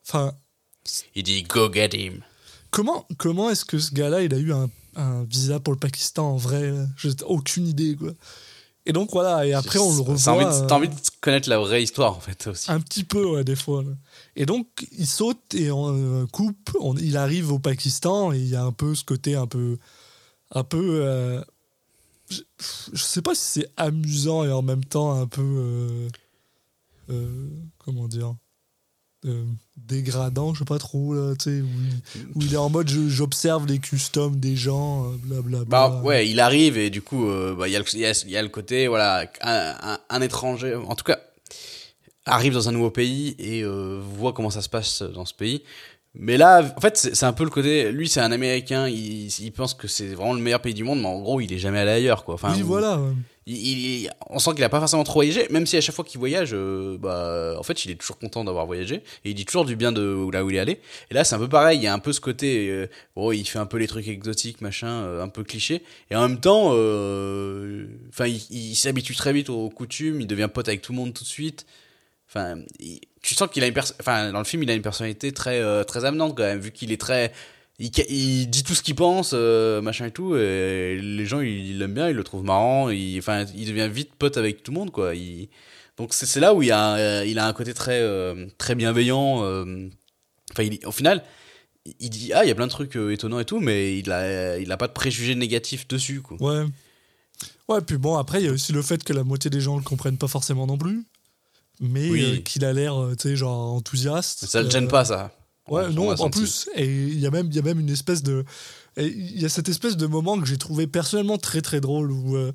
enfin, 0.08 0.32
Il 1.14 1.22
dit, 1.22 1.44
go 1.44 1.72
get 1.72 1.90
him. 1.96 2.22
comment, 2.72 3.06
comment 3.18 3.50
est-ce 3.50 3.64
que 3.64 3.78
ce 3.78 3.92
gars-là 3.94 4.22
il 4.22 4.34
a 4.34 4.38
eu 4.38 4.52
un, 4.52 4.68
un 4.96 5.24
visa 5.24 5.60
pour 5.60 5.72
le 5.72 5.78
Pakistan 5.78 6.30
en 6.32 6.36
vrai 6.36 6.72
J'ai 6.96 7.10
aucune 7.26 7.66
idée 7.66 7.96
quoi. 7.96 8.10
Et 8.86 8.92
donc 8.92 9.10
voilà, 9.12 9.46
et 9.46 9.52
après 9.52 9.78
on 9.78 9.94
le 9.94 10.00
revoit. 10.00 10.16
T'as 10.16 10.32
envie, 10.32 10.44
de- 10.46 10.66
t'as 10.66 10.74
euh, 10.74 10.78
envie 10.78 10.88
de 10.88 10.94
connaître 11.20 11.48
la 11.50 11.58
vraie 11.58 11.82
histoire, 11.82 12.16
en 12.16 12.20
fait, 12.20 12.46
aussi. 12.46 12.70
Un 12.72 12.80
petit 12.80 13.04
peu, 13.04 13.24
ouais, 13.26 13.44
des 13.44 13.54
fois. 13.54 13.82
là. 13.82 13.90
Et 14.36 14.46
donc, 14.46 14.66
il 14.96 15.06
saute 15.06 15.54
et 15.54 15.70
on 15.70 15.94
euh, 16.22 16.26
coupe. 16.26 16.74
on- 16.80 16.96
il 16.96 17.16
arrive 17.18 17.52
au 17.52 17.58
Pakistan 17.58 18.32
et 18.32 18.38
il 18.38 18.48
y 18.48 18.56
a 18.56 18.64
un 18.64 18.72
peu 18.72 18.94
ce 18.94 19.04
côté 19.04 19.34
un 19.36 19.46
peu. 19.46 19.76
Un 20.52 20.64
peu. 20.64 21.02
euh, 21.04 21.42
je, 22.30 22.40
je 22.94 23.02
sais 23.02 23.20
pas 23.22 23.34
si 23.34 23.42
c'est 23.60 23.68
amusant 23.76 24.44
et 24.44 24.50
en 24.50 24.62
même 24.62 24.84
temps 24.84 25.12
un 25.12 25.26
peu. 25.26 25.42
euh, 25.42 26.08
euh, 27.10 27.48
comment 27.78 28.08
dire 28.08 28.34
euh, 29.26 29.44
dégradant, 29.88 30.54
je 30.54 30.60
sais 30.60 30.64
pas 30.64 30.78
trop, 30.78 31.14
là, 31.14 31.34
tu 31.36 31.44
sais, 31.44 31.60
où, 31.60 31.66
il- 31.66 32.26
où 32.34 32.42
il 32.42 32.54
est 32.54 32.56
en 32.56 32.70
mode 32.70 32.88
j'observe 32.88 33.66
les 33.66 33.78
customs 33.78 34.36
des 34.36 34.56
gens, 34.56 35.04
euh, 35.06 35.16
blablabla. 35.24 35.64
Bah 35.68 36.00
ouais, 36.04 36.28
il 36.28 36.38
arrive 36.40 36.78
et 36.78 36.90
du 36.90 37.02
coup, 37.02 37.28
euh, 37.28 37.54
bah, 37.56 37.68
il 37.68 37.72
y, 37.72 37.76
a 37.76 37.78
le- 37.80 37.84
il 37.94 38.00
y, 38.00 38.06
a, 38.06 38.22
il 38.24 38.30
y 38.30 38.36
a 38.36 38.42
le 38.42 38.48
côté, 38.48 38.86
voilà, 38.88 39.26
un, 39.42 39.74
un- 39.94 39.98
un 40.08 40.20
étranger, 40.22 40.74
en 40.76 40.94
tout 40.94 41.04
cas, 41.04 41.18
arrive 42.26 42.52
dans 42.54 42.68
un 42.68 42.72
nouveau 42.72 42.90
pays 42.90 43.34
et 43.38 43.62
euh, 43.62 44.00
voit 44.16 44.32
comment 44.32 44.50
ça 44.50 44.62
se 44.62 44.68
passe 44.68 45.02
dans 45.02 45.24
ce 45.24 45.34
pays. 45.34 45.62
Mais 46.14 46.36
là, 46.36 46.62
en 46.76 46.80
fait, 46.80 46.96
c'est 46.96 47.24
un 47.26 47.32
peu 47.32 47.44
le 47.44 47.50
côté, 47.50 47.92
lui, 47.92 48.08
c'est 48.08 48.20
un 48.20 48.32
Américain, 48.32 48.88
il, 48.88 49.28
il 49.28 49.52
pense 49.52 49.74
que 49.74 49.86
c'est 49.86 50.08
vraiment 50.08 50.34
le 50.34 50.40
meilleur 50.40 50.60
pays 50.60 50.74
du 50.74 50.82
monde, 50.82 51.00
mais 51.00 51.06
en 51.06 51.20
gros, 51.20 51.40
il 51.40 51.52
est 51.52 51.58
jamais 51.58 51.78
allé 51.78 51.92
ailleurs, 51.92 52.24
quoi. 52.24 52.34
Enfin, 52.34 52.52
oui, 52.52 52.62
ou- 52.62 52.66
voilà. 52.66 53.00
Il- 53.54 54.10
on 54.28 54.38
sent 54.38 54.52
qu'il 54.54 54.64
a 54.64 54.68
pas 54.68 54.78
forcément 54.78 55.04
trop 55.04 55.14
voyagé, 55.14 55.46
même 55.50 55.66
si 55.66 55.76
à 55.76 55.80
chaque 55.80 55.94
fois 55.94 56.04
qu'il 56.04 56.18
voyage, 56.18 56.50
euh, 56.52 56.96
bah, 56.98 57.54
en 57.58 57.62
fait, 57.62 57.84
il 57.84 57.90
est 57.90 57.94
toujours 57.94 58.18
content 58.18 58.44
d'avoir 58.44 58.66
voyagé 58.66 58.96
et 59.24 59.30
il 59.30 59.34
dit 59.34 59.44
toujours 59.44 59.64
du 59.64 59.76
bien 59.76 59.92
de 59.92 60.28
là 60.32 60.44
où 60.44 60.50
il 60.50 60.56
est 60.56 60.58
allé. 60.58 60.80
Et 61.10 61.14
là, 61.14 61.24
c'est 61.24 61.34
un 61.34 61.38
peu 61.38 61.48
pareil. 61.48 61.78
Il 61.78 61.82
y 61.82 61.86
a 61.86 61.92
un 61.92 61.98
peu 61.98 62.12
ce 62.12 62.20
côté, 62.20 62.68
euh, 62.70 62.86
oh, 63.16 63.32
il 63.32 63.44
fait 63.46 63.58
un 63.58 63.66
peu 63.66 63.78
les 63.78 63.86
trucs 63.86 64.08
exotiques, 64.08 64.60
machin, 64.60 64.88
euh, 64.88 65.22
un 65.22 65.28
peu 65.28 65.44
cliché. 65.44 65.82
Et 66.10 66.16
en 66.16 66.28
même 66.28 66.40
temps, 66.40 66.68
enfin, 66.68 68.26
il, 68.26 68.74
s'habitue 68.76 69.14
très 69.14 69.32
vite 69.32 69.50
aux 69.50 69.68
coutumes. 69.70 70.20
Il 70.20 70.26
devient 70.26 70.48
pote 70.52 70.68
avec 70.68 70.82
tout 70.82 70.92
le 70.92 70.98
monde 70.98 71.14
tout 71.14 71.24
de 71.24 71.28
suite. 71.28 71.66
Enfin, 72.28 72.58
tu 73.22 73.34
sens 73.34 73.48
qu'il 73.50 73.64
a 73.64 73.66
une 73.66 73.78
enfin, 74.00 74.32
dans 74.32 74.38
le 74.38 74.44
film, 74.44 74.62
il 74.62 74.70
a 74.70 74.74
une 74.74 74.82
personnalité 74.82 75.32
très, 75.32 75.84
très 75.84 76.04
amenante 76.04 76.36
quand 76.36 76.44
même, 76.44 76.60
vu 76.60 76.70
qu'il 76.70 76.92
est 76.92 77.00
très, 77.00 77.32
il, 77.80 77.90
il 78.10 78.46
dit 78.48 78.62
tout 78.62 78.74
ce 78.76 78.82
qu'il 78.82 78.94
pense, 78.94 79.32
euh, 79.34 79.80
machin 79.82 80.06
et 80.06 80.10
tout, 80.12 80.36
et 80.36 80.96
les 81.02 81.26
gens 81.26 81.40
ils 81.40 81.78
l'aiment 81.78 81.94
bien, 81.94 82.08
ils 82.10 82.14
le 82.16 82.22
trouvent 82.22 82.44
marrant, 82.44 82.90
il, 82.90 83.18
enfin, 83.18 83.44
il 83.56 83.66
devient 83.66 83.88
vite 83.92 84.14
pote 84.16 84.36
avec 84.36 84.62
tout 84.62 84.70
le 84.70 84.78
monde, 84.78 84.90
quoi. 84.92 85.14
Il, 85.16 85.48
donc 85.96 86.14
c'est 86.14 86.38
là 86.40 86.54
où 86.54 86.62
il 86.62 86.70
a, 86.72 87.24
il 87.24 87.38
a 87.38 87.46
un 87.46 87.52
côté 87.52 87.74
très, 87.74 88.00
euh, 88.00 88.46
très 88.58 88.74
bienveillant. 88.76 89.42
euh, 89.42 89.88
Enfin, 90.52 90.62
il- 90.64 90.84
au 90.86 90.92
final, 90.92 91.22
il- 92.00 92.10
dit 92.10 92.32
ah 92.32 92.44
il 92.44 92.48
y 92.48 92.50
a 92.50 92.54
plein 92.54 92.66
de 92.66 92.72
trucs 92.72 92.96
étonnants 92.96 93.38
et 93.40 93.44
tout, 93.44 93.60
mais 93.60 93.98
il 93.98 94.10
a, 94.10 94.58
il 94.58 94.70
a 94.72 94.76
pas 94.76 94.88
de 94.88 94.92
préjugés 94.92 95.34
négatifs 95.36 95.86
dessus, 95.88 96.20
quoi. 96.22 96.36
Ouais. 96.40 96.66
Ouais, 97.68 97.80
puis 97.82 97.96
bon, 97.98 98.16
après, 98.16 98.40
il 98.40 98.46
y 98.46 98.48
a 98.48 98.52
aussi 98.52 98.72
le 98.72 98.82
fait 98.82 99.02
que 99.04 99.12
la 99.12 99.22
moitié 99.24 99.48
des 99.48 99.60
gens 99.60 99.76
le 99.76 99.82
comprennent 99.84 100.18
pas 100.18 100.26
forcément 100.28 100.66
non 100.66 100.76
plus. 100.76 101.04
Mais 101.80 102.10
Oui. 102.10 102.42
qu'il 102.42 102.64
a 102.64 102.72
l'air, 102.72 102.94
tu 103.12 103.28
sais, 103.28 103.36
genre 103.36 103.72
enthousiaste. 103.74 104.44
Ça 104.46 104.60
le 104.60 104.68
gêne 104.68 104.88
pas, 104.88 105.04
ça. 105.04 105.32
Ouais, 105.70 105.84
On- 105.86 105.92
non, 105.92 106.10
en 106.10 106.16
senti. 106.16 106.38
plus, 106.40 106.68
et 106.74 106.84
il 106.84 107.18
y 107.20 107.26
a 107.26 107.30
même, 107.30 107.46
il 107.46 107.54
y 107.54 107.58
a 107.58 107.62
même 107.62 107.80
une 107.80 107.88
espèce 107.90 108.22
de, 108.22 108.44
il 108.98 109.40
y 109.40 109.44
a 109.44 109.48
cette 109.48 109.68
espèce 109.68 109.96
de 109.96 110.06
moment 110.06 110.38
que 110.40 110.46
j'ai 110.46 110.58
trouvé 110.58 110.86
personnellement 110.86 111.38
très 111.38 111.62
très 111.62 111.80
drôle 111.80 112.10
où, 112.12 112.36
euh, 112.36 112.52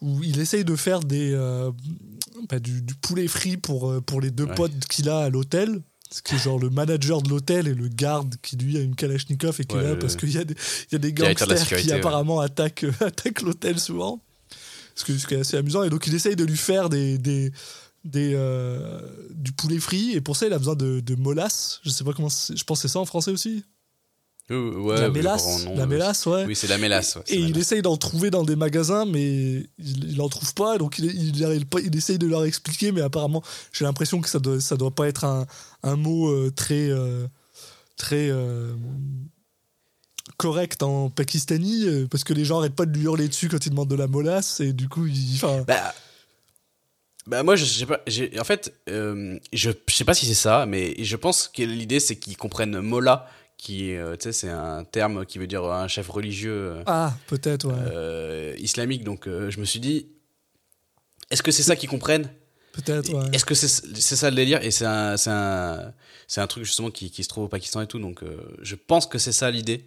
où 0.00 0.22
il 0.24 0.40
essaye 0.40 0.64
de 0.64 0.74
faire 0.74 1.00
des, 1.00 1.32
euh, 1.34 1.70
bah, 2.48 2.58
du, 2.58 2.80
du 2.82 2.94
poulet 2.94 3.28
frit 3.28 3.56
pour 3.58 3.90
euh, 3.90 4.00
pour 4.00 4.20
les 4.20 4.30
deux 4.30 4.44
Ouais. 4.44 4.54
potes 4.54 4.72
qu'il 4.88 5.08
a 5.08 5.18
à 5.20 5.28
l'hôtel. 5.28 5.82
Ce 6.10 6.22
qui 6.22 6.36
est 6.36 6.38
genre 6.38 6.58
le 6.60 6.70
manager 6.70 7.22
de 7.22 7.28
l'hôtel 7.28 7.66
et 7.66 7.74
le 7.74 7.88
garde 7.88 8.36
qui 8.40 8.56
lui 8.56 8.76
a 8.76 8.80
une 8.80 8.94
Kalachnikov 8.94 9.56
et 9.60 9.64
qui 9.64 9.74
est 9.74 9.78
Ouais, 9.80 9.84
là 9.90 9.96
parce 9.96 10.14
qu'il 10.16 10.30
y 10.32 10.38
a 10.38 10.44
des, 10.44 10.54
il 10.54 10.92
y 10.92 10.94
a 10.94 10.98
des 10.98 11.10
de 11.10 11.20
gangsters 11.20 11.66
qui 11.80 11.88
ouais. 11.88 11.92
apparemment 11.94 12.38
attaquent, 12.40 12.86
attaquent 13.00 13.42
l'hôtel 13.42 13.80
souvent. 13.80 14.22
ce, 14.94 15.04
que, 15.04 15.18
ce 15.18 15.26
qui 15.26 15.34
est 15.34 15.40
assez 15.40 15.56
amusant. 15.56 15.82
Et 15.82 15.90
donc, 15.90 16.06
il 16.06 16.14
essaye 16.14 16.36
de 16.36 16.44
lui 16.44 16.56
faire 16.56 16.88
des, 16.88 17.18
des, 17.18 17.50
des, 18.04 18.32
euh, 18.34 19.00
du 19.30 19.52
poulet 19.52 19.78
frit. 19.80 20.12
Et 20.12 20.20
pour 20.20 20.36
ça, 20.36 20.46
il 20.46 20.52
a 20.52 20.58
besoin 20.58 20.76
de, 20.76 21.00
de 21.00 21.14
molasses. 21.14 21.80
Je 21.84 21.90
sais 21.90 22.04
pas 22.04 22.12
comment. 22.12 22.28
c'est- 22.28 22.56
Je 22.56 22.64
pense 22.64 22.78
que 22.82 22.88
c'est 22.88 22.92
ça 22.92 22.98
en 23.00 23.04
français 23.06 23.30
aussi. 23.30 23.64
Euh, 24.50 24.76
ouais, 24.76 25.00
la 25.00 25.08
mélasse. 25.08 25.64
la 25.74 25.84
euh, 25.84 25.86
mélasse, 25.86 26.26
ouais. 26.26 26.44
Oui, 26.44 26.54
c'est 26.54 26.66
la 26.66 26.76
mélasse. 26.76 27.16
ouais, 27.16 27.22
Et 27.28 27.36
il 27.38 27.56
essaye 27.56 27.80
d'en 27.80 27.96
trouver 27.96 28.30
dans 28.30 28.44
des 28.44 28.56
magasins, 28.56 29.06
mais 29.06 29.66
il, 29.78 30.10
il 30.12 30.20
en 30.20 30.28
trouve 30.28 30.52
pas. 30.52 30.76
Donc 30.76 30.98
il, 30.98 31.96
essaye 31.96 32.18
de 32.18 32.26
leur 32.26 32.44
expliquer, 32.44 32.92
mais 32.92 33.00
apparemment, 33.00 33.42
j'ai 33.72 33.86
l'impression 33.86 34.20
que 34.20 34.28
ça 34.28 34.38
doit, 34.38 34.60
ça 34.60 34.76
doit 34.76 34.94
pas 34.94 35.08
être 35.08 35.24
un, 35.24 35.46
un 35.82 35.96
mot 35.96 36.28
euh, 36.28 36.50
très, 36.54 36.90
euh, 36.90 37.26
très 37.96 38.30
correct 40.36 40.82
en 40.82 41.08
pakistani, 41.08 42.06
parce 42.10 42.24
que 42.24 42.34
les 42.34 42.44
gens 42.44 42.58
arrêtent 42.58 42.74
pas 42.74 42.86
de 42.86 42.92
lui 42.96 43.04
hurler 43.04 43.28
dessus 43.28 43.48
quand 43.48 43.64
il 43.64 43.70
demande 43.70 43.88
de 43.88 43.94
la 43.94 44.08
molasse, 44.08 44.60
et 44.60 44.72
du 44.74 44.88
coup, 44.90 45.06
il, 45.06 45.40
Bah, 45.66 45.94
bah 47.26 47.42
moi, 47.42 47.56
je 47.56 47.64
sais 47.64 47.86
pas. 47.86 48.02
En 48.38 48.44
fait, 48.44 48.74
euh, 48.88 49.38
je, 49.52 49.70
je 49.86 49.94
sais 49.94 50.04
pas 50.04 50.14
si 50.14 50.26
c'est 50.26 50.34
ça, 50.34 50.66
mais 50.66 50.94
je 51.02 51.16
pense 51.16 51.48
que 51.48 51.62
l'idée, 51.62 52.00
c'est 52.00 52.16
qu'ils 52.16 52.36
comprennent 52.36 52.80
Molla, 52.80 53.28
qui 53.56 53.90
est, 53.90 53.98
euh, 53.98 54.16
tu 54.16 54.24
sais, 54.24 54.32
c'est 54.32 54.50
un 54.50 54.84
terme 54.84 55.24
qui 55.24 55.38
veut 55.38 55.46
dire 55.46 55.64
un 55.64 55.88
chef 55.88 56.08
religieux 56.08 56.52
euh, 56.52 56.82
ah, 56.86 57.14
peut-être, 57.28 57.66
ouais, 57.66 57.74
euh, 57.74 58.54
islamique. 58.58 59.04
Donc, 59.04 59.26
euh, 59.26 59.50
je 59.50 59.58
me 59.58 59.64
suis 59.64 59.80
dit, 59.80 60.08
est-ce 61.30 61.42
que 61.42 61.50
c'est 61.50 61.62
ça 61.62 61.76
qu'ils 61.76 61.88
comprennent? 61.88 62.30
Peut-être, 62.72 63.14
ouais. 63.14 63.30
Est-ce 63.32 63.44
que 63.44 63.54
c'est 63.54 63.68
c'est 63.68 64.16
ça 64.16 64.30
le 64.30 64.36
délire? 64.36 64.62
Et 64.62 64.72
c'est 64.72 64.84
un, 64.84 65.16
c'est 65.16 65.30
un, 65.30 65.94
c'est 66.26 66.40
un 66.40 66.46
truc 66.48 66.64
justement 66.64 66.90
qui, 66.90 67.10
qui 67.10 67.22
se 67.22 67.28
trouve 67.28 67.44
au 67.44 67.48
Pakistan 67.48 67.80
et 67.80 67.86
tout. 67.86 68.00
Donc, 68.00 68.22
euh, 68.22 68.36
je 68.60 68.74
pense 68.74 69.06
que 69.06 69.18
c'est 69.18 69.32
ça 69.32 69.50
l'idée. 69.50 69.86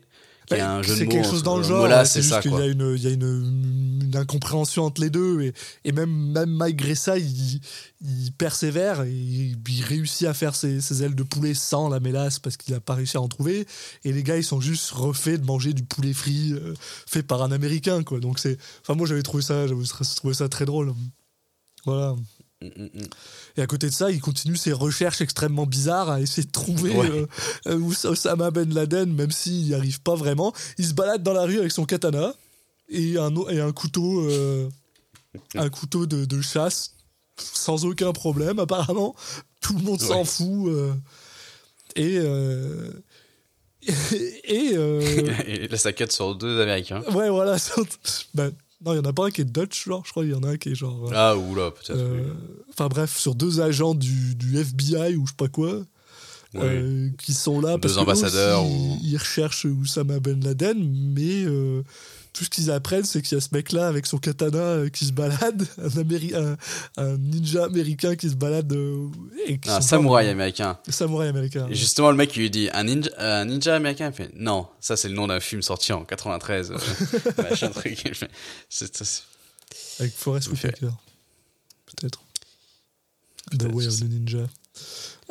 Bah, 0.49 0.75
un 0.77 0.81
jeu 0.81 0.93
de 0.93 0.99
c'est 0.99 1.07
quelque 1.07 1.27
chose 1.29 1.43
dans 1.43 1.57
le 1.57 1.63
genre. 1.63 1.87
C'est 2.05 2.21
juste 2.21 2.33
ça, 2.33 2.41
quoi. 2.41 2.59
y 2.59 2.63
a, 2.63 2.67
une, 2.67 2.93
il 2.95 3.03
y 3.03 3.07
a 3.07 3.09
une, 3.09 4.01
une 4.03 4.15
incompréhension 4.15 4.85
entre 4.85 5.01
les 5.01 5.09
deux. 5.09 5.41
Et, 5.41 5.53
et 5.83 5.91
même, 5.91 6.09
même 6.31 6.49
malgré 6.49 6.95
ça, 6.95 7.17
il, 7.17 7.59
il 8.01 8.31
persévère 8.31 9.03
et 9.03 9.11
il, 9.11 9.57
il 9.67 9.83
réussit 9.83 10.25
à 10.27 10.33
faire 10.33 10.55
ses, 10.55 10.79
ses 10.79 11.03
ailes 11.03 11.15
de 11.15 11.23
poulet 11.23 11.53
sans 11.53 11.89
la 11.89 11.99
mélasse 11.99 12.39
parce 12.39 12.55
qu'il 12.55 12.73
n'a 12.73 12.79
pas 12.79 12.95
réussi 12.95 13.17
à 13.17 13.21
en 13.21 13.27
trouver. 13.27 13.67
Et 14.05 14.13
les 14.13 14.23
gars, 14.23 14.37
ils 14.37 14.43
sont 14.43 14.61
juste 14.61 14.91
refaits 14.91 15.41
de 15.41 15.45
manger 15.45 15.73
du 15.73 15.83
poulet 15.83 16.13
frit 16.13 16.53
euh, 16.53 16.73
fait 17.05 17.23
par 17.23 17.43
un 17.43 17.51
Américain. 17.51 18.03
Quoi. 18.03 18.19
Donc 18.21 18.39
c'est, 18.39 18.57
enfin, 18.81 18.95
moi, 18.95 19.05
j'avais 19.05 19.23
trouvé 19.23 19.43
ça, 19.43 19.67
j'avais 19.67 19.83
trouvé 20.15 20.33
ça 20.33 20.47
très 20.47 20.65
drôle. 20.65 20.93
Voilà. 21.85 22.15
Mm, 22.61 22.67
mm, 22.67 22.83
mm. 23.01 23.07
Et 23.57 23.61
à 23.61 23.67
côté 23.67 23.87
de 23.87 23.93
ça, 23.93 24.09
il 24.09 24.19
continue 24.19 24.57
ses 24.57 24.71
recherches 24.73 25.21
extrêmement 25.21 25.65
bizarres 25.67 26.09
à 26.09 26.21
essayer 26.21 26.43
de 26.45 26.51
trouver 26.51 26.91
Ouais. 26.95 27.07
euh, 27.09 27.27
euh, 27.67 28.09
Osama 28.09 28.49
Ben 28.51 28.73
Laden, 28.73 29.13
même 29.13 29.31
s'il 29.31 29.63
n'y 29.65 29.73
arrive 29.75 30.01
pas 30.01 30.15
vraiment. 30.15 30.53
Il 30.79 30.85
se 30.87 30.93
balade 30.93 31.21
dans 31.21 31.33
la 31.33 31.43
rue 31.43 31.59
avec 31.59 31.71
son 31.71 31.85
katana 31.85 32.33
et 32.89 33.17
un, 33.17 33.31
et 33.49 33.59
un 33.59 33.71
couteau, 33.71 34.21
euh, 34.27 34.67
un 35.55 35.69
couteau 35.69 36.05
de, 36.07 36.25
de 36.25 36.41
chasse, 36.41 36.93
sans 37.39 37.85
aucun 37.85 38.11
problème, 38.11 38.57
apparemment. 38.57 39.15
Tout 39.61 39.73
le 39.77 39.83
monde 39.83 40.01
s'en 40.01 40.19
Ouais. 40.19 40.25
fout. 40.25 40.67
euh, 40.69 40.93
et. 41.95 42.17
euh, 42.17 42.91
et. 44.45 44.71
euh, 44.73 45.01
Et 45.47 45.67
là, 45.67 45.77
ça 45.77 45.93
cut 45.93 46.05
sur 46.09 46.33
deux 46.35 46.59
Américains. 46.59 47.01
ouais, 47.13 47.29
voilà. 47.29 47.57
ben, 48.33 48.51
non, 48.85 48.93
il 48.93 48.97
y 48.97 48.99
en 48.99 49.05
a 49.05 49.13
pas 49.13 49.25
un 49.27 49.31
qui 49.31 49.41
est 49.41 49.45
Dutch, 49.45 49.85
genre, 49.85 50.03
je 50.05 50.11
crois. 50.11 50.23
Il 50.25 50.31
y 50.31 50.35
en 50.35 50.43
a 50.43 50.49
un 50.49 50.57
qui 50.57 50.69
est 50.69 50.75
genre. 50.75 51.07
euh, 51.09 51.13
Ah, 51.15 51.35
oula, 51.37 51.71
peut-être. 51.71 51.91
euh, 51.97 52.21
oui. 52.25 52.63
Enfin 52.69 52.87
bref, 52.87 53.17
sur 53.17 53.33
deux 53.35 53.59
agents 53.61 53.95
du, 53.95 54.35
du 54.35 54.57
FBI 54.59 55.15
ou 55.15 55.25
je 55.25 55.31
sais 55.31 55.35
pas 55.37 55.47
quoi, 55.47 55.73
Oui. 56.53 56.61
euh, 56.63 57.09
qui 57.17 57.33
sont 57.33 57.59
là 57.61 57.73
Deux 57.75 57.79
parce 57.81 57.95
que 57.95 57.99
ambassadeurs 57.99 58.63
aussi, 58.63 58.73
ou- 58.75 58.97
ils 59.03 59.17
recherchent 59.17 59.65
Oussama 59.65 60.19
Ben 60.19 60.39
Laden, 60.43 60.77
mais 61.13 61.43
euh, 61.45 61.81
tout 62.37 62.43
ce 62.43 62.49
qu'ils 62.49 62.69
apprennent, 62.69 63.03
c'est 63.03 63.21
qu'il 63.23 63.35
y 63.35 63.37
a 63.39 63.41
ce 63.41 63.49
mec-là 63.51 63.87
avec 63.87 64.05
son 64.05 64.19
katana 64.19 64.59
euh, 64.59 64.89
qui 64.89 65.05
se 65.05 65.11
balade, 65.11 65.65
un, 65.79 65.87
Améri- 65.89 66.35
un- 66.35 66.55
un 66.97 67.17
ninja 67.17 67.63
américain 67.65 68.15
qui 68.15 68.29
se 68.29 68.35
balade. 68.35 68.71
euh, 68.73 69.07
et 69.47 69.57
qui 69.57 69.69
Un 69.69 69.81
samouraï 69.81 70.25
pas- 70.27 70.31
américain. 70.31 70.77
Samouraï 70.87 71.29
américain. 71.29 71.67
Et 71.69 71.73
justement, 71.75 72.11
le 72.11 72.17
mec, 72.17 72.35
il 72.35 72.41
lui 72.41 72.49
dit 72.51 72.69
un 72.73 72.83
ninja, 72.83 73.09
un 73.17 73.45
ninja 73.45 73.75
américain? 73.75 74.11
Il 74.11 74.15
fait 74.15 74.29
non, 74.35 74.67
ça 74.79 74.95
c'est 74.97 75.09
le 75.09 75.15
nom 75.15 75.25
d'un 75.27 75.39
film 75.39 75.61
sorti 75.63 75.93
en 75.93 76.05
93. 76.05 76.71
euh, 76.71 76.77
machin 77.49 77.69
truc. 77.69 77.97
C'est- 78.69 79.23
Avec 79.99 80.13
Forrest. 80.13 80.49
Whitaker. 80.49 80.89
Peut-être. 81.87 82.21
The 83.57 83.63
Way 83.73 83.87
of 83.87 83.95
the 83.99 84.03
Ninja. 84.03 84.45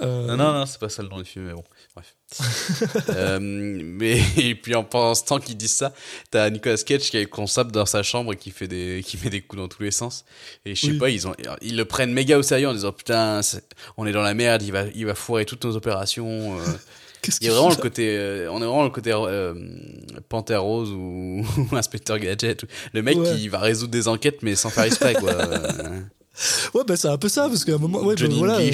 Euh, 0.01 0.27
Non, 0.27 0.37
non, 0.37 0.53
non, 0.55 0.67
c'est 0.67 0.79
pas 0.81 0.89
ça 0.89 1.03
le 1.03 1.09
nom 1.09 1.19
du 1.19 1.25
film, 1.25 1.47
mais 1.47 1.53
bon, 1.53 1.65
bref. 1.97 2.15
Euh, 3.11 3.39
mais 3.41 4.21
et 4.37 4.55
puis 4.55 4.75
en 4.75 4.85
pendant 4.85 5.15
ce 5.15 5.25
temps 5.25 5.39
qu'ils 5.39 5.57
disent 5.57 5.75
ça, 5.77 5.93
t'as 6.31 6.51
Nicolas 6.51 6.77
Cage 6.77 7.11
qui 7.11 7.17
est 7.17 7.27
consable 7.27 7.73
dans 7.73 7.87
sa 7.87 8.03
chambre 8.03 8.33
et 8.33 8.37
qui 8.37 8.51
fait 8.51 8.69
des, 8.69 9.03
qui 9.07 9.17
met 9.23 9.31
des 9.31 9.41
coups 9.41 9.63
dans 9.63 9.69
tous 9.69 9.83
les 9.83 9.91
sens. 9.91 10.25
Et 10.65 10.75
je 10.75 10.81
sais 10.87 10.93
Oui. 10.93 10.99
pas, 10.99 11.11
ils 11.11 11.27
ont, 11.27 11.35
ils 11.63 11.77
le 11.77 11.85
prennent 11.85 12.13
méga 12.13 12.37
au 12.39 12.43
sérieux 12.43 12.69
en 12.69 12.75
disant 12.75 12.93
putain, 12.93 13.41
on 13.97 14.07
est 14.07 14.13
dans 14.13 14.23
la 14.23 14.35
merde, 14.35 14.63
il 14.63 14.73
va, 14.73 14.85
il 14.95 15.07
va 15.07 15.15
foirer 15.15 15.45
toutes 15.47 15.65
nos 15.65 15.77
opérations. 15.77 16.59
euh. 16.59 16.65
Qu'est-ce 17.23 17.39
Il 17.41 17.47
y 17.47 17.51
a 17.51 17.55
vraiment 17.55 17.71
le 17.71 17.77
côté, 17.77 18.17
euh, 18.17 18.51
on 18.53 18.59
est 18.61 18.67
vraiment 18.67 18.85
le 18.85 18.91
côté 18.91 19.11
euh, 19.13 19.55
Panthère 20.29 20.63
Rose 20.63 20.91
ou, 20.91 21.45
ou 21.73 21.77
Inspecteur 21.77 22.19
Gadget. 22.19 22.65
Le 22.93 23.03
mec 23.03 23.17
Ouais. 23.17 23.35
qui 23.37 23.49
va 23.49 23.59
résoudre 23.59 23.93
des 23.93 24.07
enquêtes 24.09 24.43
mais 24.43 24.55
sans 24.57 24.71
faire 24.71 24.85
exprès 24.85 25.15
quoi. 25.15 25.33
Euh, 26.37 26.79
Ouais, 26.79 26.85
bah 26.87 26.97
c'est 26.97 27.09
un 27.09 27.17
peu 27.19 27.29
ça, 27.29 27.49
parce 27.49 27.65
qu'à 27.65 27.75
un 27.75 27.79
moment. 27.79 28.01
Ouais, 28.03 28.15
bah, 28.15 28.27
voilà, 28.39 28.59
euh. 28.59 28.71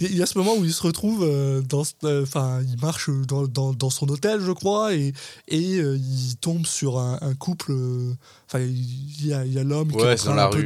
Il 0.00 0.16
y 0.16 0.22
a 0.22 0.26
ce 0.26 0.38
moment 0.38 0.54
où 0.56 0.64
il 0.64 0.72
se 0.72 0.82
retrouve 0.82 1.24
euh, 1.24 1.60
dans, 1.62 1.82
euh, 2.04 2.22
enfin, 2.22 2.60
il 2.62 2.80
marche 2.80 3.10
dans, 3.26 3.46
dans, 3.46 3.72
dans 3.72 3.90
son 3.90 4.08
hôtel, 4.08 4.40
je 4.40 4.52
crois, 4.52 4.94
et, 4.94 5.12
et 5.48 5.78
euh, 5.78 5.96
il 5.96 6.36
tombe 6.36 6.64
sur 6.66 6.98
un, 6.98 7.18
un 7.20 7.34
couple. 7.34 7.72
euh, 7.72 8.12
Enfin, 8.46 8.60
il 8.60 9.26
y 9.26 9.32
a, 9.32 9.40
a 9.40 9.64
l'homme 9.64 9.90
qui 9.90 9.96
Ouais, 9.96 10.10
est 10.10 10.12
en 10.12 10.16
train 10.16 10.30
dans 10.30 10.34
la 10.36 10.46
un 10.46 10.50
peu 10.50 10.58
rue. 10.58 10.64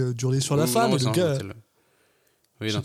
euh, 0.00 0.12
d'hurler 0.12 0.40
sur 0.40 0.56
la 0.56 0.64
Ou- 0.64 0.66
femme, 0.66 0.90
et 0.92 0.98
le 0.98 1.10
gars. 1.12 1.38
Oui, 2.60 2.68
Je 2.70 2.76
non, 2.76 2.82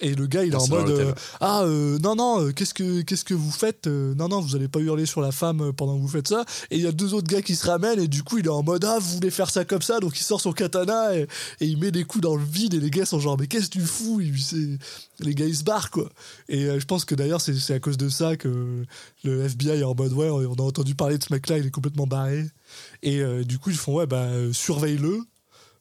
et 0.00 0.14
le 0.14 0.26
gars, 0.26 0.44
il 0.44 0.52
est 0.52 0.56
en 0.56 0.66
mode, 0.68 0.88
euh, 0.88 1.12
ah 1.40 1.62
euh, 1.62 1.98
non 1.98 2.14
non, 2.14 2.40
euh, 2.40 2.52
qu'est-ce 2.52 2.74
que 2.74 3.02
qu'est-ce 3.02 3.24
que 3.24 3.34
vous 3.34 3.50
faites 3.50 3.86
Non 3.86 4.28
non, 4.28 4.40
vous 4.40 4.56
allez 4.56 4.68
pas 4.68 4.80
hurler 4.80 5.06
sur 5.06 5.20
la 5.20 5.32
femme 5.32 5.72
pendant 5.74 5.96
que 5.96 6.00
vous 6.00 6.08
faites 6.08 6.28
ça. 6.28 6.44
Et 6.70 6.76
il 6.76 6.82
y 6.82 6.86
a 6.86 6.92
deux 6.92 7.14
autres 7.14 7.28
gars 7.28 7.42
qui 7.42 7.54
se 7.54 7.66
ramènent, 7.66 8.00
et 8.00 8.08
du 8.08 8.22
coup, 8.22 8.38
il 8.38 8.46
est 8.46 8.50
en 8.50 8.62
mode, 8.62 8.84
ah 8.84 8.98
vous 8.98 9.14
voulez 9.14 9.30
faire 9.30 9.50
ça 9.50 9.64
comme 9.64 9.82
ça, 9.82 10.00
donc 10.00 10.18
il 10.18 10.22
sort 10.22 10.40
son 10.40 10.52
katana 10.52 11.16
et, 11.16 11.26
et 11.60 11.66
il 11.66 11.78
met 11.78 11.90
des 11.90 12.04
coups 12.04 12.22
dans 12.22 12.36
le 12.36 12.44
vide, 12.44 12.74
et 12.74 12.80
les 12.80 12.90
gars 12.90 13.04
sont 13.04 13.20
genre, 13.20 13.36
mais 13.38 13.46
qu'est-ce 13.46 13.66
que 13.66 13.78
tu 13.78 13.82
fous? 13.82 14.20
Les 15.20 15.34
gars 15.34 15.46
ils 15.46 15.56
se 15.56 15.64
barrent 15.64 15.90
quoi. 15.90 16.08
Et 16.48 16.80
je 16.80 16.86
pense 16.86 17.04
que 17.04 17.14
d'ailleurs 17.14 17.40
c'est 17.40 17.74
à 17.74 17.80
cause 17.80 17.98
de 17.98 18.08
ça 18.08 18.36
que 18.36 18.84
le 19.24 19.44
FBI 19.44 19.80
est 19.80 19.84
en 19.84 19.94
mode, 19.94 20.12
ouais, 20.12 20.30
on 20.30 20.54
a 20.54 20.62
entendu 20.62 20.94
parler 20.94 21.18
de 21.18 21.24
ce 21.24 21.32
mec-là, 21.32 21.58
il 21.58 21.66
est 21.66 21.70
complètement 21.70 22.06
barré. 22.06 22.46
Et 23.02 23.22
du 23.44 23.58
coup 23.58 23.70
ils 23.70 23.76
font, 23.76 23.94
ouais 23.94 24.06
bah 24.06 24.28
surveille-le. 24.52 25.20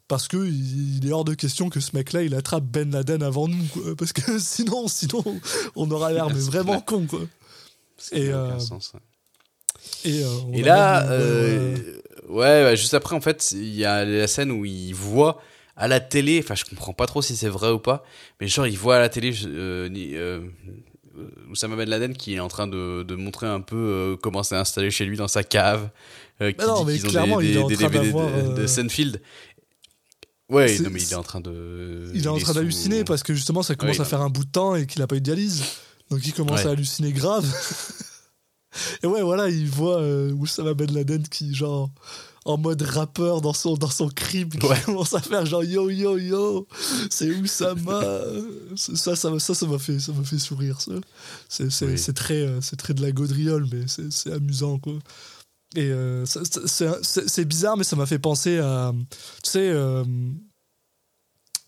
Parce 0.10 0.28
que 0.28 0.38
il 0.38 1.08
est 1.08 1.12
hors 1.14 1.24
de 1.24 1.36
question 1.36 1.70
que 1.70 1.80
ce 1.80 1.96
mec-là, 1.96 2.24
il 2.24 2.34
attrape 2.36 2.64
Ben 2.66 2.92
Laden 2.92 3.24
avant 3.24 3.48
nous, 3.48 3.64
quoi. 3.72 3.96
Parce 3.98 4.12
que 4.12 4.40
sinon, 4.40 4.88
sinon, 4.90 5.24
on 5.76 5.90
aura 5.92 6.12
l'air 6.12 6.28
mais 6.30 6.40
vraiment 6.42 6.82
con, 6.82 7.06
quoi. 7.08 7.22
Ça 7.98 8.18
Et, 8.18 8.30
euh, 8.30 8.58
sens, 8.60 8.92
ouais. 8.94 9.00
Et, 10.12 10.24
euh, 10.24 10.64
là, 10.64 11.10
euh, 11.12 11.78
euh, 11.78 12.02
ouais, 12.28 12.64
bah, 12.64 12.76
juste 12.76 12.94
après, 12.96 13.16
en 13.16 13.22
fait, 13.22 13.52
il 13.52 13.76
y 13.76 13.86
a 13.86 14.04
la 14.04 14.28
scène 14.28 14.52
où 14.52 14.66
il 14.66 14.94
voit 14.94 15.42
à 15.78 15.88
la 15.88 16.00
télé, 16.00 16.42
enfin, 16.44 16.56
je 16.56 16.66
comprends 16.66 16.94
pas 16.94 17.06
trop 17.06 17.22
si 17.22 17.36
c'est 17.38 17.48
vrai 17.48 17.70
ou 17.70 17.80
pas, 17.80 18.04
mais 18.42 18.48
genre, 18.48 18.68
il 18.68 18.78
voit 18.78 18.98
à 18.98 19.00
la 19.00 19.10
télé 19.10 19.32
euh, 19.46 19.88
euh, 19.94 20.42
euh, 21.18 21.30
Oussama 21.52 21.76
Ben 21.76 21.88
Laden 21.90 22.14
qui 22.16 22.36
est 22.36 22.40
en 22.40 22.48
train 22.48 22.68
de, 22.68 23.04
de 23.04 23.16
montrer 23.16 23.48
un 23.48 23.62
peu 23.62 23.76
euh, 23.78 24.16
comment 24.22 24.44
c'est 24.44 24.56
installé 24.56 24.90
chez 24.92 25.06
lui 25.06 25.18
dans 25.18 25.28
sa 25.28 25.44
cave. 25.44 25.90
euh, 26.42 26.52
qui 26.52 26.58
Bah 26.58 26.66
non, 26.68 26.84
dit 26.84 27.00
mais 27.04 27.10
clairement, 27.10 27.40
des, 27.40 27.50
il 27.50 27.58
est 27.58 27.62
en 27.62 27.68
des 27.68 27.76
train 27.76 27.90
d'avoir, 27.90 28.28
de, 28.32 28.56
de 28.56 28.62
euh. 28.62 28.68
Ouais, 30.50 30.80
non, 30.80 30.90
mais 30.92 31.02
il 31.02 31.12
est 31.12 31.16
en 31.16 31.24
train 31.24 31.42
de. 31.42 32.12
il 32.14 32.24
est 32.26 32.28
en 32.28 32.38
train 32.38 32.48
sous- 32.48 32.54
d'halluciner 32.54 33.04
parce 33.04 33.22
que 33.24 33.34
justement, 33.36 33.62
ça 33.64 33.76
commence 33.76 33.98
Ouais, 33.98 34.02
à 34.02 34.06
faire 34.06 34.22
un 34.22 34.30
bout 34.30 34.46
de 34.46 34.50
temps 34.50 34.76
et 34.76 34.88
qu'il 34.88 35.02
a 35.02 35.08
pas 35.08 35.16
eu 35.16 35.20
de 35.20 35.26
dialyse. 35.26 35.64
Donc 36.10 36.26
il 36.26 36.34
commence 36.34 36.62
Ouais. 36.62 36.68
à 36.68 36.72
halluciner 36.72 37.12
grave. 37.12 37.46
et 39.04 39.08
ouais, 39.08 39.22
voilà, 39.22 39.50
il 39.50 39.68
voit 39.68 40.00
euh, 40.02 40.32
Oussama 40.34 40.74
Ben 40.74 40.92
Laden 40.92 41.22
qui, 41.28 41.54
genre, 41.54 41.92
en 42.46 42.58
mode 42.58 42.82
rappeur 42.82 43.42
dans 43.42 43.54
son, 43.54 43.76
dans 43.76 43.90
son 43.90 44.08
crib, 44.10 44.56
qui 44.56 44.66
Ouais. 44.66 44.80
commence 44.86 45.14
à 45.14 45.22
faire 45.22 45.46
genre 45.46 45.64
yo 45.64 45.90
yo 45.92 46.18
yo, 46.18 46.68
c'est 47.12 47.30
Oussama. 47.30 48.02
Ça, 48.76 49.16
ça, 49.16 49.30
m'a- 49.30 49.40
ça, 49.40 49.54
ça 49.54 49.66
m'a 49.68 49.78
fait, 49.78 50.00
ça 50.00 50.14
fait 50.24 50.40
sourire. 50.40 50.80
C'est, 51.48 51.86
Oui. 51.86 52.14
très, 52.16 52.42
euh, 52.42 52.60
c'est 52.62 52.76
très 52.78 52.94
de 52.96 53.02
la 53.04 53.12
gaudriole, 53.12 53.68
mais 53.72 53.86
c'est 54.10 54.32
amusant, 54.34 54.80
quoi. 54.80 54.94
Et 55.76 55.92
euh, 55.92 56.26
c'est, 56.26 57.46
bizarre, 57.46 57.78
mais 57.78 57.84
ça 57.84 57.96
m'a 57.96 58.06
fait 58.08 58.18
penser 58.20 58.58
à, 58.58 58.92
tu 59.44 59.50
sais, 59.52 59.70
euh, 59.70 60.04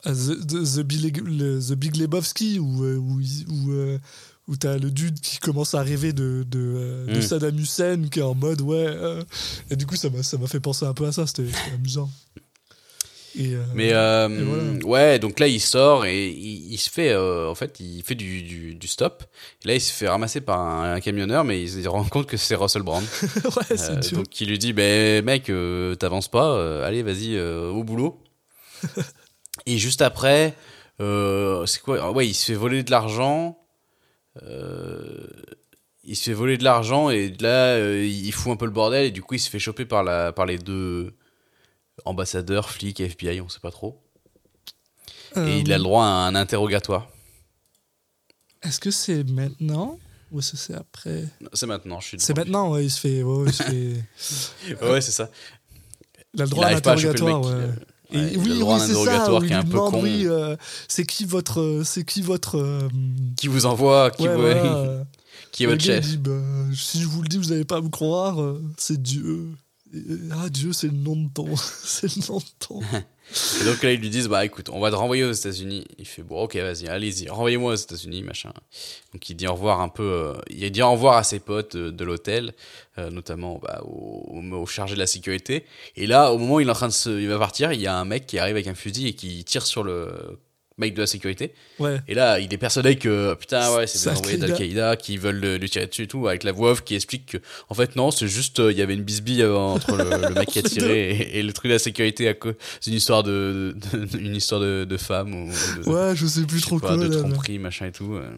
à 0.03 0.11
The, 0.13 0.47
The, 0.47 0.75
The 0.77 0.79
Big, 0.79 1.17
le- 1.23 1.59
The 1.59 1.73
Big 1.73 1.95
Lebowski, 1.97 2.57
où, 2.59 2.83
euh, 2.83 2.97
où, 2.97 3.19
où, 3.19 3.71
euh, 3.71 3.99
où 4.47 4.55
t'as 4.55 4.79
le 4.79 4.89
dude 4.89 5.19
qui 5.19 5.37
commence 5.37 5.75
à 5.75 5.83
rêver 5.83 6.13
de, 6.13 6.43
de, 6.49 7.05
de 7.07 7.17
Mm. 7.17 7.21
Saddam 7.21 7.59
Hussein, 7.59 8.07
qui 8.09 8.19
est 8.19 8.23
en 8.23 8.33
mode, 8.33 8.61
ouais. 8.61 8.75
euh, 8.87 9.23
et 9.69 9.75
du 9.75 9.85
coup, 9.85 9.95
ça 9.95 10.09
m'a, 10.09 10.47
fait 10.47 10.59
penser 10.59 10.85
un 10.85 10.93
peu 10.95 11.05
à 11.05 11.11
ça, 11.11 11.27
c'était 11.27 11.49
amusant. 11.75 12.09
Et, 13.37 13.53
euh, 13.53 13.63
Mais 13.73 13.93
euh, 13.93 14.27
et 14.29 14.43
voilà. 14.43 14.85
ouais, 14.85 15.19
donc 15.19 15.39
là 15.39 15.47
il 15.47 15.59
sort 15.61 16.05
et 16.05 16.27
il, 16.27 16.73
il 16.73 16.77
se 16.77 16.89
fait, 16.89 17.09
euh, 17.09 17.49
en 17.49 17.55
fait, 17.55 17.79
il 17.79 18.03
fait 18.03 18.15
du, 18.15 18.41
du, 18.43 18.75
du 18.75 18.87
stop. 18.87 19.23
Et 19.63 19.69
là 19.69 19.75
il 19.75 19.81
se 19.81 19.91
fait 19.93 20.07
ramasser 20.07 20.41
par 20.41 20.59
un, 20.59 20.93
un 20.93 20.99
camionneur, 20.99 21.43
mais 21.43 21.61
il 21.61 21.69
se 21.83 21.87
rend 21.87 22.03
compte 22.03 22.27
que 22.27 22.37
c'est 22.37 22.55
Russell 22.55 22.83
Brand. 22.83 23.03
ouais, 23.23 23.77
c'est 23.77 24.13
donc 24.13 24.41
il 24.41 24.49
lui 24.49 24.59
dit, 24.59 24.73
ben 24.73 25.23
mec, 25.23 25.49
euh, 25.49 25.95
t'avances 25.95 26.29
pas, 26.29 26.83
allez 26.85 27.03
vas-y 27.03 27.39
au 27.39 27.83
boulot. 27.83 28.21
et 29.65 29.77
juste 29.77 30.01
après, 30.01 30.55
c'est 30.99 31.81
quoi? 31.81 32.11
Ouais, 32.11 32.27
il 32.27 32.33
se 32.33 32.45
fait 32.45 32.57
voler 32.57 32.83
de 32.83 32.91
l'argent. 32.91 33.57
Euh, 34.43 35.27
il 36.03 36.15
se 36.15 36.23
fait 36.23 36.33
voler 36.33 36.57
de 36.57 36.63
l'argent 36.63 37.09
et 37.09 37.33
là, 37.39 37.75
euh, 37.75 38.05
il 38.05 38.31
fout 38.31 38.51
un 38.51 38.55
peu 38.55 38.65
le 38.65 38.71
bordel 38.71 39.05
et 39.05 39.11
du 39.11 39.21
coup, 39.21 39.35
il 39.35 39.39
se 39.39 39.49
fait 39.49 39.59
choper 39.59 39.85
par, 39.85 40.03
la, 40.03 40.31
par 40.31 40.45
les 40.45 40.57
deux 40.57 41.13
ambassadeurs, 42.05 42.69
flics, 42.69 42.99
FBI, 42.99 43.41
on 43.41 43.49
sait 43.49 43.59
pas 43.59 43.71
trop. 43.71 44.01
Et 45.37 45.59
il 45.59 45.71
a 45.71 45.77
le 45.77 45.83
droit 45.83 46.03
à 46.05 46.07
un 46.27 46.35
interrogatoire. 46.35 47.07
Est-ce 48.63 48.79
que 48.79 48.91
c'est 48.91 49.23
maintenant 49.23 49.97
ou 50.31 50.39
est-ce 50.39 50.51
que 50.51 50.57
c'est 50.57 50.73
après? 50.75 51.25
C'est 51.53 51.65
maintenant, 51.65 51.99
je 51.99 52.07
suis 52.07 52.19
C'est 52.19 52.35
maintenant, 52.35 52.71
ouais, 52.71 52.85
il 52.85 52.89
se 52.91 52.99
fait. 52.99 53.23
Ouais, 53.23 53.45
il, 53.47 53.53
se 53.53 53.63
fait... 53.63 54.75
Ouais, 54.91 55.01
c'est 55.01 55.11
ça. 55.11 55.29
il 56.33 56.41
a 56.41 56.45
le 56.45 56.49
droit 56.49 56.65
à 56.65 56.71
l'interrogatoire. 56.71 57.41
mec. 57.43 57.49
ouais. 57.51 58.17
ouais, 58.19 58.31
Et 58.31 58.35
a 58.35 58.39
oui, 58.39 58.61
oui, 58.61 58.71
un 58.71 58.79
c'est 58.79 58.93
ça. 58.93 58.99
interrogatoire 59.01 59.37
où 59.37 59.39
qui 59.41 59.45
il 59.47 59.51
est 59.51 59.55
un 59.55 59.63
peu 59.63 59.77
con. 59.77 60.01
oui, 60.03 60.27
euh, 60.27 60.55
c'est 60.87 61.05
qui 61.05 61.25
votre, 61.25 61.81
c'est 61.85 62.03
qui 62.05 62.21
votre, 62.21 62.57
euh, 62.57 62.87
Qui 63.37 63.47
vous 63.47 63.65
envoie 63.65 64.11
Qui, 64.11 64.23
ouais, 64.27 64.35
vous- 64.35 64.41
voilà, 64.41 64.75
euh, 64.75 65.03
qui 65.51 65.63
est 65.63 65.67
votre 65.67 65.83
chef 65.83 66.05
dit, 66.05 66.17
bah, 66.17 66.31
si 66.75 67.01
je 67.01 67.07
vous 67.07 67.21
le 67.21 67.27
dis, 67.27 67.37
vous 67.37 67.45
n'allez 67.49 67.65
pas 67.65 67.81
me 67.81 67.89
croire. 67.89 68.41
euh, 68.41 68.61
C'est 68.77 69.01
Dieu. 69.01 69.47
Ah 70.31 70.47
Dieu, 70.49 70.71
c'est 70.73 70.87
le 70.87 70.93
nom 70.93 71.15
de 71.15 71.29
ton, 71.33 71.55
c'est 71.83 72.15
le 72.15 72.21
nom 72.29 72.37
de 72.37 72.43
ton. 72.59 72.79
Et 73.61 73.65
donc 73.65 73.81
là, 73.83 73.91
ils 73.93 73.99
lui 73.99 74.09
disent 74.09 74.27
Bah 74.27 74.43
écoute, 74.45 74.69
on 74.71 74.79
va 74.79 74.89
te 74.91 74.95
renvoyer 74.95 75.23
aux 75.23 75.31
États-Unis. 75.31 75.85
Il 75.97 76.05
fait 76.07 76.23
Bon, 76.23 76.43
ok, 76.43 76.55
vas-y, 76.57 76.87
allez-y, 76.87 77.29
renvoyez-moi 77.29 77.73
aux 77.73 77.75
États-Unis, 77.75 78.23
machin. 78.23 78.51
Donc 79.13 79.29
il 79.29 79.35
dit 79.35 79.47
au 79.47 79.53
revoir 79.53 79.81
un 79.81 79.89
peu. 79.89 80.03
euh, 80.03 80.33
il 80.49 80.69
dit 80.71 80.81
au 80.81 80.91
revoir 80.91 81.17
à 81.17 81.23
ses 81.23 81.39
potes 81.39 81.75
euh, 81.75 81.91
de 81.91 82.03
l'hôtel, 82.03 82.53
euh, 82.97 83.09
notamment 83.09 83.59
bah, 83.61 83.81
au, 83.85 84.25
au, 84.29 84.41
au 84.55 84.65
chargé 84.65 84.95
de 84.95 84.99
la 84.99 85.07
sécurité. 85.07 85.65
Et 85.95 86.07
là, 86.07 86.31
au 86.33 86.37
moment 86.37 86.55
où 86.55 86.59
il 86.59 86.67
est 86.67 86.71
en 86.71 86.73
train 86.73 86.87
de 86.87 86.93
se. 86.93 87.09
Il 87.09 87.27
va 87.29 87.37
partir, 87.39 87.71
il 87.73 87.81
y 87.81 87.87
a 87.87 87.95
un 87.97 88.05
mec 88.05 88.25
qui 88.27 88.37
arrive 88.39 88.55
avec 88.55 88.67
un 88.67 88.75
fusil 88.75 89.07
et 89.07 89.13
qui 89.13 89.43
tire 89.43 89.65
sur 89.65 89.83
le 89.83 90.39
mec 90.77 90.93
de 90.95 91.01
la 91.01 91.07
sécurité. 91.07 91.53
Ouais. 91.79 91.99
Et 92.07 92.13
là, 92.15 92.39
il 92.39 92.51
est 92.53 92.57
persuadé 92.57 92.95
que 92.95 93.33
putain, 93.35 93.75
ouais, 93.75 93.85
c'est 93.87 93.97
C'est 93.99 94.11
des 94.11 94.17
envoyés 94.17 94.35
Al-Qaïda. 94.35 94.47
d'Al-Qaïda 94.57 94.95
qui 94.95 95.17
veulent 95.17 95.39
le- 95.39 95.57
lui 95.57 95.69
tirer 95.69 95.85
dessus 95.85 96.03
et 96.03 96.07
tout, 96.07 96.27
avec 96.27 96.43
la 96.43 96.51
voix 96.51 96.71
off 96.71 96.83
qui 96.83 96.95
explique 96.95 97.25
que, 97.27 97.37
en 97.69 97.75
fait, 97.75 97.95
non, 97.95 98.09
c'est 98.09 98.27
juste, 98.27 98.59
euh, 98.59 98.71
il 98.71 98.77
y 98.77 98.81
avait 98.81 98.93
une 98.95 99.03
bisbille 99.03 99.41
euh, 99.43 99.55
entre 99.55 99.95
le, 99.95 100.09
le 100.29 100.33
mec 100.33 100.49
qui 100.49 100.59
a 100.59 100.63
tiré 100.63 101.11
et, 101.11 101.39
et 101.39 101.43
le 101.43 101.53
truc 101.53 101.67
de 101.67 101.73
la 101.73 101.79
sécurité 101.79 102.27
à 102.27 102.33
cause 102.33 102.55
d'une 102.83 102.93
histoire 102.95 103.21
de, 103.23 103.75
de- 103.93 104.17
une 104.17 104.35
histoire 104.35 104.59
de, 104.61 104.85
de 104.89 104.97
femme 104.97 105.33
ou 105.35 105.51
de, 105.83 105.89
Ouais, 105.89 106.15
je 106.15 106.25
sais 106.25 106.41
plus 106.45 106.57
je 106.57 106.61
sais 106.63 106.67
trop 106.67 106.79
quoi. 106.79 106.97
de 106.97 107.03
là, 107.03 107.09
tromperie, 107.19 107.59
machin 107.59 107.87
et 107.87 107.91
tout. 107.91 108.15
euh. 108.15 108.29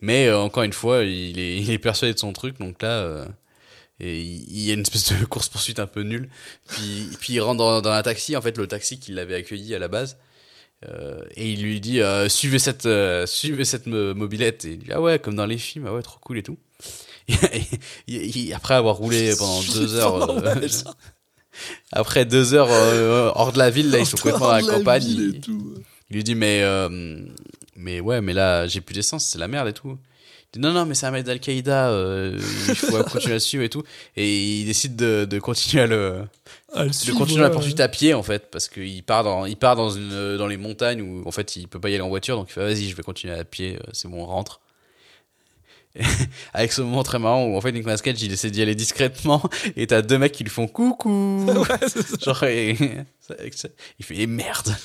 Mais 0.00 0.26
euh, 0.26 0.38
encore 0.38 0.64
une 0.64 0.72
fois, 0.72 1.04
il 1.04 1.38
est, 1.38 1.56
il 1.58 1.70
est 1.70 1.78
persuadé 1.78 2.12
de 2.12 2.18
son 2.18 2.32
truc, 2.32 2.58
donc 2.58 2.82
là. 2.82 2.88
euh, 2.88 3.24
et 4.00 4.20
il 4.20 4.44
il 4.50 4.60
y 4.66 4.70
a 4.70 4.74
une 4.74 4.80
espèce 4.82 5.12
de 5.12 5.24
course 5.28 5.48
poursuite 5.48 5.78
un 5.80 5.86
peu 5.86 6.02
nulle. 6.02 6.28
Puis, 6.68 7.08
puis 7.18 7.32
il 7.34 7.40
rentre 7.40 7.58
dans, 7.58 7.80
dans 7.80 7.90
un 7.90 8.02
taxi, 8.02 8.36
en 8.36 8.42
fait 8.42 8.56
le 8.58 8.66
taxi 8.66 8.98
qui 9.00 9.12
l'avait 9.12 9.34
accueilli 9.36 9.74
à 9.74 9.78
la 9.78 9.88
base. 9.88 10.18
Euh, 10.88 11.20
et 11.34 11.50
il 11.52 11.62
lui 11.62 11.80
dit 11.80 12.00
euh, 12.00 12.28
suivez 12.28 12.60
cette 12.60 12.86
euh, 12.86 13.26
suivez 13.26 13.64
cette 13.64 13.86
mo- 13.86 14.14
mobilette. 14.14 14.64
Et 14.64 14.72
il 14.72 14.78
dit 14.78 14.92
ah 14.92 15.00
ouais 15.00 15.18
comme 15.18 15.34
dans 15.34 15.46
les 15.46 15.58
films 15.58 15.86
ah 15.88 15.92
ouais 15.94 16.02
trop 16.02 16.18
cool 16.20 16.38
et 16.38 16.42
tout. 16.42 16.58
Et, 17.28 17.34
et- 18.14 18.48
et 18.48 18.54
après 18.54 18.74
avoir 18.74 18.96
roulé 18.96 19.34
pendant 19.36 19.60
deux 19.74 19.94
heures 19.96 20.42
après 21.92 22.24
deux 22.24 22.54
heures 22.54 22.70
hors 23.36 23.52
de 23.52 23.58
la 23.58 23.70
ville 23.70 23.90
là 23.90 23.98
ils 23.98 24.06
sont 24.06 24.16
complètement 24.16 24.46
dans 24.48 24.54
la 24.54 24.62
campagne. 24.62 25.02
il, 25.04 25.40
il 26.10 26.14
lui 26.16 26.24
dit 26.24 26.34
mais 26.34 26.62
mais 27.76 28.00
ouais 28.00 28.20
mais 28.20 28.32
là 28.32 28.66
j'ai 28.66 28.80
plus 28.80 28.94
d'essence 28.94 29.26
c'est 29.26 29.38
la 29.38 29.48
merde 29.48 29.68
et 29.68 29.72
tout 29.72 29.98
dit 30.52 30.60
non 30.60 30.72
non 30.72 30.86
mais 30.86 30.94
c'est 30.94 31.06
un 31.06 31.10
mec 31.10 31.24
d'Al-Qaïda 31.24 31.90
euh, 31.90 32.38
il 32.68 32.74
faut 32.74 33.02
continuer 33.10 33.34
à 33.34 33.40
suivre 33.40 33.64
et 33.64 33.68
tout. 33.68 33.82
Et 34.16 34.60
il 34.60 34.64
décide 34.66 34.96
de, 34.96 35.26
de 35.28 35.38
continuer 35.38 35.82
à 35.82 35.86
le 35.86 36.22
le 36.76 36.86
de 36.88 36.92
suivre, 36.92 37.18
continuer 37.18 37.40
la 37.42 37.48
ouais. 37.48 37.52
poursuite 37.52 37.80
à 37.80 37.88
pied 37.88 38.14
en 38.14 38.22
fait 38.22 38.50
parce 38.50 38.68
qu'il 38.68 39.02
part 39.02 39.24
dans 39.24 39.44
il 39.46 39.56
part 39.56 39.76
dans 39.76 39.90
une 39.90 40.36
dans 40.36 40.46
les 40.46 40.56
montagnes 40.56 41.02
où 41.02 41.26
en 41.26 41.30
fait 41.30 41.56
il 41.56 41.68
peut 41.68 41.80
pas 41.80 41.90
y 41.90 41.94
aller 41.94 42.02
en 42.02 42.08
voiture 42.08 42.36
donc 42.36 42.48
il 42.50 42.52
fait 42.54 42.60
vas-y 42.62 42.88
je 42.88 42.96
vais 42.96 43.02
continuer 43.02 43.34
à 43.34 43.44
pied 43.44 43.76
euh, 43.76 43.90
c'est 43.92 44.08
bon 44.08 44.22
on 44.22 44.26
rentre. 44.26 44.60
Avec 46.54 46.72
ce 46.72 46.82
moment 46.82 47.02
très 47.02 47.18
marrant 47.18 47.44
où 47.46 47.56
en 47.56 47.60
fait 47.60 47.72
Nicolas 47.72 47.96
Cage 47.96 48.22
il 48.22 48.32
essaie 48.32 48.50
d'y 48.50 48.62
aller 48.62 48.74
discrètement 48.74 49.42
et 49.74 49.86
t'as 49.86 50.02
deux 50.02 50.18
mecs 50.18 50.32
qui 50.32 50.44
lui 50.44 50.50
font 50.50 50.68
coucou. 50.68 51.46
Genre 52.24 52.44
et- 52.44 52.76
il 53.98 54.04
fait 54.04 54.14
eh, 54.18 54.26
merde 54.26 54.76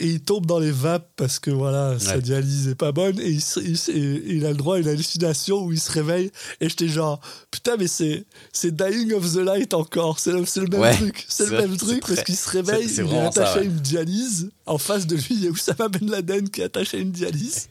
Et 0.00 0.06
il 0.06 0.20
tombe 0.20 0.46
dans 0.46 0.58
les 0.58 0.70
vapes 0.70 1.10
parce 1.16 1.38
que 1.38 1.50
voilà, 1.50 1.98
sa 1.98 2.18
dialyse 2.20 2.68
est 2.68 2.74
pas 2.74 2.92
bonne. 2.92 3.18
Et 3.20 3.28
il, 3.30 3.40
se- 3.40 3.60
il 3.60 3.76
se- 3.76 3.90
et 3.90 4.22
il 4.36 4.46
a 4.46 4.50
le 4.50 4.56
droit 4.56 4.76
à 4.76 4.78
une 4.78 4.88
hallucination 4.88 5.62
où 5.64 5.72
il 5.72 5.80
se 5.80 5.90
réveille. 5.92 6.30
Et 6.60 6.68
j'étais 6.68 6.88
genre 6.88 7.20
putain 7.50 7.76
mais 7.76 7.88
c'est 7.88 8.24
c'est 8.52 8.74
Dying 8.74 9.12
of 9.14 9.32
the 9.32 9.38
Light 9.38 9.74
encore, 9.74 10.18
c'est 10.18 10.30
le, 10.32 10.38
même 10.68 10.80
Ouais, 10.80 10.94
truc, 10.94 11.24
c'est 11.28 11.46
le 11.50 11.58
même 11.60 11.76
truc 11.76 12.00
parce 12.06 12.22
qu'il 12.22 12.36
se 12.36 12.48
réveille, 12.48 12.88
c'est- 12.88 12.96
c'est 12.96 13.04
il 13.04 13.08
est 13.14 13.32
ça, 13.32 13.42
attaché 13.42 13.58
à 13.58 13.62
une 13.62 13.76
dialyse, 13.76 14.50
en 14.66 14.78
face 14.78 15.06
de 15.06 15.16
lui. 15.16 15.26
Il 15.30 15.44
y 15.44 15.46
a 15.48 15.50
Oussama 15.50 15.88
Ben 15.88 16.08
Laden 16.10 16.48
qui 16.48 16.60
est 16.60 16.64
attaché 16.64 16.98
à 16.98 17.00
une 17.00 17.12
dialyse. 17.12 17.68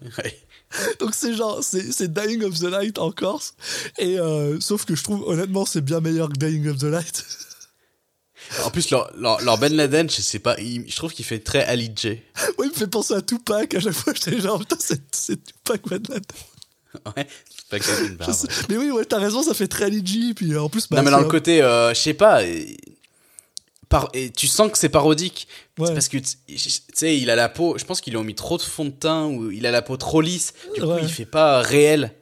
Donc 1.00 1.14
c'est 1.14 1.34
genre, 1.34 1.60
c'est 1.62 1.92
c'est 1.92 2.12
Dying 2.12 2.42
of 2.44 2.58
the 2.58 2.64
Light 2.64 2.98
en 2.98 3.10
Corse. 3.10 3.54
Et 3.98 4.18
euh, 4.18 4.60
sauf 4.60 4.84
que 4.84 4.94
je 4.94 5.02
trouve 5.02 5.22
honnêtement 5.26 5.64
c'est 5.64 5.80
bien 5.80 6.00
meilleur 6.00 6.28
que 6.28 6.36
Dying 6.38 6.68
of 6.68 6.78
the 6.78 6.84
Light. 6.84 7.24
en 8.64 8.70
plus 8.70 8.90
leur, 8.90 9.10
leur, 9.16 9.40
leur 9.42 9.58
Ben 9.58 9.74
Laden 9.74 10.08
je 10.10 10.20
sais 10.22 10.38
pas 10.38 10.58
il- 10.60 10.90
je 10.90 10.96
trouve 10.96 11.12
qu'il 11.12 11.24
fait 11.24 11.38
très 11.40 11.64
Ali 11.64 11.90
J 11.94 12.08
ouais, 12.08 12.20
il 12.64 12.68
me 12.68 12.74
fait 12.74 12.86
penser 12.86 13.14
à 13.14 13.22
Tupac. 13.22 13.74
À 13.74 13.80
chaque 13.80 13.92
fois 13.92 14.12
j'étais 14.14 14.40
genre 14.40 14.58
putain 14.58 14.76
c'est 14.80 15.44
Tupac 15.44 15.82
Ben 15.88 16.02
Laden. 16.08 16.22
ouais 17.16 17.26
que 17.70 18.06
une 18.06 18.16
barbe. 18.16 18.30
Je 18.32 18.36
sais- 18.36 18.48
Mais 18.70 18.76
oui, 18.78 18.90
ouais, 18.90 19.04
t'as 19.04 19.18
raison, 19.18 19.42
ça 19.42 19.52
fait 19.52 19.68
très 19.68 19.90
LG. 19.90 20.32
Puis 20.34 20.52
euh, 20.54 20.62
en 20.62 20.70
plus, 20.70 20.88
bah, 20.88 20.96
non 20.96 21.02
mais 21.02 21.10
dans 21.10 21.20
le 21.20 21.26
côté 21.26 21.60
euh, 21.62 21.90
je 21.92 22.00
sais 22.00 22.14
pas 22.14 22.44
et- 22.44 22.76
par, 23.90 24.08
et 24.14 24.30
tu 24.30 24.46
sens 24.46 24.70
que 24.70 24.76
c'est 24.78 24.88
parodique 24.88 25.48
Ouais. 25.78 25.86
C'est 25.86 25.94
parce 25.94 26.08
que 26.08 26.18
tu 26.18 26.58
sais 26.94 27.16
il 27.18 27.30
a 27.30 27.36
la 27.36 27.48
peau 27.48 27.78
je 27.78 27.84
pense 27.84 28.00
qu'ils 28.00 28.12
lui 28.14 28.18
ont 28.18 28.24
mis 28.24 28.34
trop 28.34 28.56
de 28.58 28.62
fond 28.62 28.84
de 28.86 28.90
teint 28.90 29.26
ou 29.26 29.50
il 29.50 29.64
a 29.66 29.70
la 29.70 29.80
peau 29.82 29.96
trop 29.96 30.20
lisse 30.20 30.52
du 30.74 30.80
coup 30.80 30.88
Ouais. 30.88 31.00
il 31.02 31.08
fait 31.08 31.24
pas 31.24 31.62
réel 31.62 32.12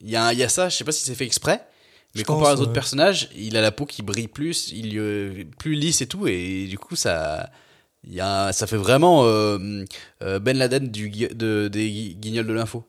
il 0.00 0.10
y 0.10 0.16
a, 0.16 0.32
y 0.32 0.42
a 0.42 0.48
ça 0.48 0.68
je 0.68 0.76
sais 0.76 0.84
pas 0.84 0.92
si 0.92 1.04
c'est 1.04 1.14
fait 1.14 1.26
exprès 1.26 1.66
mais 2.16 2.24
comparé 2.24 2.54
aux 2.54 2.60
autres 2.62 2.72
personnages 2.72 3.28
il 3.36 3.56
a 3.56 3.60
la 3.60 3.72
peau 3.72 3.86
qui 3.86 4.02
brille 4.02 4.28
plus 4.28 4.72
il 4.74 4.98
euh, 4.98 5.44
plus 5.58 5.74
lisse 5.74 6.00
et 6.00 6.06
tout 6.06 6.26
et 6.26 6.66
du 6.68 6.78
coup 6.78 6.96
ça 6.96 7.50
y 8.08 8.20
a, 8.20 8.52
ça 8.52 8.66
fait 8.66 8.76
vraiment 8.76 9.24
euh, 9.24 9.84
euh, 10.22 10.38
Ben 10.38 10.56
Laden 10.56 10.88
du, 10.90 11.08
de, 11.10 11.68
des 11.68 11.88
gui- 11.90 12.14
guignols 12.16 12.46
de 12.46 12.52
l'info 12.52 12.84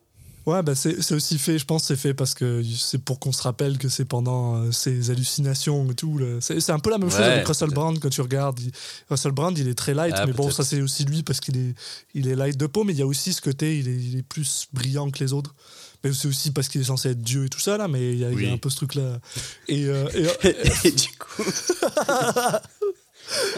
Ouais, 0.46 0.64
bah 0.64 0.76
c'est 0.76 1.12
aussi 1.12 1.38
fait, 1.40 1.60
je 1.60 1.66
pense, 1.66 1.84
c'est 1.84 1.98
fait 1.98 2.14
parce 2.14 2.34
que 2.34 2.64
c'est 2.64 3.00
pour 3.04 3.20
qu'on 3.20 3.34
se 3.34 3.42
rappelle 3.44 3.78
que 3.78 3.90
c'est 3.90 4.06
pendant 4.06 4.56
euh, 4.56 4.72
ces 4.72 5.12
hallucinations 5.12 5.92
et 5.92 5.94
tout. 5.94 6.22
C'est 6.40 6.70
un 6.70 6.80
peu 6.80 6.90
la 6.90 6.98
même 6.98 7.10
chose 7.12 7.20
avec 7.20 7.46
Russell. 7.46 7.72
Brand 7.72 8.00
quand 8.00 8.08
tu 8.10 8.22
regardes. 8.22 8.58
Il- 8.62 8.72
Russell 9.10 9.34
Brand, 9.34 9.58
il 9.58 9.68
est 9.68 9.74
très 9.78 9.94
light, 9.94 10.14
Ah, 10.18 10.26
mais 10.26 10.32
bon, 10.32 10.50
ça 10.50 10.64
c'est 10.64 10.82
aussi 10.82 11.04
lui 11.04 11.22
parce 11.24 11.42
qu'il 11.42 11.58
est, 11.58 11.76
il 12.14 12.30
est 12.30 12.36
light 12.36 12.56
de 12.56 12.66
peau, 12.66 12.86
mais 12.86 12.94
il 12.94 13.00
y 13.00 13.02
a 13.02 13.06
aussi 13.06 13.34
ce 13.34 13.42
côté, 13.42 13.78
il 13.78 13.90
est, 13.90 13.98
il 13.98 14.18
est 14.20 14.24
plus 14.24 14.68
brillant 14.72 15.12
que 15.12 15.22
les 15.22 15.34
autres. 15.34 15.54
Mais 16.04 16.14
c'est 16.14 16.28
aussi 16.28 16.52
parce 16.52 16.70
qu'il 16.70 16.82
est 16.82 16.86
censé 16.86 17.10
être 17.10 17.22
Dieu 17.22 17.46
et 17.46 17.50
tout 17.50 17.60
ça, 17.60 17.78
là, 17.78 17.88
mais 17.88 18.12
il 18.14 18.20
y 18.20 18.26
a, 18.26 18.32
y 18.32 18.50
un 18.50 18.58
peu 18.58 18.70
ce 18.70 18.78
truc-là. 18.78 19.20
Et, 19.68 19.86
euh, 19.86 20.08
et, 20.44 20.48
et 20.88 20.92
du 20.92 21.08
coup 21.18 21.44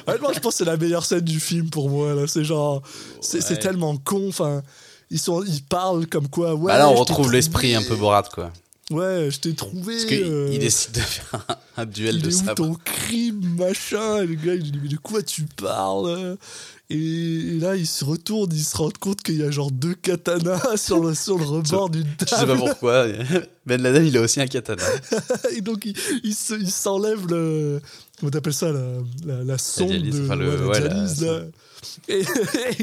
Honnêtement, 0.07 0.33
je 0.33 0.39
pense 0.39 0.53
que 0.53 0.57
c'est 0.59 0.65
la 0.65 0.77
meilleure 0.77 1.05
scène 1.05 1.19
du 1.21 1.39
film 1.39 1.69
pour 1.69 1.89
moi. 1.89 2.15
Là. 2.15 2.25
C'est 2.27 2.43
genre, 2.43 2.81
c'est 3.21 3.47
Ouais. 3.47 3.59
tellement 3.59 3.95
con. 3.97 4.29
Enfin, 4.29 4.63
ils 5.11 5.19
sont, 5.19 5.43
ils 5.43 5.63
parlent 5.63 6.07
comme 6.07 6.27
quoi. 6.27 6.55
Ouais, 6.55 6.71
bah 6.71 6.77
là 6.79 6.89
on 6.89 6.95
retrouve 6.95 7.31
l'esprit 7.31 7.75
un 7.75 7.83
peu 7.83 7.95
Borat 7.95 8.23
quoi 8.33 8.51
Ouais, 8.89 9.29
je 9.31 9.39
t'ai 9.39 9.53
trouvé. 9.53 9.93
parce 9.93 10.05
qu'il 10.05 10.23
euh, 10.23 10.49
il 10.51 10.59
décide 10.59 10.93
de 10.93 10.99
faire 10.99 11.45
un, 11.75 11.81
un 11.83 11.85
duel 11.85 12.15
il 12.15 12.21
de 12.23 12.29
est 12.29 12.33
où 12.33 12.37
sabre 12.37 12.55
ton 12.55 12.73
crime, 12.83 13.55
machin? 13.57 14.23
Et 14.23 14.25
le 14.27 14.33
gars, 14.35 14.55
il 14.55 14.61
lui 14.63 14.71
dit, 14.71 14.79
mais 14.81 14.89
de 14.89 14.97
quoi 14.97 15.21
tu 15.21 15.43
parles? 15.57 16.37
Et, 16.89 16.95
et 16.97 17.59
là, 17.59 17.75
il 17.75 17.85
se 17.85 18.03
retourne, 18.03 18.49
il 18.51 18.63
se 18.63 18.75
rend 18.75 18.89
compte 18.99 19.21
qu'il 19.21 19.37
y 19.37 19.43
a 19.43 19.51
genre 19.51 19.69
deux 19.69 19.93
katanas 19.93 20.77
sur 20.77 21.03
le, 21.03 21.13
sur 21.13 21.37
le 21.37 21.45
rebord 21.45 21.91
d'une 21.91 22.03
Je 22.19 22.25
sais 22.25 22.35
pas 22.35 22.45
table. 22.47 22.57
pourquoi. 22.57 23.05
Ben 23.67 23.79
Laden, 23.79 24.07
il 24.07 24.17
a 24.17 24.21
aussi 24.21 24.41
un 24.41 24.47
katana. 24.47 24.81
Et 25.55 25.61
donc, 25.61 25.85
il, 25.85 25.93
il 26.23 26.33
se- 26.33 26.55
il 26.59 26.71
s'enlève 26.71 27.27
le. 27.27 27.79
Comment 28.19 28.31
t'appelles 28.31 28.53
ça 28.55 28.71
La, 28.71 28.81
la, 29.23 29.43
la 29.43 29.57
sonde 29.59 29.89
dialyse, 29.89 30.15
de 30.15 30.25
enfin, 30.25 30.35
le- 30.35 30.65
ouais, 30.67 30.79
la 30.79 30.89
dialyse. 30.89 31.25
Et, 32.07 32.19
et 32.21 32.25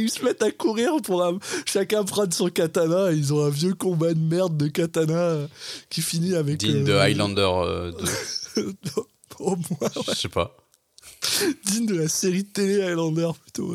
ils 0.00 0.10
se 0.10 0.24
mettent 0.24 0.42
à 0.42 0.50
courir 0.50 0.92
pour 1.02 1.24
un- 1.24 1.38
chacun 1.66 2.04
prendre 2.04 2.32
son 2.34 2.48
katana. 2.48 3.12
Et 3.12 3.16
ils 3.16 3.32
ont 3.34 3.44
un 3.44 3.50
vieux 3.50 3.74
combat 3.74 4.14
de 4.14 4.18
merde 4.20 4.56
de 4.56 4.68
katana 4.68 5.14
euh, 5.14 5.46
qui 5.90 6.02
finit 6.02 6.34
avec. 6.34 6.58
Digne 6.58 6.84
de 6.84 6.92
euh, 6.92 7.02
Highlander 7.02 7.40
euh, 7.54 7.92
de- 7.92 8.62
Au 9.38 9.54
moins, 9.56 9.90
Je 10.08 10.14
sais 10.14 10.28
pas. 10.30 10.56
digne 11.66 11.86
de 11.86 11.94
la 11.96 12.08
série 12.08 12.44
de 12.44 12.48
télé 12.48 12.82
Highlander 12.82 13.30
plutôt. 13.42 13.72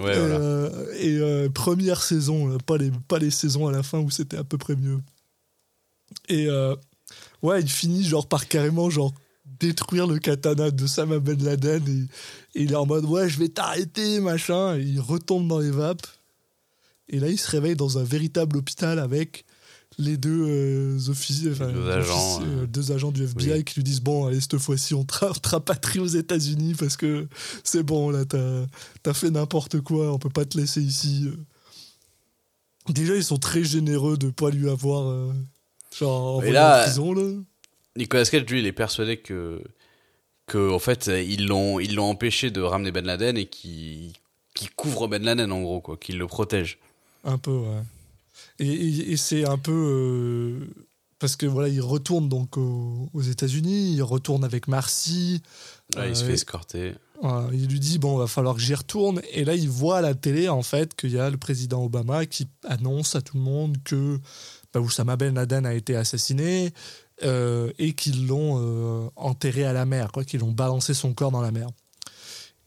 Ouais, 0.00 0.14
et 0.14 0.18
voilà. 0.18 0.34
euh, 0.36 0.92
et, 0.98 1.16
euh, 1.18 1.48
première 1.48 2.02
saison, 2.02 2.46
là, 2.48 2.58
pas, 2.64 2.76
les, 2.76 2.90
pas 3.08 3.18
les 3.18 3.30
saisons 3.30 3.66
à 3.66 3.72
la 3.72 3.82
fin 3.82 4.00
où 4.00 4.10
c'était 4.10 4.36
à 4.36 4.44
peu 4.44 4.58
près 4.58 4.76
mieux. 4.76 4.98
Et 6.28 6.46
euh, 6.48 6.74
ouais, 7.42 7.60
il 7.62 7.70
finit 7.70 8.04
genre 8.04 8.28
par 8.28 8.48
carrément 8.48 8.90
genre 8.90 9.14
détruire 9.60 10.06
le 10.06 10.18
katana 10.18 10.70
de 10.70 10.86
Sama 10.86 11.18
Ben 11.18 11.42
Laden 11.42 11.82
et, 11.88 12.58
et 12.58 12.62
il 12.64 12.72
est 12.72 12.76
en 12.76 12.86
mode 12.86 13.04
ouais 13.04 13.28
je 13.28 13.38
vais 13.38 13.48
t'arrêter 13.48 14.20
machin 14.20 14.76
et 14.76 14.82
il 14.82 15.00
retombe 15.00 15.48
dans 15.48 15.58
les 15.58 15.70
vapes 15.70 16.06
et 17.08 17.18
là 17.20 17.28
il 17.28 17.38
se 17.38 17.50
réveille 17.50 17.76
dans 17.76 17.98
un 17.98 18.04
véritable 18.04 18.56
hôpital 18.56 18.98
avec 18.98 19.44
les 20.00 20.16
deux 20.16 20.44
euh, 20.46 20.98
officiers, 21.10 21.50
enfin, 21.50 21.72
Deux 21.72 21.88
agents, 21.90 22.36
officiers, 22.36 22.54
euh, 22.56 22.66
deux 22.66 22.92
agents 22.92 23.10
du 23.10 23.24
FBI 23.24 23.52
oui. 23.54 23.64
qui 23.64 23.74
lui 23.76 23.82
disent 23.82 24.00
bon 24.02 24.26
allez 24.26 24.40
cette 24.40 24.58
fois-ci 24.58 24.94
on 24.94 25.04
te 25.04 25.14
ra- 25.14 25.32
te 25.32 25.48
rapatrie 25.48 25.98
aux 25.98 26.06
États-Unis 26.06 26.74
parce 26.78 26.96
que 26.96 27.26
c'est 27.64 27.82
bon 27.82 28.10
là 28.10 28.24
t'as 28.24 28.64
as 29.06 29.14
fait 29.14 29.30
n'importe 29.30 29.80
quoi 29.80 30.12
on 30.12 30.18
peut 30.18 30.30
pas 30.30 30.44
te 30.44 30.56
laisser 30.56 30.82
ici. 30.82 31.28
Déjà 32.88 33.16
ils 33.16 33.24
sont 33.24 33.38
très 33.38 33.64
généreux 33.64 34.16
de 34.16 34.30
pas 34.30 34.50
lui 34.50 34.70
avoir 34.70 35.08
euh, 35.08 35.32
genre 35.98 36.42
là, 36.42 36.80
en 36.80 36.84
prison 36.84 37.12
là. 37.12 37.32
Nicolas 37.98 38.24
Cage, 38.24 38.44
lui, 38.48 38.60
il 38.60 38.66
est 38.66 38.72
persuadé 38.72 39.16
que, 39.18 39.62
que 40.46 40.70
en 40.72 40.78
fait, 40.78 41.06
ils 41.08 41.46
l'ont, 41.46 41.78
ils 41.80 41.94
l'ont 41.94 42.08
empêché 42.10 42.50
de 42.50 42.60
ramener 42.62 42.90
Ben 42.92 43.04
Laden 43.04 43.36
et 43.36 43.46
qui, 43.46 44.12
qui 44.54 44.68
couvre 44.68 45.08
Ben 45.08 45.22
Laden 45.22 45.52
en 45.52 45.60
gros, 45.62 45.80
quoi, 45.80 45.96
qu'il 45.96 46.16
le 46.18 46.26
protège. 46.26 46.78
Un 47.24 47.36
peu, 47.38 47.50
ouais. 47.50 47.82
Et, 48.60 48.68
et- 48.68 49.12
et 49.12 49.16
c'est 49.16 49.44
un 49.44 49.58
peu. 49.58 49.72
euh, 49.72 50.66
parce 51.18 51.34
que 51.36 51.46
voilà, 51.46 51.68
il 51.68 51.80
retourne 51.80 52.28
donc 52.28 52.56
aux, 52.56 53.08
aux 53.12 53.22
États-Unis, 53.22 53.94
il 53.94 54.02
retourne 54.02 54.44
avec 54.44 54.68
Marcy. 54.68 55.42
Il 55.96 56.14
se 56.14 56.22
euh, 56.22 56.26
fait 56.28 56.34
escorter. 56.34 56.94
il 57.52 57.66
lui 57.66 57.80
dit 57.80 57.98
bon, 57.98 58.16
va 58.16 58.28
falloir 58.28 58.54
que 58.54 58.60
j'y 58.60 58.74
retourne. 58.74 59.20
Et 59.32 59.44
là, 59.44 59.54
il 59.56 59.68
voit 59.68 59.98
à 59.98 60.00
la 60.00 60.14
télé 60.14 60.48
en 60.48 60.62
fait 60.62 60.94
qu'il 60.94 61.10
y 61.10 61.18
a 61.18 61.28
le 61.28 61.36
président 61.36 61.82
Obama 61.84 62.24
qui 62.26 62.46
annonce 62.64 63.16
à 63.16 63.20
tout 63.20 63.36
le 63.36 63.42
monde 63.42 63.78
que 63.84 64.18
bah, 64.72 64.78
Oussama 64.80 65.16
Ben 65.16 65.34
Laden 65.34 65.66
a 65.66 65.74
été 65.74 65.96
assassiné 65.96 66.70
euh, 67.24 67.70
et 67.78 67.92
qu'ils 67.94 68.26
l'ont 68.26 68.58
euh, 68.60 69.08
enterré 69.16 69.64
à 69.64 69.72
la 69.72 69.84
mer, 69.86 70.12
quoi, 70.12 70.24
qu'ils 70.24 70.40
l'ont 70.40 70.52
balancé 70.52 70.94
son 70.94 71.12
corps 71.12 71.30
dans 71.30 71.40
la 71.42 71.50
mer. 71.50 71.68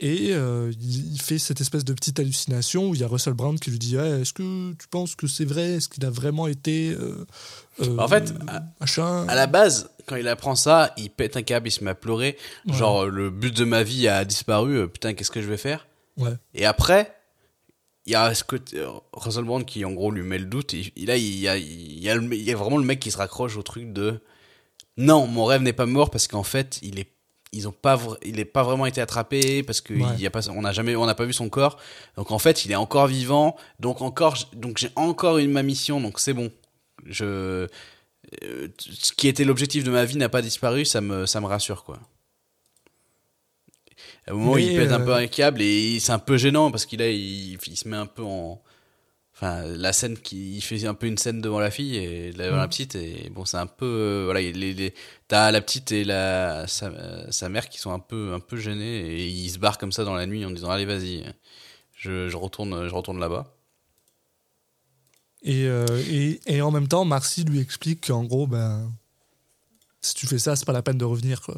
Et 0.04 0.30
euh, 0.32 0.72
il 0.82 1.22
fait 1.22 1.38
cette 1.38 1.62
espèce 1.62 1.86
de 1.86 1.94
petite 1.94 2.20
hallucination 2.20 2.90
où 2.90 2.96
il 2.96 3.02
y 3.02 3.04
a 3.04 3.08
Russell 3.08 3.34
Brand 3.34 3.60
qui 3.60 3.70
lui 3.70 3.78
dit 3.78 3.96
Ouais, 3.98 4.22
Est-ce 4.22 4.34
que 4.34 4.74
tu 4.74 4.88
penses 4.88 5.14
que 5.16 5.28
c'est 5.28 5.46
vrai? 5.46 5.74
Est-ce 5.74 5.90
qu'il 5.90 6.04
a 6.06 6.10
vraiment 6.10 6.48
été. 6.48 6.98
En 8.00 8.08
fait, 8.08 8.34
à- 8.48 8.64
machin? 8.80 9.28
À 9.28 9.36
la 9.36 9.46
base, 9.46 9.92
quand 10.08 10.16
il 10.16 10.28
apprend 10.28 10.56
ça, 10.56 10.92
il 10.98 11.12
pète 11.12 11.38
un 11.38 11.44
câble, 11.44 11.68
il 11.68 11.72
se 11.72 11.84
met 11.84 11.92
à 11.92 11.96
pleurer. 11.96 12.36
Ouais. 12.68 12.74
Genre, 12.74 13.06
le 13.06 13.30
but 13.30 13.56
de 13.56 13.64
ma 13.64 13.84
vie 13.84 14.08
a 14.08 14.26
disparu, 14.26 14.90
putain, 14.90 15.14
qu'est-ce 15.14 15.30
que 15.30 15.42
je 15.42 15.48
vais 15.48 15.58
faire? 15.58 15.88
Ouais. 16.18 16.34
Et 16.56 16.66
après, 16.66 17.16
il 18.08 18.14
y 18.14 18.16
a 18.16 18.34
ce 18.34 18.44
côté, 18.44 18.84
Russell 19.14 19.44
Brand 19.44 19.64
qui, 19.64 19.86
en 19.86 19.92
gros, 19.92 20.10
lui 20.10 20.24
met 20.24 20.40
le 20.40 20.46
doute. 20.46 20.74
Et, 20.74 20.92
là, 21.06 21.16
il 21.16 21.38
y 21.40 21.48
a, 21.48 21.58
il 21.58 22.00
y, 22.02 22.10
a 22.10 22.16
le- 22.16 22.34
il 22.36 22.42
y 22.42 22.52
a 22.52 22.56
vraiment 22.56 22.80
le 22.80 22.86
mec 22.86 23.00
qui 23.00 23.12
se 23.12 23.18
raccroche 23.18 23.56
au 23.56 23.62
truc 23.62 23.94
de 23.94 24.20
non, 24.98 25.28
mon 25.28 25.46
rêve 25.46 25.62
n'est 25.62 25.74
pas 25.74 25.86
mort 25.86 26.10
parce 26.10 26.28
qu'en 26.28 26.44
fait, 26.44 26.80
il 26.82 27.00
est. 27.00 27.08
Ils 27.54 27.68
ont 27.68 27.74
pas, 27.74 28.00
il 28.24 28.40
est 28.40 28.46
pas 28.46 28.64
vraiment 28.64 28.86
été 28.86 29.02
attrapé 29.02 29.62
parce 29.62 29.82
que 29.82 29.94
Ouais. 29.94 30.06
il 30.16 30.22
y 30.22 30.26
a 30.26 30.30
pas, 30.32 30.50
on 30.50 30.62
n'a 30.62 30.72
jamais, 30.72 30.96
on 30.96 31.06
n'a 31.06 31.16
pas 31.16 31.26
vu 31.26 31.34
son 31.34 31.50
corps. 31.50 31.78
Donc 32.16 32.32
en 32.32 32.40
fait, 32.40 32.64
il 32.64 32.72
est 32.72 32.76
encore 32.76 33.08
vivant. 33.08 33.58
Donc 33.82 34.02
encore, 34.02 34.38
donc 34.54 34.78
j'ai 34.78 34.90
encore 34.96 35.38
une 35.38 35.52
ma 35.52 35.62
mission. 35.62 36.00
Donc 36.00 36.20
c'est 36.22 36.32
bon. 36.34 36.50
Je, 37.06 37.68
euh, 38.44 38.68
ce 38.80 39.12
qui 39.12 39.28
était 39.28 39.44
l'objectif 39.44 39.84
de 39.84 39.92
ma 39.92 40.06
vie 40.06 40.16
n'a 40.16 40.30
pas 40.30 40.42
disparu. 40.42 40.86
Ça 40.86 41.02
me, 41.02 41.26
ça 41.26 41.42
me 41.42 41.46
rassure 41.48 41.84
quoi. 41.84 42.00
À 44.28 44.32
un 44.32 44.34
moment, 44.36 44.56
Mais, 44.56 44.66
il 44.68 44.78
pète 44.78 44.92
un 44.94 45.02
euh, 45.02 45.06
peu 45.06 45.14
un 45.14 45.28
câble 45.28 45.62
et 45.62 46.00
c'est 46.00 46.14
un 46.14 46.20
peu 46.20 46.38
gênant 46.38 46.72
parce 46.72 46.86
qu'il 46.86 47.02
a, 47.02 47.10
il, 47.10 47.58
il 47.68 47.78
se 47.78 47.86
met 47.88 47.98
un 47.98 48.06
peu 48.06 48.24
en. 48.24 48.62
Enfin, 49.44 49.64
la 49.66 49.92
scène 49.92 50.20
qui 50.20 50.58
il 50.58 50.62
fait 50.62 50.86
un 50.86 50.94
peu 50.94 51.08
une 51.08 51.18
scène 51.18 51.42
devant 51.42 51.60
la 51.60 51.72
fille 51.72 51.96
et 51.98 52.32
devant 52.32 52.58
la 52.58 52.68
Mm. 52.68 52.70
petite 52.70 52.94
et 52.96 53.32
bon, 53.32 53.44
c'est 53.44 53.58
un 53.58 53.66
peu 53.66 53.86
euh, 53.88 54.22
voilà, 54.26 54.40
il- 54.42 54.56
les, 54.60 54.74
les, 54.76 54.94
t'as 55.28 55.50
la 55.50 55.62
petite 55.62 55.92
et 55.92 56.04
la 56.04 56.68
sa, 56.68 57.32
sa 57.32 57.50
mère 57.50 57.68
qui 57.68 57.80
sont 57.80 57.92
un 57.92 57.98
peu 58.00 58.34
un 58.36 58.40
peu 58.40 58.58
gênés 58.58 59.00
et 59.00 59.26
ils 59.28 59.50
se 59.50 59.58
barrent 59.58 59.80
comme 59.80 59.92
ça 59.92 60.04
dans 60.04 60.14
la 60.14 60.28
nuit 60.28 60.46
en 60.46 60.52
disant 60.52 60.70
allez 60.70 60.86
vas-y, 60.86 61.26
je, 61.96 62.30
je 62.30 62.38
retourne 62.38 62.88
je 62.88 62.94
retourne 62.94 63.20
là-bas. 63.20 63.52
Et, 65.44 65.66
euh, 65.66 65.86
et, 66.08 66.40
et 66.46 66.62
en 66.62 66.70
même 66.70 66.88
temps, 66.88 67.04
Marcy 67.04 67.44
lui 67.44 67.60
explique 67.60 68.08
qu'en 68.08 68.24
gros, 68.24 68.46
ben, 68.46 68.92
si 70.02 70.14
tu 70.14 70.28
fais 70.28 70.38
ça, 70.38 70.56
c'est 70.56 70.66
pas 70.66 70.72
la 70.74 70.84
peine 70.84 71.00
de 71.00 71.06
revenir. 71.06 71.42
Quoi. 71.42 71.56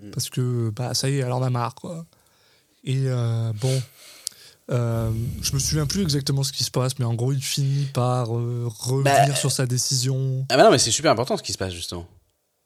Mm. 0.00 0.10
Parce 0.12 0.30
que 0.30 0.70
bah, 0.70 0.94
ça 0.94 1.10
y 1.10 1.16
est, 1.16 1.18
elle 1.18 1.32
en 1.32 1.42
a 1.42 1.50
marre. 1.50 1.74
Quoi. 1.74 2.06
Et 2.84 3.02
euh, 3.06 3.52
bon, 3.60 3.82
euh, 4.70 5.10
je 5.42 5.52
me 5.54 5.58
souviens 5.58 5.86
plus 5.86 6.02
exactement 6.02 6.42
ce 6.42 6.52
qui 6.52 6.64
se 6.64 6.70
passe, 6.70 6.98
mais 6.98 7.04
en 7.04 7.14
gros, 7.14 7.32
il 7.32 7.42
finit 7.42 7.86
par 7.94 8.36
euh, 8.36 8.66
revenir 8.68 9.28
Bah, 9.28 9.34
sur 9.34 9.50
sa 9.52 9.66
décision. 9.66 10.46
Ah 10.50 10.56
bah 10.56 10.64
non 10.64 10.70
mais 10.70 10.78
c'est 10.78 10.90
super 10.90 11.10
important 11.12 11.36
ce 11.36 11.42
qui 11.42 11.52
se 11.52 11.58
passe 11.58 11.72
justement. 11.72 12.06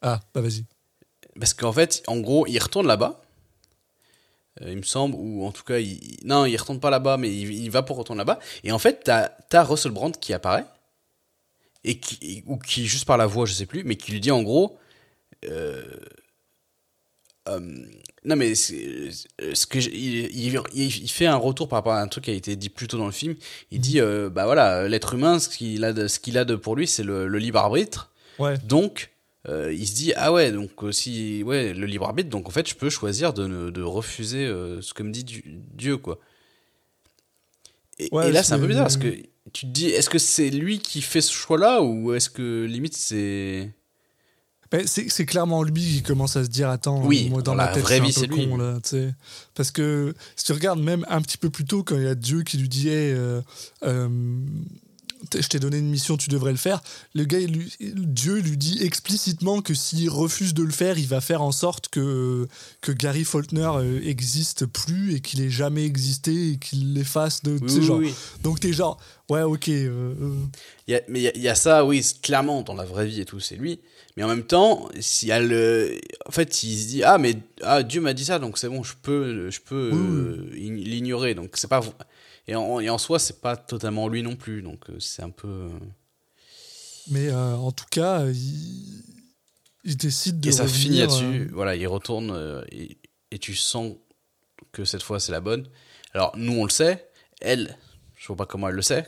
Ah, 0.03 0.21
bah 0.35 0.41
vas-y. 0.41 0.65
Parce 1.39 1.55
qu'en 1.55 1.73
fait, 1.73 2.03
en 2.09 2.19
gros, 2.21 2.47
il 2.47 2.59
retourne 2.59 2.87
là-bas. 2.87 3.23
euh, 4.61 4.71
il 4.73 4.77
me 4.79 4.83
semble, 4.83 5.15
ou 5.17 5.45
en 5.47 5.53
tout 5.53 5.63
cas, 5.65 5.79
il, 5.79 6.19
non, 6.25 6.45
il 6.45 6.57
retourne 6.57 6.81
pas 6.81 6.91
là-bas, 6.91 7.17
mais 7.17 7.31
il, 7.35 7.53
il 7.53 7.71
va 7.71 7.83
pour 7.83 7.97
retourner 7.97 8.19
là-bas. 8.21 8.39
Et 8.65 8.73
en 8.73 8.79
fait, 8.79 9.03
t'as 9.05 9.31
as 9.53 9.63
Russell 9.65 9.93
Brand 9.93 10.15
qui 10.19 10.33
apparaît, 10.35 10.67
et 11.85 11.99
qui, 11.99 12.43
ou 12.47 12.59
qui, 12.59 12.87
juste 12.87 13.05
par 13.07 13.17
la 13.17 13.27
voix, 13.27 13.47
je 13.47 13.55
sais 13.55 13.67
plus, 13.67 13.83
mais 13.85 13.97
qui 13.97 14.13
lui 14.13 14.21
dit 14.21 14.31
en 14.31 14.43
gros. 14.43 14.77
Euh, 17.49 17.61
non, 18.25 18.37
mais 18.37 18.53
euh, 18.53 19.11
ce 19.55 19.67
que 19.67 19.79
il, 19.79 21.11
fait 21.11 21.27
un 21.27 21.37
retour 21.37 21.69
par 21.69 21.79
rapport 21.79 21.93
à 21.93 22.01
un 22.01 22.07
truc 22.07 22.25
qui 22.25 22.31
a 22.31 22.35
été 22.35 22.55
dit 22.55 22.69
plus 22.69 22.87
tôt 22.87 22.99
dans 22.99 23.07
le 23.07 23.13
film. 23.13 23.35
Il 23.71 23.81
dit 23.81 24.01
euh, 24.01 24.31
bah 24.31 24.45
voilà, 24.45 24.87
l'être 24.89 25.15
humain, 25.15 25.39
ce 25.39 25.49
qu'il 25.49 25.85
a, 25.85 25.93
de, 25.93 26.07
ce 26.07 26.21
qu'il 26.21 26.39
a 26.39 26.45
de 26.45 26.55
pour 26.55 26.77
lui, 26.77 26.87
c'est 26.87 27.03
le, 27.03 27.27
le 27.27 27.39
libre 27.39 27.59
arbitre. 27.59 28.13
Ouais. 28.39 28.57
Donc, 28.59 29.11
euh, 29.49 29.73
il 29.73 29.87
se 29.89 29.95
dit 29.95 30.13
ah 30.15 30.33
ouais, 30.33 30.53
donc 30.53 30.71
si 30.93 31.43
ouais 31.43 31.75
le 31.75 31.87
libre 31.87 32.07
arbitre, 32.07 32.31
donc 32.31 32.47
en 32.47 32.53
fait 32.53 32.69
je 32.69 32.77
peux 32.77 32.91
choisir 32.91 33.33
de, 33.33 33.71
de 33.71 33.83
refuser 33.83 34.47
ce 34.81 34.95
que 34.95 35.03
me 35.03 35.11
dit 35.11 35.43
Dieu, 35.75 35.97
quoi. 35.97 36.21
Et, 37.99 38.09
Ouais, 38.13 38.29
et 38.29 38.33
là 38.33 38.45
c'est 38.45 38.55
un 38.55 38.59
peu 38.59 38.69
bizarre 38.69 38.85
parce 38.85 38.97
que 38.97 39.17
tu 39.53 39.67
te 39.67 39.71
dis 39.73 39.89
est-ce 39.89 40.09
que 40.09 40.19
c'est 40.19 40.51
lui 40.51 40.79
qui 40.79 41.03
fait 41.03 41.21
ce 41.21 41.33
choix-là 41.33 41.83
ou 41.83 42.15
est-ce 42.15 42.31
que 42.31 42.65
limite 42.65 42.95
c'est 42.95 43.75
c'est 44.87 45.09
c'est 45.11 45.27
clairement 45.27 45.63
lui 45.63 45.83
qui 45.83 46.03
commence 46.03 46.37
à 46.37 46.45
se 46.45 46.49
dire 46.49 46.69
attends 46.71 47.05
Oui, 47.05 47.29
moi 47.31 47.43
dans 47.43 47.55
ma 47.55 47.67
la 47.67 47.73
tête 47.73 47.83
vraie 47.83 48.01
vie, 48.01 48.13
c'est 48.13 48.29
con 48.29 48.57
là 48.57 48.79
parce 49.55 49.71
que 49.71 50.15
si 50.37 50.45
tu 50.47 50.53
regardes 50.53 50.81
même 50.81 51.05
un 51.09 51.21
petit 51.21 51.37
peu 51.39 51.51
plus 51.51 51.65
tôt 51.65 51.83
quand 51.83 51.97
il 51.97 52.05
y 52.05 52.07
a 52.09 52.15
Dieu 52.15 52.43
qui 52.43 52.57
lui 52.59 52.69
dit 52.69 52.89
Hey, 52.89 53.13
euh, 53.13 53.41
euh, 53.85 54.09
je 55.35 55.47
t'ai 55.47 55.61
donné 55.61 55.79
une 55.79 55.89
mission 55.89 56.17
tu 56.17 56.29
devrais 56.31 56.51
le 56.51 56.57
faire 56.59 56.83
le 57.15 57.25
gars 57.25 57.39
lui- 57.39 57.73
Dieu 57.81 58.39
lui 58.41 58.57
dit 58.57 58.79
explicitement 58.83 59.63
que 59.63 59.73
s'il 59.73 60.11
refuse 60.11 60.53
de 60.53 60.63
le 60.65 60.73
faire 60.73 60.99
il 60.99 61.07
va 61.07 61.21
faire 61.21 61.43
en 61.43 61.53
sorte 61.53 61.89
que 61.89 62.49
que 62.81 62.91
Gary 62.93 63.25
Faulkner 63.25 63.71
euh, 63.77 64.01
existe 64.03 64.67
plus 64.67 65.15
et 65.15 65.21
qu'il 65.21 65.41
ait 65.41 65.49
jamais 65.51 65.85
existé 65.85 66.51
et 66.53 66.57
qu'il 66.57 66.95
l'efface 66.95 67.43
de 67.45 67.53
Oui, 67.53 67.59
oui, 67.77 67.83
genre 67.85 67.99
oui. 67.99 68.15
donc 68.43 68.59
t'es 68.59 68.73
genre 68.73 68.99
ouais 69.29 69.43
ok 69.43 69.69
euh, 69.69 70.15
Il 70.89 70.93
y 70.93 70.97
a- 70.97 71.03
mais 71.09 71.23
il 71.23 71.37
y, 71.37 71.45
y 71.45 71.49
a 71.49 71.55
ça, 71.55 71.85
oui, 71.87 72.05
clairement 72.23 72.63
dans 72.63 72.75
la 72.75 72.85
vraie 72.85 73.07
vie 73.07 73.21
et 73.21 73.25
tout, 73.25 73.39
c'est 73.41 73.57
lui. 73.57 73.79
Mais 74.17 74.25
en 74.25 74.29
même 74.29 74.45
temps, 74.45 74.89
s'il 75.01 75.29
y 75.29 75.33
a 75.33 75.41
le, 75.41 75.99
en 76.27 76.31
fait, 76.33 76.63
il 76.65 76.77
se 76.79 76.87
dit 76.89 77.03
ah 77.03 77.17
mais 77.19 77.37
ah 77.63 77.83
Dieu 77.83 78.01
m'a 78.01 78.13
dit 78.13 78.25
ça, 78.27 78.39
donc 78.39 78.59
c'est 78.59 78.69
bon, 78.69 78.83
je 78.83 78.95
peux, 79.01 79.51
je 79.51 79.61
peux 79.61 79.91
euh, 79.95 80.55
ign- 80.55 80.83
l'ignorer. 80.85 81.35
Donc 81.35 81.57
c'est 81.57 81.69
pas 81.69 81.81
et 82.47 82.55
en, 82.55 82.79
et 82.81 82.91
en 82.91 82.99
soi, 82.99 83.19
c'est 83.19 83.41
pas 83.41 83.57
totalement 83.57 84.09
lui 84.09 84.23
non 84.23 84.37
plus. 84.37 84.61
Donc 84.63 84.91
euh, 84.91 84.99
c'est 85.01 85.23
un 85.23 85.31
peu. 85.31 85.49
euh, 85.49 85.69
mais 87.09 87.29
euh, 87.31 87.55
en 87.57 87.73
tout 87.73 87.87
cas 87.91 88.27
il, 88.27 89.03
il 89.85 89.97
décide 89.97 90.41
de 90.41 90.49
Et 90.49 90.53
ça 90.53 90.67
finit 90.69 90.99
là-dessus. 90.99 91.47
euh, 91.49 91.51
Voilà, 91.53 91.75
il 91.75 91.87
retourne 91.89 92.65
et, 92.71 92.99
et 93.31 93.39
tu 93.39 93.55
sens 93.55 93.95
que 94.73 94.85
cette 94.85 95.03
fois 95.03 95.21
c'est 95.21 95.33
la 95.33 95.41
bonne. 95.41 95.67
Alors 96.15 96.33
nous 96.37 96.53
on 96.53 96.65
le 96.65 96.71
sait, 96.71 97.09
elle, 97.41 97.79
je 98.17 98.27
vois 98.27 98.37
pas 98.37 98.47
comment 98.47 98.69
elle 98.69 98.75
le 98.77 98.83
sait. 98.83 99.07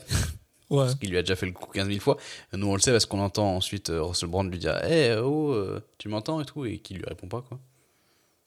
Ouais 0.69 0.77
parce 0.77 0.95
qu'il 0.95 1.09
lui 1.09 1.17
a 1.17 1.21
déjà 1.21 1.35
fait 1.35 1.45
le 1.45 1.51
coup 1.51 1.71
15 1.71 1.87
000 1.87 1.99
fois. 1.99 2.17
Nous, 2.53 2.67
on 2.67 2.75
le 2.75 2.81
sait 2.81 2.91
parce 2.91 3.05
qu'on 3.05 3.19
entend 3.19 3.55
ensuite 3.55 3.89
euh, 3.89 4.03
Russell 4.03 4.29
Brand 4.29 4.49
lui 4.49 4.59
dire 4.59 4.83
Hé, 4.83 5.15
oh, 5.23 5.51
euh, 5.51 5.79
tu 5.97 6.09
m'entends 6.09 6.41
et 6.41 6.45
tout, 6.45 6.65
et 6.65 6.79
qu'il 6.79 6.97
lui 6.97 7.05
répond 7.05 7.27
pas, 7.27 7.41
quoi. 7.41 7.59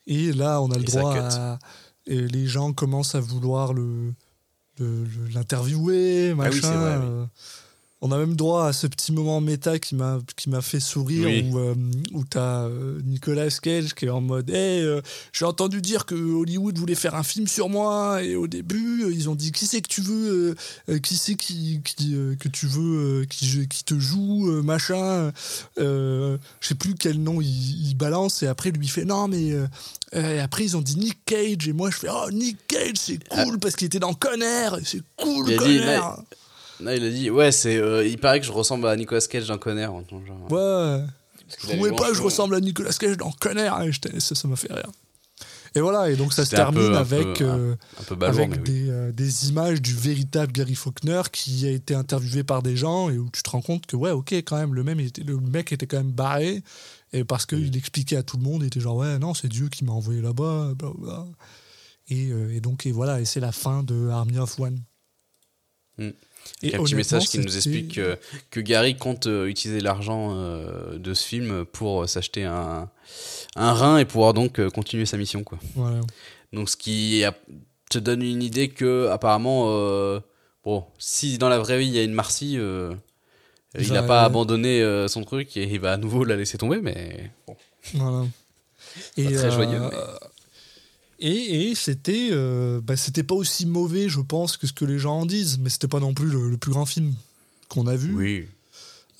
Et 0.07 0.31
là, 0.33 0.61
on 0.61 0.71
a 0.71 0.75
le 0.75 0.83
Et 0.83 0.85
droit 0.85 1.15
à. 1.15 1.59
Et 2.07 2.21
les 2.27 2.47
gens 2.47 2.73
commencent 2.73 3.15
à 3.15 3.19
vouloir 3.19 3.73
le 3.73 4.13
l'interviewer, 5.33 6.33
machin. 6.33 6.59
Ah 6.63 6.69
oui, 6.69 6.77
vrai, 6.77 6.97
oui. 6.97 7.25
On 8.01 8.13
a 8.13 8.17
même 8.17 8.35
droit 8.37 8.65
à 8.67 8.71
ce 8.71 8.87
petit 8.87 9.11
moment 9.11 9.41
méta 9.41 9.77
qui 9.77 9.93
m'a 9.93 10.19
qui 10.37 10.49
m'a 10.49 10.61
fait 10.61 10.79
sourire 10.79 11.25
Oui. 11.27 11.49
où, 11.51 11.57
euh, 11.59 11.75
où 12.13 12.23
t'as 12.23 12.63
euh, 12.63 13.01
Nicolas 13.03 13.49
Cage 13.61 13.93
qui 13.93 14.05
est 14.05 14.09
en 14.09 14.21
mode 14.21 14.49
Hey, 14.49 14.81
euh, 14.83 15.01
j'ai 15.33 15.43
entendu 15.43 15.81
dire 15.81 16.05
que 16.05 16.15
Hollywood 16.15 16.77
voulait 16.77 16.95
faire 16.95 17.15
un 17.15 17.23
film 17.23 17.45
sur 17.47 17.67
moi 17.67 18.23
et 18.23 18.37
au 18.37 18.47
début 18.47 19.03
euh, 19.03 19.11
ils 19.11 19.27
ont 19.29 19.35
dit 19.35 19.51
qui 19.51 19.65
c'est 19.67 19.81
que 19.81 19.89
tu 19.89 19.99
veux 19.99 20.55
qui 21.03 21.17
c'est 21.17 21.35
qui, 21.35 21.81
qui, 21.83 22.15
que 22.39 22.47
tu 22.47 22.67
veux 22.67 23.25
qui, 23.29 23.67
qui 23.67 23.83
te 23.83 23.99
joue 23.99 24.49
machin 24.63 25.33
je 25.77 26.37
sais 26.61 26.75
plus 26.75 26.95
quel 26.95 27.21
nom 27.21 27.41
il, 27.41 27.89
il 27.89 27.95
balance 27.95 28.43
et 28.43 28.47
après 28.47 28.71
lui 28.71 28.85
il 28.85 28.89
fait 28.89 29.03
non 29.05 29.27
mais 29.27 29.51
et 30.13 30.39
après 30.39 30.63
ils 30.63 30.77
ont 30.77 30.81
dit 30.81 30.95
Nick 30.97 31.19
Cage 31.25 31.67
et 31.67 31.73
moi 31.73 31.89
je 31.91 31.97
fais 31.97 32.07
oh 32.09 32.31
Nick 32.31 32.55
Cage 32.67 32.95
c'est 32.95 33.27
cool 33.27 33.59
parce 33.59 33.75
qu'il 33.75 33.87
était 33.87 33.99
dans 33.99 34.13
Conner 34.13 34.69
c'est 34.85 35.01
cool 35.17 35.47
Ah. 35.51 35.57
Conner 35.57 35.99
Là, 36.81 36.95
il 36.95 37.03
a 37.03 37.09
dit 37.09 37.29
Ouais, 37.29 37.51
c'est, 37.51 37.77
euh, 37.77 38.05
il 38.07 38.17
paraît 38.17 38.39
que 38.39 38.45
je 38.45 38.51
ressemble 38.51 38.87
à 38.87 38.95
Nicolas 38.95 39.21
Cage 39.21 39.47
dans 39.47 39.57
Conner. 39.57 39.85
en 39.85 40.01
tant 40.03 40.19
que 40.19 40.25
genre. 40.27 40.51
ouais 40.51 41.05
je 41.47 41.67
trouvais 41.67 41.91
pas 41.95 42.09
que 42.09 42.15
je 42.15 42.21
ressemble 42.21 42.53
à 42.55 42.59
Nicolas 42.59 42.91
Cage 42.93 43.17
dans 43.17 43.31
Conner 43.31 43.71
et 43.83 43.91
j'étais- 43.91 44.19
ça 44.19 44.35
ça 44.35 44.47
m'a 44.47 44.55
fait 44.55 44.71
rire 44.71 44.91
Et 45.75 45.81
voilà, 45.81 46.09
et 46.11 46.15
donc 46.15 46.31
ça 46.33 46.45
se 46.45 46.51
termine 46.51 46.89
peu- 46.91 46.95
avec, 46.97 47.41
euh, 47.41 47.75
Un 48.11 48.21
avec 48.21 48.51
oui. 48.67 48.85
euh, 48.89 49.11
des 49.11 49.49
images 49.49 49.81
du 49.81 49.95
véritable 49.95 50.51
Gary 50.51 50.75
Faulkner 50.75 51.21
qui 51.31 51.65
a 51.67 51.71
été 51.71 51.95
interviewé 51.95 52.43
par 52.43 52.61
des 52.61 52.75
gens 52.77 53.09
et 53.09 53.17
où 53.17 53.29
tu 53.31 53.41
te 53.43 53.49
rends 53.49 53.61
compte 53.61 53.85
que, 53.87 53.95
ouais, 53.95 54.11
ok, 54.11 54.31
quand 54.33 54.57
même, 54.57 54.73
le, 54.75 54.83
même, 54.83 54.99
il 54.99 55.07
était, 55.07 55.23
le 55.23 55.37
mec 55.37 55.71
était 55.71 55.87
quand 55.87 55.97
même 55.97 56.11
barré. 56.11 56.63
Et 57.13 57.23
parce 57.23 57.45
qu'il 57.47 57.75
expliquait 57.75 58.17
à 58.17 58.23
tout 58.23 58.37
le 58.37 58.43
monde, 58.43 58.61
il 58.63 58.67
était 58.67 58.79
genre, 58.79 58.97
ouais, 58.97 59.17
non, 59.19 59.33
c'est 59.33 59.47
Dieu 59.47 59.69
qui 59.69 59.83
m'a 59.85 59.91
envoyé 59.93 60.21
là-bas. 60.21 60.73
Et, 62.09 62.29
euh, 62.31 62.53
et 62.55 62.61
donc, 62.61 62.85
et 62.85 62.91
voilà, 62.91 63.19
et 63.21 63.25
c'est 63.25 63.39
la 63.39 63.51
fin 63.51 63.81
de 63.83 64.09
Army 64.09 64.37
of 64.37 64.59
One. 64.59 64.79
Mm. 65.97 66.09
Et 66.61 66.67
Il 66.67 66.71
y 66.71 66.75
a 66.75 66.79
un 66.79 66.83
petit 66.83 66.95
message 66.95 67.27
qui 67.27 67.39
nous 67.39 67.55
explique 67.55 67.95
que, 67.95 68.17
que 68.51 68.59
Gary 68.59 68.95
compte 68.97 69.27
euh, 69.27 69.45
utiliser 69.47 69.79
l'argent 69.79 70.33
euh, 70.35 70.97
de 70.97 71.13
ce 71.13 71.25
film 71.25 71.63
pour 71.65 72.03
euh, 72.03 72.07
s'acheter 72.07 72.43
un, 72.43 72.89
un 73.55 73.73
rein 73.73 73.97
et 73.97 74.05
pouvoir 74.05 74.33
donc 74.33 74.65
continuer 74.71 75.05
sa 75.05 75.17
mission. 75.17 75.43
Quoi. 75.43 75.57
Voilà. 75.75 76.01
Donc 76.51 76.69
ce 76.69 76.75
qui 76.75 77.23
te 77.89 77.97
donne 77.97 78.21
une 78.21 78.43
idée 78.43 78.69
que 78.69 79.07
apparemment, 79.07 79.65
euh, 79.69 80.19
bon, 80.63 80.85
si 80.97 81.37
dans 81.37 81.49
la 81.49 81.59
vraie 81.59 81.79
vie 81.79 81.87
il 81.87 81.93
y 81.95 81.99
a 81.99 82.03
une 82.03 82.13
Marcy, 82.13 82.55
euh, 82.57 82.93
il 83.77 83.91
n'a 83.93 84.03
pas 84.03 84.23
abandonné 84.23 84.81
euh, 84.81 85.07
son 85.07 85.23
truc 85.23 85.55
et 85.57 85.63
il 85.63 85.79
va 85.79 85.93
à 85.93 85.97
nouveau 85.97 86.23
la 86.23 86.35
laisser 86.35 86.57
tomber, 86.57 86.79
mais 86.81 87.31
bon. 87.47 87.55
Voilà. 87.93 88.25
Et, 89.17 89.23
Pas 89.25 89.31
très 89.31 89.51
joyeux, 89.51 89.79
mais- 89.79 89.97
Et, 91.21 91.69
et 91.71 91.75
c'était 91.75 92.29
euh, 92.31 92.79
bah, 92.81 92.95
c'était 92.95 93.23
pas 93.23 93.35
aussi 93.35 93.65
mauvais, 93.65 94.07
je 94.09 94.21
pense, 94.21 94.55
que 94.57 94.67
ce 94.67 94.73
que 94.73 94.85
les 94.85 94.99
gens 94.99 95.19
en 95.19 95.25
disent, 95.25 95.57
mais 95.59 95.69
c'était 95.69 95.87
pas 95.89 95.99
non 95.99 96.13
plus 96.13 96.27
le, 96.27 96.49
le 96.49 96.57
plus 96.57 96.71
grand 96.71 96.85
film 96.85 97.13
qu'on 97.67 97.87
a 97.87 97.95
vu. 97.95 98.13
Oui. 98.15 98.47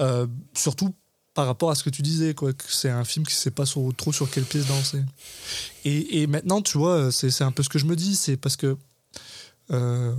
Euh, 0.02 0.26
surtout 0.56 0.94
par 1.34 1.46
rapport 1.46 1.72
à 1.72 1.76
ce 1.76 1.84
que 1.84 1.90
tu 1.90 2.02
disais, 2.02 2.34
quoi, 2.34 2.54
que 2.54 2.64
c'est 2.68 2.90
un 2.90 3.04
film 3.04 3.26
qui 3.26 3.34
sait 3.36 3.52
pas 3.52 3.66
sur- 3.66 3.94
trop 3.96 4.12
sur 4.14 4.30
quelle 4.32 4.46
pièce 4.46 4.66
danser. 4.68 5.02
Et, 5.86 6.22
et 6.22 6.28
maintenant, 6.28 6.62
tu 6.62 6.78
vois, 6.78 7.12
c'est 7.12 7.42
un 7.42 7.52
peu 7.52 7.64
ce 7.64 7.70
que 7.70 7.80
je 7.80 7.86
me 7.86 7.96
dis, 7.96 8.16
c'est 8.16 8.38
parce 8.38 8.56
que 8.56 8.78
euh, 9.72 10.14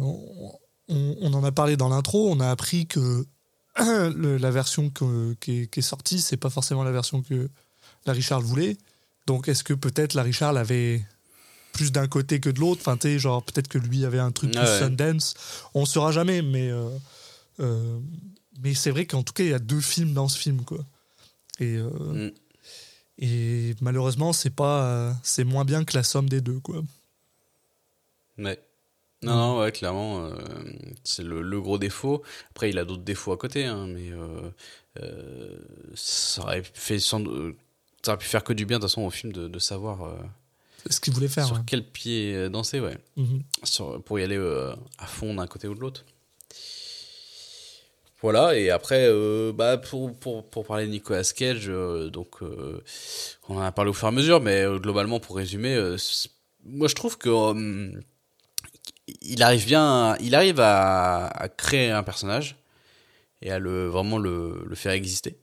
on, 0.89 1.33
en 1.35 1.45
a 1.45 1.53
parlé 1.53 1.77
dans 1.77 1.89
l'intro, 1.89 2.31
on 2.31 2.41
a 2.41 2.51
appris 2.51 2.87
que 2.87 3.27
le- 3.79 4.37
la 4.37 4.51
version 4.51 4.91
que- 4.91 5.35
qui, 5.41 5.61
est, 5.63 5.67
qui 5.67 5.81
est 5.81 5.83
sortie, 5.83 6.21
c'est 6.21 6.37
pas 6.37 6.51
forcément 6.51 6.85
la 6.85 6.93
version 6.93 7.23
que 7.23 7.49
Larry 8.07 8.23
Charles 8.23 8.45
voulait. 8.45 8.77
Donc, 9.27 9.49
est-ce 9.49 9.65
que 9.65 9.75
peut-être 9.75 10.15
Larry 10.15 10.33
Charles 10.33 10.59
avait 10.59 11.03
plus 11.73 11.93
d'un 11.93 12.09
côté 12.09 12.41
que 12.41 12.51
de 12.51 12.61
l'autre 12.61 12.81
Enfin, 12.83 12.97
tu 12.97 13.19
genre, 13.19 13.43
peut-être 13.43 13.69
que 13.69 13.79
lui 13.79 14.05
avait 14.05 14.19
un 14.19 14.33
truc 14.33 14.53
Ah 14.57 14.61
plus 14.61 14.71
ouais. 14.71 14.79
Sundance. 14.79 15.35
On 15.75 15.83
ne 15.83 15.87
saura 15.87 16.13
jamais, 16.13 16.43
mais, 16.43 16.71
euh, 16.71 16.89
euh, 17.61 17.99
mais 18.63 18.75
c'est 18.75 18.91
vrai 18.91 19.07
qu'en 19.07 19.23
tout 19.23 19.33
cas, 19.33 19.45
il 19.45 19.51
y 19.51 19.55
a 19.55 19.59
deux 19.59 19.81
films 19.81 20.13
dans 20.13 20.29
ce 20.29 20.39
film, 20.39 20.63
quoi. 20.65 20.85
Et, 21.59 21.77
euh, 21.77 21.91
Mm. 21.91 22.31
et 23.19 23.75
malheureusement, 23.81 24.33
c'est 24.33 24.51
pas, 24.55 25.15
c'est 25.23 25.45
moins 25.45 25.65
bien 25.65 25.85
que 25.85 25.97
la 25.97 26.03
somme 26.03 26.29
des 26.29 26.41
deux, 26.41 26.61
quoi. 26.61 26.83
Ouais. 28.39 28.59
Non, 29.23 29.35
non, 29.35 29.61
ouais, 29.61 29.71
clairement, 29.71 30.25
euh, 30.25 30.35
c'est 31.05 31.23
le, 31.23 31.43
le 31.43 31.61
gros 31.61 31.77
défaut. 31.77 32.23
Après, 32.53 32.71
il 32.71 32.79
a 32.79 32.87
d'autres 32.87 33.03
défauts 33.03 33.33
à 33.33 33.37
côté, 33.37 33.67
hein, 33.67 33.87
mais 33.87 34.11
euh, 34.11 34.51
euh, 35.03 35.59
ça 35.95 36.41
aurait 36.43 36.63
fait 36.63 36.99
sans 36.99 37.23
ça 38.03 38.13
aurait 38.13 38.19
pu 38.19 38.27
faire 38.27 38.43
que 38.43 38.55
du 38.55 38.65
bien 38.65 38.79
de 38.79 38.83
toute 38.85 38.91
façon 38.91 39.03
au 39.03 39.11
film 39.11 39.31
de, 39.35 39.47
de 39.47 39.59
savoir 39.59 40.17
C'est 40.83 40.93
ce 40.93 41.01
qu'il 41.01 41.13
voulait 41.13 41.29
faire. 41.29 41.47
sur 41.47 41.57
ouais. 41.57 41.63
quel 41.67 41.85
pied 41.85 42.35
euh, 42.35 42.49
danser, 42.49 42.81
ouais, 42.81 42.97
Mhm. 43.17 43.43
sur, 43.65 44.03
pour 44.03 44.19
y 44.19 44.23
aller 44.23 44.37
euh, 44.37 44.73
à 44.99 45.07
fond 45.07 45.35
d'un 45.35 45.47
côté 45.47 45.69
ou 45.69 45.75
de 45.75 45.81
l'autre. 45.81 46.05
Voilà, 48.23 48.55
et 48.59 48.69
après, 48.71 49.07
euh, 49.09 49.51
bah, 49.53 49.79
pour, 49.79 50.15
pour, 50.19 50.49
pour 50.51 50.67
parler 50.67 50.85
de 50.87 50.91
Nicolas 50.91 51.23
Cage, 51.25 51.69
euh, 51.71 52.11
donc, 52.11 52.43
on 53.49 53.57
en 53.57 53.61
a 53.61 53.73
parlé 53.73 53.91
au 53.91 53.95
fur 53.95 54.07
et 54.07 54.09
à 54.09 54.13
mesure, 54.13 54.41
mais 54.43 54.65
globalement, 54.79 55.21
pour 55.21 55.37
résumer, 55.37 55.75
moi 56.65 56.87
je 56.89 56.95
trouve 56.95 57.17
que 57.17 57.93
il 59.23 59.43
arrive 59.43 59.65
bien, 59.67 60.17
il 60.21 60.35
arrive 60.35 60.61
à, 60.61 61.27
à 61.29 61.49
créer 61.49 61.91
un 61.91 62.03
personnage 62.03 62.57
et 63.43 63.51
à 63.51 63.59
le, 63.59 63.87
vraiment 63.89 64.19
le, 64.19 64.63
le 64.67 64.75
faire 64.77 64.93
exister. 64.93 65.37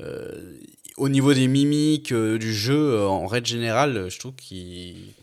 Euh, 0.00 0.58
au 0.96 1.08
niveau 1.08 1.34
des 1.34 1.46
mimiques, 1.46 2.12
euh, 2.12 2.38
du 2.38 2.54
jeu, 2.54 2.94
euh, 2.94 3.06
en 3.06 3.26
règle 3.26 3.46
générale, 3.46 4.08
je 4.08 4.18
trouve 4.18 4.34
qu'il 4.34 5.14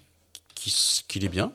est 1.15 1.29
bien. 1.29 1.53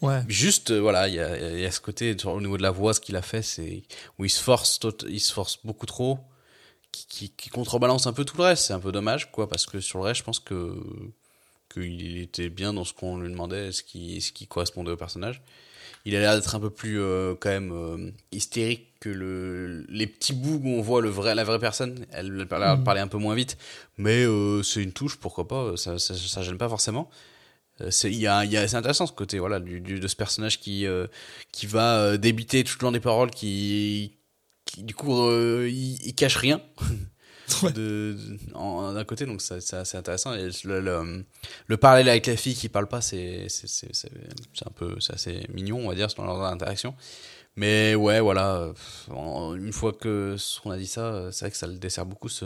Ouais. 0.00 0.22
Juste, 0.28 0.70
voilà, 0.70 1.08
il 1.08 1.14
y 1.14 1.20
a, 1.20 1.54
il 1.54 1.60
y 1.60 1.64
a 1.64 1.70
ce 1.70 1.80
côté 1.80 2.16
au 2.24 2.40
niveau 2.40 2.56
de 2.56 2.62
la 2.62 2.70
voix, 2.70 2.94
ce 2.94 3.00
qu'il 3.00 3.16
a 3.16 3.22
fait, 3.22 3.42
c'est 3.42 3.82
où 4.18 4.24
il 4.24 4.30
se 4.30 4.42
force, 4.42 4.78
il 5.08 5.20
se 5.20 5.32
force 5.32 5.58
beaucoup 5.64 5.86
trop, 5.86 6.18
qui, 6.92 7.06
qui, 7.06 7.30
qui 7.30 7.48
contrebalance 7.48 8.06
un 8.06 8.12
peu 8.12 8.24
tout 8.24 8.36
le 8.36 8.44
reste. 8.44 8.66
C'est 8.66 8.74
un 8.74 8.80
peu 8.80 8.92
dommage, 8.92 9.32
quoi, 9.32 9.48
parce 9.48 9.66
que 9.66 9.80
sur 9.80 9.98
le 9.98 10.04
reste, 10.04 10.20
je 10.20 10.24
pense 10.24 10.40
que 10.40 10.74
qu'il 11.72 12.18
était 12.18 12.48
bien 12.48 12.72
dans 12.72 12.84
ce 12.84 12.94
qu'on 12.94 13.18
lui 13.18 13.28
demandait, 13.28 13.72
ce 13.72 13.82
qui, 13.82 14.20
ce 14.22 14.32
qui 14.32 14.46
correspondait 14.46 14.92
au 14.92 14.96
personnage. 14.96 15.42
Il 16.08 16.16
a 16.16 16.20
l'air 16.20 16.34
d'être 16.34 16.54
un 16.54 16.60
peu 16.60 16.70
plus 16.70 16.98
euh, 17.00 17.34
quand 17.38 17.50
même 17.50 17.70
euh, 17.72 18.10
hystérique 18.32 18.94
que 19.00 19.08
le, 19.10 19.84
les 19.88 20.06
petits 20.06 20.32
bouts 20.32 20.60
où 20.64 20.68
on 20.70 20.80
voit 20.80 21.02
le 21.02 21.08
vrai, 21.10 21.34
la 21.34 21.44
vraie 21.44 21.58
personne. 21.58 22.06
Elle 22.12 22.46
a 22.50 22.58
l'air 22.58 22.74
de 22.74 22.78
Mhm. 22.78 22.84
parler 22.84 23.00
un 23.00 23.08
peu 23.08 23.18
moins 23.18 23.34
vite, 23.34 23.58
mais 23.98 24.24
euh, 24.24 24.62
c'est 24.62 24.82
une 24.82 24.92
touche, 24.92 25.16
pourquoi 25.16 25.46
pas. 25.46 25.76
Ça, 25.76 25.98
ça, 25.98 26.14
ça 26.14 26.42
gêne 26.42 26.58
pas 26.58 26.68
forcément. 26.68 27.10
C'est 27.90 28.10
y 28.12 28.26
a, 28.26 28.44
y 28.44 28.56
a- 28.56 28.62
intéressant 28.76 29.06
ce 29.06 29.12
côté 29.12 29.38
voilà 29.38 29.60
du, 29.60 29.80
du- 29.80 30.00
de 30.00 30.08
ce 30.08 30.16
personnage 30.16 30.58
qui 30.58 30.84
qui 31.52 31.66
va 31.66 32.16
débiter 32.16 32.64
tout 32.64 32.74
le 32.76 32.80
temps 32.80 32.90
des 32.92 32.98
paroles 33.00 33.30
qui, 33.30 34.14
qui 34.64 34.82
du 34.82 34.94
coup 34.96 35.12
il, 35.30 36.04
il 36.04 36.14
cache 36.14 36.36
rien 36.36 36.60
Ouais. 37.62 37.72
de, 37.72 38.16
d'un 38.52 39.04
côté 39.04 39.24
donc 39.26 39.40
ça- 39.42 39.60
c'est 39.60 39.76
assez 39.76 39.96
intéressant 39.96 40.34
et 40.34 40.50
le, 40.64 40.80
le, 40.80 41.24
le 41.66 41.76
parallèle 41.76 42.08
avec 42.08 42.26
la 42.26 42.36
fille 42.36 42.54
qui 42.54 42.68
parle 42.68 42.86
pas 42.88 43.00
c'est 43.00 43.46
c'est 43.48 43.68
c'est 43.68 43.90
c'est 43.94 44.66
un 44.66 44.70
peu 44.74 45.00
c'est 45.00 45.14
assez 45.14 45.46
mignon 45.52 45.78
on 45.84 45.88
va 45.88 45.94
dire 45.94 46.08
dans 46.16 46.24
leur 46.26 46.42
interaction 46.44 46.94
mais 47.56 47.94
ouais 47.94 48.20
voilà 48.20 48.72
une 49.10 49.72
fois 49.72 49.92
que 49.92 50.36
on 50.64 50.70
a 50.70 50.76
dit 50.76 50.86
ça 50.86 51.30
c'est 51.32 51.46
vrai 51.46 51.50
que 51.50 51.56
ça 51.56 51.66
le 51.66 51.78
dessert 51.78 52.06
beaucoup 52.06 52.28
ce 52.28 52.44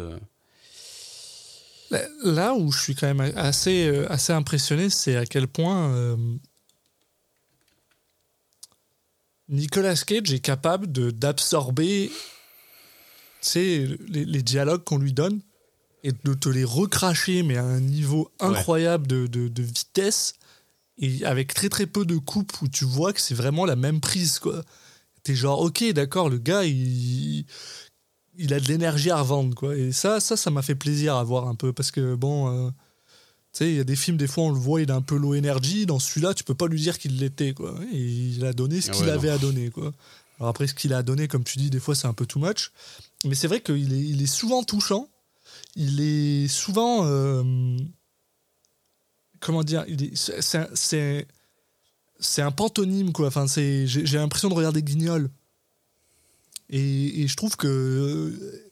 Là- 2.24 2.54
où 2.54 2.72
je 2.72 2.80
suis 2.80 2.94
quand 2.94 3.12
même 3.12 3.32
assez, 3.36 3.86
euh, 3.86 4.10
assez 4.10 4.32
impressionné, 4.32 4.88
c'est 4.88 5.14
à 5.16 5.26
quel 5.26 5.46
point 5.46 5.92
euh, 5.94 6.16
Nicolas 9.48 9.96
Cage 10.06 10.32
est 10.32 10.40
capable 10.40 10.90
de- 10.90 11.10
d'absorber 11.10 12.10
sais, 13.48 13.88
les, 14.08 14.24
les 14.24 14.42
dialogues 14.42 14.84
qu'on 14.84 14.98
lui 14.98 15.12
donne 15.12 15.40
et 16.04 16.12
de 16.12 16.34
te 16.34 16.48
les 16.48 16.64
recracher, 16.64 17.42
mais 17.42 17.56
à 17.56 17.64
un 17.64 17.80
niveau 17.80 18.30
incroyable 18.40 19.06
de, 19.06 19.26
de- 19.26 19.48
de 19.48 19.62
vitesse 19.62 20.34
et 20.98 21.24
avec 21.24 21.54
très 21.54 21.68
très 21.68 21.86
peu 21.86 22.04
de 22.04 22.16
coupes 22.16 22.52
où 22.62 22.68
tu 22.68 22.84
vois 22.84 23.12
que 23.12 23.20
c'est 23.20 23.34
vraiment 23.34 23.64
la 23.64 23.76
même 23.76 24.00
prise. 24.00 24.38
quoi. 24.38 24.62
T'es 25.22 25.34
genre, 25.34 25.60
ok, 25.60 25.84
d'accord, 25.92 26.28
le 26.28 26.38
gars, 26.38 26.64
il, 26.64 27.44
il 28.36 28.52
a 28.54 28.58
de 28.60 28.66
l'énergie 28.66 29.10
à 29.10 29.20
revendre, 29.20 29.54
quoi. 29.54 29.76
Et 29.76 29.92
ça, 29.92 30.18
ça, 30.20 30.36
ça 30.36 30.50
m'a 30.50 30.62
fait 30.62 30.74
plaisir 30.74 31.14
à 31.16 31.22
voir 31.24 31.46
un 31.48 31.54
peu, 31.54 31.72
parce 31.72 31.90
que 31.92 32.14
bon, 32.16 32.48
euh, 32.66 32.70
tu 33.52 33.58
sais, 33.58 33.70
il 33.70 33.76
y 33.76 33.80
a 33.80 33.84
des 33.84 33.94
films, 33.96 34.16
des 34.16 34.26
fois, 34.26 34.44
on 34.44 34.50
le 34.50 34.58
voit, 34.58 34.80
il 34.82 34.88
est 34.88 34.92
un 34.92 35.02
peu 35.02 35.16
low 35.16 35.34
energy. 35.36 35.86
Dans 35.86 35.98
celui-là, 36.00 36.34
tu 36.34 36.42
peux 36.42 36.54
pas 36.54 36.66
lui 36.66 36.80
dire 36.80 36.98
qu'il 36.98 37.18
l'était, 37.18 37.52
quoi. 37.54 37.74
Et 37.92 37.98
il 38.00 38.44
a 38.44 38.52
donné 38.52 38.80
ce 38.80 38.90
Ah 38.90 38.94
qu'il 38.94 39.04
ouais, 39.06 39.10
avait 39.12 39.28
non. 39.28 39.34
à 39.34 39.38
donner, 39.38 39.70
quoi. 39.70 39.92
Alors 40.38 40.50
après, 40.50 40.66
ce 40.66 40.74
qu'il 40.74 40.92
a 40.92 41.02
donné, 41.02 41.28
comme 41.28 41.44
tu 41.44 41.58
dis, 41.58 41.70
des 41.70 41.80
fois, 41.80 41.94
c'est 41.94 42.06
un 42.06 42.12
peu 42.14 42.26
too 42.26 42.40
much. 42.40 42.72
Mais 43.24 43.34
c'est 43.34 43.46
vrai 43.46 43.60
qu'il 43.60 44.20
est, 44.22 44.26
souvent 44.26 44.64
touchant. 44.64 45.08
Il 45.76 46.00
est 46.00 46.48
souvent. 46.48 47.06
euh, 47.06 47.76
comment 49.40 49.62
dire 49.62 49.84
c'est- 50.14 51.26
un 52.42 52.50
pantonyme, 52.50 53.12
quoi. 53.12 53.28
Enfin, 53.28 53.46
j'ai 53.46 54.18
l'impression 54.18 54.48
de 54.48 54.54
regarder 54.54 54.82
Guignol. 54.82 55.30
Et, 56.70 57.26
je 57.28 57.36
trouve 57.36 57.56
que. 57.56 57.66
euh, 57.68 58.70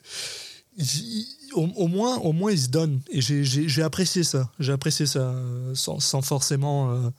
au, 1.55 1.89
moins, 1.89 2.17
au 2.19 2.33
moins, 2.33 2.53
il 2.53 2.61
se 2.61 2.69
donne. 2.69 3.01
Et 3.11 3.21
j'ai- 3.21 3.83
apprécié 3.83 4.25
ça. 4.25 4.51
J'ai 4.59 4.73
apprécié 4.73 5.07
ça 5.07 5.31
euh, 5.31 5.75
sans, 5.75 6.01
forcément. 6.23 7.13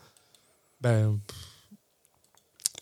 ben, 0.81 1.17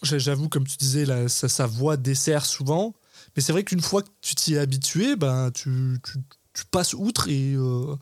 J'avoue, 0.03 0.47
comme 0.49 0.65
tu 0.65 0.77
disais, 0.77 1.05
là, 1.05 1.27
sa, 1.27 1.49
sa 1.49 1.65
voix 1.65 1.97
dessert 1.97 2.45
souvent. 2.45 2.93
Mais 3.35 3.41
c'est 3.41 3.51
vrai 3.51 3.63
qu'une 3.63 3.81
fois 3.81 4.01
que 4.01 4.07
tu 4.21 4.33
t'y 4.35 4.53
es 4.55 4.57
habitué, 4.57 5.15
ben, 5.15 5.51
tu, 5.51 5.99
tu, 6.03 6.17
tu 6.53 6.63
passes 6.71 6.93
outre 6.93 7.27
et, 7.29 7.53
euh, 7.55 7.95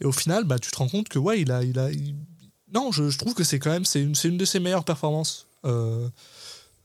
et 0.00 0.04
au 0.04 0.12
final, 0.12 0.44
ben, 0.44 0.58
tu 0.58 0.70
te 0.70 0.76
rends 0.76 0.88
compte 0.88 1.08
que 1.08 1.18
ouais, 1.18 1.40
il 1.40 1.50
a. 1.50 1.62
Il 1.64 1.78
a 1.78 1.90
il- 1.90 2.14
Non, 2.72 2.90
je, 2.92 3.10
je 3.10 3.18
trouve 3.18 3.34
que 3.34 3.44
c'est 3.44 3.58
quand 3.58 3.70
même 3.70 3.84
c'est 3.84 4.00
une, 4.02 4.14
une 4.24 4.36
de 4.38 4.44
ses 4.44 4.60
meilleures 4.60 4.84
performances. 4.84 5.46
Euh, 5.64 6.08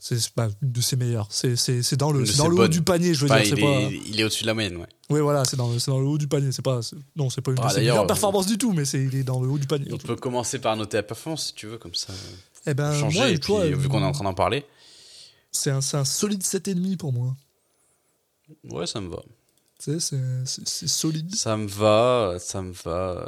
c'est 0.02 0.30
pas 0.30 0.48
une 0.62 0.72
de 0.72 0.80
ses 0.82 0.96
meilleures. 0.96 1.28
C'est 1.30 1.96
dans 1.98 2.12
le, 2.12 2.24
dans 2.38 2.48
le 2.48 2.56
haut 2.56 2.68
du 2.70 2.82
panier, 2.82 3.14
je 3.14 3.26
veux 3.26 3.32
Enfin, 3.32 3.42
dire. 3.44 3.58
il, 3.58 3.62
pas. 3.62 3.68
est, 3.68 4.02
il 4.08 4.20
est 4.20 4.24
au-dessus 4.24 4.44
de 4.44 4.48
la 4.48 4.54
moyenne 4.54 4.78
ouais 4.78 4.88
Oui, 5.10 5.20
voilà, 5.20 5.44
c'est 5.44 5.58
dans, 5.58 5.70
le- 5.70 5.78
c'est 5.80 5.92
dans 5.92 6.00
le 6.00 6.06
haut 6.06 6.18
du 6.18 6.28
panier. 6.30 6.52
C'est 6.54 6.62
pas, 6.62 6.80
non, 7.18 7.30
c'est 7.30 7.42
pas 7.42 7.52
une 7.52 7.58
Ah, 7.62 7.68
de 7.68 7.74
ses 7.74 7.80
meilleures 7.80 8.04
euh, 8.04 8.08
performances 8.08 8.46
du 8.48 8.58
tout, 8.58 8.72
mais 8.72 8.86
c'est, 8.86 9.04
il 9.04 9.14
est 9.16 9.24
dans 9.24 9.42
le 9.42 9.50
haut 9.50 9.58
du 9.58 9.68
panier. 9.68 9.90
on 9.92 9.98
peut 9.98 10.16
commencer 10.16 10.60
par 10.60 10.78
noter 10.78 10.96
la 10.98 11.04
performance 11.04 11.48
si 11.48 11.54
tu 11.54 11.68
veux 11.68 11.78
comme 11.78 11.96
ça 11.96 12.14
Eh 12.66 12.74
ben, 12.74 12.94
changer 12.94 13.20
moi, 13.20 13.30
et 13.30 13.38
puis, 13.38 13.74
vu 13.74 13.88
qu'on 13.90 14.02
est 14.02 14.06
en 14.06 14.10
euh, 14.10 14.12
train 14.14 14.24
d'en 14.24 14.34
parler 14.34 14.66
c'est 15.52 15.72
un, 15.72 15.78
un 15.80 16.06
solide 16.06 16.44
7,5 16.44 16.98
pour 16.98 17.12
moi. 17.12 17.36
ouais 18.66 18.86
ça 18.86 19.02
me 19.02 19.10
va 19.10 19.22
Tu 19.84 20.00
sais, 20.00 20.16
c'est, 20.46 20.88
solide. 20.88 21.34
Ça 21.36 21.58
me 21.58 21.68
va, 21.68 22.36
ça 22.40 22.62
me 22.62 22.72
va. 22.72 23.26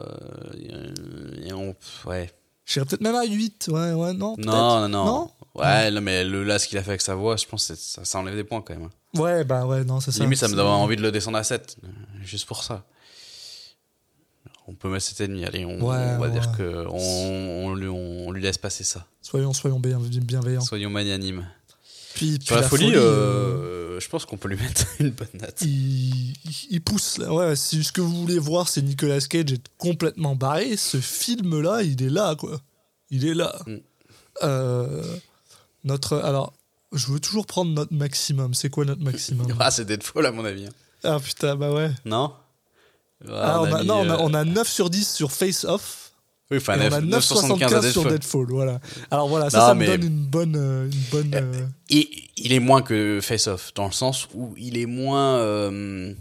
euh, 0.53 1.41
et 1.44 1.52
on, 1.53 1.76
ouais. 2.06 2.32
J'irais 2.66 2.86
peut-être 2.86 3.02
même 3.02 3.16
à 3.16 3.26
8. 3.26 3.70
Ouais, 3.72 3.94
ouais, 3.94 4.14
non. 4.14 4.36
Non, 4.38 4.82
non, 4.82 4.90
non. 4.90 5.06
Non? 5.06 5.32
Ouais, 5.56 5.91
non, 5.91 5.99
mais 6.02 6.24
le, 6.24 6.44
là, 6.44 6.60
ce 6.60 6.68
qu'il 6.68 6.78
a 6.78 6.84
fait 6.84 6.91
avec 6.91 7.02
sa 7.02 7.16
voix, 7.16 7.36
je 7.36 7.45
pense 7.45 7.68
que 7.68 7.76
ça, 7.76 8.06
ça 8.06 8.20
enlève 8.20 8.36
des 8.36 8.44
points 8.44 8.62
quand 8.62 8.76
même. 8.76 8.90
Ouais, 9.16 9.44
bah 9.44 9.66
ouais, 9.66 9.84
non, 9.84 9.99
c'est 9.99 10.12
ça. 10.12 10.24
Limite, 10.24 10.40
ça 10.40 10.48
me 10.48 10.56
donne 10.56 10.68
envie 10.68 10.95
de 10.95 11.02
le 11.02 11.12
descendre 11.12 11.38
à 11.38 11.44
7. 11.44 11.78
euh, 11.84 11.88
Juste 12.24 12.45
pour 12.48 12.64
ça. 12.64 12.86
On 14.67 14.73
peut 14.73 14.89
mettre 14.89 15.05
7,5. 15.05 15.45
Allez, 15.45 15.65
on, 15.65 15.71
Ouais, 15.81 15.97
on 15.97 16.19
va 16.19 16.19
ouais. 16.19 16.31
dire 16.31 16.51
que 16.57 16.85
on, 16.89 17.73
lui, 17.73 17.88
on 17.88 18.31
lui 18.31 18.41
laisse 18.41 18.57
passer 18.57 18.83
ça. 18.83 19.05
Soyons, 19.21 19.53
soyons 19.53 19.79
bien- 19.79 19.99
bienveillants. 19.99 20.61
Soyons 20.61 20.89
magnanimes. 20.89 21.47
Puis, 22.13 22.38
puis 22.38 22.47
Sur 22.47 22.55
la, 22.57 22.63
folie, 22.63 22.91
euh, 22.93 22.99
euh, 23.95 23.99
je 23.99 24.09
pense 24.09 24.25
qu'on 24.25 24.38
peut 24.38 24.49
lui 24.49 24.57
mettre 24.57 24.85
une 24.99 25.11
bonne 25.11 25.27
note. 25.41 25.61
il, 25.61 26.81
pousse. 26.83 27.17
là. 27.17 27.33
Ouais, 27.33 27.55
si 27.55 27.83
ce 27.83 27.91
que 27.91 28.01
vous 28.01 28.13
voulez 28.21 28.38
voir, 28.39 28.67
c'est 28.67 28.81
Nicolas 28.81 29.19
Cage 29.21 29.53
être 29.53 29.71
complètement 29.77 30.35
barré, 30.35 30.75
ce 30.77 30.99
film-là, 30.99 31.81
il 31.83 32.01
est 32.03 32.09
là, 32.09 32.35
quoi. 32.35 32.59
Il 33.09 33.25
est 33.25 33.33
là. 33.33 33.55
Mm. 33.65 33.75
Euh, 34.43 35.17
notre. 35.83 36.17
Alors, 36.19 36.53
je 36.93 37.07
veux 37.07 37.19
toujours 37.19 37.45
prendre 37.45 37.71
notre 37.71 37.93
maximum. 37.93 38.53
C'est 38.53 38.69
quoi 38.69 38.85
notre 38.85 39.01
maximum? 39.01 39.47
Ah, 39.59 39.71
c'est 39.71 39.85
Deadfall 39.85 40.25
à 40.25 40.31
mon 40.31 40.45
avis. 40.45 40.65
hein. 40.65 40.71
Ah 41.03 41.19
putain, 41.19 41.55
bah 41.55 41.71
ouais. 41.73 41.89
Non? 42.05 42.33
Ah, 43.30 43.61
on 43.61 43.65
a, 43.73 43.81
mis, 43.81 43.88
non, 43.88 43.95
on 43.99 44.10
a, 44.10 44.14
euh, 44.14 44.18
on 44.22 44.34
a 44.34 44.43
9 44.43 44.68
sur 44.68 44.89
10 44.89 45.07
sur 45.15 45.31
Face 45.31 45.64
Off. 45.65 46.11
Oui, 46.49 46.57
enfin, 46.57 46.73
et 46.80 46.88
on 46.89 46.91
a 46.93 47.02
9, 47.02 47.23
9,75 47.23 47.64
à 47.64 47.68
9,75 47.81 47.91
sur 47.91 48.06
Deadfall. 48.10 48.48
Voilà. 48.49 48.80
Alors 49.10 49.27
voilà, 49.30 49.49
ça, 49.49 49.60
Non, 49.60 49.65
ça 49.68 49.73
me 49.76 49.85
donne 49.85 50.03
une 50.03 50.26
bonne. 50.26 50.56
euh, 50.57 50.85
Une 50.91 50.99
bonne 51.11 51.31
euh, 51.35 51.65
Et 51.89 52.10
il 52.38 52.52
est 52.52 52.60
moins 52.60 52.81
que 52.81 53.19
Face 53.22 53.48
Off, 53.48 53.73
dans 53.73 53.85
le 53.85 53.91
sens 53.91 54.27
où 54.34 54.53
il 54.57 54.77
est 54.77 54.85
moins. 54.88 55.38
euh, 55.38 56.14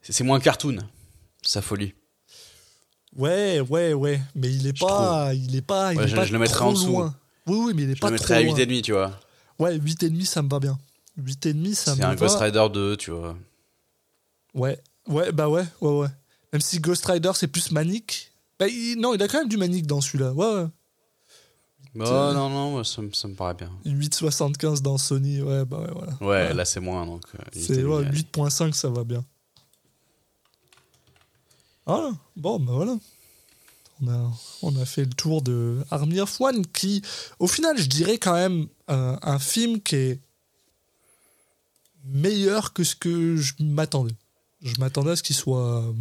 c'est 0.00 0.12
c'est 0.12 0.24
moins 0.24 0.40
cartoon, 0.40 0.78
sa 1.42 1.60
folie. 1.62 1.94
Ouais, 3.16 3.60
ouais, 3.60 3.92
ouais. 3.94 4.20
Mais 4.34 4.48
il 4.52 4.66
est 4.66 4.76
Je 4.76 4.84
pas. 4.84 5.32
Il 5.34 5.54
est 5.56 5.62
pas. 5.62 5.92
Il 5.92 5.98
Ouais, 5.98 6.04
est 6.04 6.08
je- 6.08 6.16
pas 6.16 6.24
je 6.24 6.32
le 6.32 6.38
mettrais 6.38 6.56
trop 6.56 6.68
en 6.70 6.72
dessous. 6.72 6.88
loin. 6.88 7.14
Oui, 7.46 7.56
oui, 7.66 7.72
mais 7.74 7.82
il 7.84 7.90
est 7.90 7.94
Je 7.96 8.00
pas 8.00 8.10
le 8.10 8.16
trop 8.18 8.22
mettrais 8.24 8.34
à 8.36 8.42
loin. 8.42 8.54
8,5, 8.56 8.82
tu 8.82 8.92
vois. 8.92 9.12
Ouais, 9.58 9.76
8,5, 9.78 10.24
ça 10.26 10.42
me 10.42 10.48
va 10.48 10.58
bien. 10.60 10.78
8,5, 11.16 11.74
ça 11.74 11.90
me 11.92 11.96
C'est 11.96 12.02
va. 12.02 12.08
un 12.10 12.14
Ghost 12.14 12.38
Rider 12.38 12.66
2, 12.72 12.96
tu 12.96 13.10
vois. 13.10 13.36
Ouais, 14.54 14.78
ouais, 15.08 15.32
bah 15.32 15.48
ouais, 15.48 15.64
ouais, 15.80 15.92
ouais. 16.00 16.08
Même 16.52 16.60
si 16.62 16.78
Ghost 16.80 17.04
Rider, 17.06 17.32
c'est 17.34 17.48
plus 17.48 17.70
manique. 17.72 18.32
Bah, 18.58 18.66
il- 18.68 18.96
non, 18.98 19.14
il 19.14 19.22
a 19.22 19.28
quand 19.28 19.38
même 19.38 19.48
du 19.48 19.56
manique 19.56 19.86
dans 19.86 20.00
celui-là. 20.00 20.32
Ouais, 20.32 20.46
ouais. 20.54 20.66
Oh 22.00 22.00
non, 22.34 22.48
non, 22.48 22.70
moi, 22.72 22.84
ça, 22.84 23.02
me- 23.02 23.12
ça 23.12 23.26
me 23.28 23.34
paraît 23.34 23.54
bien. 23.54 23.70
8,75 23.84 24.82
dans 24.82 24.98
Sony. 24.98 25.42
Ouais, 25.42 25.64
bah 25.64 25.80
ouais, 25.80 25.90
voilà. 25.92 26.12
Ouais, 26.20 26.54
là 26.54 26.64
c'est 26.64 26.80
moins, 26.80 27.04
donc. 27.06 27.22
euh, 27.34 27.38
C'est 27.52 27.76
8,5, 27.82 27.86
ouais, 27.88 28.06
allez. 28.06 28.18
8.5, 28.18 28.74
ça 28.74 28.88
va 28.88 29.04
bien. 29.04 29.24
Voilà. 31.86 32.12
Bon, 32.36 32.58
bah 32.60 32.72
voilà. 32.74 32.96
On 34.00 34.08
a, 34.08 34.30
on 34.62 34.76
a 34.76 34.84
fait 34.84 35.04
le 35.04 35.10
tour 35.10 35.42
de 35.42 35.78
Army 35.90 36.20
of 36.20 36.40
One, 36.40 36.64
qui, 36.66 37.02
au 37.40 37.48
final, 37.48 37.76
je 37.78 37.86
dirais 37.88 38.18
quand 38.18 38.34
même 38.34 38.68
euh, 38.90 39.16
un 39.22 39.38
film 39.40 39.80
qui 39.80 39.96
est 39.96 40.20
meilleur 42.04 42.72
que 42.72 42.84
ce 42.84 42.94
que 42.94 43.36
je 43.36 43.54
m'attendais. 43.60 44.14
Je 44.62 44.74
m'attendais 44.80 45.10
à 45.12 45.16
ce 45.16 45.22
qu'il 45.22 45.36
soit 45.36 45.82
euh, 45.84 45.92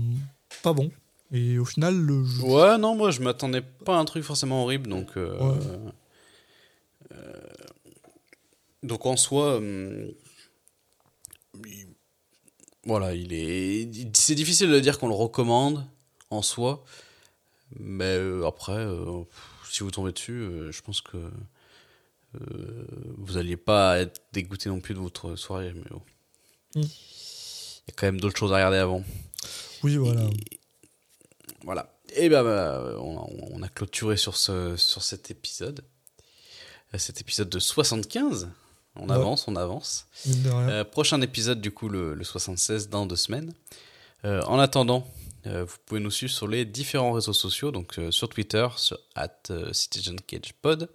pas 0.63 0.73
bon. 0.73 0.91
Et 1.31 1.57
au 1.59 1.65
final, 1.65 1.95
le 1.95 2.23
jeu. 2.25 2.43
Ouais, 2.43 2.77
non, 2.77 2.95
moi 2.95 3.11
je 3.11 3.21
m'attendais 3.21 3.61
pas 3.61 3.97
à 3.97 3.99
un 3.99 4.05
truc 4.05 4.23
forcément 4.23 4.63
horrible, 4.63 4.89
donc. 4.89 5.09
euh, 5.17 5.37
Ouais. 5.39 5.59
euh, 7.13 7.41
donc 8.83 9.05
en 9.05 9.17
soi. 9.17 9.57
hum, 9.57 10.11
il- 11.65 11.87
voilà, 12.85 13.13
il 13.13 13.33
est. 13.33 13.89
C'est 14.15 14.35
difficile 14.35 14.69
de 14.69 14.79
dire 14.79 14.97
qu'on 14.99 15.09
le 15.09 15.13
recommande 15.13 15.85
en 16.29 16.41
soi, 16.41 16.85
mais 17.77 18.17
après, 18.45 18.87
si 19.69 19.83
vous 19.83 19.91
tombez 19.91 20.13
dessus, 20.13 20.47
je 20.71 20.81
pense 20.81 21.01
que. 21.01 21.17
vous 23.17 23.37
alliez 23.37 23.57
pas 23.57 23.99
être 23.99 24.21
dégoûté 24.31 24.69
non 24.69 24.79
plus 24.79 24.93
de 24.93 24.99
votre 24.99 25.35
soirée, 25.35 25.73
mais 25.75 25.89
bon. 25.89 26.01
Mm. 26.75 26.85
Il 27.87 27.91
y 27.91 27.91
a 27.91 27.95
quand 27.95 28.07
même 28.07 28.19
d'autres 28.19 28.37
choses 28.37 28.51
à 28.51 28.55
regarder 28.55 28.77
avant. 28.77 29.03
Oui, 29.83 29.95
voilà. 29.97 30.21
Et- 30.23 30.59
voilà. 31.63 31.93
Et 32.15 32.29
ben 32.29 32.43
bah, 32.43 32.95
on, 32.99 33.17
a- 33.19 33.27
on 33.51 33.61
a 33.63 33.69
clôturé 33.69 34.17
sur, 34.17 34.35
ce, 34.37 34.75
sur 34.77 35.03
cet 35.03 35.29
épisode. 35.31 35.83
Euh, 36.93 36.97
Cet 36.97 37.19
épisode 37.21 37.49
de 37.49 37.59
75. 37.59 38.49
On 38.95 39.09
Ouais. 39.09 39.15
avance, 39.15 39.47
on 39.47 39.55
avance. 39.55 40.07
Euh, 40.45 40.83
prochain 40.83 41.21
épisode, 41.21 41.61
du 41.61 41.71
coup, 41.71 41.89
le, 41.89 42.13
le 42.15 42.23
76 42.23 42.89
dans 42.89 43.05
deux 43.05 43.15
semaines. 43.17 43.53
Euh, 44.25 44.41
en 44.43 44.57
attendant, 44.57 45.05
euh, 45.45 45.65
vous 45.65 45.75
pouvez 45.85 45.99
nous 45.99 46.09
suivre 46.09 46.31
sur 46.33 46.47
les 46.47 46.65
différents 46.65 47.11
réseaux 47.11 47.33
sociaux, 47.33 47.69
donc 47.71 47.99
sur 48.09 48.27
Twitter, 48.29 48.67
sur 48.77 48.97
at 49.15 49.29
euh, 49.51 49.71
Citizen 49.73 50.19
Cage 50.21 50.53
Pod, 50.61 50.89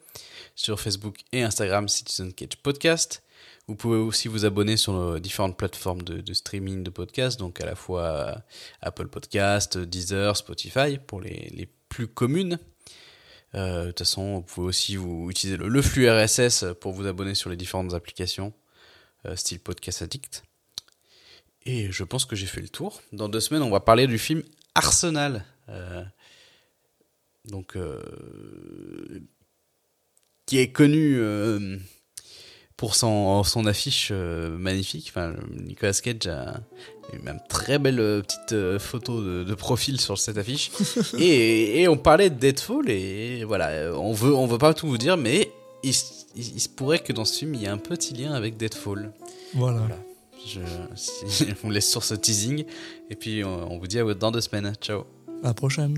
sur 0.56 0.80
Facebook 0.80 1.18
et 1.30 1.42
Instagram 1.42 1.88
Citizen 1.88 2.32
Cage 2.32 2.56
Podcast. 2.62 3.22
Vous 3.68 3.76
pouvez 3.76 3.96
aussi 3.96 4.28
vous 4.28 4.44
abonner 4.44 4.76
sur 4.76 4.92
nos 4.92 5.18
différentes 5.18 5.56
plateformes 5.56 6.02
de, 6.02 6.20
de 6.20 6.32
streaming 6.34 6.82
de 6.82 6.90
podcasts, 6.90 7.38
donc 7.38 7.60
à 7.60 7.66
la 7.66 7.76
fois 7.76 8.42
Apple 8.80 9.08
Podcast, 9.08 9.78
Deezer, 9.78 10.36
Spotify 10.36 10.98
pour 10.98 11.20
les, 11.20 11.48
les 11.54 11.68
plus 11.88 12.08
communes. 12.08 12.58
Euh, 13.54 13.82
De 13.82 13.86
toute 13.88 14.00
façon, 14.00 14.36
vous 14.36 14.42
pouvez 14.42 14.66
aussi 14.66 14.96
vous 14.96 15.28
utiliser 15.30 15.56
le, 15.56 15.82
flux 15.82 16.08
RSS 16.10 16.64
pour 16.80 16.92
vous 16.92 17.06
abonner 17.06 17.34
sur 17.34 17.50
les 17.50 17.56
différentes 17.56 17.94
applications, 17.94 18.52
euh, 19.26 19.36
style 19.36 19.60
Podcast 19.60 20.02
Addict. 20.02 20.42
Et 21.64 21.92
je 21.92 22.04
pense 22.04 22.24
que 22.24 22.34
j'ai 22.34 22.46
fait 22.46 22.60
le 22.60 22.68
tour. 22.68 23.02
Dans 23.12 23.28
deux 23.28 23.40
semaines, 23.40 23.62
on 23.62 23.70
va 23.70 23.80
parler 23.80 24.06
du 24.06 24.18
film 24.18 24.42
Arsenal. 24.74 25.44
Euh, 25.68 26.02
donc, 27.44 27.76
qui 30.46 30.58
est 30.58 30.72
connu 30.72 31.20
pour 32.76 32.94
son, 32.94 33.44
son 33.44 33.66
affiche 33.66 34.08
euh, 34.12 34.56
magnifique. 34.56 35.06
Enfin, 35.10 35.34
Nicolas 35.50 35.92
Cage 35.92 36.26
a 36.26 36.60
une 37.12 37.22
même 37.22 37.40
très 37.48 37.78
belle 37.78 38.00
euh, 38.00 38.22
petite 38.22 38.52
euh, 38.52 38.78
photo 38.78 39.20
de, 39.22 39.44
de 39.44 39.54
profil 39.54 40.00
sur 40.00 40.18
cette 40.18 40.38
affiche. 40.38 40.70
et, 41.18 41.80
et 41.82 41.88
on 41.88 41.96
parlait 41.96 42.30
de 42.30 42.34
Deadfall 42.38 42.88
et 42.90 43.44
voilà, 43.44 43.92
on 43.96 44.12
veut, 44.12 44.34
on 44.34 44.46
veut 44.46 44.58
pas 44.58 44.74
tout 44.74 44.86
vous 44.88 44.98
dire, 44.98 45.16
mais 45.16 45.50
il, 45.82 45.90
s- 45.90 46.26
il- 46.34 46.54
il 46.56 46.60
se 46.60 46.68
pourrait 46.68 46.98
que 47.00 47.12
dans 47.12 47.24
ce 47.24 47.38
film 47.38 47.54
il 47.54 47.62
y 47.62 47.64
ait 47.64 47.68
un 47.68 47.78
petit 47.78 48.14
lien 48.14 48.32
avec 48.32 48.56
Deadfall. 48.56 49.12
Voilà. 49.54 49.78
Voilà. 49.80 49.98
Je, 50.46 50.60
si- 50.96 51.46
on 51.64 51.70
laisse 51.70 51.88
sur 51.90 52.02
ce 52.02 52.14
teasing 52.14 52.64
et 53.10 53.14
puis 53.16 53.44
on, 53.44 53.72
on 53.72 53.78
vous 53.78 53.86
dit 53.86 53.98
à 54.00 54.14
dans 54.14 54.30
deux 54.32 54.40
semaines. 54.40 54.72
Ciao. 54.80 55.04
À 55.44 55.48
la 55.48 55.54
prochaine. 55.54 55.96